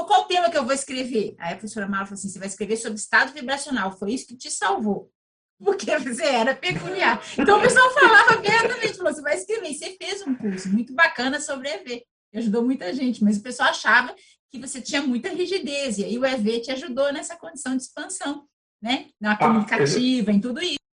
qual 0.06 0.24
tema 0.24 0.50
que 0.50 0.58
eu 0.58 0.64
vou 0.64 0.74
escrever? 0.74 1.34
Aí 1.38 1.54
a 1.54 1.56
professora 1.56 1.86
Mara 1.86 2.06
falou 2.06 2.18
assim: 2.18 2.28
você 2.28 2.38
vai 2.38 2.48
escrever 2.48 2.76
sobre 2.76 2.98
estado 2.98 3.32
vibracional, 3.32 3.96
foi 3.96 4.12
isso 4.12 4.26
que 4.26 4.36
te 4.36 4.50
salvou. 4.50 5.10
Porque 5.62 5.96
você 5.98 6.24
era 6.24 6.54
peculiar. 6.54 7.22
Então 7.38 7.58
o 7.58 7.62
pessoal 7.62 7.90
falava 7.92 8.34
abertamente, 8.34 8.96
falou: 8.96 9.12
você 9.12 9.22
vai 9.22 9.36
escrever. 9.36 9.70
E 9.70 9.74
você 9.74 9.96
fez 10.00 10.22
um 10.26 10.34
curso 10.34 10.68
muito 10.68 10.94
bacana 10.94 11.40
sobre 11.40 11.68
EV, 11.68 12.02
ajudou 12.34 12.64
muita 12.64 12.92
gente, 12.92 13.22
mas 13.22 13.38
o 13.38 13.42
pessoal 13.42 13.70
achava 13.70 14.14
que 14.50 14.58
você 14.58 14.80
tinha 14.80 15.02
muita 15.02 15.30
rigidez, 15.30 15.98
e 15.98 16.04
aí 16.04 16.18
o 16.18 16.24
EV 16.24 16.60
te 16.60 16.70
ajudou 16.70 17.12
nessa 17.12 17.36
condição 17.36 17.76
de 17.76 17.82
expansão, 17.82 18.46
né? 18.80 19.08
Na 19.20 19.32
ah, 19.32 19.36
comunicativa, 19.36 20.30
em 20.30 20.40
tudo 20.40 20.62
isso. 20.62 20.83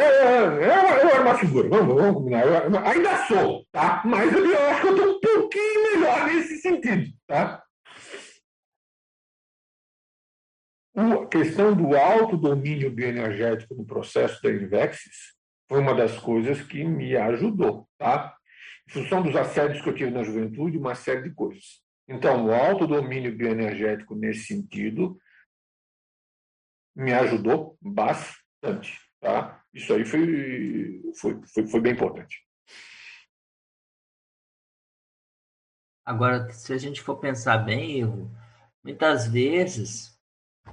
É, 0.00 0.02
é, 0.02 0.38
eu, 0.38 0.48
eu 0.48 1.08
era 1.10 1.20
uma 1.22 1.38
figura, 1.38 1.68
vamos, 1.68 1.94
vamos 1.94 2.14
combinar. 2.14 2.46
Eu, 2.46 2.78
ainda 2.78 3.26
sou, 3.26 3.66
tá? 3.70 4.02
Mas 4.04 4.32
eu, 4.32 4.46
eu 4.46 4.68
acho 4.68 4.80
que 4.80 4.86
eu 4.88 4.96
estou 4.96 5.16
um 5.16 5.20
pouquinho 5.20 5.82
melhor 5.92 6.26
nesse 6.26 6.58
sentido, 6.58 7.12
tá? 7.26 7.62
A 10.96 11.26
questão 11.26 11.74
do 11.74 11.96
autodomínio 11.96 12.90
bioenergético 12.90 13.74
no 13.74 13.84
processo 13.84 14.42
da 14.42 14.50
Invexis 14.50 15.34
foi 15.68 15.80
uma 15.80 15.94
das 15.94 16.18
coisas 16.18 16.62
que 16.62 16.82
me 16.82 17.16
ajudou, 17.16 17.88
tá? 17.98 18.34
Em 18.88 18.92
função 18.92 19.22
dos 19.22 19.36
assédios 19.36 19.82
que 19.82 19.88
eu 19.88 19.94
tive 19.94 20.10
na 20.10 20.22
juventude, 20.22 20.78
uma 20.78 20.94
série 20.94 21.22
de 21.22 21.34
coisas. 21.34 21.80
Então, 22.08 22.46
o 22.46 22.52
autodomínio 22.52 23.36
bioenergético 23.36 24.16
nesse 24.16 24.46
sentido 24.46 25.16
me 26.96 27.12
ajudou 27.12 27.78
bastante, 27.80 28.98
tá? 29.20 29.62
Isso 29.72 29.92
aí 29.92 30.04
foi, 30.04 31.02
foi, 31.14 31.40
foi, 31.46 31.66
foi 31.66 31.80
bem 31.80 31.92
importante. 31.92 32.44
Agora, 36.04 36.50
se 36.50 36.72
a 36.72 36.78
gente 36.78 37.00
for 37.00 37.16
pensar 37.18 37.58
bem, 37.58 38.04
muitas 38.82 39.28
vezes, 39.28 40.18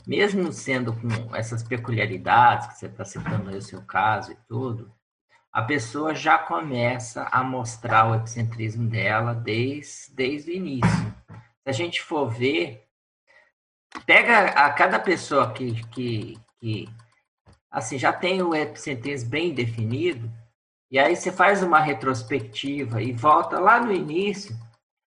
mesmo 0.06 0.52
sendo 0.52 0.94
com 0.94 1.36
essas 1.36 1.62
peculiaridades 1.62 2.68
que 2.68 2.80
você 2.80 2.88
está 2.88 3.06
citando 3.06 3.50
aí 3.50 3.58
o 3.58 3.62
seu 3.62 3.86
caso 3.86 4.32
e 4.32 4.38
tudo, 4.48 4.92
a 5.52 5.62
pessoa 5.62 6.16
já 6.16 6.38
começa 6.38 7.24
a 7.32 7.44
mostrar 7.44 8.10
o 8.10 8.16
epicentrismo 8.16 8.90
dela 8.90 9.34
desde, 9.34 10.14
desde 10.14 10.52
o 10.52 10.56
início. 10.56 11.16
Se 11.30 11.70
a 11.70 11.72
gente 11.72 12.02
for 12.02 12.30
ver, 12.30 12.88
pega 14.06 14.50
a 14.50 14.72
cada 14.72 15.00
pessoa 15.00 15.52
que, 15.54 15.84
que, 15.88 16.40
que 16.60 16.88
assim, 17.78 18.00
já 18.00 18.12
tem 18.12 18.42
o 18.42 18.56
epicentrismo 18.56 19.30
bem 19.30 19.54
definido, 19.54 20.32
e 20.90 20.98
aí 20.98 21.16
você 21.16 21.32
faz 21.32 21.62
uma 21.62 21.80
retrospectiva 21.80 23.04
e 23.04 23.14
volta 23.14 23.60
lá 23.60 23.80
no 23.80 23.92
início, 23.92 24.58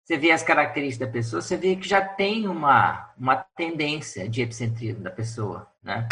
você 0.03 0.17
vê 0.17 0.31
as 0.31 0.43
características 0.43 1.07
da 1.07 1.13
pessoa, 1.13 1.41
você 1.41 1.55
vê 1.55 1.77
que 1.77 1.87
já 1.87 2.01
tem 2.01 2.49
uma, 2.49 3.13
uma 3.17 3.37
tendência 3.55 4.27
de 4.27 4.41
epicentrismo 4.41 5.01
da 5.01 5.09
pessoa, 5.09 5.71
né? 5.81 6.05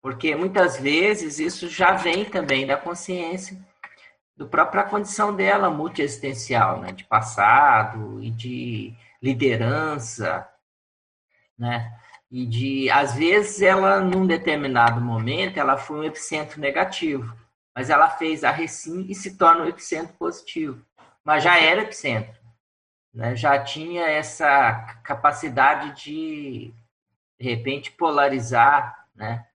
Porque 0.00 0.34
muitas 0.34 0.78
vezes 0.78 1.38
isso 1.38 1.68
já 1.68 1.92
vem 1.92 2.24
também 2.24 2.66
da 2.66 2.76
consciência 2.76 3.58
do 4.34 4.48
própria 4.48 4.84
condição 4.84 5.36
dela 5.36 5.68
multiexistencial, 5.68 6.80
né? 6.80 6.92
De 6.92 7.04
passado 7.04 8.22
e 8.22 8.30
de 8.30 8.94
liderança, 9.20 10.48
né? 11.58 11.92
E 12.30 12.44
de, 12.44 12.90
às 12.90 13.14
vezes, 13.14 13.62
ela, 13.62 14.00
num 14.00 14.26
determinado 14.26 15.00
momento, 15.00 15.58
ela 15.58 15.78
foi 15.78 16.00
um 16.00 16.04
epicentro 16.04 16.60
negativo, 16.60 17.34
mas 17.74 17.88
ela 17.88 18.10
fez 18.10 18.44
a 18.44 18.50
recim 18.50 19.06
e 19.08 19.14
se 19.14 19.36
torna 19.36 19.64
um 19.64 19.68
epicentro 19.68 20.14
positivo. 20.18 20.84
Mas 21.24 21.42
já 21.42 21.58
era 21.58 21.82
epicentro, 21.82 22.38
né? 23.14 23.34
já 23.34 23.58
tinha 23.62 24.02
essa 24.06 25.00
capacidade 25.02 26.04
de, 26.04 26.72
de 27.40 27.48
repente, 27.48 27.92
polarizar, 27.92 29.06
né? 29.14 29.46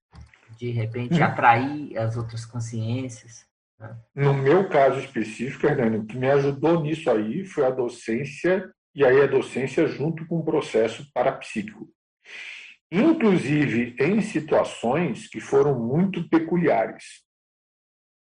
de 0.58 0.72
repente, 0.72 1.22
hum. 1.22 1.24
atrair 1.24 1.98
as 1.98 2.18
outras 2.18 2.44
consciências. 2.44 3.45
Né? 3.80 3.95
No 4.16 4.34
meu 4.34 4.68
caso 4.68 5.00
específico, 5.00 5.68
Hernani, 5.68 5.98
o 5.98 6.06
que 6.06 6.18
me 6.18 6.30
ajudou 6.32 6.82
nisso 6.82 7.10
aí 7.12 7.45
foi 7.45 7.66
a 7.68 7.72
docência, 7.72 8.72
e 8.95 9.06
aí 9.06 9.22
a 9.22 9.28
docência 9.28 9.88
junto 9.88 10.26
com 10.26 10.40
o 10.40 10.45
processo 10.45 11.08
parapsíquico 11.14 11.88
inclusive 13.02 13.95
em 13.99 14.22
situações 14.22 15.28
que 15.28 15.40
foram 15.40 15.80
muito 15.80 16.30
peculiares. 16.30 17.24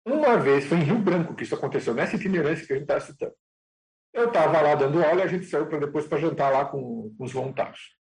Uma 0.04 0.36
vez, 0.36 0.66
foi 0.66 0.78
em 0.78 0.82
Rio 0.82 0.98
Branco 0.98 1.34
que 1.34 1.44
isso 1.44 1.54
aconteceu, 1.54 1.94
nessa 1.94 2.16
itinerância 2.16 2.66
que 2.66 2.72
a 2.72 2.76
gente 2.76 2.84
está 2.84 2.98
citando. 2.98 3.34
Eu 4.12 4.28
estava 4.28 4.60
lá 4.60 4.74
dando 4.74 5.04
aula 5.04 5.20
e 5.20 5.22
a 5.22 5.26
gente 5.28 5.46
saiu 5.46 5.66
para 5.66 5.78
depois 5.78 6.06
para 6.08 6.18
jantar 6.18 6.50
lá 6.52 6.64
com, 6.64 7.14
com, 7.16 7.24
os 7.24 7.32
voluntários. 7.32 7.94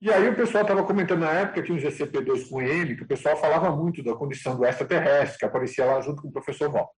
E 0.00 0.10
aí 0.10 0.28
o 0.28 0.34
pessoal 0.34 0.62
estava 0.62 0.82
comentando 0.82 1.20
na 1.20 1.30
época 1.30 1.62
que 1.62 1.72
um 1.72 1.76
GCP2 1.76 2.48
com 2.48 2.62
M, 2.62 2.96
que 2.96 3.02
o 3.02 3.08
pessoal 3.08 3.36
falava 3.36 3.70
muito 3.70 4.02
da 4.02 4.14
condição 4.14 4.56
do 4.56 4.64
extraterrestre, 4.64 5.38
que 5.38 5.44
aparecia 5.44 5.84
lá 5.84 6.00
junto 6.00 6.22
com 6.22 6.28
o 6.28 6.32
professor 6.32 6.70
Val. 6.70 6.90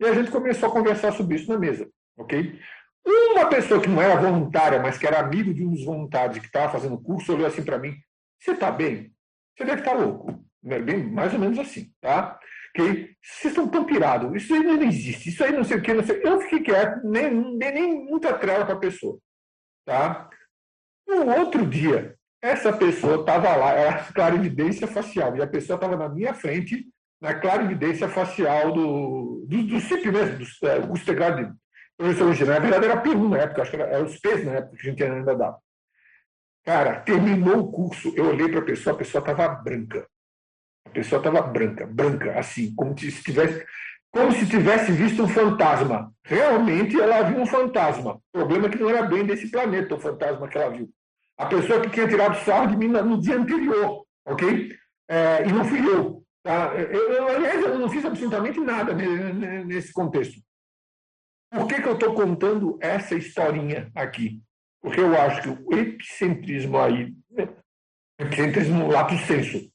E 0.00 0.04
a 0.04 0.12
gente 0.12 0.30
começou 0.30 0.68
a 0.68 0.72
conversar 0.72 1.12
sobre 1.12 1.36
isso 1.36 1.50
na 1.50 1.58
mesa, 1.58 1.88
ok? 2.18 2.58
Uma 3.06 3.48
pessoa 3.48 3.80
que 3.80 3.88
não 3.88 4.02
era 4.02 4.20
voluntária, 4.20 4.80
mas 4.80 4.98
que 4.98 5.06
era 5.06 5.20
amigo 5.20 5.54
de 5.54 5.64
um 5.64 5.70
dos 5.70 5.84
voluntários 5.84 6.38
que 6.38 6.46
estava 6.46 6.72
fazendo 6.72 7.00
curso, 7.00 7.32
olhou 7.32 7.46
assim 7.46 7.62
para 7.62 7.78
mim, 7.78 7.96
você 8.38 8.52
está 8.52 8.70
bem? 8.70 9.12
Você 9.56 9.64
deve 9.64 9.80
estar 9.80 9.92
tá 9.92 9.96
louco. 9.96 10.44
Né? 10.62 10.78
Bem, 10.78 11.04
mais 11.04 11.32
ou 11.32 11.38
menos 11.38 11.58
assim, 11.58 11.92
tá? 12.00 12.38
Que 12.74 13.14
vocês 13.22 13.52
estão 13.52 13.68
tão 13.68 13.84
pirados, 13.84 14.34
isso 14.34 14.54
aí 14.54 14.62
não 14.62 14.82
existe, 14.82 15.30
isso 15.30 15.42
aí 15.42 15.52
não 15.52 15.64
sei 15.64 15.78
o 15.78 15.82
que, 15.82 15.94
não 15.94 16.04
sei. 16.04 16.20
Eu 16.22 16.40
fiquei 16.42 16.60
quieto, 16.60 17.04
nem, 17.04 17.30
nem, 17.30 17.72
nem 17.72 18.04
muita 18.04 18.36
trela 18.38 18.64
para 18.64 18.74
a 18.74 18.78
pessoa, 18.78 19.18
tá? 19.84 20.28
No 21.06 21.26
outro 21.38 21.66
dia, 21.66 22.16
essa 22.42 22.72
pessoa 22.72 23.20
estava 23.20 23.56
lá, 23.56 23.72
era 23.72 24.04
clarividência 24.12 24.86
facial, 24.86 25.36
e 25.36 25.42
a 25.42 25.46
pessoa 25.46 25.76
estava 25.76 25.96
na 25.96 26.08
minha 26.08 26.34
frente, 26.34 26.86
na 27.20 27.34
clarividência 27.34 28.08
facial 28.08 28.72
do, 28.72 29.46
do, 29.48 29.62
do 29.64 29.80
CIP 29.80 30.12
mesmo, 30.12 30.38
do, 30.38 30.68
é, 30.68 30.80
professor 31.98 32.46
Na 32.46 32.58
verdade, 32.60 32.84
era 32.86 33.02
P1 33.02 33.28
na 33.28 33.38
época, 33.38 33.62
acho 33.62 33.70
que 33.72 33.76
era, 33.76 33.90
era 33.90 34.04
os 34.04 34.18
P's 34.20 34.44
na 34.44 34.52
época 34.52 34.76
que 34.76 34.86
a 34.86 34.90
gente 34.90 35.02
ainda 35.02 35.34
dava. 35.34 35.58
Cara, 36.68 37.00
terminou 37.00 37.60
o 37.60 37.72
curso, 37.72 38.12
eu 38.14 38.26
olhei 38.26 38.46
para 38.46 38.58
a 38.58 38.64
pessoa, 38.64 38.94
a 38.94 38.98
pessoa 38.98 39.22
estava 39.22 39.48
branca. 39.48 40.06
A 40.84 40.90
pessoa 40.90 41.18
estava 41.18 41.40
branca, 41.40 41.86
branca, 41.86 42.38
assim, 42.38 42.74
como 42.74 42.94
se 42.98 43.10
tivesse, 43.22 43.66
como 44.12 44.30
se 44.32 44.46
tivesse 44.46 44.92
visto 44.92 45.22
um 45.22 45.28
fantasma. 45.28 46.12
Realmente 46.22 47.00
ela 47.00 47.22
viu 47.22 47.40
um 47.40 47.46
fantasma. 47.46 48.16
O 48.16 48.22
problema 48.32 48.66
é 48.66 48.68
que 48.68 48.78
não 48.78 48.90
era 48.90 49.00
bem 49.06 49.24
desse 49.24 49.50
planeta 49.50 49.94
o 49.94 49.98
fantasma 49.98 50.46
que 50.46 50.58
ela 50.58 50.68
viu. 50.68 50.90
A 51.38 51.46
pessoa 51.46 51.80
que 51.80 51.88
tinha 51.88 52.06
tirado 52.06 52.36
sarro 52.44 52.66
de 52.66 52.76
mim 52.76 52.88
no 52.88 53.18
dia 53.18 53.38
anterior, 53.38 54.04
ok? 54.26 54.76
É, 55.08 55.48
e 55.48 55.50
não 55.50 55.64
fui 55.64 55.78
eu. 55.78 56.22
Tá? 56.42 56.74
Eu, 56.74 57.12
eu, 57.12 57.28
aliás, 57.28 57.64
eu 57.64 57.78
não 57.78 57.88
fiz 57.88 58.04
absolutamente 58.04 58.60
nada 58.60 58.92
nesse 59.64 59.90
contexto. 59.90 60.38
Por 61.50 61.66
que, 61.66 61.80
que 61.80 61.88
eu 61.88 61.94
estou 61.94 62.12
contando 62.12 62.78
essa 62.82 63.14
historinha 63.14 63.90
aqui? 63.94 64.42
Porque 64.80 65.00
eu 65.00 65.18
acho 65.20 65.42
que 65.42 65.48
o 65.48 65.78
epicentrismo 65.78 66.78
aí, 66.78 67.12
epicentrismo 68.18 68.88
lato 68.88 69.16
senso, 69.18 69.70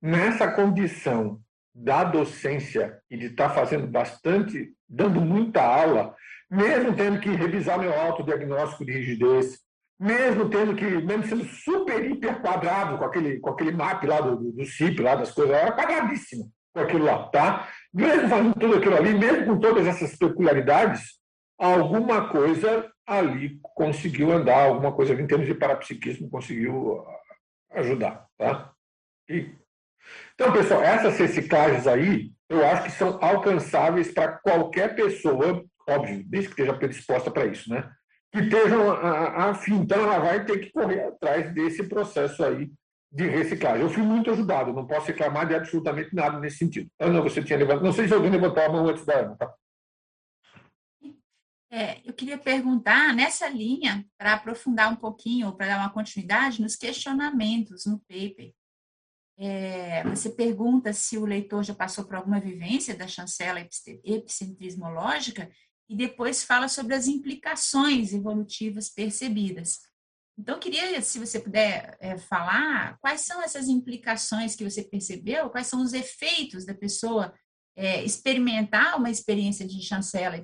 nessa 0.00 0.50
condição 0.50 1.40
da 1.74 2.04
docência 2.04 3.00
e 3.10 3.16
de 3.16 3.26
estar 3.26 3.48
tá 3.48 3.54
fazendo 3.54 3.86
bastante, 3.86 4.72
dando 4.88 5.20
muita 5.20 5.62
aula, 5.62 6.14
mesmo 6.50 6.94
tendo 6.94 7.18
que 7.18 7.30
revisar 7.30 7.78
meu 7.78 7.98
autodiagnóstico 7.98 8.84
de 8.84 8.92
rigidez, 8.92 9.58
mesmo 9.98 10.50
tendo 10.50 10.74
que, 10.74 10.84
mesmo 10.84 11.24
sendo 11.24 11.44
super, 11.44 12.04
hiper 12.04 12.40
quadrado 12.42 12.98
com 12.98 13.04
aquele, 13.04 13.40
com 13.40 13.50
aquele 13.50 13.70
map 13.70 14.04
lá 14.04 14.20
do, 14.20 14.52
do 14.52 14.64
CIP, 14.66 15.00
lá 15.00 15.14
das 15.14 15.30
coisas, 15.30 15.54
era 15.54 15.72
quadradíssimo 15.72 16.52
com 16.74 16.80
aquilo 16.80 17.04
lá, 17.04 17.28
tá? 17.28 17.68
Mesmo 17.92 18.28
fazendo 18.28 18.54
tudo 18.54 18.76
aquilo 18.76 18.96
ali, 18.96 19.14
mesmo 19.14 19.46
com 19.46 19.60
todas 19.60 19.86
essas 19.86 20.16
peculiaridades, 20.16 21.20
alguma 21.58 22.28
coisa 22.28 22.90
ali 23.18 23.58
conseguiu 23.62 24.32
andar, 24.32 24.64
alguma 24.66 24.92
coisa 24.92 25.14
em 25.14 25.26
termos 25.26 25.46
de 25.46 25.54
parapsiquismo 25.54 26.30
conseguiu 26.30 27.04
ajudar. 27.72 28.26
Tá? 28.38 28.72
E, 29.28 29.50
então, 30.34 30.52
pessoal, 30.52 30.82
essas 30.82 31.18
reciclagens 31.18 31.86
aí, 31.86 32.32
eu 32.48 32.64
acho 32.66 32.84
que 32.84 32.90
são 32.92 33.18
alcançáveis 33.22 34.12
para 34.12 34.32
qualquer 34.32 34.94
pessoa, 34.94 35.64
óbvio, 35.88 36.22
desde 36.26 36.48
que 36.48 36.60
esteja 36.60 36.76
predisposta 36.76 37.30
para 37.30 37.46
isso, 37.46 37.70
né? 37.70 37.90
Que 38.32 38.40
estejam 38.40 38.90
afim. 38.90 39.74
Então, 39.74 40.02
ela 40.02 40.18
vai 40.18 40.44
ter 40.44 40.58
que 40.58 40.72
correr 40.72 41.04
atrás 41.04 41.52
desse 41.52 41.84
processo 41.84 42.44
aí 42.44 42.70
de 43.12 43.26
reciclagem. 43.28 43.82
Eu 43.82 43.90
fui 43.90 44.02
muito 44.02 44.30
ajudado, 44.30 44.72
não 44.72 44.86
posso 44.86 45.06
reclamar 45.06 45.46
de 45.46 45.54
absolutamente 45.54 46.14
nada 46.14 46.40
nesse 46.40 46.56
sentido. 46.58 46.88
Ana, 46.98 47.20
você 47.20 47.42
tinha 47.42 47.58
levantado, 47.58 47.84
não 47.84 47.92
sei 47.92 48.08
se 48.08 48.14
alguém 48.14 48.30
levantou 48.30 48.62
a 48.62 48.68
mão 48.70 48.88
antes 48.88 49.04
da 49.04 49.18
Ana, 49.18 49.36
tá? 49.36 49.52
É, 51.74 52.02
eu 52.04 52.12
queria 52.12 52.36
perguntar 52.36 53.14
nessa 53.14 53.48
linha, 53.48 54.06
para 54.18 54.34
aprofundar 54.34 54.92
um 54.92 54.96
pouquinho, 54.96 55.56
para 55.56 55.68
dar 55.68 55.78
uma 55.78 55.90
continuidade, 55.90 56.60
nos 56.60 56.76
questionamentos 56.76 57.86
no 57.86 57.98
paper. 58.00 58.52
É, 59.38 60.04
você 60.04 60.28
pergunta 60.28 60.92
se 60.92 61.16
o 61.16 61.24
leitor 61.24 61.64
já 61.64 61.74
passou 61.74 62.04
por 62.04 62.16
alguma 62.16 62.38
vivência 62.38 62.94
da 62.94 63.08
chancela 63.08 63.66
epicentrismológica 64.04 65.50
e 65.88 65.96
depois 65.96 66.44
fala 66.44 66.68
sobre 66.68 66.94
as 66.94 67.06
implicações 67.06 68.12
evolutivas 68.12 68.90
percebidas. 68.90 69.80
Então, 70.38 70.56
eu 70.56 70.60
queria, 70.60 71.00
se 71.00 71.18
você 71.18 71.40
puder 71.40 71.96
é, 72.00 72.18
falar, 72.18 72.98
quais 72.98 73.22
são 73.22 73.42
essas 73.42 73.68
implicações 73.68 74.54
que 74.54 74.68
você 74.68 74.84
percebeu, 74.84 75.48
quais 75.48 75.68
são 75.68 75.82
os 75.82 75.94
efeitos 75.94 76.66
da 76.66 76.74
pessoa 76.74 77.32
é, 77.74 78.04
experimentar 78.04 78.98
uma 78.98 79.10
experiência 79.10 79.66
de 79.66 79.82
chancela 79.82 80.38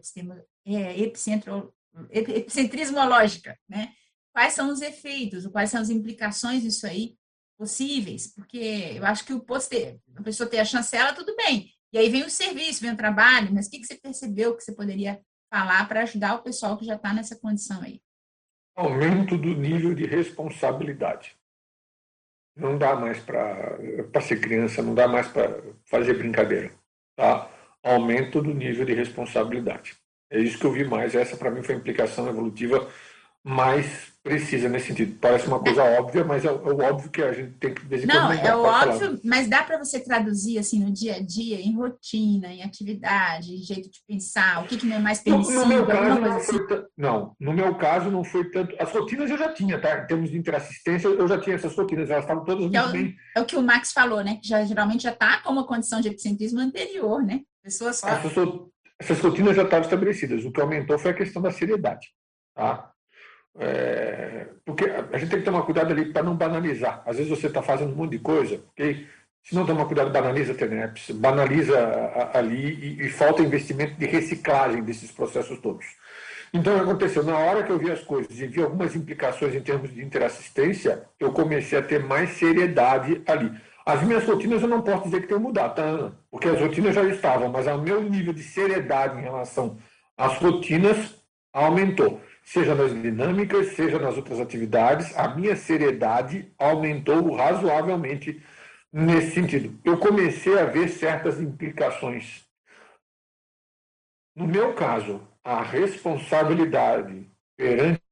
é, 0.76 1.00
epicentro, 1.00 1.74
epicentrismológica, 2.10 3.58
né? 3.68 3.92
Quais 4.32 4.52
são 4.52 4.70
os 4.70 4.80
efeitos, 4.80 5.46
quais 5.46 5.70
são 5.70 5.80
as 5.80 5.90
implicações 5.90 6.62
disso 6.62 6.86
aí 6.86 7.16
possíveis? 7.58 8.32
Porque 8.34 8.92
eu 8.94 9.04
acho 9.04 9.24
que 9.24 9.32
o 9.32 9.40
poster, 9.40 9.98
a 10.14 10.22
pessoa 10.22 10.48
ter 10.48 10.60
a 10.60 10.64
chancela, 10.64 11.12
tudo 11.12 11.34
bem. 11.34 11.72
E 11.92 11.98
aí 11.98 12.08
vem 12.08 12.22
o 12.22 12.30
serviço, 12.30 12.82
vem 12.82 12.92
o 12.92 12.96
trabalho, 12.96 13.52
mas 13.52 13.66
o 13.66 13.70
que, 13.70 13.80
que 13.80 13.86
você 13.86 13.96
percebeu 13.96 14.56
que 14.56 14.62
você 14.62 14.72
poderia 14.72 15.20
falar 15.50 15.88
para 15.88 16.02
ajudar 16.02 16.34
o 16.34 16.42
pessoal 16.42 16.76
que 16.76 16.84
já 16.84 16.96
está 16.96 17.12
nessa 17.12 17.36
condição 17.36 17.82
aí? 17.82 18.00
Aumento 18.76 19.36
do 19.36 19.54
nível 19.54 19.94
de 19.94 20.06
responsabilidade. 20.06 21.36
Não 22.54 22.76
dá 22.76 22.94
mais 22.94 23.18
para 23.20 24.20
ser 24.20 24.40
criança, 24.40 24.82
não 24.82 24.94
dá 24.94 25.08
mais 25.08 25.28
para 25.28 25.62
fazer 25.84 26.14
brincadeira. 26.14 26.72
Tá? 27.16 27.50
Aumento 27.82 28.42
do 28.42 28.52
nível 28.52 28.84
de 28.84 28.94
responsabilidade. 28.94 29.96
É 30.30 30.40
isso 30.40 30.58
que 30.58 30.64
eu 30.64 30.72
vi 30.72 30.84
mais. 30.84 31.14
Essa, 31.14 31.36
para 31.36 31.50
mim, 31.50 31.62
foi 31.62 31.74
a 31.74 31.78
implicação 31.78 32.28
evolutiva 32.28 32.88
mais 33.42 34.08
precisa 34.22 34.68
nesse 34.68 34.88
sentido. 34.88 35.16
Parece 35.20 35.46
uma 35.46 35.58
coisa 35.58 35.82
óbvia, 35.82 36.22
mas 36.22 36.44
é, 36.44 36.48
é 36.48 36.50
o 36.50 36.80
óbvio 36.80 37.10
que 37.10 37.22
a 37.22 37.32
gente 37.32 37.52
tem 37.52 37.72
que 37.72 38.06
Não, 38.06 38.30
é 38.30 38.54
o 38.54 38.60
óbvio, 38.60 38.98
falar. 38.98 39.18
mas 39.24 39.48
dá 39.48 39.62
para 39.62 39.78
você 39.78 40.00
traduzir 40.00 40.58
assim 40.58 40.84
no 40.84 40.92
dia 40.92 41.16
a 41.16 41.20
dia, 41.20 41.58
em 41.58 41.74
rotina, 41.74 42.48
em 42.48 42.62
atividade, 42.62 43.54
em 43.54 43.62
jeito 43.62 43.90
de 43.90 44.00
pensar, 44.06 44.62
o 44.62 44.66
que, 44.66 44.76
que 44.76 44.92
é 44.92 44.98
mais 44.98 45.20
permissível, 45.20 45.60
no, 45.60 45.66
no 45.66 45.74
meu 45.74 45.86
caso, 45.86 46.20
não, 46.20 46.36
assim? 46.36 46.58
não, 46.96 47.36
no 47.40 47.52
meu 47.54 47.74
caso 47.76 48.10
não 48.10 48.22
foi 48.22 48.50
tanto. 48.50 48.74
As 48.78 48.92
rotinas 48.92 49.30
eu 49.30 49.38
já 49.38 49.52
tinha, 49.52 49.80
tá? 49.80 50.00
Em 50.02 50.06
termos 50.06 50.30
de 50.30 50.36
interassistência, 50.36 51.08
eu 51.08 51.26
já 51.26 51.40
tinha 51.40 51.56
essas 51.56 51.74
rotinas, 51.74 52.10
elas 52.10 52.24
estavam 52.24 52.44
todas 52.44 52.64
muito 52.64 52.76
é 52.76 52.84
o, 52.84 52.92
bem. 52.92 53.16
É 53.34 53.40
o 53.40 53.46
que 53.46 53.56
o 53.56 53.62
Max 53.62 53.92
falou, 53.92 54.22
né? 54.22 54.38
Que 54.42 54.48
já, 54.48 54.62
geralmente 54.64 55.04
já 55.04 55.12
está 55.12 55.38
com 55.38 55.52
uma 55.52 55.66
condição 55.66 56.00
de 56.00 56.08
epicentrismo 56.08 56.60
anterior, 56.60 57.22
né? 57.22 57.40
Pessoas 57.62 57.96
só. 57.96 58.08
Essas, 58.08 58.32
essas 58.98 59.20
rotinas 59.20 59.56
já 59.56 59.62
estavam 59.62 59.84
estabelecidas. 59.84 60.44
O 60.44 60.50
que 60.50 60.60
aumentou 60.60 60.98
foi 60.98 61.12
a 61.12 61.14
questão 61.14 61.40
da 61.40 61.50
seriedade. 61.50 62.08
Tá? 62.54 62.90
É, 63.58 64.48
porque 64.64 64.84
a 64.84 65.18
gente 65.18 65.30
tem 65.30 65.38
que 65.40 65.44
tomar 65.44 65.62
cuidado 65.62 65.92
ali 65.92 66.12
para 66.12 66.22
não 66.22 66.36
banalizar. 66.36 67.02
Às 67.06 67.16
vezes 67.16 67.30
você 67.30 67.46
está 67.46 67.62
fazendo 67.62 67.92
um 67.92 67.96
monte 67.96 68.12
de 68.12 68.18
coisa, 68.18 68.62
ok? 68.72 69.06
Se 69.42 69.54
não 69.54 69.64
tomar 69.64 69.86
cuidado, 69.86 70.10
banaliza 70.10 70.52
a 70.52 70.54
TENEPS, 70.54 71.10
banaliza 71.12 71.78
ali 72.34 72.98
e, 72.98 73.06
e, 73.06 73.08
falta 73.08 73.42
investimento 73.42 73.94
de 73.94 74.04
reciclagem 74.06 74.82
desses 74.82 75.10
processos 75.10 75.58
todos. 75.60 75.86
Então, 76.52 76.78
aconteceu? 76.80 77.22
Na 77.22 77.36
hora 77.38 77.62
que 77.62 77.70
eu 77.70 77.78
vi 77.78 77.90
as 77.90 78.02
coisas 78.02 78.38
e 78.38 78.46
vi 78.46 78.62
algumas 78.62 78.94
implicações 78.94 79.54
em 79.54 79.60
termos 79.60 79.92
de 79.92 80.02
interassistência, 80.02 81.02
eu 81.18 81.32
comecei 81.32 81.78
a 81.78 81.82
ter 81.82 82.02
mais 82.02 82.30
seriedade 82.30 83.22
ali. 83.26 83.50
As 83.88 84.02
minhas 84.02 84.22
rotinas 84.26 84.60
eu 84.60 84.68
não 84.68 84.82
posso 84.82 85.04
dizer 85.04 85.22
que 85.22 85.28
tenham 85.28 85.40
mudado, 85.40 85.74
tá, 85.74 86.12
Porque 86.30 86.46
as 86.46 86.60
rotinas 86.60 86.94
já 86.94 87.02
estavam, 87.04 87.48
mas 87.48 87.66
o 87.66 87.78
meu 87.78 88.02
nível 88.02 88.34
de 88.34 88.42
seriedade 88.42 89.18
em 89.18 89.22
relação 89.22 89.78
às 90.14 90.36
rotinas 90.36 91.24
aumentou 91.54 92.20
seja 92.44 92.74
nas 92.74 92.92
dinâmicas, 92.92 93.68
seja 93.68 93.98
nas 93.98 94.14
outras 94.14 94.40
atividades, 94.40 95.16
a 95.16 95.28
minha 95.28 95.56
seriedade 95.56 96.52
aumentou 96.58 97.34
razoavelmente 97.34 98.42
nesse 98.92 99.32
sentido. 99.32 99.78
Eu 99.82 99.96
comecei 99.98 100.58
a 100.58 100.66
ver 100.66 100.88
certas 100.88 101.40
implicações. 101.40 102.46
No 104.36 104.46
meu 104.46 104.74
caso, 104.74 105.26
a 105.42 105.62
responsabilidade 105.62 107.30
perante 107.56 108.02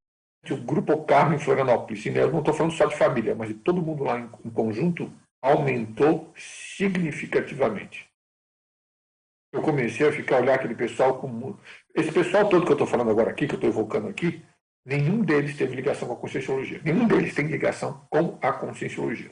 o 0.49 0.57
Grupo 0.57 1.03
Carmo 1.05 1.35
em 1.35 1.39
Florianópolis, 1.39 2.03
e 2.03 2.09
eu 2.09 2.31
não 2.31 2.39
estou 2.39 2.53
falando 2.53 2.73
só 2.73 2.85
de 2.85 2.97
família, 2.97 3.35
mas 3.35 3.49
de 3.49 3.55
todo 3.55 3.81
mundo 3.81 4.03
lá 4.03 4.19
em, 4.19 4.29
em 4.43 4.49
conjunto, 4.49 5.11
aumentou 5.41 6.33
significativamente 6.35 8.07
eu 9.51 9.61
comecei 9.61 10.07
a 10.07 10.11
ficar 10.11 10.41
olhar 10.41 10.55
aquele 10.55 10.75
pessoal 10.75 11.17
com 11.17 11.55
esse 11.95 12.11
pessoal 12.11 12.47
todo 12.47 12.65
que 12.65 12.71
eu 12.71 12.75
estou 12.75 12.87
falando 12.87 13.09
agora 13.09 13.31
aqui, 13.31 13.47
que 13.47 13.53
eu 13.53 13.57
estou 13.57 13.69
evocando 13.69 14.07
aqui, 14.07 14.43
nenhum 14.85 15.21
deles 15.21 15.57
teve 15.57 15.75
ligação 15.75 16.07
com 16.07 16.13
a 16.13 16.17
conscienciologia. 16.17 16.81
Nenhum 16.83 17.07
deles 17.07 17.33
tem 17.33 17.47
ligação 17.47 18.05
com 18.09 18.37
a 18.41 18.51
conscienciologia. 18.51 19.31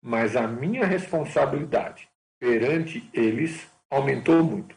Mas 0.00 0.36
a 0.36 0.46
minha 0.46 0.86
responsabilidade 0.86 2.08
perante 2.38 3.08
eles 3.12 3.66
aumentou 3.90 4.42
muito. 4.42 4.76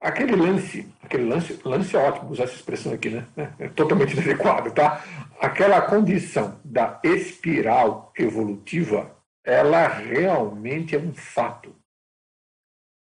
Aquele 0.00 0.36
lance, 0.36 0.86
aquele 1.02 1.24
lance, 1.24 1.58
lance 1.64 1.96
é 1.96 1.98
ótimo 1.98 2.30
usar 2.30 2.44
essa 2.44 2.56
expressão 2.56 2.92
aqui, 2.92 3.08
né? 3.08 3.26
É 3.58 3.68
totalmente 3.68 4.12
inadequado, 4.12 4.70
tá? 4.70 5.02
Aquela 5.40 5.80
condição 5.80 6.60
da 6.62 7.00
espiral 7.02 8.12
evolutiva, 8.18 9.13
ela 9.44 9.86
realmente 9.86 10.96
é 10.96 10.98
um 10.98 11.12
fato 11.14 11.76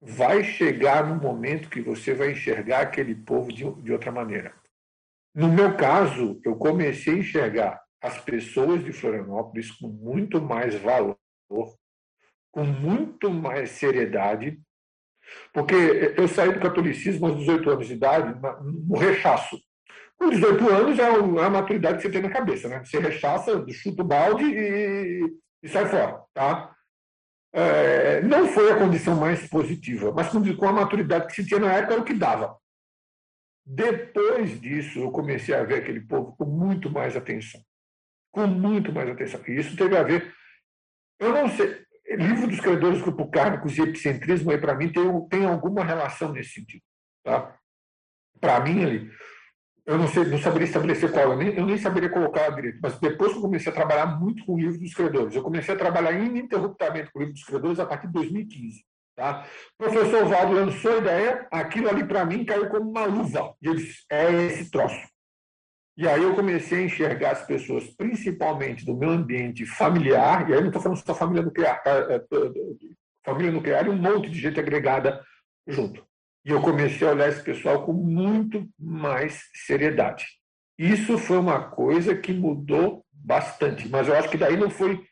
vai 0.01 0.43
chegar 0.43 1.07
no 1.07 1.17
momento 1.17 1.69
que 1.69 1.81
você 1.81 2.15
vai 2.15 2.33
enxergar 2.33 2.81
aquele 2.81 3.15
povo 3.15 3.53
de, 3.53 3.71
de 3.83 3.93
outra 3.93 4.11
maneira. 4.11 4.55
No 5.35 5.49
meu 5.49 5.77
caso, 5.77 6.41
eu 6.45 6.57
comecei 6.57 7.15
a 7.15 7.19
enxergar 7.19 7.83
as 8.03 8.19
pessoas 8.19 8.83
de 8.83 8.93
Florianópolis 8.93 9.71
com 9.71 9.89
muito 9.89 10.41
mais 10.41 10.75
valor, 10.77 11.19
com 12.51 12.65
muito 12.65 13.31
mais 13.31 13.73
seriedade, 13.73 14.59
porque 15.53 15.75
eu 16.17 16.27
saí 16.27 16.53
do 16.53 16.61
catolicismo 16.61 17.27
aos 17.27 17.37
18 17.37 17.71
anos 17.71 17.87
de 17.87 17.93
idade, 17.93 18.41
no 18.65 18.97
rechaço. 18.97 19.61
Com 20.17 20.31
18 20.31 20.69
anos 20.69 20.99
é 20.99 21.07
a 21.07 21.51
maturidade 21.51 21.99
que 21.99 22.03
você 22.03 22.11
tem 22.11 22.23
na 22.23 22.31
cabeça, 22.31 22.69
né? 22.69 22.83
Você 22.85 22.99
rechaça, 22.99 23.65
chuta 23.71 24.03
o 24.03 24.05
balde 24.05 24.45
e, 24.45 25.21
e 25.63 25.69
sai 25.69 25.87
fora, 25.87 26.23
tá? 26.33 26.75
é, 27.53 28.21
não 28.23 28.49
foi 28.49 28.71
a 28.71 28.79
condição 28.79 29.17
mais 29.17 29.47
positiva, 29.49 30.13
mas 30.13 30.29
com 30.29 30.69
a 30.69 30.73
maturidade 30.73 31.27
que 31.27 31.35
se 31.35 31.47
tinha 31.47 31.59
na 31.59 31.73
época 31.73 31.95
era 31.95 32.03
o 32.03 32.05
que 32.05 32.15
dava. 32.15 32.57
Depois 33.67 34.61
disso, 34.61 35.01
eu 35.01 35.11
comecei 35.11 35.55
a 35.55 35.65
ver 35.65 35.77
aquele 35.77 36.01
povo 36.01 36.35
com 36.37 36.45
muito 36.45 36.91
mais 36.91 37.17
atenção. 37.17 37.61
Com 38.33 38.47
muito 38.47 38.93
mais 38.93 39.09
atenção. 39.09 39.41
E 39.47 39.59
isso 39.59 39.77
teve 39.77 39.97
a 39.97 40.03
ver. 40.03 40.33
Eu 41.19 41.33
não 41.33 41.49
sei. 41.49 41.85
Livro 42.09 42.49
dos 42.49 42.61
credores 42.61 43.01
grupo 43.03 43.31
cárnicos 43.31 43.79
e 43.79 43.83
epicentrismo, 43.83 44.51
aí, 44.51 44.59
para 44.59 44.75
mim, 44.75 44.91
tem, 44.91 45.29
tem 45.29 45.45
alguma 45.45 45.85
relação 45.85 46.33
nesse 46.33 46.55
sentido. 46.55 46.83
Tá? 47.23 47.57
Para 48.41 48.61
mim, 48.61 48.83
ali, 48.83 49.11
eu 49.87 49.99
não, 49.99 50.09
sei, 50.09 50.25
não 50.25 50.39
saberia 50.39 50.67
estabelecer 50.67 51.11
qual, 51.11 51.31
eu 51.31 51.37
nem, 51.37 51.55
eu 51.55 51.67
nem 51.67 51.79
saberia 51.79 52.09
colocar 52.09 52.51
direito, 52.51 52.79
mas 52.83 52.99
depois 52.99 53.33
que 53.33 53.39
eu 53.39 53.43
comecei 53.43 53.73
a 53.73 53.75
trabalhar 53.75 54.07
muito 54.21 54.45
com 54.45 54.55
o 54.55 54.59
livro 54.59 54.79
dos 54.79 54.95
credores, 54.95 55.35
eu 55.35 55.43
comecei 55.43 55.75
a 55.75 55.79
trabalhar 55.79 56.13
ininterruptamente 56.13 57.11
com 57.13 57.19
o 57.19 57.23
livro 57.23 57.35
dos 57.35 57.45
credores 57.45 57.81
a 57.81 57.87
partir 57.87 58.07
de 58.07 58.13
2015. 58.13 58.85
Tá? 59.17 59.47
O 59.79 59.85
professor 59.85 60.25
Valdo 60.27 60.55
lançou 60.55 60.93
a 60.93 60.99
ideia, 60.99 61.47
aquilo 61.51 61.89
ali 61.89 62.05
para 62.05 62.25
mim 62.25 62.45
caiu 62.45 62.69
como 62.69 62.91
uma 62.91 63.05
luva. 63.05 63.55
E 63.61 63.67
eu 63.67 63.75
disse, 63.75 64.05
é 64.11 64.33
esse 64.47 64.71
troço. 64.71 65.09
E 65.97 66.09
aí 66.09 66.23
eu 66.23 66.35
comecei 66.35 66.79
a 66.79 66.85
enxergar 66.85 67.33
as 67.33 67.47
pessoas, 67.47 67.85
principalmente 67.89 68.87
do 68.87 68.97
meu 68.97 69.11
ambiente 69.11 69.67
familiar, 69.67 70.49
e 70.49 70.55
aí 70.55 70.61
não 70.61 70.69
estou 70.69 70.81
falando 70.81 70.99
só 70.99 71.15
família 71.15 71.43
nuclear, 71.43 71.83
tá? 71.83 71.93
Família 73.23 73.53
nuclear 73.53 73.87
e 73.87 73.91
um 73.91 73.97
monte 73.97 74.31
de 74.31 74.41
gente 74.41 74.59
agregada 74.59 75.23
junto. 75.67 76.03
E 76.45 76.51
eu 76.51 76.61
comecei 76.61 77.07
a 77.07 77.13
olhar 77.13 77.29
esse 77.29 77.43
pessoal 77.43 77.85
com 77.85 77.93
muito 77.93 78.69
mais 78.79 79.43
seriedade. 79.67 80.27
Isso 80.79 81.19
foi 81.19 81.37
uma 81.37 81.71
coisa 81.71 82.17
que 82.17 82.33
mudou 82.33 83.05
bastante, 83.13 83.89
mas 83.89 84.09
eu 84.09 84.17
acho 84.17 84.31
que 84.31 84.39
daí 84.39 84.57
não 84.57 84.71
foi 84.71 85.05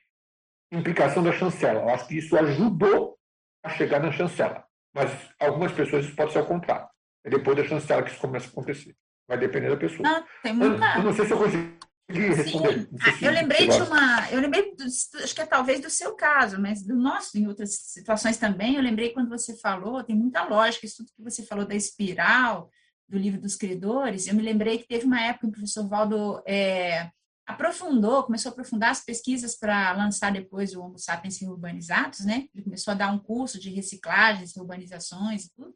implicação 0.73 1.23
da 1.23 1.33
chancela. 1.33 1.81
Eu 1.81 1.89
acho 1.91 2.09
que 2.09 2.17
isso 2.17 2.37
ajudou 2.37 3.19
a 3.63 3.69
chegar 3.69 4.01
na 4.01 4.11
chancela. 4.11 4.65
Mas 4.95 5.11
algumas 5.39 5.73
pessoas 5.73 6.07
isso 6.07 6.17
pode 6.17 6.33
ser 6.33 6.39
ao 6.39 6.47
contrário. 6.47 6.89
É 7.25 7.31
depois 7.31 7.57
da 7.57 7.65
chancela 7.65 8.03
que 8.03 8.11
isso 8.11 8.21
começa 8.21 8.47
a 8.47 8.51
acontecer. 8.51 8.97
Vai 9.29 9.37
depender 9.37 9.69
da 9.69 9.77
pessoa. 9.77 10.09
Não, 10.09 10.25
tem 10.43 10.55
muita... 10.55 10.85
eu, 10.95 10.99
eu 10.99 11.03
não 11.05 11.13
sei 11.13 11.27
se 11.27 11.33
eu 11.33 11.39
consegui 11.39 11.78
responder. 12.09 12.89
Ah, 13.01 13.19
eu 13.21 13.33
lembrei 13.33 13.69
de 13.69 13.83
uma, 13.83 14.31
eu 14.31 14.41
lembrei, 14.41 14.75
do, 14.75 14.85
acho 14.85 15.35
que 15.35 15.41
é 15.41 15.47
talvez 15.47 15.81
do 15.81 15.91
seu 15.91 16.15
caso, 16.15 16.61
mas 16.61 16.83
do 16.83 16.97
nosso, 16.97 17.37
em 17.37 17.47
outras 17.47 17.75
situações 17.75 18.37
também, 18.39 18.77
eu 18.77 18.83
lembrei 18.83 19.11
quando 19.11 19.29
você 19.29 19.57
falou, 19.57 20.03
tem 20.03 20.17
muita 20.17 20.45
lógica, 20.45 20.87
isso 20.87 20.99
tudo 20.99 21.13
que 21.15 21.23
você 21.23 21.43
falou 21.43 21.67
da 21.67 21.75
espiral, 21.75 22.71
do 23.09 23.19
livro 23.19 23.41
dos 23.41 23.57
credores, 23.57 24.27
eu 24.27 24.35
me 24.35 24.43
lembrei 24.43 24.79
que 24.79 24.89
teve 24.89 25.05
uma 25.07 25.21
época 25.21 25.47
que 25.47 25.49
o 25.49 25.53
professor 25.53 25.89
Valdo 25.89 26.43
é, 26.47 27.11
aprofundou, 27.47 28.25
começou 28.25 28.51
a 28.51 28.53
aprofundar 28.53 28.91
as 28.91 29.05
pesquisas 29.05 29.57
para 29.57 29.93
lançar 29.93 30.31
depois 30.31 30.75
o 30.75 30.83
Homo 30.83 30.99
sapiens 30.99 31.41
urbanizados, 31.41 32.21
né? 32.21 32.47
Ele 32.55 32.65
começou 32.65 32.93
a 32.93 32.95
dar 32.95 33.11
um 33.11 33.19
curso 33.19 33.59
de 33.59 33.71
reciclagens, 33.71 34.55
urbanizações 34.57 35.47
e 35.47 35.55
tudo. 35.55 35.75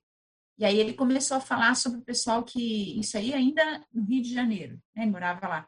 E 0.58 0.66
aí 0.66 0.78
ele 0.78 0.92
começou 0.92 1.38
a 1.38 1.40
falar 1.40 1.74
sobre 1.74 2.00
o 2.00 2.04
pessoal 2.04 2.44
que, 2.44 3.00
isso 3.00 3.16
aí 3.16 3.32
ainda 3.32 3.82
no 3.90 4.04
Rio 4.04 4.22
de 4.22 4.34
Janeiro, 4.34 4.78
né? 4.94 5.04
Ele 5.04 5.10
morava 5.10 5.48
lá 5.48 5.66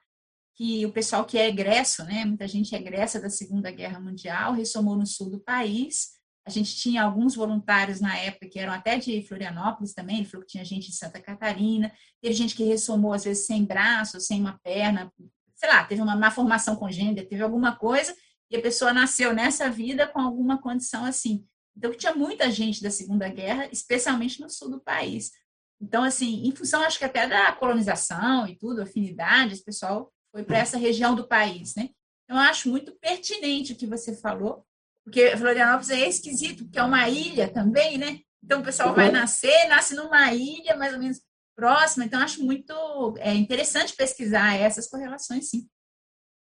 que 0.57 0.87
o 0.87 0.93
pessoal 0.93 1.25
que 1.25 1.37
é 1.37 1.49
egresso, 1.49 2.05
né, 2.05 2.25
muita 2.25 2.47
gente 2.47 2.75
é 2.75 2.79
egressa 2.79 3.21
da 3.21 3.29
Segunda 3.29 3.71
Guerra 3.71 4.01
Mundial, 4.01 4.53
ressomou 4.53 4.97
no 4.97 5.07
sul 5.07 5.29
do 5.31 5.41
país. 5.41 6.15
A 6.47 6.51
gente 6.51 6.77
tinha 6.77 7.03
alguns 7.03 7.35
voluntários 7.35 8.01
na 8.01 8.17
época 8.17 8.49
que 8.49 8.59
eram 8.59 8.73
até 8.73 8.99
de 8.99 9.27
Florianópolis 9.27 9.95
também, 9.95 10.19
ele 10.19 10.27
falou 10.27 10.47
que 10.47 10.53
tinha 10.53 10.65
gente 10.65 10.91
de 10.91 10.97
Santa 10.97 11.21
Catarina, 11.21 11.93
teve 12.23 12.35
gente 12.35 12.55
que 12.55 12.65
ressomou 12.65 13.13
às 13.13 13.25
vezes 13.25 13.47
sem 13.47 13.65
braço, 13.65 14.21
sem 14.21 14.41
uma 14.41 14.59
perna, 14.63 15.11
sei 15.57 15.69
lá, 15.69 15.85
teve 15.85 16.03
uma 16.03 16.15
má 16.15 16.31
formação 16.31 16.77
congênita, 16.77 17.27
teve 17.27 17.43
alguma 17.43 17.75
coisa, 17.77 18.15
e 18.51 18.57
a 18.57 18.63
pessoa 18.63 18.93
nasceu 18.93 19.35
nessa 19.35 19.71
vida 19.71 20.07
com 20.07 20.21
alguma 20.21 20.61
condição 20.61 21.05
assim. 21.05 21.45
Então, 21.77 21.93
tinha 21.93 22.15
muita 22.15 22.51
gente 22.51 22.83
da 22.83 22.91
Segunda 22.91 23.29
Guerra, 23.29 23.69
especialmente 23.73 24.41
no 24.41 24.49
sul 24.49 24.71
do 24.71 24.81
país. 24.81 25.33
Então, 25.81 26.05
assim, 26.05 26.47
em 26.47 26.53
função, 26.55 26.83
acho 26.83 26.99
que 26.99 27.05
até 27.05 27.27
da 27.27 27.53
colonização 27.53 28.47
e 28.47 28.57
tudo, 28.57 28.83
afinidades, 28.83 29.61
o 29.61 29.65
pessoal 29.65 30.13
foi 30.35 30.43
para 30.43 30.59
essa 30.59 30.77
região 30.77 31.15
do 31.15 31.29
país, 31.29 31.77
né? 31.77 31.91
Então, 32.25 32.37
eu 32.37 32.51
acho 32.51 32.69
muito 32.69 32.93
pertinente 33.01 33.73
o 33.73 33.77
que 33.77 33.87
você 33.87 34.17
falou, 34.17 34.67
porque 35.05 35.37
Florianópolis 35.37 35.91
é 35.91 36.09
esquisito, 36.09 36.65
porque 36.65 36.79
é 36.79 36.83
uma 36.83 37.09
ilha 37.09 37.49
também, 37.49 37.97
né? 37.97 38.19
Então, 38.43 38.61
o 38.61 38.65
pessoal 38.65 38.93
vai 38.93 39.13
nascer, 39.13 39.69
nasce 39.69 39.95
numa 39.95 40.33
ilha 40.33 40.77
mais 40.77 40.93
ou 40.93 40.99
menos 40.99 41.21
próxima, 41.57 42.05
então 42.05 42.21
acho 42.21 42.43
muito 42.43 42.75
é, 43.19 43.33
interessante 43.33 43.95
pesquisar 43.95 44.57
essas 44.57 44.89
correlações, 44.89 45.51
sim. 45.51 45.69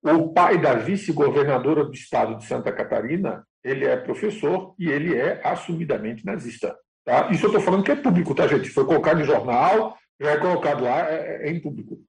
O 0.02 0.32
pai 0.32 0.60
da 0.60 0.74
vice-governadora 0.74 1.84
do 1.84 1.94
estado 1.94 2.36
de 2.36 2.44
Santa 2.44 2.72
Catarina, 2.72 3.46
ele 3.62 3.86
é 3.86 3.96
professor 3.96 4.74
e 4.76 4.88
ele 4.88 5.16
é 5.16 5.40
assumidamente 5.46 6.26
nazista. 6.26 6.76
Tá? 7.04 7.30
Isso 7.30 7.46
eu 7.46 7.50
estou 7.50 7.62
falando 7.62 7.84
que 7.84 7.92
é 7.92 7.96
público, 7.96 8.34
tá, 8.34 8.48
gente? 8.48 8.68
Foi 8.70 8.84
colocado 8.84 9.20
em 9.20 9.24
jornal, 9.24 9.96
já 10.20 10.32
é 10.32 10.36
colocado 10.36 10.82
lá, 10.82 11.08
é, 11.08 11.48
é 11.48 11.50
em 11.50 11.60
público. 11.60 12.02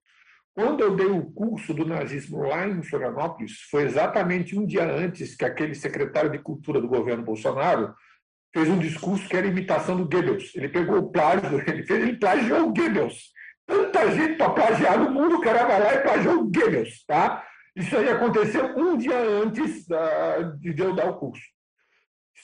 Quando 0.55 0.79
eu 0.79 0.95
dei 0.95 1.05
o 1.05 1.25
curso 1.33 1.73
do 1.73 1.85
nazismo 1.85 2.43
lá 2.47 2.65
em 2.65 2.81
Florianópolis, 2.81 3.59
foi 3.69 3.83
exatamente 3.83 4.57
um 4.57 4.65
dia 4.65 4.89
antes 4.89 5.35
que 5.35 5.43
aquele 5.43 5.75
secretário 5.75 6.31
de 6.31 6.39
cultura 6.39 6.79
do 6.79 6.87
governo 6.87 7.25
Bolsonaro 7.25 7.93
fez 8.53 8.69
um 8.69 8.79
discurso 8.79 9.27
que 9.27 9.35
era 9.35 9.45
imitação 9.45 9.97
do 9.97 10.07
Goebbels. 10.07 10.55
Ele 10.55 10.69
pegou 10.69 10.97
o 10.99 11.11
plágio, 11.11 11.59
ele, 11.67 11.85
fez, 11.85 12.01
ele 12.01 12.15
plagiou 12.15 12.69
o 12.69 12.73
Goebbels. 12.73 13.33
Tanta 13.67 14.09
gente 14.11 14.37
para 14.37 14.49
plagiar 14.51 14.97
no 14.97 15.11
mundo, 15.11 15.35
o 15.35 15.41
cara 15.41 15.65
vai 15.65 15.77
lá 15.77 15.93
e 15.93 16.01
plagiou 16.01 16.35
o 16.35 16.49
Goebbels. 16.49 17.03
Tá? 17.05 17.45
Isso 17.75 17.97
aí 17.97 18.07
aconteceu 18.07 18.77
um 18.77 18.95
dia 18.95 19.19
antes 19.19 19.85
de 20.57 20.81
eu 20.81 20.95
dar 20.95 21.09
o 21.09 21.17
curso. 21.17 21.43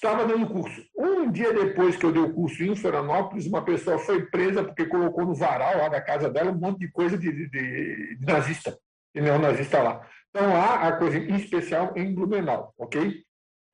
Estava 0.03 0.25
dando 0.25 0.47
curso. 0.47 0.83
Um 0.97 1.31
dia 1.31 1.53
depois 1.53 1.95
que 1.95 2.03
eu 2.03 2.11
dei 2.11 2.23
o 2.23 2.33
curso 2.33 2.63
em 2.63 2.75
Florianópolis, 2.75 3.45
uma 3.45 3.63
pessoa 3.63 3.99
foi 3.99 4.25
presa 4.25 4.63
porque 4.63 4.87
colocou 4.87 5.23
no 5.27 5.35
varal 5.35 5.77
lá 5.77 5.89
da 5.89 6.01
casa 6.01 6.27
dela 6.27 6.49
um 6.49 6.57
monte 6.57 6.79
de 6.79 6.91
coisa 6.91 7.15
de, 7.15 7.31
de, 7.31 8.17
de 8.17 8.25
nazista, 8.25 8.75
de 9.13 9.21
neonazista 9.21 9.79
lá. 9.79 10.09
Então 10.31 10.49
lá 10.49 10.87
a 10.87 10.93
coisa 10.93 11.19
em 11.19 11.35
especial 11.35 11.93
em 11.95 12.15
Blumenau, 12.15 12.73
ok? 12.79 13.23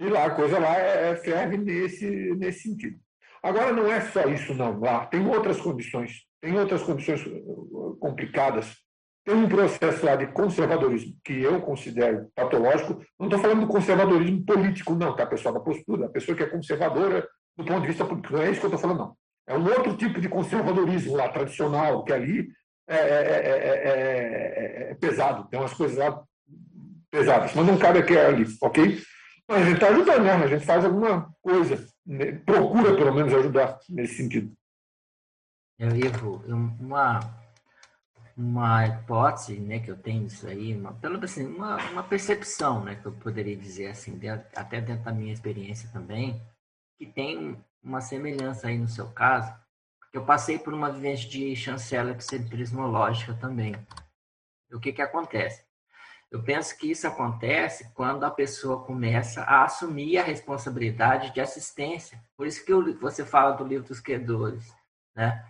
E 0.02 0.10
lá 0.10 0.26
a 0.26 0.32
coisa 0.32 0.60
lá 0.60 0.78
é, 0.78 1.12
é, 1.12 1.16
ferve 1.16 1.58
nesse, 1.58 2.06
nesse 2.36 2.64
sentido. 2.64 3.00
Agora, 3.42 3.72
não 3.72 3.90
é 3.90 4.02
só 4.02 4.28
isso, 4.28 4.54
não. 4.54 4.78
Lá 4.82 5.06
tem 5.06 5.26
outras 5.26 5.62
condições, 5.62 6.26
tem 6.42 6.60
outras 6.60 6.84
condições 6.84 7.26
uh, 7.26 7.96
complicadas. 8.02 8.76
Tem 9.28 9.36
um 9.36 9.50
processo 9.50 10.06
lá 10.06 10.16
de 10.16 10.28
conservadorismo 10.28 11.14
que 11.22 11.42
eu 11.42 11.60
considero 11.60 12.32
patológico. 12.34 13.04
Não 13.20 13.28
estou 13.28 13.42
falando 13.42 13.60
do 13.60 13.68
conservadorismo 13.68 14.46
político, 14.46 14.96
não, 14.96 15.14
tá, 15.14 15.26
pessoal? 15.26 15.54
Da 15.54 15.60
postura, 15.60 16.06
a 16.06 16.10
pessoa 16.10 16.34
que 16.34 16.44
é 16.44 16.46
conservadora 16.46 17.28
do 17.58 17.66
ponto 17.66 17.82
de 17.82 17.88
vista 17.88 18.06
político. 18.06 18.34
Não 18.34 18.42
é 18.42 18.52
isso 18.52 18.62
que 18.62 18.68
eu 18.68 18.70
estou 18.70 18.80
falando, 18.80 19.00
não. 19.00 19.18
É 19.46 19.58
um 19.58 19.66
outro 19.66 19.98
tipo 19.98 20.22
de 20.22 20.30
conservadorismo 20.30 21.18
lá, 21.18 21.28
tradicional, 21.28 22.06
que 22.06 22.14
ali 22.14 22.48
é, 22.88 22.96
é, 22.96 23.18
é, 23.90 24.92
é 24.92 24.96
pesado. 24.96 25.50
Tem 25.50 25.60
umas 25.60 25.74
coisas 25.74 25.98
lá 25.98 26.24
pesadas, 27.12 27.54
mas 27.54 27.68
não 27.68 27.78
cabe 27.78 28.00
aqui 28.00 28.18
ali, 28.18 28.46
ok? 28.62 28.98
a 29.50 29.60
gente 29.60 29.74
está 29.74 29.90
ajudando, 29.90 30.24
né? 30.24 30.32
A 30.32 30.48
gente 30.48 30.66
faz 30.66 30.86
alguma 30.86 31.30
coisa, 31.42 31.86
né? 32.06 32.32
procura 32.46 32.96
pelo 32.96 33.14
menos 33.14 33.34
ajudar 33.34 33.78
nesse 33.90 34.16
sentido. 34.16 34.54
Eu, 35.78 35.90
Ivo, 35.98 36.42
uma, 36.80 37.20
uma 38.38 38.86
hipótese 38.86 39.60
né, 39.60 39.80
que 39.80 39.90
eu 39.90 39.98
tenho 39.98 40.28
disso 40.28 40.48
aí, 40.48 40.76
uma, 40.76 40.94
pelo 40.94 41.24
assim, 41.24 41.48
uma, 41.48 41.78
uma 41.92 42.04
percepção 42.04 42.84
né, 42.84 42.96
que 42.96 43.08
eu 43.08 43.12
poderia 43.12 43.58
dizer 43.58 43.88
assim, 43.88 44.20
até 44.56 44.80
dentro 44.80 45.06
da 45.06 45.12
minha 45.12 45.34
experiência 45.34 45.90
também, 45.92 46.40
que 47.00 47.08
tem 47.08 47.60
uma 47.84 48.00
semelhança 48.00 48.68
aí 48.68 48.78
no 48.78 48.88
seu 48.88 49.08
caso, 49.12 49.52
porque 50.00 50.18
eu 50.20 50.26
passei 50.26 50.60
por 50.60 50.72
uma 50.72 50.92
vivência 50.92 51.28
de 51.28 51.56
chancela 51.56 52.12
epicentrismológica 52.12 53.34
também. 53.34 53.76
O 54.72 54.80
que 54.80 54.94
que 54.94 55.02
acontece? 55.02 55.66
Eu 56.30 56.44
penso 56.44 56.78
que 56.78 56.92
isso 56.92 57.08
acontece 57.08 57.90
quando 57.94 58.24
a 58.24 58.30
pessoa 58.30 58.84
começa 58.84 59.42
a 59.44 59.64
assumir 59.64 60.18
a 60.18 60.24
responsabilidade 60.24 61.34
de 61.34 61.40
assistência. 61.40 62.22
Por 62.36 62.46
isso 62.46 62.64
que 62.66 62.74
você 63.00 63.26
fala 63.26 63.56
do 63.56 63.66
livro 63.66 63.88
dos 63.88 64.02
credores, 64.02 64.76
né? 65.16 65.44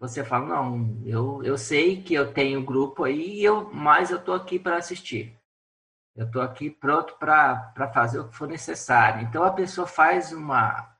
Você 0.00 0.24
fala, 0.24 0.46
não, 0.46 1.00
eu, 1.04 1.44
eu 1.44 1.56
sei 1.56 2.02
que 2.02 2.14
eu 2.14 2.32
tenho 2.32 2.64
grupo 2.64 3.04
aí, 3.04 3.44
eu, 3.44 3.70
mas 3.72 4.10
eu 4.10 4.16
estou 4.16 4.34
aqui 4.34 4.58
para 4.58 4.78
assistir. 4.78 5.38
Eu 6.16 6.26
estou 6.26 6.42
aqui 6.42 6.70
pronto 6.70 7.14
para 7.18 7.92
fazer 7.94 8.18
o 8.18 8.28
que 8.28 8.36
for 8.36 8.48
necessário. 8.48 9.22
Então, 9.22 9.44
a 9.44 9.52
pessoa 9.52 9.86
faz 9.86 10.32
uma... 10.32 10.90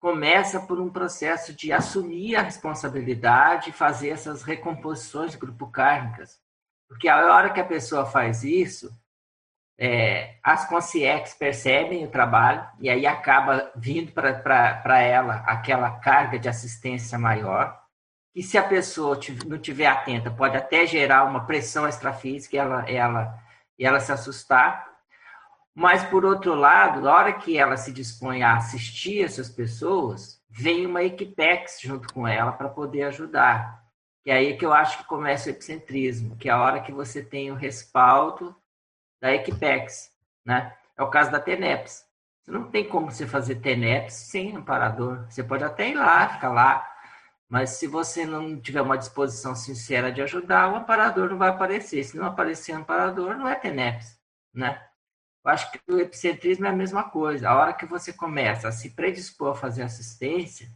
Começa 0.00 0.58
por 0.60 0.80
um 0.80 0.90
processo 0.90 1.54
de 1.54 1.72
assumir 1.72 2.34
a 2.34 2.42
responsabilidade 2.42 3.70
e 3.70 3.72
fazer 3.72 4.08
essas 4.08 4.42
recomposições 4.42 5.30
de 5.30 5.38
grupo 5.38 5.70
kármicas 5.70 6.42
porque 6.92 7.08
a 7.08 7.34
hora 7.34 7.48
que 7.48 7.60
a 7.60 7.64
pessoa 7.64 8.04
faz 8.04 8.44
isso, 8.44 8.92
é, 9.78 10.36
as 10.42 10.68
consciências 10.68 11.32
percebem 11.32 12.04
o 12.04 12.10
trabalho 12.10 12.68
e 12.78 12.90
aí 12.90 13.06
acaba 13.06 13.72
vindo 13.74 14.12
para 14.12 15.00
ela 15.00 15.36
aquela 15.46 15.90
carga 16.00 16.38
de 16.38 16.50
assistência 16.50 17.18
maior. 17.18 17.81
E 18.34 18.42
se 18.42 18.56
a 18.56 18.62
pessoa 18.62 19.18
não 19.46 19.58
tiver 19.58 19.86
atenta, 19.86 20.30
pode 20.30 20.56
até 20.56 20.86
gerar 20.86 21.24
uma 21.24 21.44
pressão 21.44 21.86
extrafísica 21.86 22.56
e 22.56 22.58
ela, 22.58 22.90
ela, 22.90 23.38
ela 23.78 24.00
se 24.00 24.10
assustar. 24.10 24.90
Mas, 25.74 26.04
por 26.04 26.24
outro 26.24 26.54
lado, 26.54 27.00
na 27.00 27.12
hora 27.12 27.32
que 27.32 27.58
ela 27.58 27.76
se 27.76 27.92
dispõe 27.92 28.42
a 28.42 28.56
assistir 28.56 29.24
essas 29.24 29.48
pessoas, 29.48 30.42
vem 30.48 30.86
uma 30.86 31.02
equipex 31.02 31.78
junto 31.80 32.12
com 32.12 32.26
ela 32.26 32.52
para 32.52 32.68
poder 32.68 33.04
ajudar. 33.04 33.82
E 34.24 34.30
aí 34.30 34.56
que 34.56 34.64
eu 34.64 34.72
acho 34.72 34.98
que 34.98 35.04
começa 35.04 35.48
o 35.48 35.52
epicentrismo, 35.52 36.36
que 36.36 36.48
é 36.48 36.52
a 36.52 36.60
hora 36.60 36.80
que 36.80 36.92
você 36.92 37.22
tem 37.22 37.50
o 37.50 37.56
respaldo 37.56 38.54
da 39.20 39.32
Equipex, 39.32 40.10
né? 40.44 40.74
É 40.96 41.02
o 41.02 41.10
caso 41.10 41.30
da 41.30 41.40
TENEPS. 41.40 42.04
Você 42.42 42.50
não 42.50 42.70
tem 42.70 42.88
como 42.88 43.10
você 43.10 43.26
fazer 43.26 43.56
TENEPS 43.56 44.14
sem 44.14 44.56
amparador. 44.56 45.24
Você 45.28 45.42
pode 45.42 45.64
até 45.64 45.90
ir 45.90 45.94
lá, 45.94 46.28
ficar 46.28 46.50
lá, 46.50 46.91
mas 47.52 47.72
se 47.72 47.86
você 47.86 48.24
não 48.24 48.58
tiver 48.58 48.80
uma 48.80 48.96
disposição 48.96 49.54
sincera 49.54 50.10
de 50.10 50.22
ajudar, 50.22 50.72
o 50.72 50.76
amparador 50.76 51.28
não 51.28 51.36
vai 51.36 51.50
aparecer. 51.50 52.02
Se 52.02 52.16
não 52.16 52.24
aparecer 52.24 52.72
amparador, 52.72 53.36
não 53.36 53.46
é 53.46 53.54
TENEPS, 53.54 54.18
né? 54.54 54.82
Eu 55.44 55.50
acho 55.50 55.70
que 55.70 55.78
o 55.86 56.00
epicentrismo 56.00 56.64
é 56.64 56.70
a 56.70 56.74
mesma 56.74 57.10
coisa. 57.10 57.50
A 57.50 57.54
hora 57.54 57.74
que 57.74 57.84
você 57.84 58.10
começa 58.10 58.68
a 58.68 58.72
se 58.72 58.88
predispor 58.94 59.50
a 59.50 59.54
fazer 59.54 59.82
assistência, 59.82 60.66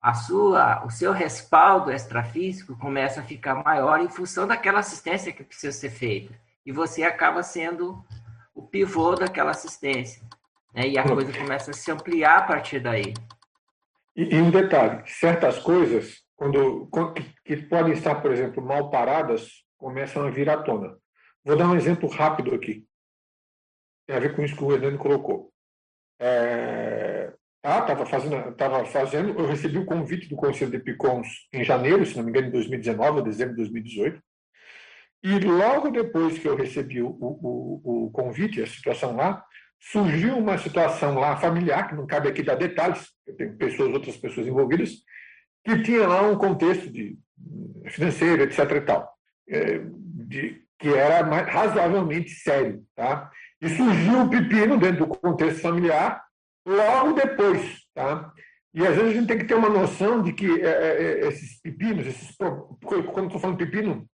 a 0.00 0.14
sua, 0.14 0.82
o 0.82 0.88
seu 0.88 1.12
respaldo 1.12 1.92
extrafísico 1.92 2.74
começa 2.78 3.20
a 3.20 3.24
ficar 3.24 3.62
maior 3.62 4.00
em 4.00 4.08
função 4.08 4.46
daquela 4.46 4.78
assistência 4.78 5.30
que 5.30 5.44
precisa 5.44 5.76
ser 5.76 5.90
feita. 5.90 6.34
E 6.64 6.72
você 6.72 7.02
acaba 7.02 7.42
sendo 7.42 8.02
o 8.54 8.62
pivô 8.62 9.14
daquela 9.14 9.50
assistência. 9.50 10.22
Né? 10.72 10.88
E 10.88 10.98
a 10.98 11.06
coisa 11.06 11.30
começa 11.34 11.70
a 11.70 11.74
se 11.74 11.90
ampliar 11.90 12.38
a 12.38 12.42
partir 12.44 12.80
daí. 12.80 13.12
E, 14.16 14.34
e 14.34 14.40
um 14.40 14.50
detalhe, 14.50 15.02
certas 15.06 15.58
coisas, 15.58 16.22
quando, 16.34 16.86
quando, 16.86 17.14
que 17.44 17.56
podem 17.56 17.92
estar, 17.92 18.14
por 18.16 18.32
exemplo, 18.32 18.64
mal 18.64 18.90
paradas, 18.90 19.50
começam 19.76 20.26
a 20.26 20.30
vir 20.30 20.48
à 20.48 20.56
tona. 20.62 20.96
Vou 21.44 21.56
dar 21.56 21.68
um 21.68 21.76
exemplo 21.76 22.08
rápido 22.08 22.54
aqui. 22.54 22.86
Tem 24.06 24.16
a 24.16 24.20
ver 24.20 24.34
com 24.34 24.42
isso 24.42 24.56
que 24.56 24.64
o 24.64 24.72
Hernani 24.72 24.96
colocou. 24.96 25.52
É, 26.18 27.32
ah, 27.62 27.80
estava 27.80 28.06
fazendo, 28.06 28.54
tava 28.54 28.84
fazendo, 28.86 29.38
eu 29.38 29.46
recebi 29.46 29.76
o 29.76 29.84
convite 29.84 30.28
do 30.28 30.36
Conselho 30.36 30.70
de 30.70 30.78
Picons 30.78 31.48
em 31.52 31.64
janeiro, 31.64 32.06
se 32.06 32.16
não 32.16 32.24
me 32.24 32.30
engano, 32.30 32.46
em 32.46 32.52
2019, 32.52 33.18
ou 33.18 33.24
dezembro 33.24 33.56
de 33.56 33.62
2018. 33.62 34.22
E 35.24 35.38
logo 35.40 35.90
depois 35.90 36.38
que 36.38 36.46
eu 36.46 36.56
recebi 36.56 37.02
o, 37.02 37.08
o, 37.08 38.06
o 38.06 38.10
convite, 38.12 38.62
a 38.62 38.66
situação 38.66 39.16
lá, 39.16 39.44
surgiu 39.80 40.38
uma 40.38 40.56
situação 40.56 41.18
lá 41.18 41.36
familiar, 41.36 41.88
que 41.88 41.94
não 41.94 42.06
cabe 42.06 42.28
aqui 42.28 42.42
dar 42.42 42.54
detalhes, 42.54 43.15
pessoas, 43.58 43.92
outras 43.92 44.16
pessoas 44.16 44.46
envolvidas, 44.46 44.96
que 45.64 45.82
tinha 45.82 46.06
lá 46.06 46.22
um 46.22 46.36
contexto 46.36 46.90
de 46.90 47.18
financeiro, 47.88 48.42
etc. 48.42 48.58
e 48.70 48.80
tal, 48.80 49.12
é, 49.48 49.80
de, 49.84 50.62
que 50.78 50.88
era 50.88 51.26
mais, 51.26 51.48
razoavelmente 51.48 52.30
sério. 52.30 52.84
Tá? 52.94 53.30
E 53.60 53.68
surgiu 53.68 54.22
o 54.22 54.30
pepino 54.30 54.78
dentro 54.78 55.06
do 55.06 55.16
contexto 55.16 55.60
familiar, 55.60 56.22
logo 56.66 57.12
depois. 57.14 57.84
Tá? 57.94 58.32
E 58.74 58.86
às 58.86 58.94
vezes 58.94 59.10
a 59.10 59.14
gente 59.14 59.26
tem 59.26 59.38
que 59.38 59.44
ter 59.44 59.54
uma 59.54 59.70
noção 59.70 60.22
de 60.22 60.32
que 60.32 60.60
é, 60.60 61.26
esses 61.28 61.60
pepinos, 61.60 62.06
esses, 62.06 62.36
quando 62.36 63.26
estou 63.26 63.40
falando 63.40 63.58
pepino, 63.58 64.06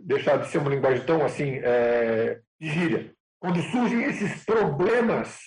deixar 0.00 0.38
de 0.38 0.48
ser 0.48 0.58
uma 0.58 0.70
linguagem 0.70 1.04
tão 1.04 1.24
assim, 1.24 1.60
é, 1.62 2.40
de 2.58 2.68
gíria, 2.68 3.12
quando 3.38 3.62
surgem 3.62 4.02
esses 4.04 4.44
problemas, 4.44 5.38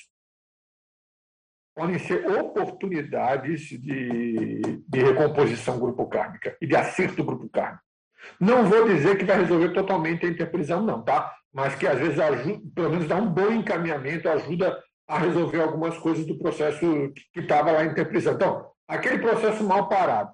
podem 1.75 1.97
ser 1.99 2.25
oportunidades 2.27 3.61
de, 3.61 4.61
de 4.87 5.03
recomposição 5.03 5.79
grupo 5.79 6.05
kármica 6.07 6.55
e 6.61 6.67
de 6.67 6.75
acerto 6.75 7.23
grupo 7.23 7.49
kármico. 7.49 7.83
Não 8.39 8.65
vou 8.65 8.87
dizer 8.87 9.17
que 9.17 9.25
vai 9.25 9.39
resolver 9.39 9.69
totalmente 9.73 10.25
a 10.25 10.29
interprisão, 10.29 10.81
não, 10.81 11.01
tá? 11.01 11.33
Mas 11.53 11.75
que 11.75 11.85
às 11.85 11.99
vezes 11.99 12.19
ajuda, 12.19 12.61
pelo 12.73 12.89
menos 12.89 13.07
dá 13.07 13.15
um 13.15 13.27
bom 13.27 13.51
encaminhamento, 13.51 14.29
ajuda 14.29 14.81
a 15.07 15.17
resolver 15.17 15.61
algumas 15.61 15.97
coisas 15.97 16.25
do 16.25 16.37
processo 16.37 17.11
que 17.33 17.41
estava 17.41 17.71
lá 17.71 17.83
em 17.83 17.89
interprisão. 17.89 18.33
Então, 18.33 18.65
aquele 18.87 19.19
processo 19.19 19.63
mal 19.63 19.89
parado, 19.89 20.31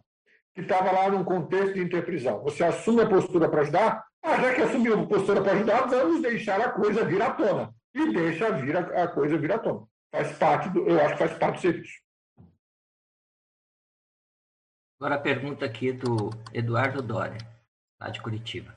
que 0.54 0.62
estava 0.62 0.92
lá 0.92 1.10
num 1.10 1.24
contexto 1.24 1.74
de 1.74 1.82
interprisão, 1.82 2.42
você 2.42 2.64
assume 2.64 3.02
a 3.02 3.10
postura 3.10 3.50
para 3.50 3.62
ajudar, 3.62 4.04
ah, 4.24 4.42
já 4.42 4.54
que 4.54 4.62
assumiu 4.62 5.00
a 5.00 5.08
postura 5.08 5.42
para 5.42 5.54
ajudar, 5.54 5.88
vamos 5.88 6.22
deixar 6.22 6.60
a 6.62 6.70
coisa 6.70 7.06
vir 7.06 7.22
à 7.22 7.32
tona. 7.32 7.74
E 7.94 8.14
deixa 8.14 8.52
vir 8.52 8.78
a, 8.78 9.04
a 9.04 9.08
coisa 9.08 9.38
vir 9.38 9.52
à 9.52 9.58
tona. 9.58 9.82
Faz 10.12 10.38
parte 10.38 10.70
do, 10.70 10.88
eu 10.88 11.00
acho 11.02 11.14
que 11.14 11.28
faz 11.28 11.38
parte 11.38 11.56
do 11.56 11.62
serviço. 11.62 12.00
Agora 15.00 15.16
a 15.16 15.20
pergunta 15.20 15.66
aqui 15.66 15.94
do 15.94 16.30
Eduardo 16.54 17.02
Dória, 17.02 17.38
lá 18.00 18.10
de 18.10 18.22
Curitiba. 18.22 18.76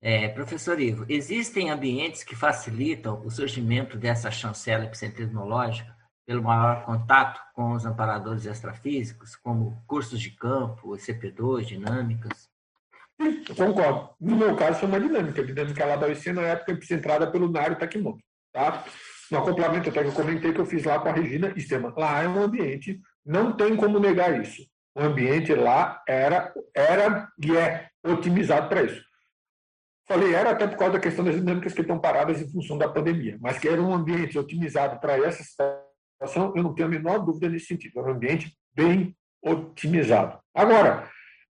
É, 0.00 0.28
professor 0.28 0.80
Ivo, 0.80 1.06
existem 1.08 1.70
ambientes 1.70 2.24
que 2.24 2.34
facilitam 2.34 3.24
o 3.24 3.30
surgimento 3.30 3.96
dessa 3.96 4.30
chancela 4.30 4.84
epicentrismológica 4.84 5.96
pelo 6.26 6.42
maior 6.42 6.84
contato 6.84 7.40
com 7.54 7.72
os 7.72 7.86
amparadores 7.86 8.44
extrafísicos, 8.44 9.36
como 9.36 9.82
cursos 9.86 10.20
de 10.20 10.30
campo, 10.32 10.90
CP2, 10.96 11.64
dinâmicas? 11.64 12.50
Concordo. 13.56 14.10
No 14.20 14.36
meu 14.36 14.56
caso, 14.56 14.80
foi 14.80 14.88
uma 14.88 15.00
dinâmica. 15.00 15.40
A 15.40 15.46
dinâmica 15.46 15.86
lá 15.86 15.96
da 15.96 16.06
UIC, 16.06 16.32
na 16.32 16.42
época, 16.42 16.72
epicentrada 16.72 17.30
pelo 17.30 17.50
Nário 17.50 17.78
Takimoto. 17.78 18.22
Tá? 18.52 18.84
No 19.30 19.38
acoplamento, 19.38 19.88
até 19.88 20.02
que 20.02 20.08
eu 20.08 20.12
comentei 20.12 20.52
que 20.52 20.60
eu 20.60 20.66
fiz 20.66 20.84
lá 20.84 20.98
com 20.98 21.08
a 21.08 21.12
Regina 21.12 21.52
Esteban. 21.56 21.92
Lá 21.96 22.22
é 22.22 22.28
um 22.28 22.42
ambiente, 22.42 23.00
não 23.24 23.56
tem 23.56 23.76
como 23.76 23.98
negar 23.98 24.40
isso. 24.40 24.62
O 24.94 25.00
ambiente 25.00 25.54
lá 25.54 26.02
era, 26.06 26.52
era 26.74 27.28
e 27.42 27.56
é 27.56 27.88
otimizado 28.04 28.68
para 28.68 28.82
isso. 28.82 29.02
Falei 30.06 30.34
era 30.34 30.50
até 30.50 30.66
por 30.66 30.76
causa 30.76 30.94
da 30.94 31.00
questão 31.00 31.24
das 31.24 31.36
dinâmicas 31.36 31.72
que 31.72 31.80
estão 31.80 31.98
paradas 31.98 32.40
em 32.40 32.50
função 32.50 32.76
da 32.76 32.88
pandemia, 32.88 33.38
mas 33.40 33.58
que 33.58 33.68
era 33.68 33.80
um 33.80 33.94
ambiente 33.94 34.38
otimizado 34.38 35.00
para 35.00 35.16
essa 35.16 35.42
situação, 35.42 36.52
eu 36.54 36.62
não 36.62 36.74
tenho 36.74 36.88
a 36.88 36.90
menor 36.90 37.18
dúvida 37.20 37.48
nesse 37.48 37.66
sentido. 37.66 38.00
Era 38.00 38.08
um 38.08 38.14
ambiente 38.14 38.54
bem 38.74 39.16
otimizado. 39.42 40.38
Agora, 40.54 41.08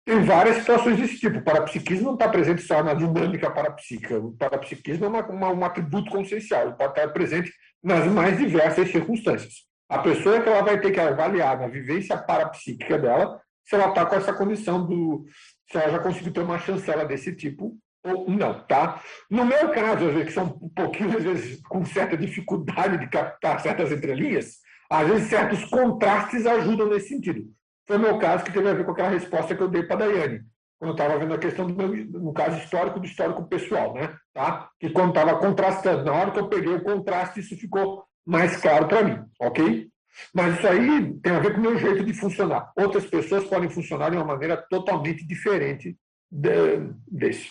tem 0.09 0.25
várias 0.25 0.57
situações 0.57 0.97
desse 0.97 1.19
tipo. 1.19 1.39
O 1.39 1.43
parapsiquismo 1.43 2.07
não 2.07 2.15
está 2.15 2.31
presente 2.31 2.63
só 2.63 2.83
na 2.83 2.95
dinâmica 2.95 3.51
parapsíquica. 3.51 4.19
O 4.19 4.33
parapsiquismo 4.33 5.05
é 5.05 5.09
uma, 5.09 5.27
uma, 5.27 5.53
um 5.53 5.65
atributo 5.65 6.11
consciencial. 6.11 6.73
Pode 6.73 6.93
estar 6.93 7.13
presente 7.13 7.53
nas 7.85 8.07
mais 8.07 8.39
diversas 8.39 8.91
circunstâncias. 8.91 9.69
A 9.87 9.99
pessoa 9.99 10.37
é 10.37 10.41
que 10.41 10.49
ela 10.49 10.63
vai 10.63 10.81
ter 10.81 10.93
que 10.93 10.99
avaliar 10.99 11.59
na 11.59 11.69
vivência 11.69 12.17
parapsíquica 12.17 12.99
dela 12.99 13.39
se 13.67 13.75
ela 13.75 13.89
está 13.89 14.07
com 14.07 14.17
essa 14.17 14.33
condição 14.33 14.87
do. 14.87 15.27
se 15.71 15.77
ela 15.77 15.91
já 15.91 15.99
conseguiu 15.99 16.33
ter 16.33 16.41
uma 16.41 16.59
chancela 16.59 17.05
desse 17.05 17.37
tipo 17.37 17.77
ou 18.03 18.31
não, 18.31 18.65
tá? 18.67 19.03
No 19.31 19.45
meu 19.45 19.69
caso, 19.73 20.07
às 20.07 20.13
vezes, 20.15 20.29
que 20.29 20.33
são 20.33 20.59
um 20.63 20.71
pouquinho, 20.71 21.19
às 21.19 21.23
vezes, 21.23 21.61
com 21.69 21.85
certa 21.85 22.17
dificuldade 22.17 22.97
de 22.97 23.11
captar 23.11 23.61
certas 23.61 23.93
entrelinhas, 23.93 24.57
às 24.89 25.07
vezes 25.07 25.29
certos 25.29 25.65
contrastes 25.67 26.47
ajudam 26.47 26.89
nesse 26.89 27.09
sentido. 27.09 27.43
Foi 27.89 27.97
o 27.97 28.01
meu 28.01 28.19
caso 28.19 28.45
que 28.45 28.53
teve 28.53 28.69
a 28.69 28.75
ver 28.75 28.85
com 28.85 28.93
aquela 28.93 29.09
resposta 29.09 29.57
que 29.57 29.63
eu 29.63 29.69
dei 29.69 29.83
para 29.83 30.05
a 30.05 30.09
Daiane, 30.09 30.45
quando 30.79 30.91
eu 30.91 30.93
estava 30.93 31.19
vendo 31.19 31.33
a 31.33 31.39
questão 31.39 31.67
do 31.67 31.75
meu, 31.75 31.89
no 31.89 32.35
caso 32.35 32.59
histórico, 32.59 33.01
do 33.01 33.07
histórico 33.07 33.49
pessoal, 33.49 33.95
né? 33.95 34.15
Tá? 34.35 34.71
Que 34.79 34.91
quando 34.91 35.09
estava 35.09 35.39
contrastando, 35.39 36.05
na 36.05 36.13
hora 36.13 36.31
que 36.31 36.39
eu 36.39 36.51
peguei 36.51 36.75
o 36.75 36.85
contraste, 36.85 37.41
isso 37.41 37.57
ficou 37.57 38.05
mais 38.27 38.61
claro 38.61 38.87
para 38.87 39.03
mim, 39.03 39.25
ok? 39.41 39.91
Mas 40.35 40.59
isso 40.59 40.69
aí 40.69 41.19
tem 41.21 41.33
a 41.33 41.41
ver 41.41 41.55
com 41.55 41.61
o 41.61 41.63
meu 41.63 41.79
jeito 41.79 42.05
de 42.05 42.13
funcionar. 42.13 42.71
Outras 42.77 43.07
pessoas 43.07 43.45
podem 43.45 43.71
funcionar 43.71 44.11
de 44.11 44.19
uma 44.19 44.25
maneira 44.25 44.59
totalmente 44.69 45.27
diferente 45.27 45.97
de, 46.31 46.93
desse. 47.11 47.51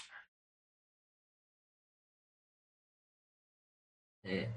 É. 4.24 4.54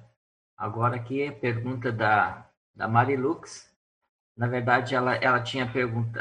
Agora 0.58 0.96
aqui 0.96 1.22
é 1.22 1.32
pergunta 1.32 1.90
da, 1.90 2.50
da 2.74 2.86
Marilux. 2.86 3.69
Na 4.40 4.46
verdade, 4.46 4.94
ela, 4.94 5.16
ela 5.16 5.42
tinha 5.42 5.70
pergunta, 5.70 6.18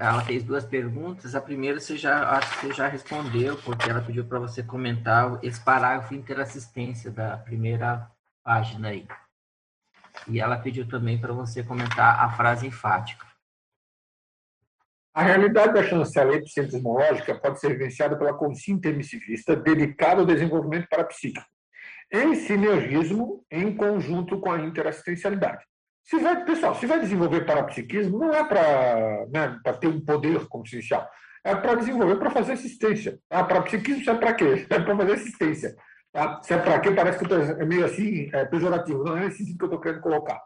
ela 0.00 0.24
fez 0.24 0.42
duas 0.42 0.64
perguntas. 0.64 1.34
A 1.34 1.40
primeira 1.42 1.78
você 1.78 1.98
já 1.98 2.30
acho 2.30 2.50
que 2.50 2.66
você 2.66 2.72
já 2.72 2.88
respondeu, 2.88 3.58
porque 3.58 3.90
ela 3.90 4.00
pediu 4.00 4.24
para 4.24 4.38
você 4.38 4.62
comentar 4.62 5.38
esse 5.42 5.62
parágrafo 5.62 6.14
interassistência 6.14 7.10
da 7.10 7.36
primeira 7.36 8.10
página 8.42 8.88
aí. 8.88 9.06
E 10.26 10.40
ela 10.40 10.56
pediu 10.56 10.88
também 10.88 11.20
para 11.20 11.34
você 11.34 11.62
comentar 11.62 12.18
a 12.18 12.30
frase 12.30 12.66
enfática. 12.66 13.26
A 15.12 15.22
realidade 15.22 15.74
da 15.74 15.82
chancela 15.82 16.36
epicentrismológica 16.36 17.34
pode 17.34 17.60
ser 17.60 17.76
vivenciada 17.76 18.16
pela 18.16 18.32
consciência 18.32 18.72
intermissivista 18.72 19.54
dedicada 19.54 20.22
ao 20.22 20.26
desenvolvimento 20.26 20.88
parapsíquico, 20.88 21.46
em 22.10 22.34
sinergismo, 22.34 23.44
em 23.50 23.76
conjunto 23.76 24.40
com 24.40 24.50
a 24.50 24.58
interassistencialidade. 24.58 25.62
Se 26.08 26.18
vai, 26.18 26.42
pessoal, 26.42 26.74
se 26.74 26.86
vai 26.86 26.98
desenvolver 27.00 27.44
parapsiquismo, 27.44 28.18
não 28.18 28.32
é 28.32 28.42
para 28.42 29.26
né, 29.30 29.60
ter 29.78 29.88
um 29.88 30.00
poder 30.00 30.48
consciencial. 30.48 31.06
É 31.44 31.54
para 31.54 31.74
desenvolver, 31.74 32.16
para 32.16 32.30
fazer 32.30 32.52
assistência. 32.52 33.18
Ah, 33.28 33.44
parapsiquismo 33.44 34.02
serve 34.02 34.20
para 34.20 34.32
quê? 34.32 34.66
É 34.70 34.80
para 34.80 34.96
fazer 34.96 35.12
assistência. 35.12 35.76
Tá? 36.10 36.40
Se 36.42 36.54
é 36.54 36.58
para 36.58 36.80
quê, 36.80 36.92
parece 36.92 37.18
que 37.18 37.30
é 37.30 37.64
meio 37.66 37.84
assim, 37.84 38.30
é 38.32 38.46
pejorativo. 38.46 39.04
Não 39.04 39.18
é 39.18 39.26
esse 39.26 39.44
que 39.54 39.62
eu 39.62 39.66
estou 39.66 39.78
querendo 39.78 40.00
colocar. 40.00 40.40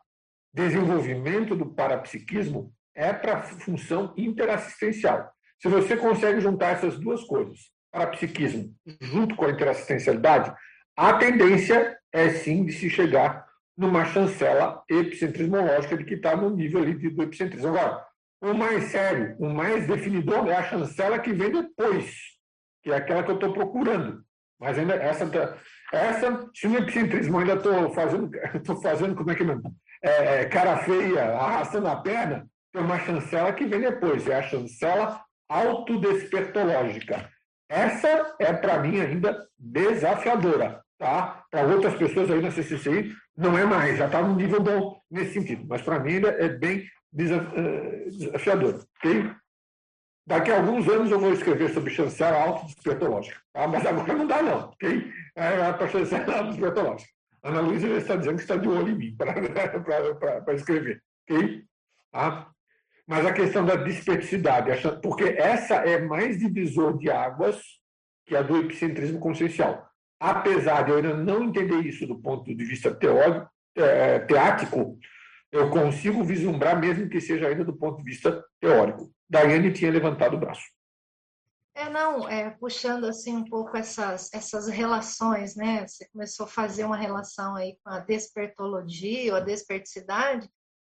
Desenvolvimento 0.52 1.54
do 1.54 1.72
parapsiquismo 1.72 2.72
é 2.92 3.12
para 3.12 3.42
função 3.42 4.12
interassistencial. 4.16 5.30
Se 5.60 5.68
você 5.68 5.96
consegue 5.96 6.40
juntar 6.40 6.70
essas 6.70 6.98
duas 6.98 7.22
coisas, 7.22 7.70
parapsiquismo 7.92 8.74
junto 9.00 9.36
com 9.36 9.44
a 9.44 9.50
interassistencialidade, 9.50 10.52
a 10.96 11.12
tendência 11.14 11.96
é 12.12 12.30
sim 12.30 12.64
de 12.64 12.72
se 12.72 12.90
chegar 12.90 13.46
numa 13.76 14.04
chancela 14.04 14.82
epicentrismológica 14.88 15.96
de 15.96 16.04
que 16.04 16.14
está 16.14 16.36
no 16.36 16.50
nível 16.50 16.82
ali 16.82 16.94
do 16.94 17.22
epicentrismo. 17.22 17.68
Agora, 17.68 18.04
o 18.42 18.52
mais 18.52 18.84
sério, 18.84 19.36
o 19.38 19.48
mais 19.48 19.86
definidor 19.86 20.48
é 20.48 20.56
a 20.56 20.64
chancela 20.64 21.18
que 21.18 21.32
vem 21.32 21.50
depois, 21.50 22.14
que 22.82 22.90
é 22.90 22.96
aquela 22.96 23.22
que 23.22 23.30
eu 23.30 23.36
estou 23.36 23.52
procurando. 23.52 24.22
Mas 24.60 24.78
ainda 24.78 24.94
essa, 24.94 25.58
essa 25.92 26.50
se 26.54 26.68
no 26.68 26.78
epicentrismo 26.78 27.38
ainda 27.38 27.54
estou 27.54 27.92
fazendo, 27.92 28.30
estou 28.54 28.80
fazendo, 28.80 29.14
como 29.14 29.30
é 29.30 29.34
que 29.34 29.42
é 29.42 29.46
mesmo? 29.46 29.74
É, 30.02 30.44
cara 30.46 30.78
feia, 30.78 31.32
arrastando 31.36 31.86
a 31.88 31.96
perna, 31.96 32.46
tem 32.72 32.82
uma 32.82 32.98
chancela 32.98 33.52
que 33.52 33.66
vem 33.66 33.80
depois, 33.80 34.26
é 34.26 34.36
a 34.36 34.42
chancela 34.42 35.22
autodespertológica. 35.48 37.30
Essa 37.68 38.34
é, 38.38 38.52
para 38.52 38.80
mim, 38.80 39.00
ainda 39.00 39.46
desafiadora. 39.58 40.82
Tá? 40.98 41.44
Para 41.50 41.66
outras 41.66 41.94
pessoas 41.94 42.30
aí 42.30 42.40
na 42.40 42.50
CCCI, 42.50 43.12
não 43.36 43.56
é 43.56 43.64
mais, 43.64 43.98
já 43.98 44.06
está 44.06 44.22
num 44.22 44.36
nível 44.36 44.62
bom 44.62 45.00
nesse 45.10 45.34
sentido. 45.34 45.64
Mas 45.68 45.82
para 45.82 45.98
mim 45.98 46.14
ainda 46.14 46.28
é 46.28 46.48
bem 46.48 46.86
eh, 47.18 48.08
desafiador. 48.10 48.84
Okay? 48.98 49.30
Daqui 50.26 50.50
a 50.50 50.58
alguns 50.58 50.88
anos 50.88 51.10
eu 51.10 51.18
vou 51.18 51.32
escrever 51.32 51.70
sobre 51.70 51.92
chancela 51.92 52.38
autodespertológica. 52.38 53.40
Tá? 53.52 53.66
Mas 53.66 53.84
agora 53.86 54.14
não 54.14 54.26
dá, 54.26 54.42
não. 54.42 54.68
Okay? 54.70 55.10
É 55.34 55.72
para 55.72 55.88
chancela 55.88 56.38
autodespertológica. 56.38 57.10
Ana 57.42 57.60
Luísa 57.60 57.88
está 57.88 58.16
dizendo 58.16 58.36
que 58.36 58.42
está 58.42 58.56
de 58.56 58.68
olho 58.68 58.90
em 58.90 58.94
mim 58.96 59.16
para 59.16 59.34
escrever. 60.54 61.02
Okay? 61.24 61.64
Tá? 62.12 62.48
Mas 63.06 63.26
a 63.26 63.32
questão 63.32 63.64
da 63.64 63.76
dispersidade, 63.76 64.70
porque 65.02 65.24
essa 65.24 65.76
é 65.76 66.00
mais 66.00 66.38
divisor 66.38 66.96
de 66.98 67.10
águas 67.10 67.60
que 68.26 68.36
a 68.36 68.42
do 68.42 68.58
epicentrismo 68.58 69.18
consciencial 69.18 69.91
apesar 70.22 70.82
de 70.82 70.92
eu 70.92 70.96
ainda 70.98 71.16
não 71.16 71.42
entender 71.42 71.80
isso 71.80 72.06
do 72.06 72.16
ponto 72.16 72.54
de 72.54 72.64
vista 72.64 72.94
teórico, 72.94 73.50
é, 73.74 74.20
teático, 74.20 74.96
eu 75.50 75.68
consigo 75.68 76.22
vislumbrar, 76.22 76.78
mesmo 76.78 77.08
que 77.08 77.20
seja 77.20 77.48
ainda 77.48 77.64
do 77.64 77.76
ponto 77.76 77.98
de 77.98 78.04
vista 78.04 78.44
teórico. 78.60 79.12
Daiane 79.28 79.72
tinha 79.72 79.90
levantado 79.90 80.36
o 80.36 80.38
braço. 80.38 80.62
É, 81.74 81.88
não, 81.88 82.28
é, 82.28 82.50
puxando 82.50 83.06
assim 83.06 83.34
um 83.34 83.44
pouco 83.44 83.76
essas, 83.76 84.32
essas 84.32 84.68
relações, 84.68 85.56
né? 85.56 85.86
Você 85.88 86.06
começou 86.12 86.44
a 86.44 86.48
fazer 86.48 86.84
uma 86.84 86.96
relação 86.96 87.56
aí 87.56 87.76
com 87.82 87.90
a 87.90 87.98
despertologia 87.98 89.32
ou 89.32 89.38
a 89.38 89.40
desperticidade, 89.40 90.48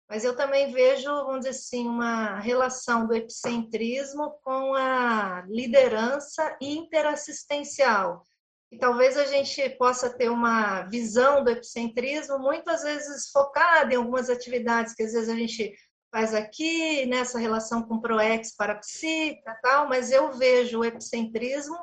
mas 0.09 0.25
eu 0.25 0.35
também 0.35 0.73
vejo, 0.73 1.05
vamos 1.05 1.45
dizer 1.45 1.51
assim, 1.51 1.87
uma 1.87 2.37
relação 2.39 3.07
do 3.07 3.13
epicentrismo 3.13 4.31
com 4.43 4.73
a 4.73 5.45
liderança 5.47 6.57
interassistencial 6.59 8.25
e 8.71 8.77
talvez 8.77 9.17
a 9.17 9.25
gente 9.25 9.69
possa 9.71 10.09
ter 10.09 10.29
uma 10.29 10.83
visão 10.83 11.43
do 11.43 11.49
epicentrismo 11.49 12.39
muitas 12.39 12.83
vezes 12.83 13.29
focada 13.29 13.93
em 13.93 13.97
algumas 13.97 14.29
atividades 14.29 14.95
que 14.95 15.03
às 15.03 15.11
vezes 15.11 15.29
a 15.29 15.35
gente 15.35 15.75
faz 16.09 16.33
aqui, 16.33 17.05
nessa 17.05 17.37
relação 17.37 17.83
com 17.83 17.99
ProEx 17.99 18.55
para 18.55 18.75
psica 18.75 19.57
tal, 19.61 19.87
mas 19.87 20.11
eu 20.11 20.31
vejo 20.33 20.79
o 20.79 20.85
epicentrismo 20.85 21.77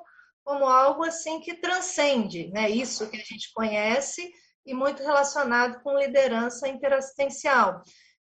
como 0.44 0.64
algo 0.66 1.04
assim 1.04 1.40
que 1.40 1.54
transcende, 1.54 2.48
né? 2.48 2.70
Isso 2.70 3.08
que 3.08 3.16
a 3.16 3.24
gente 3.24 3.52
conhece 3.54 4.30
e 4.64 4.74
muito 4.74 5.02
relacionado 5.02 5.82
com 5.82 5.98
liderança 5.98 6.68
interassistencial. 6.68 7.82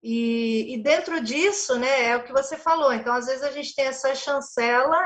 E, 0.02 0.74
e, 0.74 0.82
dentro 0.82 1.20
disso, 1.20 1.76
né, 1.76 2.06
é 2.06 2.16
o 2.16 2.22
que 2.22 2.32
você 2.32 2.56
falou. 2.56 2.92
Então, 2.92 3.12
às 3.12 3.26
vezes 3.26 3.42
a 3.42 3.50
gente 3.50 3.74
tem 3.74 3.86
essa 3.86 4.14
chancela 4.14 4.96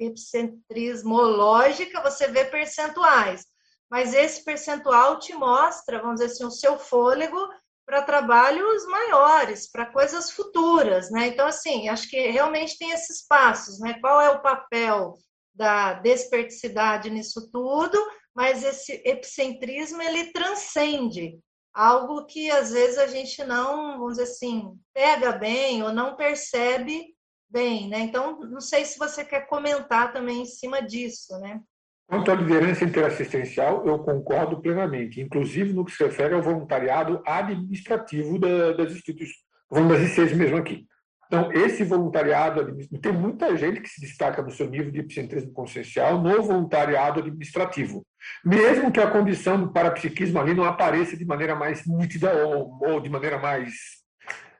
epicentrismológica, 0.00 2.02
você 2.02 2.26
vê 2.26 2.46
percentuais, 2.46 3.46
mas 3.88 4.12
esse 4.12 4.44
percentual 4.44 5.20
te 5.20 5.32
mostra, 5.34 6.00
vamos 6.00 6.20
dizer 6.20 6.32
assim, 6.32 6.44
o 6.44 6.50
seu 6.50 6.76
fôlego 6.76 7.38
para 7.86 8.02
trabalhos 8.02 8.84
maiores, 8.86 9.70
para 9.70 9.86
coisas 9.86 10.30
futuras, 10.30 11.10
né? 11.10 11.28
Então, 11.28 11.46
assim, 11.46 11.88
acho 11.88 12.08
que 12.08 12.30
realmente 12.30 12.78
tem 12.78 12.90
esses 12.90 13.26
passos, 13.26 13.78
né? 13.80 13.98
Qual 14.00 14.20
é 14.20 14.30
o 14.30 14.40
papel 14.40 15.18
da 15.54 15.94
desperticidade 15.94 17.10
nisso 17.10 17.50
tudo? 17.52 17.98
Mas 18.34 18.64
esse 18.64 19.02
epicentrismo 19.04 20.00
ele 20.00 20.32
transcende 20.32 21.38
algo 21.74 22.26
que 22.26 22.50
às 22.50 22.72
vezes 22.72 22.98
a 22.98 23.06
gente 23.06 23.42
não, 23.44 23.98
vamos 23.98 24.16
dizer 24.16 24.24
assim, 24.24 24.78
pega 24.92 25.32
bem 25.32 25.82
ou 25.82 25.92
não 25.92 26.16
percebe 26.16 27.14
bem, 27.50 27.88
né? 27.88 28.00
Então, 28.00 28.40
não 28.40 28.60
sei 28.60 28.84
se 28.84 28.98
você 28.98 29.24
quer 29.24 29.46
comentar 29.46 30.12
também 30.12 30.42
em 30.42 30.46
cima 30.46 30.82
disso, 30.82 31.38
né? 31.38 31.60
Quanto 32.06 32.30
à 32.30 32.34
liderança 32.34 32.84
interassistencial, 32.84 33.86
eu 33.86 33.98
concordo 34.00 34.60
plenamente, 34.60 35.20
inclusive 35.20 35.72
no 35.72 35.84
que 35.84 35.92
se 35.92 36.04
refere 36.04 36.34
ao 36.34 36.42
voluntariado 36.42 37.22
administrativo 37.26 38.38
das 38.38 38.92
instituições, 38.92 39.38
vamos 39.70 39.92
das 39.92 40.10
ICs 40.10 40.36
mesmo 40.36 40.58
aqui. 40.58 40.86
Então, 41.32 41.50
esse 41.50 41.82
voluntariado, 41.82 42.76
tem 43.00 43.10
muita 43.10 43.56
gente 43.56 43.80
que 43.80 43.88
se 43.88 44.02
destaca 44.02 44.42
no 44.42 44.50
seu 44.50 44.68
nível 44.68 44.90
de 44.90 45.00
epicentrismo 45.00 45.50
consciencial 45.50 46.20
no 46.20 46.42
voluntariado 46.42 47.20
administrativo, 47.20 48.06
mesmo 48.44 48.92
que 48.92 49.00
a 49.00 49.10
condição 49.10 49.58
do 49.58 49.72
parapsiquismo 49.72 50.38
ali 50.38 50.52
não 50.52 50.64
apareça 50.64 51.16
de 51.16 51.24
maneira 51.24 51.54
mais 51.54 51.86
nítida 51.86 52.34
ou, 52.46 52.78
ou 52.86 53.00
de 53.00 53.08
maneira 53.08 53.38
mais 53.38 53.72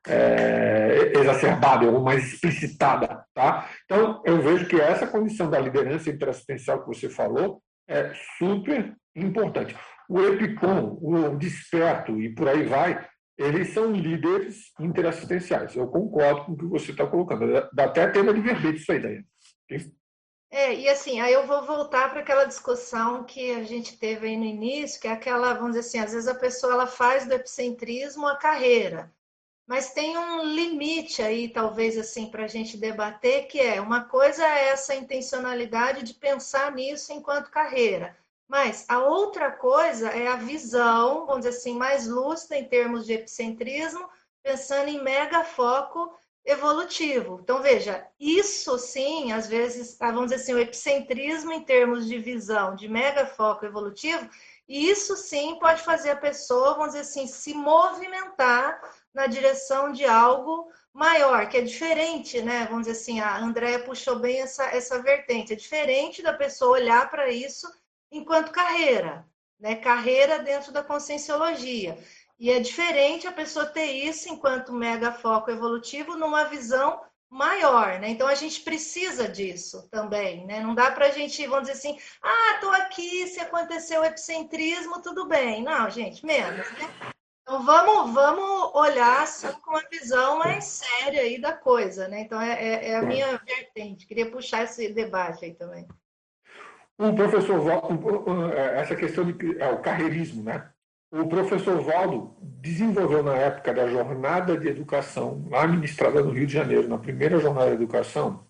é, 0.09 1.13
exacerbada 1.15 1.85
ou 1.91 2.01
mais 2.01 2.33
explicitada. 2.33 3.23
Tá? 3.35 3.69
Então, 3.85 4.23
eu 4.25 4.41
vejo 4.41 4.67
que 4.67 4.81
essa 4.81 5.07
condição 5.07 5.51
da 5.51 5.61
liderança 5.61 6.09
interassistencial 6.09 6.81
que 6.81 6.89
você 6.89 7.11
falou 7.11 7.63
é 7.87 8.13
super 8.39 8.97
importante. 9.15 9.77
O 10.09 10.19
EPICOM, 10.23 10.99
o 11.03 11.37
Desperto 11.37 12.19
e 12.19 12.35
por 12.35 12.49
aí 12.49 12.65
vai, 12.65 13.07
eles 13.37 13.73
são 13.73 13.93
líderes 13.93 14.73
interassistenciais. 14.79 15.75
Eu 15.75 15.87
concordo 15.89 16.45
com 16.45 16.53
o 16.53 16.57
que 16.57 16.67
você 16.67 16.91
está 16.93 17.07
colocando. 17.07 17.69
Dá 17.73 17.85
até 17.85 18.07
tema 18.09 18.33
de 18.33 18.41
verbete 18.41 18.81
isso 18.81 18.93
aí, 18.93 19.01
daí. 19.01 19.25
É, 20.51 20.75
e 20.75 20.87
assim, 20.87 21.19
aí 21.19 21.33
eu 21.33 21.47
vou 21.47 21.65
voltar 21.65 22.11
para 22.11 22.21
aquela 22.21 22.45
discussão 22.45 23.25
que 23.25 23.53
a 23.53 23.63
gente 23.63 23.99
teve 23.99 24.27
aí 24.27 24.37
no 24.37 24.45
início, 24.45 25.01
que 25.01 25.09
é 25.09 25.13
aquela, 25.13 25.55
vamos 25.55 25.77
dizer 25.77 25.81
assim, 25.81 25.99
às 25.99 26.13
vezes 26.13 26.29
a 26.29 26.35
pessoa 26.35 26.75
ela 26.75 26.87
faz 26.87 27.27
do 27.27 27.33
epicentrismo 27.33 28.27
a 28.27 28.37
carreira, 28.37 29.11
mas 29.67 29.95
tem 29.95 30.19
um 30.19 30.45
limite 30.45 31.23
aí, 31.23 31.49
talvez 31.49 31.97
assim, 31.97 32.27
para 32.31 32.45
a 32.45 32.49
gente 32.49 32.77
debater, 32.77 33.47
que 33.47 33.59
é 33.59 33.81
uma 33.81 34.05
coisa 34.05 34.45
é 34.45 34.69
essa 34.69 34.95
intencionalidade 34.95 36.03
de 36.03 36.13
pensar 36.13 36.71
nisso 36.73 37.15
enquanto 37.15 37.51
carreira. 37.51 38.15
Mas 38.53 38.85
a 38.87 38.99
outra 38.99 39.51
coisa 39.51 40.11
é 40.11 40.29
a 40.29 40.37
visão, 40.37 41.25
vamos 41.25 41.47
dizer 41.47 41.57
assim, 41.57 41.75
mais 41.75 42.07
lúcida 42.07 42.55
em 42.55 42.69
termos 42.69 43.07
de 43.07 43.15
epicentrismo, 43.15 44.07
pensando 44.43 44.89
em 44.89 45.03
mega 45.03 45.43
foco 45.43 46.15
evolutivo. 46.45 47.39
Então, 47.43 47.63
veja, 47.63 48.07
isso 48.21 48.79
sim, 48.79 49.33
às 49.33 49.47
vezes, 49.47 49.97
ah, 49.99 50.11
vamos 50.11 50.25
dizer 50.25 50.43
assim, 50.43 50.53
o 50.53 50.59
epicentrismo 50.59 51.51
em 51.51 51.65
termos 51.65 52.07
de 52.07 52.19
visão, 52.19 52.77
de 52.77 52.91
mega 52.91 53.25
foco 53.25 53.65
evolutivo, 53.65 54.29
isso 54.69 55.17
sim 55.17 55.59
pode 55.59 55.81
fazer 55.81 56.11
a 56.11 56.17
pessoa, 56.17 56.75
vamos 56.75 56.89
dizer 56.89 57.01
assim, 57.01 57.27
se 57.27 57.55
movimentar 57.55 58.79
na 59.15 59.27
direção 59.27 59.93
de 59.93 60.05
algo 60.05 60.71
maior, 60.93 61.49
que 61.49 61.57
é 61.57 61.63
diferente, 61.63 62.43
né? 62.43 62.67
Vamos 62.69 62.87
dizer 62.87 63.01
assim, 63.01 63.19
a 63.19 63.39
Andréia 63.39 63.83
puxou 63.83 64.19
bem 64.19 64.43
essa, 64.43 64.65
essa 64.65 65.01
vertente. 65.01 65.55
É 65.55 65.57
diferente 65.57 66.21
da 66.21 66.35
pessoa 66.35 66.73
olhar 66.73 67.09
para 67.09 67.31
isso 67.31 67.67
enquanto 68.13 68.53
carreira, 68.53 69.27
né? 69.59 69.75
Carreira 69.77 70.39
dentro 70.39 70.71
da 70.71 70.83
conscienciologia. 70.83 71.99
E 72.39 72.51
é 72.51 72.61
diferente 72.61 73.27
a 73.27 73.33
pessoa 73.33 73.67
ter 73.67 73.87
isso 73.87 74.29
enquanto 74.29 74.73
mega 74.73 75.13
foco 75.13 75.51
evolutivo 75.51 76.17
numa 76.17 76.45
visão 76.45 77.01
maior, 77.31 77.99
né? 77.99 78.11
Então 78.11 78.29
a 78.29 78.35
gente 78.35 78.61
precisa 78.61 79.27
disso 79.27 79.89
também, 79.91 80.45
né? 80.45 80.61
Não 80.61 80.75
dá 80.75 80.91
para 80.91 81.07
a 81.07 81.11
gente, 81.11 81.47
vamos 81.47 81.69
dizer 81.69 81.79
assim, 81.79 81.99
ah, 82.23 82.59
tô 82.61 82.69
aqui, 82.71 83.27
se 83.27 83.41
aconteceu 83.41 84.03
o 84.03 84.05
epicentrismo, 84.05 85.01
tudo 85.01 85.27
bem. 85.27 85.63
Não, 85.63 85.89
gente, 85.89 86.25
menos, 86.27 86.71
né? 86.73 87.13
Então 87.43 87.65
vamos, 87.65 88.13
vamos 88.13 88.75
olhar 88.75 89.23
assim, 89.23 89.51
com 89.63 89.71
uma 89.71 89.89
visão 89.91 90.39
mais 90.39 90.65
séria 90.65 91.23
aí 91.23 91.41
da 91.41 91.53
coisa, 91.53 92.07
né? 92.07 92.21
Então 92.21 92.41
é, 92.41 92.53
é, 92.53 92.91
é 92.91 92.97
a 92.97 93.03
minha 93.03 93.39
vertente. 93.39 94.07
Queria 94.07 94.31
puxar 94.31 94.65
esse 94.65 94.93
debate 94.93 95.45
aí 95.45 95.55
também. 95.55 95.87
O 97.03 97.15
professor 97.17 97.59
Valdo, 97.61 98.53
é, 98.53 98.81
essa 98.81 98.95
questão 98.95 99.25
de 99.25 99.61
é, 99.61 99.69
o 99.71 99.79
carreirismo, 99.79 100.45
né? 100.45 100.69
O 101.11 101.27
professor 101.27 101.81
Valdo 101.83 102.37
desenvolveu 102.41 103.25
na 103.25 103.35
época 103.35 103.75
da 103.75 103.89
jornada 103.89 104.57
de 104.57 104.69
educação, 104.69 105.45
lá 105.51 105.67
no 105.67 106.31
Rio 106.31 106.47
de 106.47 106.53
Janeiro, 106.53 106.89
na 106.89 106.97
primeira 106.97 107.41
jornada 107.41 107.71
de 107.71 107.75
educação, 107.75 108.47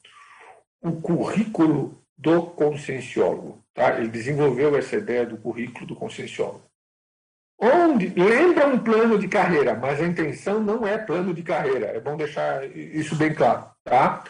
o 0.83 0.93
currículo 1.01 1.99
do 2.17 2.43
conscienciólogo. 2.43 3.65
Tá? 3.75 3.99
Ele 3.99 4.09
desenvolveu 4.09 4.77
essa 4.77 4.97
ideia 4.97 5.25
do 5.25 5.39
currículo 5.39 5.87
do 5.87 5.97
conscienciólogo. 5.97 6.63
Onde 7.59 8.09
lembra 8.09 8.67
um 8.67 8.79
plano 8.79 9.19
de 9.19 9.29
carreira, 9.29 9.75
mas 9.75 10.01
a 10.01 10.07
intenção 10.07 10.61
não 10.61 10.87
é 10.87 10.99
plano 10.99 11.33
de 11.33 11.43
carreira. 11.43 11.87
É 11.87 12.01
bom 12.01 12.17
deixar 12.17 12.65
isso 12.77 13.17
bem 13.17 13.33
claro, 13.33 13.65
tá? 13.83 14.23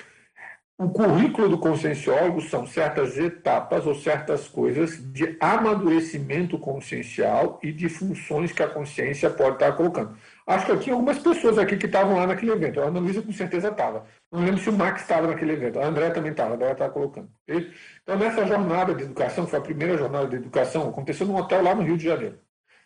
O 0.82 0.88
currículo 0.88 1.48
do 1.48 1.58
conscienciólogo 1.58 2.40
são 2.40 2.66
certas 2.66 3.16
etapas 3.16 3.86
ou 3.86 3.94
certas 3.94 4.48
coisas 4.48 4.98
de 5.12 5.36
amadurecimento 5.38 6.58
consciencial 6.58 7.60
e 7.62 7.70
de 7.70 7.88
funções 7.88 8.50
que 8.50 8.64
a 8.64 8.68
consciência 8.68 9.30
pode 9.30 9.54
estar 9.54 9.70
colocando. 9.76 10.16
Acho 10.44 10.66
que 10.66 10.72
aqui 10.72 10.90
algumas 10.90 11.20
pessoas 11.20 11.56
aqui 11.56 11.76
que 11.76 11.86
estavam 11.86 12.16
lá 12.16 12.26
naquele 12.26 12.50
evento. 12.50 12.80
A 12.80 12.86
Ana 12.86 12.98
Luísa 12.98 13.22
com 13.22 13.30
certeza 13.30 13.68
estava. 13.68 14.04
Não 14.28 14.40
lembro 14.40 14.60
se 14.60 14.70
o 14.70 14.72
Max 14.72 15.02
estava 15.02 15.28
naquele 15.28 15.52
evento. 15.52 15.78
A 15.78 15.86
André 15.86 16.10
também 16.10 16.32
estava, 16.32 16.50
a 16.50 16.54
André 16.56 16.72
estava 16.72 16.90
colocando. 16.90 17.28
Então, 17.46 18.18
nessa 18.18 18.44
jornada 18.44 18.92
de 18.92 19.04
educação, 19.04 19.46
foi 19.46 19.60
a 19.60 19.62
primeira 19.62 19.96
jornada 19.96 20.26
de 20.26 20.34
educação, 20.34 20.88
aconteceu 20.88 21.28
num 21.28 21.36
hotel 21.36 21.62
lá 21.62 21.76
no 21.76 21.82
Rio 21.82 21.96
de 21.96 22.06
Janeiro. 22.06 22.40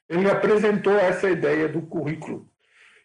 Ele 0.07 0.31
apresentou 0.31 0.93
essa 0.93 1.31
ideia 1.31 1.67
do 1.67 1.81
currículo. 1.81 2.47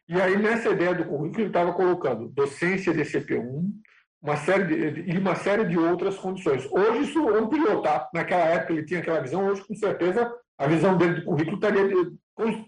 E 0.10 0.22
aí, 0.22 0.38
nessa 0.38 0.68
ideia 0.68 0.94
do 0.94 1.06
currículo, 1.06 1.44
ele 1.44 1.48
estava 1.48 1.72
colocando 1.72 2.28
docência 2.28 2.94
de 2.94 3.04
CP1, 3.04 3.72
uma 4.22 4.38
série 4.38 5.02
de, 5.04 5.18
uma 5.18 5.36
série 5.36 5.66
de 5.66 5.78
outras 5.78 6.16
condições. 6.18 6.68
Hoje 6.72 7.04
isso 7.04 7.28
ampliou, 7.30 7.82
tá? 7.82 8.08
Naquela 8.14 8.46
época 8.46 8.74
ele 8.74 8.86
tinha 8.86 9.00
aquela 9.00 9.22
visão, 9.22 9.48
hoje 9.48 9.66
com 9.66 9.76
certeza 9.76 10.32
a 10.58 10.68
visão 10.68 10.96
dele 10.96 11.16
do 11.16 11.26
currículo 11.26 11.56
estaria, 11.56 11.88
de, 11.88 12.18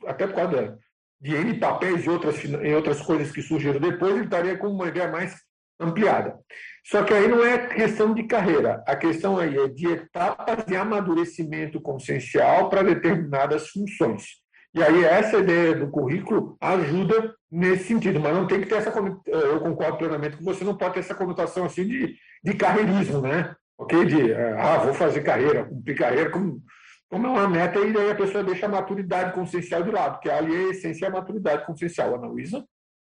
até 0.07 0.25
por 0.25 0.35
causa 0.35 0.79
de 1.21 1.35
N 1.35 1.59
papéis 1.59 2.05
e 2.05 2.09
outras, 2.09 2.43
e 2.43 2.73
outras 2.73 3.01
coisas 3.01 3.31
que 3.31 3.41
surgiram 3.41 3.79
depois, 3.79 4.15
ele 4.15 4.25
estaria 4.25 4.57
com 4.57 4.67
uma 4.67 4.87
ideia 4.87 5.09
mais 5.09 5.35
ampliada. 5.79 6.39
Só 6.85 7.03
que 7.03 7.13
aí 7.13 7.27
não 7.27 7.45
é 7.45 7.67
questão 7.67 8.13
de 8.13 8.23
carreira, 8.23 8.83
a 8.87 8.95
questão 8.95 9.37
aí 9.37 9.57
é 9.57 9.67
de 9.67 9.87
etapas 9.87 10.65
de 10.65 10.75
amadurecimento 10.75 11.79
consciencial 11.79 12.69
para 12.69 12.83
determinadas 12.83 13.69
funções. 13.69 14.43
E 14.75 14.81
aí 14.81 15.03
essa 15.03 15.37
ideia 15.37 15.75
do 15.75 15.89
currículo 15.89 16.57
ajuda 16.59 17.33
nesse 17.53 17.83
sentido, 17.83 18.19
mas 18.19 18.33
não 18.33 18.47
tem 18.47 18.59
que 18.59 18.65
ter 18.65 18.75
essa 18.75 18.91
eu 19.27 19.59
concordo 19.59 19.99
plenamente 19.99 20.37
com 20.37 20.43
você, 20.43 20.63
não 20.63 20.75
pode 20.75 20.95
ter 20.95 21.01
essa 21.01 21.13
conotação 21.13 21.65
assim 21.65 21.85
de, 21.85 22.17
de 22.43 22.53
carreirismo, 22.55 23.21
né? 23.21 23.55
Ok? 23.77 24.05
De 24.05 24.33
ah, 24.33 24.79
vou 24.79 24.93
fazer 24.95 25.21
carreira, 25.21 25.63
cumprir 25.63 25.95
carreira, 25.95 26.31
como, 26.31 26.63
como 27.07 27.27
é 27.27 27.29
uma 27.29 27.47
meta, 27.47 27.77
e 27.79 27.95
aí 27.95 28.09
a 28.09 28.15
pessoa 28.15 28.43
deixa 28.43 28.65
a 28.65 28.69
maturidade 28.69 29.35
consciencial 29.35 29.83
de 29.83 29.91
lado, 29.91 30.13
porque 30.13 30.31
ali 30.31 30.55
é 30.55 30.57
a 30.57 30.69
essência 30.71 31.05
é 31.05 31.09
a 31.09 31.11
maturidade 31.11 31.63
consciencial, 31.67 32.15
Ana 32.15 32.25
Luísa. 32.25 32.67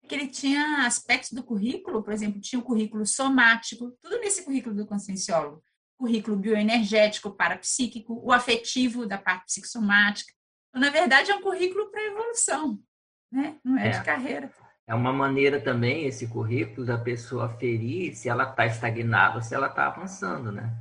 Que 0.07 0.15
ele 0.15 0.29
tinha 0.29 0.87
aspectos 0.87 1.33
do 1.33 1.43
currículo, 1.43 2.03
por 2.03 2.13
exemplo, 2.13 2.39
tinha 2.39 2.61
o 2.61 2.65
currículo 2.65 3.07
somático, 3.07 3.97
tudo 4.03 4.21
nesse 4.21 4.45
currículo 4.45 4.75
do 4.75 4.87
conscienciólogo, 4.87 5.63
currículo 5.97 6.37
bioenergético, 6.37 7.31
parapsíquico, 7.31 8.21
o 8.23 8.31
afetivo 8.33 9.07
da 9.07 9.17
parte 9.17 9.47
psicossomática. 9.47 10.31
Então, 10.69 10.83
na 10.83 10.91
verdade, 10.91 11.31
é 11.31 11.35
um 11.35 11.41
currículo 11.41 11.91
para 11.91 12.05
evolução 12.05 12.79
né? 13.31 13.57
Não 13.65 13.79
é, 13.79 13.89
é, 13.89 13.91
de 13.91 14.05
carreira. 14.05 14.51
É 14.87 14.95
uma 14.95 15.13
maneira 15.13 15.61
também, 15.61 16.07
esse 16.07 16.29
currículo, 16.29 16.87
da 16.87 16.97
pessoa 16.97 17.49
ferir 17.49 18.15
se 18.15 18.29
ela 18.29 18.45
está 18.45 18.67
estagnada 18.67 19.43
se 19.43 19.55
ela 19.55 19.67
está 19.67 19.87
avançando, 19.87 20.53
né? 20.53 20.73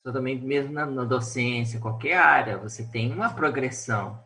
Então, 0.00 0.12
também, 0.12 0.40
mesmo 0.40 0.72
na, 0.72 0.86
na, 0.86 1.04
docência, 1.04 1.80
qualquer 1.80 2.16
área, 2.16 2.58
você 2.58 2.84
tem 2.84 3.12
uma 3.12 3.32
progressão, 3.32 4.22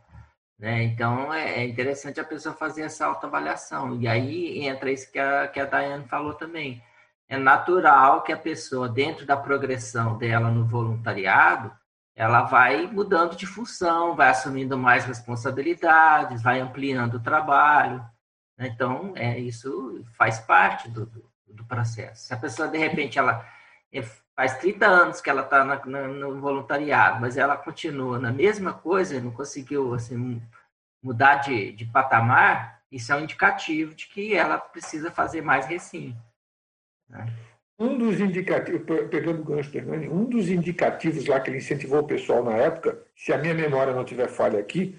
né? 0.58 0.82
Então, 0.82 1.32
é, 1.32 1.60
é 1.60 1.64
interessante 1.66 2.20
a 2.20 2.24
pessoa 2.24 2.54
fazer 2.54 2.82
essa 2.82 3.06
autoavaliação. 3.06 3.98
E 4.00 4.08
aí 4.08 4.60
entra 4.66 4.90
isso 4.90 5.10
que 5.10 5.18
a, 5.18 5.48
que 5.48 5.60
a 5.60 5.64
Daiane 5.64 6.06
falou 6.08 6.34
também. 6.34 6.82
É 7.28 7.38
natural 7.38 8.22
que 8.22 8.32
a 8.32 8.36
pessoa, 8.36 8.88
dentro 8.88 9.24
da 9.24 9.36
progressão 9.36 10.18
dela 10.18 10.50
no 10.50 10.66
voluntariado, 10.66 11.72
ela 12.20 12.42
vai 12.42 12.86
mudando 12.86 13.34
de 13.34 13.46
função, 13.46 14.14
vai 14.14 14.28
assumindo 14.28 14.76
mais 14.76 15.06
responsabilidades, 15.06 16.42
vai 16.42 16.60
ampliando 16.60 17.14
o 17.14 17.22
trabalho. 17.22 18.04
Então, 18.58 19.14
é, 19.16 19.38
isso 19.38 20.04
faz 20.18 20.38
parte 20.38 20.86
do, 20.90 21.06
do, 21.06 21.30
do 21.46 21.64
processo. 21.64 22.26
Se 22.26 22.34
a 22.34 22.36
pessoa, 22.36 22.68
de 22.68 22.76
repente, 22.76 23.18
ela 23.18 23.42
é, 23.90 24.02
faz 24.36 24.58
30 24.58 24.86
anos 24.86 25.22
que 25.22 25.30
ela 25.30 25.40
está 25.40 25.64
no 25.64 26.38
voluntariado, 26.38 27.22
mas 27.22 27.38
ela 27.38 27.56
continua 27.56 28.18
na 28.18 28.30
mesma 28.30 28.74
coisa, 28.74 29.18
não 29.18 29.30
conseguiu 29.30 29.94
assim, 29.94 30.42
mudar 31.02 31.36
de, 31.36 31.72
de 31.72 31.86
patamar, 31.86 32.82
isso 32.92 33.10
é 33.14 33.16
um 33.16 33.20
indicativo 33.20 33.94
de 33.94 34.06
que 34.08 34.34
ela 34.34 34.58
precisa 34.58 35.10
fazer 35.10 35.40
mais 35.40 35.64
recinto. 35.64 36.20
Né? 37.08 37.34
Um 37.80 37.96
dos 37.96 38.20
indicativos, 38.20 38.82
pegando 39.10 39.40
o 39.40 39.44
gancho 39.44 39.70
do 39.70 39.78
um 40.12 40.26
dos 40.26 40.50
indicativos 40.50 41.26
lá 41.26 41.40
que 41.40 41.48
ele 41.48 41.56
incentivou 41.56 42.00
o 42.00 42.06
pessoal 42.06 42.44
na 42.44 42.54
época, 42.54 43.02
se 43.16 43.32
a 43.32 43.38
minha 43.38 43.54
memória 43.54 43.94
não 43.94 44.04
tiver 44.04 44.28
falha 44.28 44.58
aqui, 44.58 44.98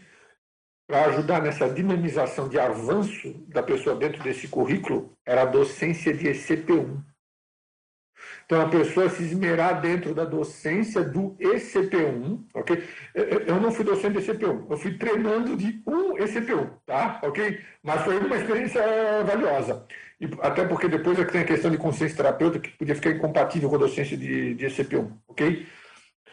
para 0.88 1.06
ajudar 1.06 1.42
nessa 1.42 1.70
dinamização 1.70 2.50
de 2.50 2.60
avanço 2.60 3.34
da 3.48 3.62
pessoa 3.62 3.96
dentro 3.96 4.22
desse 4.24 4.48
currículo, 4.48 5.16
era 5.26 5.44
a 5.44 5.46
docência 5.46 6.12
de 6.12 6.28
ECP1. 6.28 7.02
Então, 8.46 8.62
a 8.62 8.68
pessoa 8.68 9.08
se 9.10 9.24
esmerar 9.24 9.80
dentro 9.80 10.14
da 10.14 10.26
docência 10.26 11.04
do 11.04 11.38
ECP1, 11.40 12.44
ok? 12.54 12.84
Eu 13.48 13.62
não 13.62 13.72
fui 13.72 13.86
docente 13.86 14.20
de 14.20 14.26
ECP1, 14.26 14.68
eu 14.70 14.78
fui 14.78 14.98
treinando 14.98 15.56
de 15.56 15.82
um 15.88 16.16
ECP1, 16.16 16.70
tá? 16.86 17.22
Ok? 17.24 17.62
Mas 17.82 18.02
foi 18.02 18.18
uma 18.18 18.36
experiência 18.36 18.82
valiosa. 19.24 19.86
E 20.22 20.30
até 20.40 20.64
porque 20.64 20.88
depois 20.88 21.18
é 21.18 21.26
que 21.26 21.32
tem 21.32 21.42
a 21.42 21.46
questão 21.46 21.72
de 21.72 21.80
consciência 21.80 22.16
terapêutica 22.16 22.70
que 22.70 22.78
podia 22.78 22.94
ficar 22.94 23.10
incompatível 23.10 23.68
com 23.68 23.76
a 23.76 23.80
docência 23.80 24.16
de, 24.16 24.54
de 24.54 24.66
ECP1, 24.68 25.12
ok? 25.28 25.66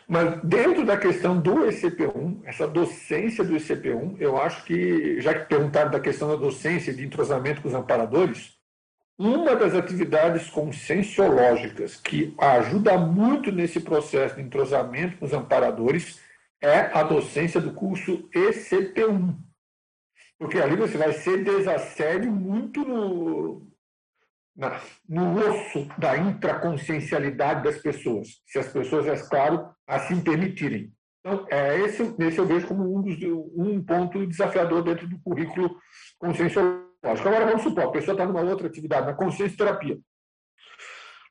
Mas 0.07 0.43
dentro 0.43 0.85
da 0.85 0.99
questão 0.99 1.41
do 1.41 1.67
ECP1, 1.67 2.43
essa 2.45 2.69
docência 2.69 3.43
do 3.43 3.55
ECP1, 3.55 4.17
eu 4.21 4.37
acho 4.37 4.63
que, 4.65 5.19
já 5.23 5.33
que 5.33 5.49
perguntaram 5.49 5.91
da 5.91 6.01
questão 6.01 6.29
da 6.29 6.37
docência 6.37 6.93
de 6.93 7.03
entrosamento 7.03 7.63
com 7.63 7.69
os 7.69 7.75
amparadores, 7.75 8.59
uma 9.19 9.57
das 9.57 9.75
atividades 9.75 10.51
conscienciológicas 10.51 11.97
que 11.97 12.35
ajuda 12.39 12.99
muito 12.99 13.51
nesse 13.51 13.81
processo 13.81 14.37
de 14.37 14.43
entrosamento 14.43 15.17
com 15.17 15.25
os 15.25 15.33
amparadores 15.33 16.21
é 16.61 16.91
a 16.93 17.03
docência 17.03 17.59
do 17.61 17.73
curso 17.73 18.29
ECP1. 18.35 19.35
Porque 20.39 20.59
ali 20.59 20.77
você 20.77 20.99
vai 20.99 21.13
ser 21.13 21.43
desassédio 21.43 22.31
muito 22.31 22.85
no, 22.85 23.69
na, 24.59 24.81
no 25.09 25.39
osso 25.39 25.89
da 25.97 26.17
intraconsciencialidade 26.17 27.63
das 27.63 27.79
pessoas, 27.79 28.43
se 28.45 28.59
as 28.59 28.67
pessoas, 28.67 29.07
é 29.07 29.17
claro, 29.29 29.71
assim 29.87 30.21
permitirem. 30.21 30.93
Então, 31.21 31.47
é 31.49 31.79
esse, 31.81 32.03
esse 32.19 32.39
eu 32.39 32.47
vejo 32.47 32.67
como 32.67 32.99
um, 32.99 33.01
dos, 33.01 33.17
um 33.55 33.83
ponto 33.85 34.27
desafiador 34.27 34.83
dentro 34.83 35.09
do 35.09 35.19
currículo 35.21 35.77
conscienciológico. 36.19 37.29
Agora, 37.29 37.47
vamos 37.47 37.63
supor, 37.63 37.85
a 37.85 37.91
pessoa 37.93 38.15
está 38.15 38.27
numa 38.27 38.43
outra 38.43 38.67
atividade, 38.67 39.07
na 39.07 39.15
consciência 39.15 39.57
terapia. 39.57 39.99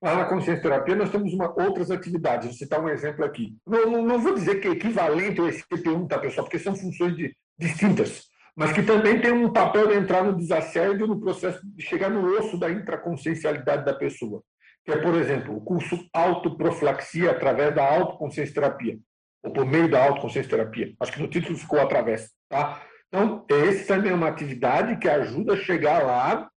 Lá 0.02 0.16
na 0.16 0.26
consciência 0.26 0.62
terapia, 0.62 0.96
nós 0.96 1.10
temos 1.10 1.34
uma, 1.34 1.50
outras 1.62 1.92
atividades. 1.92 2.48
Vou 2.48 2.56
citar 2.56 2.80
um 2.80 2.88
exemplo 2.88 3.26
aqui. 3.26 3.58
Não, 3.66 3.92
não, 3.92 4.02
não 4.04 4.20
vou 4.20 4.34
dizer 4.34 4.62
que 4.62 4.68
é 4.68 4.72
equivalente 4.72 5.42
ao 5.42 5.48
SCP-1, 5.48 6.08
tá, 6.08 6.20
pessoal? 6.20 6.46
Porque 6.46 6.60
são 6.60 6.76
funções 6.76 7.18
de, 7.18 7.36
distintas 7.58 8.27
mas 8.58 8.74
que 8.74 8.82
também 8.82 9.22
tem 9.22 9.32
um 9.32 9.54
papel 9.54 9.88
de 9.88 9.94
entrar 9.94 10.24
no 10.24 10.36
desassédio 10.36 11.06
no 11.06 11.20
processo 11.20 11.62
de 11.64 11.84
chegar 11.84 12.10
no 12.10 12.26
osso 12.40 12.58
da 12.58 12.72
intraconsciencialidade 12.72 13.86
da 13.86 13.94
pessoa. 13.94 14.42
Que 14.84 14.94
é, 14.94 14.98
por 14.98 15.14
exemplo, 15.14 15.56
o 15.56 15.62
curso 15.62 16.04
autoprofilaxia 16.12 17.30
através 17.30 17.76
da 17.76 17.88
autoconsciência 17.88 18.56
terapia, 18.56 18.98
ou 19.44 19.54
por 19.54 19.64
meio 19.64 19.88
da 19.88 20.04
autoconsciência 20.04 20.50
terapia. 20.50 20.92
Acho 21.00 21.12
que 21.12 21.22
no 21.22 21.28
título 21.28 21.56
ficou 21.56 21.80
através. 21.80 22.32
Tá? 22.50 22.82
Então, 23.10 23.46
esse 23.48 23.86
também 23.86 24.12
é 24.12 24.16
uma 24.16 24.30
atividade 24.30 24.98
que 24.98 25.08
ajuda 25.08 25.54
a 25.54 25.58
chegar 25.58 26.04
lá 26.04 26.50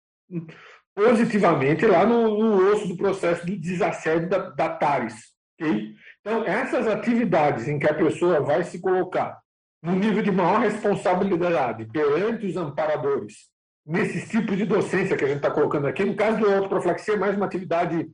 positivamente 0.94 1.84
lá 1.84 2.06
no, 2.06 2.38
no 2.38 2.72
osso 2.72 2.88
do 2.88 2.96
processo 2.96 3.44
do 3.44 3.54
desassédio 3.54 4.26
da, 4.26 4.38
da 4.48 4.70
TARES. 4.70 5.16
Então, 5.60 6.46
essas 6.46 6.86
atividades 6.86 7.68
em 7.68 7.78
que 7.78 7.86
a 7.86 7.92
pessoa 7.92 8.40
vai 8.40 8.64
se 8.64 8.80
colocar 8.80 9.38
no 9.82 9.94
nível 9.94 10.22
de 10.22 10.30
maior 10.30 10.60
responsabilidade 10.60 11.86
perante 11.86 12.46
os 12.46 12.56
amparadores, 12.56 13.48
nesses 13.86 14.28
tipos 14.28 14.56
de 14.56 14.64
docência 14.64 15.16
que 15.16 15.24
a 15.24 15.28
gente 15.28 15.38
está 15.38 15.50
colocando 15.50 15.86
aqui, 15.86 16.04
no 16.04 16.14
caso 16.14 16.38
do 16.38 16.50
autoprofilaxia, 16.50 17.14
é 17.14 17.18
mais 17.18 17.36
uma 17.36 17.46
atividade 17.46 18.08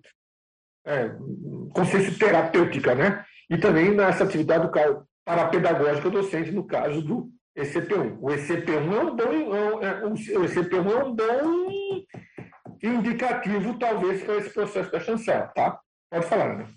é, 0.86 1.10
consciência 1.74 2.16
terapêutica, 2.18 2.94
né? 2.94 3.24
E 3.51 3.59
também 3.59 3.94
nessa 3.94 4.24
atividade 4.24 4.70
parapedagógica 5.24 6.09
docente, 6.09 6.52
no 6.52 6.64
caso 6.64 7.02
do 7.02 7.30
ECP1. 7.56 8.18
O 8.20 8.28
ECP1 8.28 8.94
é 8.94 9.01
um 9.01 9.16
bom, 9.16 9.82
é, 9.82 9.86
é 9.86 10.38
o 10.38 10.44
ECP1 10.44 10.90
é 10.90 11.05
um 11.05 11.14
bom 11.14 12.02
indicativo, 12.82 13.78
talvez, 13.78 14.22
para 14.22 14.36
esse 14.36 14.51
processo 14.51 14.93
da 14.93 15.01
chancela, 15.01 15.47
tá? 15.48 15.80
Pode 16.10 16.26
falar, 16.26 16.56
né? 16.56 16.68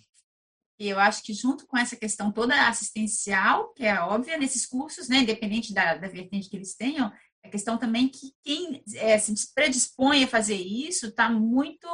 Eu 0.80 0.98
acho 0.98 1.22
que 1.24 1.34
junto 1.34 1.68
com 1.68 1.78
essa 1.78 1.96
questão 1.96 2.32
toda 2.32 2.68
assistencial, 2.68 3.74
que 3.74 3.86
é 3.86 4.00
óbvia 4.00 4.38
nesses 4.38 4.66
cursos, 4.66 5.10
né, 5.10 5.18
independente 5.18 5.74
da, 5.74 5.96
da 5.96 6.08
vertente 6.08 6.50
que 6.50 6.56
eles 6.56 6.76
tenham, 6.76 7.12
a 7.44 7.50
questão 7.50 7.78
também 7.78 8.08
que 8.08 8.32
quem 8.44 8.82
é, 8.96 9.18
se 9.18 9.34
predispõe 9.54 10.24
a 10.24 10.28
fazer 10.28 10.56
isso 10.56 11.08
está 11.08 11.30
muito 11.30 11.88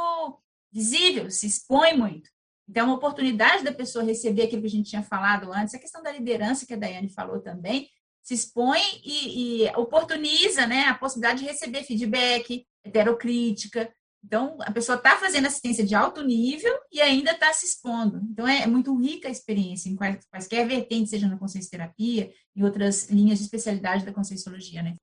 visível, 0.71 1.31
se 1.31 1.47
expõe 1.47 1.97
muito. 1.97 2.29
Então, 2.67 2.83
é 2.83 2.85
uma 2.87 2.95
oportunidade 2.95 3.63
da 3.63 3.71
pessoa 3.71 4.03
receber 4.03 4.43
aquilo 4.43 4.61
que 4.61 4.67
a 4.67 4.71
gente 4.71 4.89
tinha 4.89 5.03
falado 5.03 5.51
antes, 5.53 5.73
a 5.73 5.79
questão 5.79 6.01
da 6.01 6.11
liderança 6.11 6.65
que 6.65 6.73
a 6.73 6.77
Daiane 6.77 7.09
falou 7.09 7.39
também, 7.39 7.89
se 8.23 8.33
expõe 8.33 8.81
e, 9.03 9.65
e 9.65 9.69
oportuniza 9.75 10.65
né, 10.65 10.85
a 10.85 10.95
possibilidade 10.95 11.41
de 11.41 11.45
receber 11.45 11.83
feedback, 11.83 12.65
heterocrítica, 12.83 13.93
então, 14.25 14.57
a 14.61 14.71
pessoa 14.71 14.97
está 14.97 15.15
fazendo 15.17 15.45
assistência 15.45 15.85
de 15.85 15.93
alto 15.93 16.23
nível 16.23 16.75
e 16.91 16.99
ainda 16.99 17.31
está 17.31 17.53
se 17.53 17.67
expondo. 17.67 18.19
Então, 18.31 18.47
é, 18.47 18.63
é, 18.63 18.67
muito 18.67 18.99
rica 18.99 19.27
a 19.27 19.31
experiência 19.31 19.87
em 19.87 19.95
quaisquer 19.95 20.67
vertentes, 20.67 21.11
seja 21.11 21.27
na 21.27 21.37
consciência 21.37 21.69
terapia 21.69 22.33
e 22.55 22.63
outras 22.63 23.07
linhas 23.11 23.37
de 23.37 23.45
especialidade 23.45 24.03
da 24.03 24.11
conscienciologia, 24.11 24.81
né? 24.81 24.95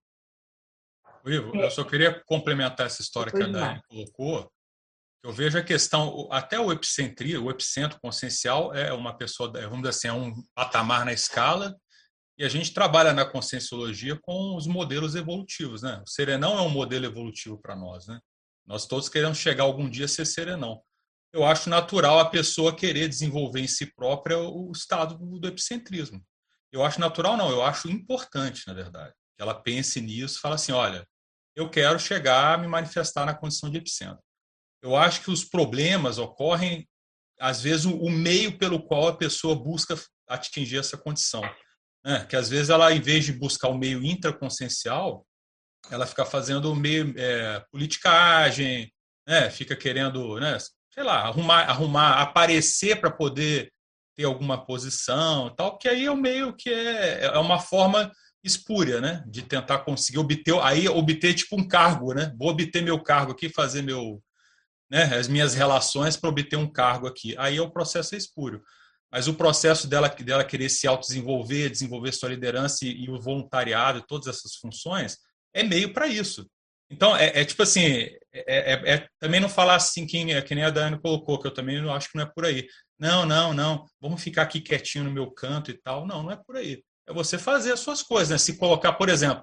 Ivo, 1.25 1.55
eu 1.55 1.71
só 1.71 1.85
queria 1.85 2.21
complementar 2.27 2.87
essa 2.87 3.01
história 3.01 3.31
que 3.31 3.41
a 3.41 3.47
Dani 3.47 3.81
colocou. 3.89 4.51
Eu 5.23 5.33
vejo 5.33 5.57
a 5.57 5.63
questão, 5.63 6.29
até 6.33 6.59
o 6.59 6.73
epicentrio, 6.73 7.45
o 7.45 7.51
epicentro 7.51 8.01
consciencial 8.03 8.75
é 8.75 8.93
uma 8.93 9.17
pessoa, 9.17 9.53
vamos 9.53 9.89
dizer 9.89 9.89
assim, 9.91 10.09
é 10.09 10.13
um 10.13 10.35
patamar 10.53 11.05
na 11.05 11.13
escala, 11.13 11.77
e 12.37 12.45
a 12.45 12.49
gente 12.49 12.75
trabalha 12.75 13.13
na 13.13 13.25
conscienciologia 13.25 14.19
com 14.21 14.57
os 14.57 14.67
modelos 14.67 15.15
evolutivos, 15.15 15.83
né? 15.83 16.03
O 16.05 16.11
serenão 16.11 16.59
é 16.59 16.63
um 16.63 16.71
modelo 16.71 17.07
evolutivo 17.07 17.57
para 17.57 17.77
nós, 17.77 18.09
né? 18.09 18.19
Nós 18.67 18.87
todos 18.87 19.09
queremos 19.09 19.39
chegar 19.39 19.65
algum 19.65 19.89
dia 19.89 20.05
a 20.05 20.09
ser 20.09 20.27
serenão. 20.27 20.83
Eu 21.33 21.45
acho 21.45 21.71
natural 21.71 22.19
a 22.19 22.29
pessoa 22.29 22.77
querer 22.77 23.09
desenvolver 23.09 23.61
em 23.61 23.67
si 23.67 23.87
própria 23.95 24.39
o 24.39 24.71
estado 24.71 25.17
do 25.17 25.49
epicentrismo. 25.49 26.23
Eu 26.71 26.85
acho 26.85 27.01
natural, 27.01 27.37
não, 27.37 27.51
eu 27.51 27.63
acho 27.63 27.91
importante, 27.91 28.67
na 28.67 28.75
verdade, 28.75 29.13
que 29.37 29.43
ela 29.43 29.55
pense 29.55 30.01
nisso, 30.01 30.41
fala 30.41 30.55
assim, 30.55 30.73
olha, 30.73 31.07
eu 31.55 31.69
quero 31.69 31.99
chegar 31.99 32.55
a 32.55 32.59
me 32.59 32.67
manifestar 32.67 33.27
na 33.27 33.35
condição 33.35 33.71
de 33.71 33.79
epicentro. 33.79 34.23
Eu 34.83 34.97
acho 34.97 35.23
que 35.23 35.31
os 35.31 35.45
problemas 35.45 36.19
ocorrem, 36.19 36.89
às 37.39 37.61
vezes, 37.61 37.85
o 37.85 38.09
meio 38.09 38.59
pelo 38.59 38.83
qual 38.83 39.09
a 39.09 39.17
pessoa 39.17 39.55
busca 39.55 39.99
atingir 40.29 40.79
essa 40.79 40.97
condição. 40.97 41.43
Né? 42.05 42.25
Que 42.27 42.37
às 42.37 42.49
vezes 42.49 42.71
ela, 42.71 42.93
em 42.93 43.01
vez 43.01 43.25
de 43.25 43.33
buscar 43.33 43.69
o 43.69 43.79
meio 43.79 44.05
intraconsciencial, 44.05 45.27
ela 45.91 46.07
fica 46.07 46.25
fazendo 46.25 46.75
meio 46.75 47.13
é, 47.17 47.65
politicagem, 47.71 48.93
né? 49.27 49.51
fica 49.51 49.77
querendo, 49.77 50.39
né? 50.39 50.59
sei 50.93 51.03
lá, 51.03 51.23
arrumar, 51.23 51.63
arrumar 51.63 52.21
aparecer 52.21 53.01
para 53.01 53.11
poder 53.11 53.73
ter 54.15 54.25
alguma 54.25 54.65
posição 54.65 55.55
tal, 55.57 55.79
que 55.79 55.89
aí 55.89 56.05
é 56.05 56.11
o 56.11 56.17
meio 56.17 56.55
que 56.55 56.71
é, 56.71 57.25
é 57.25 57.39
uma 57.39 57.59
forma 57.59 58.13
espúria, 58.45 59.01
né, 59.01 59.25
de 59.27 59.43
tentar 59.43 59.79
conseguir 59.79 60.19
obter, 60.19 60.55
aí 60.61 60.89
obter 60.89 61.33
tipo 61.33 61.57
um 61.57 61.67
cargo, 61.67 62.13
né, 62.13 62.35
vou 62.37 62.49
obter 62.49 62.83
meu 62.83 63.01
cargo 63.01 63.33
aqui, 63.33 63.49
fazer 63.49 63.83
meu, 63.83 64.23
né, 64.91 65.05
as 65.17 65.29
minhas 65.29 65.55
relações 65.55 66.17
para 66.17 66.29
obter 66.29 66.57
um 66.57 66.71
cargo 66.71 67.07
aqui, 67.07 67.35
aí 67.39 67.57
é 67.57 67.63
o 67.63 67.71
processo 67.71 68.15
é 68.15 68.19
espúrio. 68.19 68.63
Mas 69.11 69.29
o 69.29 69.35
processo 69.35 69.87
dela, 69.87 70.09
dela 70.09 70.43
querer 70.43 70.71
se 70.71 70.87
autodesenvolver, 70.87 71.71
desenvolver 71.71 72.13
sua 72.13 72.31
liderança 72.31 72.87
e, 72.87 73.05
e 73.05 73.11
o 73.11 73.21
voluntariado, 73.21 74.05
todas 74.09 74.27
essas 74.27 74.55
funções, 74.57 75.19
é 75.55 75.63
meio 75.63 75.93
para 75.93 76.07
isso. 76.07 76.47
Então, 76.91 77.17
é, 77.17 77.41
é, 77.41 77.45
tipo 77.45 77.63
assim, 77.63 77.87
é, 77.87 78.19
é, 78.35 78.95
é, 78.95 79.09
também 79.19 79.41
não 79.41 79.49
falar 79.49 79.77
assim, 79.77 80.07
que, 80.07 80.43
que 80.43 80.55
nem 80.55 80.65
a 80.65 80.71
Dani 80.71 81.01
colocou, 81.01 81.41
que 81.41 81.47
eu 81.47 81.55
também 81.55 81.81
não 81.81 81.93
acho 81.93 82.11
que 82.11 82.19
não 82.19 82.25
é 82.25 82.31
por 82.35 82.45
aí. 82.45 82.67
Não, 82.99 83.25
não, 83.25 83.55
não, 83.55 83.87
vamos 83.99 84.23
ficar 84.23 84.43
aqui 84.43 84.61
quietinho 84.61 85.05
no 85.05 85.11
meu 85.11 85.31
canto 85.31 85.71
e 85.71 85.75
tal. 85.75 86.07
Não, 86.07 86.23
não 86.23 86.31
é 86.31 86.37
por 86.37 86.57
aí. 86.57 86.85
É 87.09 87.13
você 87.13 87.39
fazer 87.39 87.73
as 87.73 87.81
suas 87.81 88.03
coisas, 88.03 88.29
né? 88.29 88.39
Se 88.39 88.59
colocar, 88.59 88.93
por 88.93 89.09
exemplo, 89.09 89.43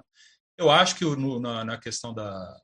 eu 0.56 0.70
acho 0.70 0.94
que 0.94 1.04
no, 1.04 1.40
na, 1.40 1.64
na, 1.64 1.76
questão 1.76 2.14
da, 2.14 2.56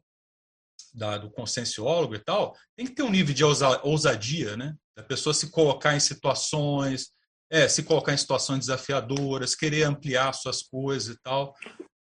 da, 0.95 1.19
do 1.19 1.31
conscienciólogo 1.31 2.15
e 2.15 2.21
tal, 2.21 2.57
tem 2.77 2.87
que 2.87 2.95
ter 2.95 3.03
um 3.03 3.11
nível 3.11 3.35
de 3.35 3.45
ousadia, 3.45 4.57
né? 4.57 4.73
Da 4.97 5.03
pessoa 5.03 5.35
se 5.35 5.51
colocar 5.51 5.97
em 5.97 6.01
situações, 6.01 7.11
é, 7.51 7.69
se 7.69 7.83
colocar 7.83 8.13
em 8.13 8.17
situações 8.17 8.61
desafiadoras, 8.61 9.55
querer 9.55 9.85
ampliar 9.85 10.33
suas 10.33 10.63
coisas 10.63 11.15
e 11.15 11.23
tal. 11.23 11.55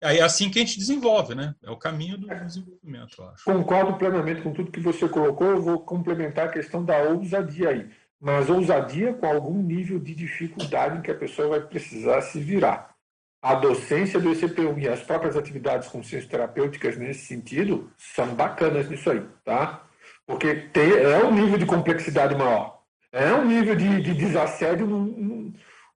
É 0.02 0.20
assim 0.20 0.50
que 0.50 0.58
a 0.58 0.64
gente 0.64 0.78
desenvolve, 0.78 1.34
né? 1.34 1.54
É 1.62 1.70
o 1.70 1.78
caminho 1.78 2.18
do 2.18 2.26
desenvolvimento, 2.26 3.16
eu 3.18 3.28
acho. 3.30 3.44
Concordo 3.44 3.94
plenamente 3.94 4.42
com 4.42 4.52
tudo 4.52 4.70
que 4.70 4.80
você 4.80 5.08
colocou. 5.08 5.46
Eu 5.46 5.62
vou 5.62 5.80
complementar 5.80 6.48
a 6.48 6.52
questão 6.52 6.84
da 6.84 6.98
ousadia 7.04 7.70
aí. 7.70 7.90
Mas 8.20 8.50
ousadia 8.50 9.14
com 9.14 9.26
algum 9.26 9.62
nível 9.62 9.98
de 9.98 10.14
dificuldade 10.14 10.98
em 10.98 11.02
que 11.02 11.10
a 11.10 11.14
pessoa 11.14 11.48
vai 11.48 11.60
precisar 11.60 12.20
se 12.22 12.38
virar. 12.38 12.94
A 13.42 13.54
docência 13.54 14.18
do 14.18 14.30
ECP1 14.30 14.82
e 14.82 14.88
as 14.88 15.02
próprias 15.02 15.36
atividades 15.36 15.88
com 15.88 16.02
ciências 16.02 16.30
terapêuticas 16.30 16.96
nesse 16.96 17.26
sentido 17.26 17.90
são 17.98 18.34
bacanas 18.34 18.88
nisso 18.88 19.10
aí, 19.10 19.22
tá? 19.44 19.84
Porque 20.26 20.54
tem, 20.72 20.90
é 20.92 21.22
um 21.24 21.34
nível 21.34 21.58
de 21.58 21.66
complexidade 21.66 22.34
maior. 22.34 22.73
É 23.14 23.32
um 23.32 23.44
nível 23.44 23.76
de, 23.76 24.02
de 24.02 24.12
desassédio 24.12 24.88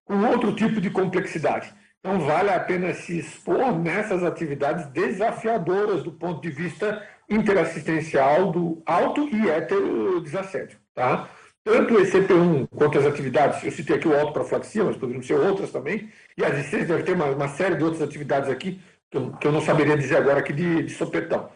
com 0.05 0.21
outro 0.31 0.55
tipo 0.55 0.81
de 0.81 0.89
complexidade. 0.89 1.75
Então, 1.99 2.21
vale 2.21 2.49
a 2.49 2.61
pena 2.61 2.95
se 2.95 3.19
expor 3.19 3.77
nessas 3.77 4.23
atividades 4.23 4.87
desafiadoras 4.87 6.05
do 6.05 6.13
ponto 6.13 6.41
de 6.41 6.49
vista 6.49 7.05
interassistencial 7.29 8.53
do 8.53 8.81
auto 8.87 9.29
e 9.35 9.51
hétero 9.51 10.21
desassédio. 10.21 10.79
Tá? 10.95 11.29
Tanto 11.65 11.95
o 11.95 12.01
ECP1 12.01 12.69
quanto 12.69 13.01
as 13.01 13.05
atividades, 13.05 13.65
eu 13.65 13.73
citei 13.73 13.97
aqui 13.97 14.07
o 14.07 14.17
autoprofilaxia, 14.17 14.85
mas 14.85 14.97
poderiam 14.97 15.23
ser 15.23 15.35
outras 15.35 15.73
também, 15.73 16.09
e 16.37 16.45
as 16.45 16.57
licenças 16.57 16.87
devem 16.87 17.05
ter 17.05 17.15
uma, 17.15 17.27
uma, 17.27 17.49
série 17.49 17.75
de 17.75 17.83
outras 17.83 18.01
atividades 18.01 18.49
aqui, 18.49 18.81
que 19.11 19.19
eu, 19.19 19.33
que 19.33 19.47
eu 19.49 19.53
não 19.53 19.61
saberia 19.61 19.97
dizer 19.97 20.19
agora 20.19 20.39
aqui 20.39 20.53
de, 20.53 20.85
de 20.85 20.95
sopetão. 20.95 21.51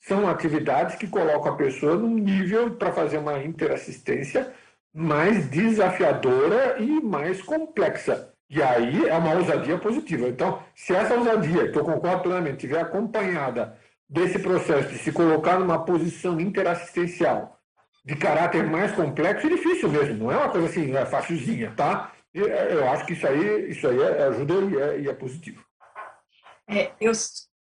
São 0.00 0.26
atividades 0.26 0.96
que 0.96 1.06
colocam 1.06 1.52
a 1.52 1.56
pessoa 1.56 1.96
num 1.96 2.16
nível 2.16 2.70
para 2.70 2.92
fazer 2.92 3.18
uma 3.18 3.38
interassistência 3.44 4.52
mais 4.92 5.48
desafiadora 5.48 6.76
e 6.78 7.00
mais 7.00 7.40
complexa. 7.42 8.32
E 8.50 8.62
aí 8.62 9.08
é 9.08 9.16
uma 9.16 9.34
ousadia 9.34 9.78
positiva. 9.78 10.28
Então, 10.28 10.62
se 10.74 10.94
essa 10.94 11.14
ousadia, 11.14 11.72
que 11.72 11.78
eu 11.78 11.84
concordo 11.84 12.22
plenamente, 12.22 12.66
estiver 12.66 12.80
acompanhada 12.80 13.78
desse 14.08 14.38
processo 14.38 14.90
de 14.90 14.98
se 14.98 15.10
colocar 15.10 15.58
numa 15.58 15.82
posição 15.84 16.38
interassistencial 16.38 17.58
de 18.04 18.14
caráter 18.14 18.68
mais 18.68 18.92
complexo, 18.92 19.46
é 19.46 19.50
difícil 19.50 19.88
mesmo, 19.88 20.24
não 20.24 20.32
é 20.32 20.36
uma 20.36 20.50
coisa 20.50 20.66
assim, 20.66 20.94
é 20.94 21.06
facilzinha, 21.06 21.72
tá? 21.74 22.12
É, 22.34 22.74
eu 22.74 22.88
acho 22.90 23.06
que 23.06 23.14
isso 23.14 23.26
aí, 23.26 23.70
isso 23.70 23.88
aí 23.88 23.98
é, 23.98 24.24
ajuda 24.24 24.54
e 24.54 24.76
é, 24.76 25.00
e 25.00 25.08
é 25.08 25.14
positivo. 25.14 25.64
É, 26.68 26.90
eu 27.00 27.12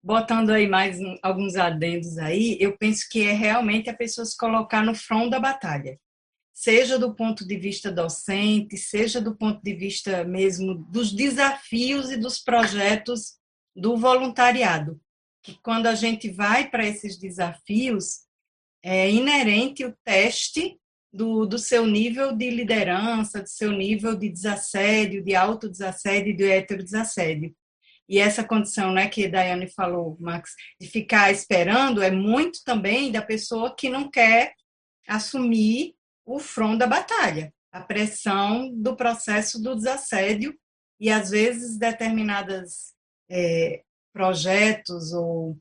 botando 0.02 0.50
aí 0.50 0.68
mais 0.68 0.98
alguns 1.22 1.56
adendos 1.56 2.18
aí, 2.18 2.58
eu 2.60 2.76
penso 2.78 3.08
que 3.12 3.28
é 3.28 3.34
realmente 3.34 3.90
a 3.90 3.94
pessoa 3.94 4.26
se 4.26 4.36
colocar 4.38 4.82
no 4.82 4.96
front 4.96 5.30
da 5.30 5.40
batalha 5.40 6.00
seja 6.60 7.00
do 7.00 7.16
ponto 7.16 7.48
de 7.48 7.56
vista 7.56 7.90
docente, 7.90 8.76
seja 8.76 9.22
do 9.22 9.34
ponto 9.34 9.64
de 9.64 9.74
vista 9.74 10.26
mesmo 10.26 10.76
dos 10.92 11.14
desafios 11.14 12.12
e 12.12 12.18
dos 12.18 12.38
projetos 12.38 13.38
do 13.74 13.96
voluntariado. 13.96 15.00
Que 15.42 15.58
quando 15.64 15.88
a 15.88 15.96
gente 15.96 16.30
vai 16.30 16.70
para 16.70 16.86
esses 16.86 17.18
desafios, 17.18 18.26
é 18.84 19.10
inerente 19.10 19.86
o 19.86 19.96
teste 20.04 20.78
do, 21.14 21.46
do 21.46 21.58
seu 21.58 21.88
nível 21.88 22.36
de 22.36 22.50
liderança, 22.50 23.42
do 23.42 23.48
seu 23.48 23.72
nível 23.72 24.14
de 24.14 24.28
desassédio, 24.28 25.24
de 25.24 25.36
autodesassédio 25.36 26.34
e 26.34 26.36
de 26.36 26.44
heterodesassédio. 26.44 27.56
E 28.06 28.20
essa 28.20 28.44
condição 28.44 28.92
né, 28.92 29.08
que 29.08 29.28
a 29.28 29.30
Daiane 29.30 29.70
falou, 29.70 30.18
Max, 30.20 30.56
de 30.78 30.90
ficar 30.90 31.32
esperando, 31.32 32.02
é 32.02 32.12
muito 32.12 32.62
também 32.66 33.14
da 33.14 33.22
pessoa 33.22 33.74
que 33.74 33.88
não 33.88 34.12
quer 34.12 34.56
assumir 35.08 35.98
o 36.30 36.38
front 36.38 36.78
da 36.78 36.86
batalha, 36.86 37.52
a 37.72 37.82
pressão 37.82 38.72
do 38.76 38.96
processo 38.96 39.60
do 39.62 39.76
desassédio 39.76 40.56
e 41.00 41.10
às 41.10 41.32
vezes 41.32 41.76
determinados 41.76 42.94
é, 43.28 43.82
projetos 44.14 45.12
ou 45.12 45.58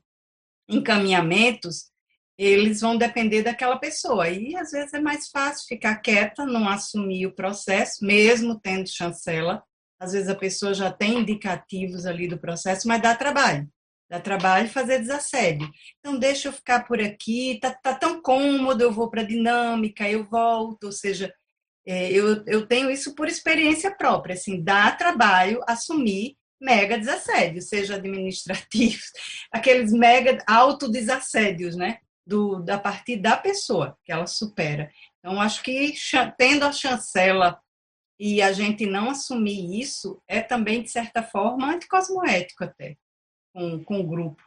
encaminhamentos 0.68 1.90
eles 2.36 2.82
vão 2.82 2.98
depender 2.98 3.42
daquela 3.42 3.78
pessoa 3.78 4.28
e 4.28 4.54
às 4.56 4.70
vezes 4.70 4.92
é 4.92 5.00
mais 5.00 5.28
fácil 5.28 5.66
ficar 5.66 5.96
quieta, 5.96 6.44
não 6.44 6.68
assumir 6.68 7.26
o 7.26 7.34
processo, 7.34 8.04
mesmo 8.04 8.60
tendo 8.60 8.88
chancela. 8.88 9.64
Às 9.98 10.12
vezes 10.12 10.28
a 10.28 10.36
pessoa 10.36 10.72
já 10.72 10.92
tem 10.92 11.18
indicativos 11.18 12.06
ali 12.06 12.28
do 12.28 12.38
processo, 12.38 12.86
mas 12.86 13.02
dá 13.02 13.16
trabalho 13.16 13.68
dá 14.08 14.18
trabalho 14.18 14.68
fazer 14.68 15.00
desassédio. 15.00 15.70
Então, 15.98 16.18
deixa 16.18 16.48
eu 16.48 16.52
ficar 16.52 16.86
por 16.86 17.00
aqui, 17.00 17.58
tá, 17.60 17.72
tá 17.72 17.94
tão 17.94 18.22
cômodo, 18.22 18.82
eu 18.82 18.92
vou 18.92 19.10
para 19.10 19.20
a 19.20 19.26
dinâmica, 19.26 20.08
eu 20.08 20.24
volto, 20.24 20.84
ou 20.84 20.92
seja, 20.92 21.32
é, 21.86 22.10
eu, 22.10 22.44
eu 22.46 22.66
tenho 22.66 22.90
isso 22.90 23.14
por 23.14 23.28
experiência 23.28 23.90
própria, 23.90 24.34
assim, 24.34 24.62
dá 24.62 24.90
trabalho 24.92 25.62
assumir 25.66 26.36
mega 26.60 26.98
desassédios, 26.98 27.68
seja 27.68 27.96
administrativos, 27.96 29.12
aqueles 29.52 29.92
mega 29.92 30.42
autodesassédios, 30.46 31.76
né, 31.76 31.98
do, 32.26 32.60
da 32.60 32.78
partir 32.78 33.16
da 33.16 33.36
pessoa, 33.36 33.96
que 34.04 34.12
ela 34.12 34.26
supera. 34.26 34.90
Então, 35.18 35.40
acho 35.40 35.62
que 35.62 35.94
tendo 36.36 36.64
a 36.64 36.72
chancela 36.72 37.58
e 38.18 38.42
a 38.42 38.52
gente 38.52 38.84
não 38.84 39.10
assumir 39.10 39.80
isso, 39.80 40.20
é 40.26 40.40
também, 40.40 40.82
de 40.82 40.90
certa 40.90 41.22
forma, 41.22 41.72
anticosmoético 41.72 42.64
até 42.64 42.96
com, 43.58 43.84
com 43.84 44.00
o 44.00 44.06
grupo. 44.06 44.42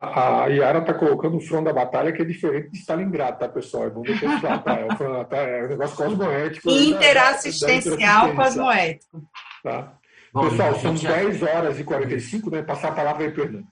A 0.00 0.46
Yara 0.46 0.78
está 0.78 0.94
colocando 0.94 1.36
o 1.36 1.40
front 1.40 1.64
da 1.64 1.74
batalha 1.74 2.10
que 2.10 2.22
é 2.22 2.24
diferente 2.24 2.70
de 2.70 2.78
Stalingrado, 2.78 3.38
tá, 3.38 3.48
pessoal? 3.48 3.84
É 3.84 3.90
bom 3.90 4.00
deixar 4.00 4.62
tá? 4.62 4.80
É, 4.80 4.86
um, 4.86 5.36
é 5.36 5.64
um 5.64 5.68
negócio 5.68 5.96
cosmoético. 5.96 6.70
Interassistencial 6.70 8.28
da, 8.28 8.32
da 8.32 8.44
cosmoético. 8.44 9.22
Tá. 9.62 9.92
Bom, 10.32 10.48
pessoal, 10.48 10.74
são 10.76 10.96
já... 10.96 11.12
10 11.16 11.42
horas 11.42 11.78
e 11.78 11.84
45, 11.84 12.50
né? 12.50 12.62
Passar 12.62 12.88
a 12.88 12.92
palavra 12.92 13.26
aí, 13.26 13.34
Fernando. 13.34 13.66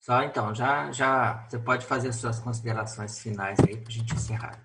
Só 0.00 0.22
então, 0.22 0.54
já, 0.54 0.90
já 0.90 1.44
você 1.46 1.58
pode 1.58 1.84
fazer 1.84 2.12
suas 2.12 2.40
considerações 2.40 3.20
finais 3.20 3.58
aí 3.60 3.76
para 3.76 3.88
a 3.88 3.92
gente 3.92 4.14
encerrar. 4.14 4.64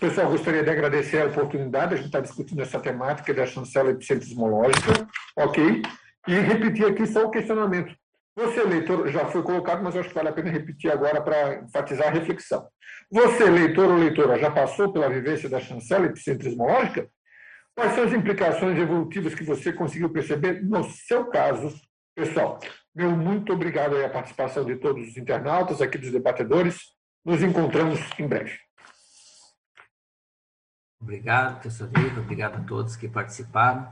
Pessoal, 0.00 0.30
gostaria 0.30 0.64
de 0.64 0.70
agradecer 0.70 1.20
a 1.20 1.26
oportunidade. 1.26 1.94
A 1.94 1.96
gente 1.98 2.06
está 2.06 2.20
discutindo 2.20 2.62
essa 2.62 2.80
temática 2.80 3.34
da 3.34 3.44
chancela 3.44 3.90
epicentrismológica, 3.90 5.06
ok? 5.36 5.82
E 6.28 6.34
repetir 6.34 6.86
aqui 6.86 7.06
só 7.06 7.26
o 7.26 7.30
questionamento. 7.30 7.94
Você, 8.36 8.62
leitor, 8.62 9.08
já 9.08 9.26
foi 9.26 9.42
colocado, 9.42 9.82
mas 9.82 9.96
acho 9.96 10.08
que 10.08 10.14
vale 10.14 10.28
a 10.28 10.32
pena 10.32 10.50
repetir 10.50 10.90
agora 10.90 11.20
para 11.20 11.62
enfatizar 11.62 12.08
a 12.08 12.10
reflexão. 12.10 12.66
Você, 13.10 13.44
leitor 13.44 13.90
ou 13.90 13.96
leitora, 13.96 14.38
já 14.38 14.50
passou 14.50 14.92
pela 14.92 15.08
vivência 15.08 15.48
da 15.48 15.60
chancela 15.60 16.06
epicentrismológica? 16.06 17.08
Quais 17.74 17.94
são 17.94 18.04
as 18.04 18.12
implicações 18.12 18.78
evolutivas 18.78 19.34
que 19.34 19.44
você 19.44 19.72
conseguiu 19.72 20.10
perceber 20.10 20.62
no 20.62 20.84
seu 20.84 21.26
caso, 21.26 21.74
pessoal? 22.14 22.58
Meu 22.94 23.10
muito 23.10 23.52
obrigado 23.52 23.96
à 23.96 24.08
participação 24.08 24.64
de 24.64 24.76
todos 24.76 25.08
os 25.08 25.16
internautas, 25.16 25.80
aqui 25.80 25.98
dos 25.98 26.10
debatedores. 26.10 26.78
Nos 27.24 27.42
encontramos 27.42 28.00
em 28.18 28.26
breve. 28.26 28.58
Obrigado, 31.00 31.60
professor 31.60 31.88
Vitor. 31.88 32.18
Obrigado 32.18 32.56
a 32.56 32.64
todos 32.64 32.96
que 32.96 33.08
participaram. 33.08 33.90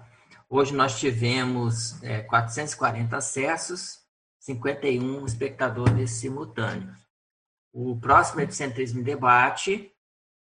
Hoje 0.51 0.75
nós 0.75 0.99
tivemos 0.99 2.03
é, 2.03 2.23
440 2.23 3.19
acessos, 3.19 3.99
51 4.41 5.27
espectadores 5.27 6.13
simultâneos. 6.13 6.99
O 7.71 8.01
próximo 8.01 8.41
Epicentrismo 8.41 9.01
em 9.01 9.03
Debate, 9.03 9.93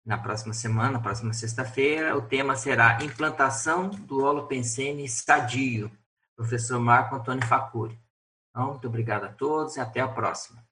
na 0.05 0.17
próxima 0.17 0.53
semana, 0.53 0.91
na 0.91 0.99
próxima 0.99 1.33
sexta-feira, 1.33 2.15
o 2.15 2.21
tema 2.21 2.55
será 2.55 3.03
Implantação 3.03 3.89
do 3.89 4.23
Holopensene 4.23 5.09
Sadio, 5.09 5.91
professor 6.35 6.79
Marco 6.79 7.15
Antônio 7.15 7.47
Facuri. 7.47 7.99
Então, 8.51 8.67
muito 8.67 8.87
obrigado 8.87 9.23
a 9.23 9.33
todos 9.33 9.77
e 9.77 9.79
até 9.79 9.99
a 9.99 10.07
próxima. 10.07 10.66